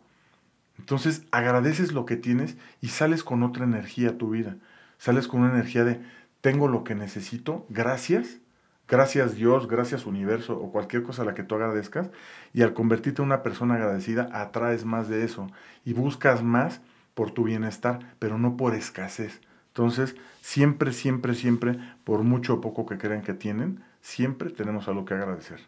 Entonces 0.77 1.23
agradeces 1.31 1.91
lo 1.91 2.05
que 2.05 2.15
tienes 2.15 2.55
y 2.79 2.87
sales 2.87 3.23
con 3.23 3.43
otra 3.43 3.65
energía 3.65 4.11
a 4.11 4.17
tu 4.17 4.29
vida. 4.29 4.55
Sales 4.97 5.27
con 5.27 5.41
una 5.41 5.51
energía 5.51 5.83
de, 5.83 5.99
tengo 6.41 6.69
lo 6.69 6.85
que 6.85 6.95
necesito, 6.95 7.65
gracias, 7.69 8.39
gracias 8.87 9.35
Dios, 9.35 9.67
gracias 9.67 10.05
universo 10.05 10.57
o 10.57 10.71
cualquier 10.71 11.03
cosa 11.03 11.23
a 11.23 11.25
la 11.25 11.35
que 11.35 11.43
tú 11.43 11.55
agradezcas. 11.55 12.09
Y 12.53 12.61
al 12.61 12.73
convertirte 12.73 13.21
en 13.21 13.27
una 13.27 13.43
persona 13.43 13.75
agradecida, 13.75 14.29
atraes 14.31 14.85
más 14.85 15.09
de 15.09 15.25
eso 15.25 15.47
y 15.83 15.91
buscas 15.91 16.41
más 16.41 16.81
por 17.19 17.31
tu 17.31 17.43
bienestar, 17.43 17.99
pero 18.17 18.37
no 18.37 18.55
por 18.55 18.73
escasez. 18.73 19.41
Entonces, 19.67 20.15
siempre, 20.39 20.93
siempre, 20.93 21.35
siempre, 21.35 21.75
por 22.05 22.23
mucho 22.23 22.53
o 22.53 22.61
poco 22.61 22.85
que 22.85 22.97
crean 22.97 23.23
que 23.23 23.33
tienen, 23.33 23.83
siempre 23.99 24.51
tenemos 24.51 24.87
algo 24.87 25.03
que 25.03 25.15
agradecer. 25.15 25.59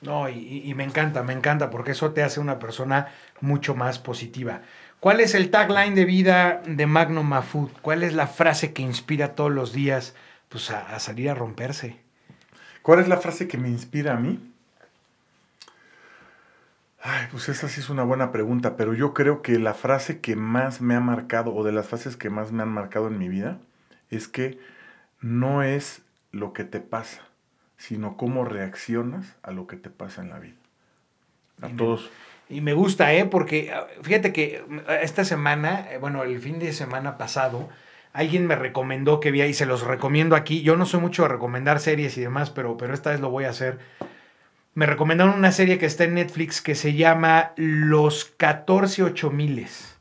No, 0.00 0.30
y, 0.30 0.72
me 0.74 0.82
encanta, 0.82 1.22
me 1.22 1.34
encanta, 1.34 1.68
porque 1.68 1.90
eso 1.90 2.12
te 2.12 2.22
hace 2.22 2.40
una 2.40 2.58
persona 2.58 3.08
mucho 3.42 3.74
más 3.74 3.98
positiva. 3.98 4.62
¿Cuál 4.98 5.20
es 5.20 5.34
el 5.34 5.50
tagline 5.50 5.94
de 5.94 6.06
vida 6.06 6.62
de 6.64 6.86
Magno 6.86 7.22
Mafud? 7.22 7.68
¿Cuál 7.82 8.02
es 8.02 8.14
la 8.14 8.26
frase 8.26 8.72
que 8.72 8.80
inspira 8.80 9.34
todos 9.34 9.52
los 9.52 9.74
días 9.74 10.14
pues, 10.48 10.70
a 10.70 10.98
salir 11.00 11.28
a 11.28 11.34
romperse? 11.34 11.98
¿Cuál 12.80 13.00
es 13.00 13.08
la 13.08 13.18
frase 13.18 13.46
que 13.46 13.58
me 13.58 13.68
inspira 13.68 14.14
a 14.14 14.16
mí? 14.18 14.53
Ay, 17.06 17.26
pues 17.30 17.50
esa 17.50 17.68
sí 17.68 17.80
es 17.80 17.90
una 17.90 18.02
buena 18.02 18.32
pregunta, 18.32 18.78
pero 18.78 18.94
yo 18.94 19.12
creo 19.12 19.42
que 19.42 19.58
la 19.58 19.74
frase 19.74 20.20
que 20.20 20.36
más 20.36 20.80
me 20.80 20.94
ha 20.94 21.00
marcado, 21.00 21.54
o 21.54 21.62
de 21.62 21.70
las 21.70 21.88
frases 21.88 22.16
que 22.16 22.30
más 22.30 22.50
me 22.50 22.62
han 22.62 22.70
marcado 22.70 23.08
en 23.08 23.18
mi 23.18 23.28
vida, 23.28 23.58
es 24.10 24.26
que 24.26 24.58
no 25.20 25.62
es 25.62 26.00
lo 26.32 26.54
que 26.54 26.64
te 26.64 26.80
pasa, 26.80 27.20
sino 27.76 28.16
cómo 28.16 28.46
reaccionas 28.46 29.36
a 29.42 29.50
lo 29.50 29.66
que 29.66 29.76
te 29.76 29.90
pasa 29.90 30.22
en 30.22 30.30
la 30.30 30.38
vida. 30.38 30.56
A 31.60 31.68
todos. 31.68 32.10
Y 32.48 32.62
me 32.62 32.72
gusta, 32.72 33.12
¿eh? 33.12 33.26
Porque 33.26 33.70
ah, 33.70 33.86
fíjate 34.00 34.32
que 34.32 34.64
mm, 34.66 34.78
esta 35.02 35.26
semana, 35.26 35.92
eh, 35.92 35.98
bueno, 35.98 36.22
el 36.22 36.40
fin 36.40 36.58
de 36.58 36.72
semana 36.72 37.18
pasado, 37.18 37.68
alguien 38.14 38.46
me 38.46 38.56
recomendó 38.56 39.20
que 39.20 39.30
vea 39.30 39.46
y 39.46 39.52
se 39.52 39.66
los 39.66 39.82
recomiendo 39.82 40.36
aquí. 40.36 40.62
Yo 40.62 40.74
no 40.78 40.86
soy 40.86 41.00
mucho 41.00 41.24
de 41.24 41.28
recomendar 41.28 41.80
series 41.80 42.16
y 42.16 42.22
demás, 42.22 42.48
pero, 42.48 42.78
pero 42.78 42.94
esta 42.94 43.10
vez 43.10 43.20
lo 43.20 43.28
voy 43.28 43.44
a 43.44 43.50
hacer 43.50 43.78
me 44.74 44.86
recomendaron 44.86 45.34
una 45.34 45.52
serie 45.52 45.78
que 45.78 45.86
está 45.86 46.04
en 46.04 46.14
Netflix 46.14 46.60
que 46.60 46.74
se 46.74 46.94
llama 46.94 47.52
Los 47.56 48.24
14 48.24 49.04
miles. 49.30 49.96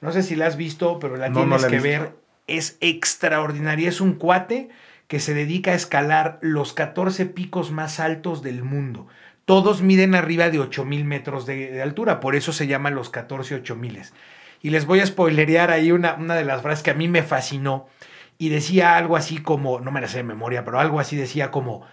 No 0.00 0.12
sé 0.12 0.22
si 0.22 0.36
la 0.36 0.46
has 0.46 0.56
visto, 0.56 0.98
pero 0.98 1.16
la 1.16 1.32
tienes 1.32 1.64
que 1.66 1.80
ver. 1.80 2.12
Es 2.46 2.78
extraordinaria. 2.80 3.88
Es 3.88 4.00
un 4.00 4.14
cuate 4.14 4.70
que 5.08 5.20
se 5.20 5.34
dedica 5.34 5.72
a 5.72 5.74
escalar 5.74 6.38
los 6.40 6.72
14 6.72 7.26
picos 7.26 7.70
más 7.72 8.00
altos 8.00 8.42
del 8.42 8.62
mundo. 8.62 9.06
Todos 9.44 9.82
miden 9.82 10.14
arriba 10.14 10.50
de 10.50 10.58
8000 10.58 11.04
metros 11.04 11.46
de, 11.46 11.80
altura, 11.80 12.18
por 12.18 12.34
eso 12.34 12.52
se 12.52 12.66
llaman 12.66 12.94
los 12.94 13.10
14 13.10 13.62
miles. 13.76 14.12
Y 14.62 14.70
les 14.70 14.86
voy 14.86 15.00
a 15.00 15.06
spoilerear 15.06 15.70
ahí 15.70 15.92
una, 15.92 16.14
una 16.14 16.34
de 16.34 16.44
las 16.44 16.62
frases 16.62 16.82
que 16.82 16.90
a 16.90 16.94
mí 16.94 17.06
me 17.06 17.22
fascinó. 17.22 17.86
Y 18.38 18.48
decía 18.48 18.96
algo 18.96 19.16
así 19.16 19.38
como, 19.38 19.80
no 19.80 19.92
me 19.92 20.00
la 20.00 20.08
sé 20.08 20.18
de 20.18 20.24
memoria, 20.24 20.64
pero 20.64 20.80
algo 20.80 21.00
así 21.00 21.16
decía 21.16 21.50
como, 21.50 21.86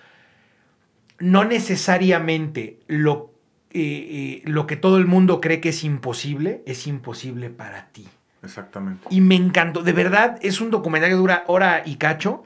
no 1.24 1.45
necesariamente 1.45 2.80
lo, 2.88 3.32
eh, 3.71 3.80
eh, 3.80 4.41
lo 4.43 4.67
que 4.67 4.76
todo 4.76 4.97
el 4.97 5.05
mundo 5.05 5.39
cree 5.39 5.61
que 5.61 5.69
es 5.69 5.86
imposible, 5.86 6.61
es 6.65 6.86
imposible 6.86 7.49
para 7.49 7.88
ti. 7.93 8.05
Exactamente. 8.43 9.07
Y 9.09 9.21
me 9.21 9.36
encantó, 9.36 9.84
de 9.84 9.93
verdad, 9.93 10.38
es 10.41 10.59
un 10.59 10.69
documental 10.69 11.11
que 11.11 11.15
dura 11.15 11.45
hora 11.47 11.84
y 11.86 11.95
cacho. 11.95 12.43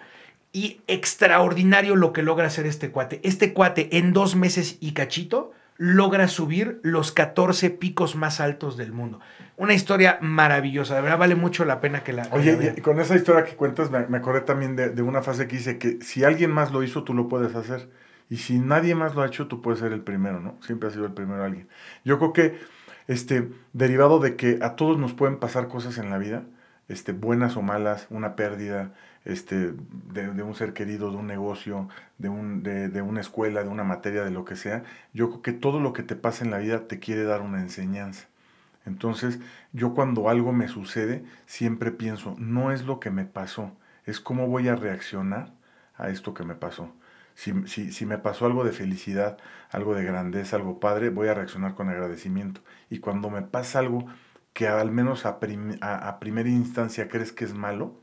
Y 0.54 0.82
extraordinario 0.88 1.96
lo 1.96 2.14
que 2.14 2.22
logra 2.22 2.48
hacer 2.48 2.68
este 2.68 2.92
cuate. 2.92 3.20
Este 3.24 3.52
cuate 3.52 3.98
en 3.98 4.14
dos 4.14 4.36
meses 4.36 4.78
y 4.80 4.92
cachito 4.92 5.54
logra 5.78 6.28
subir 6.28 6.80
los 6.84 7.12
14 7.12 7.72
picos 7.72 8.16
más 8.16 8.40
altos 8.40 8.78
del 8.78 8.92
mundo. 8.92 9.20
Una 9.58 9.74
historia 9.74 10.20
maravillosa, 10.22 10.96
de 10.96 11.02
verdad 11.02 11.18
vale 11.18 11.36
mucho 11.36 11.66
la 11.66 11.82
pena 11.82 12.04
que 12.04 12.14
la... 12.14 12.28
Oye, 12.32 12.74
y 12.78 12.82
con 12.82 13.00
esa 13.00 13.16
historia 13.16 13.44
que 13.44 13.56
cuentas 13.56 13.90
me, 13.92 14.18
acordé 14.18 14.42
también 14.42 14.76
de, 14.76 14.90
de, 14.90 15.02
una 15.02 15.22
frase 15.24 15.48
que 15.48 15.58
dice 15.58 15.78
que 15.78 16.00
si 16.02 16.24
alguien 16.24 16.52
más 16.52 16.72
lo 16.72 16.84
hizo, 16.84 17.04
tú 17.04 17.14
lo 17.14 17.28
puedes 17.28 17.56
hacer. 17.56 17.90
Y 18.30 18.38
si 18.38 18.60
nadie 18.60 18.96
más 18.96 19.16
lo 19.16 19.22
ha 19.22 19.28
hecho, 19.28 19.48
tú 19.48 19.62
puedes 19.62 19.80
ser 19.80 19.94
el 19.94 20.02
primero, 20.02 20.40
¿no? 20.42 20.56
Siempre 20.62 20.90
ha 20.90 20.92
sido 20.92 21.06
el 21.06 21.14
primero 21.14 21.44
alguien. 21.44 21.68
Yo 22.04 22.20
creo 22.20 22.34
que, 22.34 22.60
este, 23.08 23.50
derivado 23.74 24.20
de 24.20 24.36
que 24.36 24.60
a 24.62 24.76
todos 24.76 24.98
nos 24.98 25.14
pueden 25.14 25.38
pasar 25.38 25.68
cosas 25.68 25.98
en 25.98 26.10
la 26.10 26.18
vida, 26.18 26.44
este, 26.90 27.14
buenas 27.14 27.58
o 27.58 27.62
malas, 27.62 28.08
una 28.10 28.36
pérdida, 28.36 28.94
este, 29.26 29.74
de, 30.14 30.44
un 30.44 30.56
ser 30.56 30.74
querido, 30.74 31.12
de 31.12 31.18
un 31.18 31.28
negocio, 31.28 31.90
de, 32.18 32.30
un, 32.30 32.64
de, 32.64 32.90
de, 32.90 33.02
una 33.02 33.22
escuela, 33.22 33.64
de 33.64 33.70
una 33.70 33.84
materia, 33.84 34.24
de 34.24 34.32
lo 34.32 34.46
que 34.46 34.56
sea, 34.56 34.84
yo 35.14 35.30
creo 35.30 35.42
que 35.42 35.54
todo 35.54 35.80
lo 35.80 35.94
que 35.94 36.04
te 36.04 36.16
pasa 36.16 36.46
en 36.46 36.52
la 36.52 36.60
vida 36.60 36.88
te 36.88 37.00
quiere 37.00 37.24
dar 37.24 37.42
una 37.42 37.62
enseñanza. 37.62 38.28
Entonces, 38.86 39.40
yo 39.74 39.94
cuando 39.94 40.30
algo 40.30 40.54
me 40.54 40.70
sucede, 40.70 41.26
siempre 41.46 41.92
pienso, 41.92 42.36
no 42.40 42.72
es 42.72 42.86
lo 42.86 43.02
que 43.02 43.12
me 43.12 43.26
pasó, 43.26 43.74
es 44.06 44.22
cómo 44.22 44.48
voy 44.48 44.70
a 44.70 44.76
reaccionar 44.76 45.52
a 45.98 46.10
esto 46.10 46.34
que 46.34 46.46
me 46.46 46.56
pasó. 46.56 46.94
Si, 47.38 48.06
me 48.08 48.18
pasó 48.18 48.48
algo 48.48 48.64
de 48.64 48.72
felicidad, 48.72 49.38
algo 49.70 49.94
de 49.94 50.04
grandeza, 50.04 50.56
algo 50.56 50.80
padre, 50.80 51.12
voy 51.12 51.28
a 51.28 51.36
reaccionar 51.36 51.76
con 51.76 51.88
agradecimiento. 51.88 52.62
Y 52.90 52.98
cuando 52.98 53.30
me 53.30 53.44
pasa 53.44 53.78
algo 53.78 54.08
que 54.54 54.68
al 54.68 54.90
menos 54.90 55.28
a, 55.28 55.38
a, 55.82 56.20
primera 56.20 56.50
instancia 56.50 57.10
crees 57.10 57.32
que 57.32 57.46
es 57.46 57.54
malo, 57.54 58.02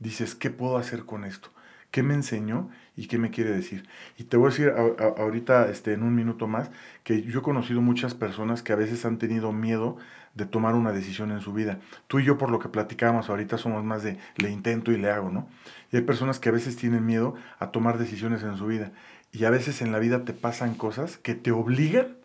dices, 0.00 0.34
¿qué 0.34 0.50
puedo 0.50 0.78
hacer 0.78 1.04
con 1.04 1.24
esto? 1.24 1.50
¿Qué 1.92 2.02
me 2.02 2.14
enseñó 2.14 2.70
y 2.96 3.06
qué 3.06 3.18
me 3.18 3.30
quiere 3.30 3.52
decir? 3.52 3.88
Y 4.18 4.24
te 4.24 4.36
voy 4.36 4.48
a 4.48 4.50
decir 4.50 4.72
ahorita, 5.16 5.68
este, 5.70 5.92
en 5.92 6.02
un 6.02 6.16
minuto 6.16 6.48
más, 6.48 6.72
que 7.04 7.22
yo 7.22 7.38
he 7.38 7.42
conocido 7.42 7.80
muchas 7.82 8.14
personas 8.14 8.64
que 8.64 8.72
a 8.72 8.76
veces 8.76 9.04
han 9.04 9.18
tenido 9.18 9.52
miedo 9.52 9.96
de 10.34 10.46
tomar 10.46 10.74
una 10.74 10.92
decisión 10.92 11.30
en 11.30 11.40
su 11.40 11.52
vida. 11.52 11.78
Tú 12.06 12.20
y 12.20 12.24
yo, 12.24 12.38
por 12.38 12.50
lo 12.50 12.58
que 12.58 12.68
platicábamos 12.68 13.28
ahorita, 13.28 13.58
somos 13.58 13.84
más 13.84 14.02
de 14.02 14.18
le 14.36 14.50
intento 14.50 14.92
y 14.92 14.96
le 14.96 15.10
hago, 15.10 15.30
¿no? 15.30 15.48
Y 15.90 15.96
hay 15.96 16.02
personas 16.02 16.38
que 16.38 16.48
a 16.48 16.52
veces 16.52 16.76
tienen 16.76 17.04
miedo 17.04 17.34
a 17.58 17.70
tomar 17.70 17.98
decisiones 17.98 18.42
en 18.42 18.56
su 18.56 18.66
vida. 18.66 18.92
Y 19.32 19.44
a 19.44 19.50
veces 19.50 19.82
en 19.82 19.92
la 19.92 19.98
vida 19.98 20.24
te 20.24 20.32
pasan 20.32 20.74
cosas 20.74 21.16
que 21.18 21.34
te 21.34 21.52
obligan 21.52 22.16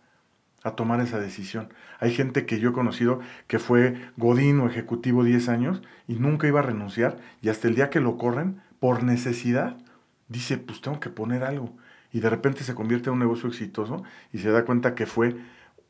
a 0.63 0.71
tomar 0.71 0.99
esa 0.99 1.19
decisión. 1.19 1.69
Hay 1.99 2.13
gente 2.13 2.45
que 2.45 2.59
yo 2.59 2.69
he 2.69 2.73
conocido 2.73 3.19
que 3.47 3.59
fue 3.59 4.09
Godín 4.17 4.59
o 4.59 4.67
ejecutivo 4.67 5.23
10 5.23 5.49
años 5.49 5.81
y 6.07 6.15
nunca 6.15 6.47
iba 6.47 6.59
a 6.59 6.63
renunciar 6.63 7.17
y 7.41 7.49
hasta 7.49 7.67
el 7.67 7.75
día 7.75 7.89
que 7.89 8.01
lo 8.01 8.17
corren, 8.17 8.61
por 8.79 9.03
necesidad, 9.03 9.77
dice, 10.27 10.57
pues 10.57 10.81
tengo 10.81 10.99
que 10.99 11.09
poner 11.09 11.43
algo. 11.43 11.75
Y 12.11 12.19
de 12.19 12.29
repente 12.29 12.63
se 12.63 12.75
convierte 12.75 13.09
en 13.09 13.13
un 13.13 13.19
negocio 13.19 13.49
exitoso 13.49 14.03
y 14.31 14.39
se 14.39 14.51
da 14.51 14.65
cuenta 14.65 14.95
que 14.95 15.05
fue 15.05 15.35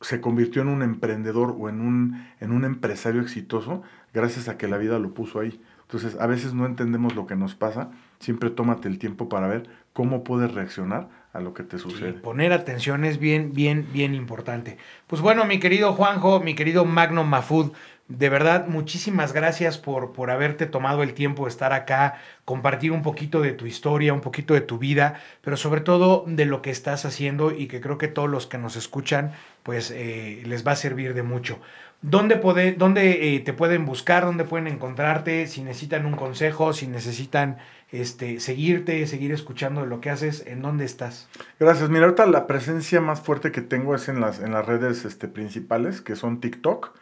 se 0.02 0.22
convirtió 0.22 0.62
en 0.62 0.68
un 0.68 0.84
emprendedor 0.84 1.56
o 1.58 1.70
en 1.70 1.82
un, 1.82 2.28
en 2.40 2.52
un 2.52 2.66
empresario 2.66 3.22
exitoso 3.22 3.84
gracias 4.14 4.48
a 4.48 4.58
que 4.58 4.68
la 4.68 4.78
vida 4.78 5.00
lo 5.00 5.14
puso 5.14 5.40
ahí. 5.40 5.60
Entonces, 5.82 6.18
a 6.20 6.28
veces 6.28 6.54
no 6.54 6.66
entendemos 6.66 7.16
lo 7.16 7.28
que 7.28 7.36
nos 7.36 7.56
pasa. 7.56 7.92
Siempre 8.20 8.50
tómate 8.50 8.90
el 8.90 9.00
tiempo 9.00 9.30
para 9.30 9.48
ver 9.48 9.70
cómo 9.94 10.24
puedes 10.24 10.54
reaccionar 10.54 11.08
a 11.34 11.40
lo 11.40 11.54
que 11.54 11.64
te 11.64 11.78
sucede. 11.78 12.14
poner 12.14 12.52
atención 12.52 13.06
es 13.06 13.20
bien, 13.20 13.54
bien, 13.54 13.88
bien 13.94 14.16
importante. 14.16 14.78
Pues 15.08 15.22
bueno, 15.22 15.46
mi 15.46 15.60
querido 15.60 15.94
Juanjo, 15.94 16.40
mi 16.40 16.56
querido 16.56 16.84
Magno 16.84 17.24
Mafud, 17.24 17.72
de 18.10 18.30
verdad, 18.30 18.68
muchísimas 18.68 19.34
gracias 19.34 19.78
por, 19.78 20.14
por 20.14 20.32
haberte 20.32 20.66
tomado 20.66 21.04
el 21.04 21.14
tiempo 21.14 21.44
de 21.44 21.50
estar 21.50 21.74
acá, 21.74 22.22
compartir 22.46 22.94
un 22.94 23.02
poquito 23.02 23.42
de 23.42 23.52
tu 23.52 23.66
historia, 23.66 24.14
un 24.14 24.22
poquito 24.22 24.54
de 24.54 24.62
tu 24.62 24.78
vida, 24.78 25.20
pero 25.42 25.58
sobre 25.58 25.82
todo 25.82 26.24
de 26.26 26.46
lo 26.46 26.62
que 26.62 26.72
estás 26.72 27.04
haciendo 27.04 27.52
y 27.52 27.68
que 27.68 27.82
creo 27.82 27.98
que 27.98 28.08
todos 28.08 28.30
los 28.30 28.48
que 28.48 28.58
nos 28.58 28.78
escuchan, 28.78 29.34
pues 29.64 29.92
eh, 29.92 30.42
les 30.46 30.66
va 30.66 30.72
a 30.72 30.76
servir 30.78 31.14
de 31.14 31.24
mucho. 31.24 31.60
¿Dónde, 32.02 32.36
dónde 32.78 33.36
eh, 33.36 33.40
te 33.42 33.52
pueden 33.52 33.86
buscar? 33.86 34.24
¿Dónde 34.24 34.46
pueden 34.46 34.68
encontrarte? 34.68 35.48
Si 35.48 35.62
necesitan 35.62 36.06
un 36.06 36.16
consejo, 36.16 36.72
si 36.72 36.88
necesitan 36.88 37.58
este, 37.92 38.40
seguirte, 38.40 39.06
seguir 39.08 39.34
escuchando 39.34 39.82
de 39.82 39.88
lo 39.88 40.00
que 40.00 40.12
haces, 40.12 40.46
¿en 40.48 40.62
dónde 40.62 40.86
estás? 40.86 41.28
Gracias. 41.60 41.90
Mira, 41.90 42.06
ahorita 42.06 42.26
la 42.28 42.48
presencia 42.48 43.02
más 43.02 43.20
fuerte 43.20 43.52
que 43.52 43.62
tengo 43.62 43.96
es 43.96 44.08
en 44.08 44.22
las, 44.22 44.40
en 44.40 44.54
las 44.54 44.66
redes 44.66 45.04
este, 45.04 45.28
principales, 45.28 46.00
que 46.00 46.16
son 46.16 46.40
TikTok 46.40 46.96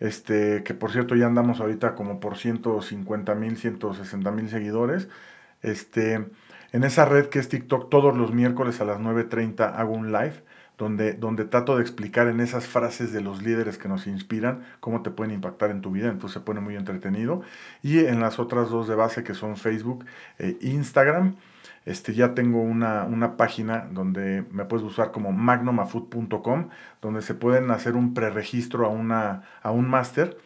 este, 0.00 0.62
que 0.62 0.74
por 0.74 0.92
cierto 0.92 1.14
ya 1.14 1.26
andamos 1.26 1.60
ahorita 1.60 1.94
como 1.94 2.20
por 2.20 2.36
150 2.36 3.34
mil, 3.34 3.56
160 3.56 4.30
mil 4.30 4.48
seguidores. 4.48 5.08
Este, 5.62 6.26
en 6.72 6.84
esa 6.84 7.04
red 7.04 7.26
que 7.26 7.38
es 7.38 7.48
TikTok, 7.48 7.90
todos 7.90 8.16
los 8.16 8.32
miércoles 8.32 8.80
a 8.80 8.84
las 8.84 8.98
9.30 8.98 9.74
hago 9.76 9.92
un 9.92 10.12
live 10.12 10.42
donde, 10.78 11.14
donde 11.14 11.44
trato 11.44 11.76
de 11.76 11.82
explicar 11.82 12.28
en 12.28 12.40
esas 12.40 12.66
frases 12.66 13.12
de 13.12 13.22
los 13.22 13.42
líderes 13.42 13.78
que 13.78 13.88
nos 13.88 14.06
inspiran 14.06 14.64
cómo 14.80 15.02
te 15.02 15.10
pueden 15.10 15.32
impactar 15.32 15.70
en 15.70 15.80
tu 15.80 15.90
vida, 15.90 16.08
entonces 16.08 16.34
se 16.34 16.40
pone 16.40 16.60
muy 16.60 16.76
entretenido. 16.76 17.42
Y 17.82 18.00
en 18.00 18.20
las 18.20 18.38
otras 18.38 18.68
dos 18.68 18.86
de 18.86 18.94
base 18.94 19.24
que 19.24 19.34
son 19.34 19.56
Facebook 19.56 20.04
e 20.38 20.58
Instagram, 20.60 21.36
este, 21.86 22.12
ya 22.14 22.34
tengo 22.34 22.60
una, 22.60 23.04
una 23.04 23.36
página 23.36 23.88
donde 23.90 24.44
me 24.50 24.64
puedes 24.64 24.84
usar 24.84 25.12
como 25.12 25.32
magnomafood.com, 25.32 26.68
donde 27.00 27.22
se 27.22 27.34
pueden 27.34 27.70
hacer 27.70 27.94
un 27.94 28.12
preregistro 28.12 28.84
a, 28.86 28.88
una, 28.90 29.42
a 29.62 29.70
un 29.70 29.88
máster 29.88 30.36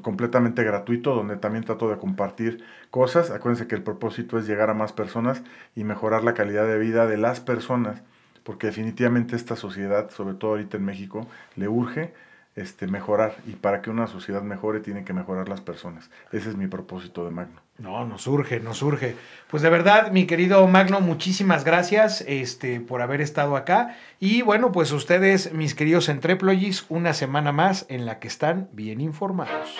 completamente 0.00 0.64
gratuito, 0.64 1.14
donde 1.14 1.36
también 1.36 1.64
trato 1.64 1.90
de 1.90 1.98
compartir 1.98 2.64
cosas. 2.90 3.30
Acuérdense 3.30 3.66
que 3.66 3.74
el 3.74 3.82
propósito 3.82 4.38
es 4.38 4.46
llegar 4.46 4.70
a 4.70 4.74
más 4.74 4.92
personas 4.92 5.42
y 5.74 5.84
mejorar 5.84 6.24
la 6.24 6.34
calidad 6.34 6.66
de 6.66 6.78
vida 6.78 7.06
de 7.06 7.18
las 7.18 7.40
personas, 7.40 8.02
porque 8.42 8.68
definitivamente 8.68 9.36
esta 9.36 9.56
sociedad, 9.56 10.10
sobre 10.10 10.34
todo 10.34 10.52
ahorita 10.52 10.76
en 10.76 10.84
México, 10.84 11.26
le 11.56 11.68
urge 11.68 12.14
este, 12.56 12.86
mejorar. 12.86 13.36
Y 13.46 13.52
para 13.52 13.82
que 13.82 13.90
una 13.90 14.06
sociedad 14.06 14.42
mejore, 14.42 14.80
tienen 14.80 15.04
que 15.04 15.12
mejorar 15.12 15.48
las 15.48 15.60
personas. 15.60 16.10
Ese 16.32 16.48
es 16.48 16.56
mi 16.56 16.66
propósito 16.66 17.24
de 17.24 17.30
Magno. 17.30 17.60
No, 17.78 18.06
nos 18.06 18.22
surge, 18.22 18.58
nos 18.60 18.78
surge. 18.78 19.14
Pues 19.50 19.62
de 19.62 19.68
verdad, 19.68 20.10
mi 20.10 20.26
querido 20.26 20.66
Magno, 20.66 21.00
muchísimas 21.00 21.64
gracias 21.64 22.24
este, 22.26 22.80
por 22.80 23.02
haber 23.02 23.20
estado 23.20 23.56
acá. 23.56 23.96
Y 24.18 24.40
bueno, 24.42 24.72
pues 24.72 24.90
ustedes, 24.92 25.52
mis 25.52 25.74
queridos 25.74 26.08
Entreployees, 26.08 26.86
una 26.88 27.12
semana 27.12 27.52
más 27.52 27.84
en 27.90 28.06
la 28.06 28.18
que 28.18 28.28
están 28.28 28.70
bien 28.72 29.00
informados. 29.00 29.76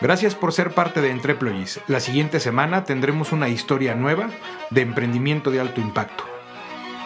Gracias 0.00 0.34
por 0.34 0.52
ser 0.52 0.72
parte 0.72 1.00
de 1.00 1.10
Entreployees. 1.10 1.80
La 1.86 2.00
siguiente 2.00 2.40
semana 2.40 2.84
tendremos 2.84 3.32
una 3.32 3.48
historia 3.48 3.94
nueva 3.94 4.30
de 4.70 4.80
emprendimiento 4.80 5.50
de 5.50 5.60
alto 5.60 5.80
impacto. 5.80 6.35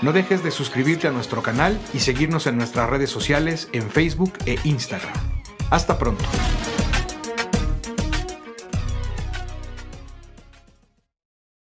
No 0.02 0.12
dejes 0.12 0.42
de 0.42 0.50
suscribirte 0.50 1.08
a 1.08 1.10
nuestro 1.10 1.42
canal 1.42 1.78
y 1.92 2.00
seguirnos 2.00 2.46
en 2.46 2.56
nuestras 2.56 2.88
redes 2.88 3.10
sociales 3.10 3.68
en 3.72 3.90
Facebook 3.90 4.32
e 4.46 4.58
Instagram. 4.64 5.12
Hasta 5.70 5.98
pronto. 5.98 6.24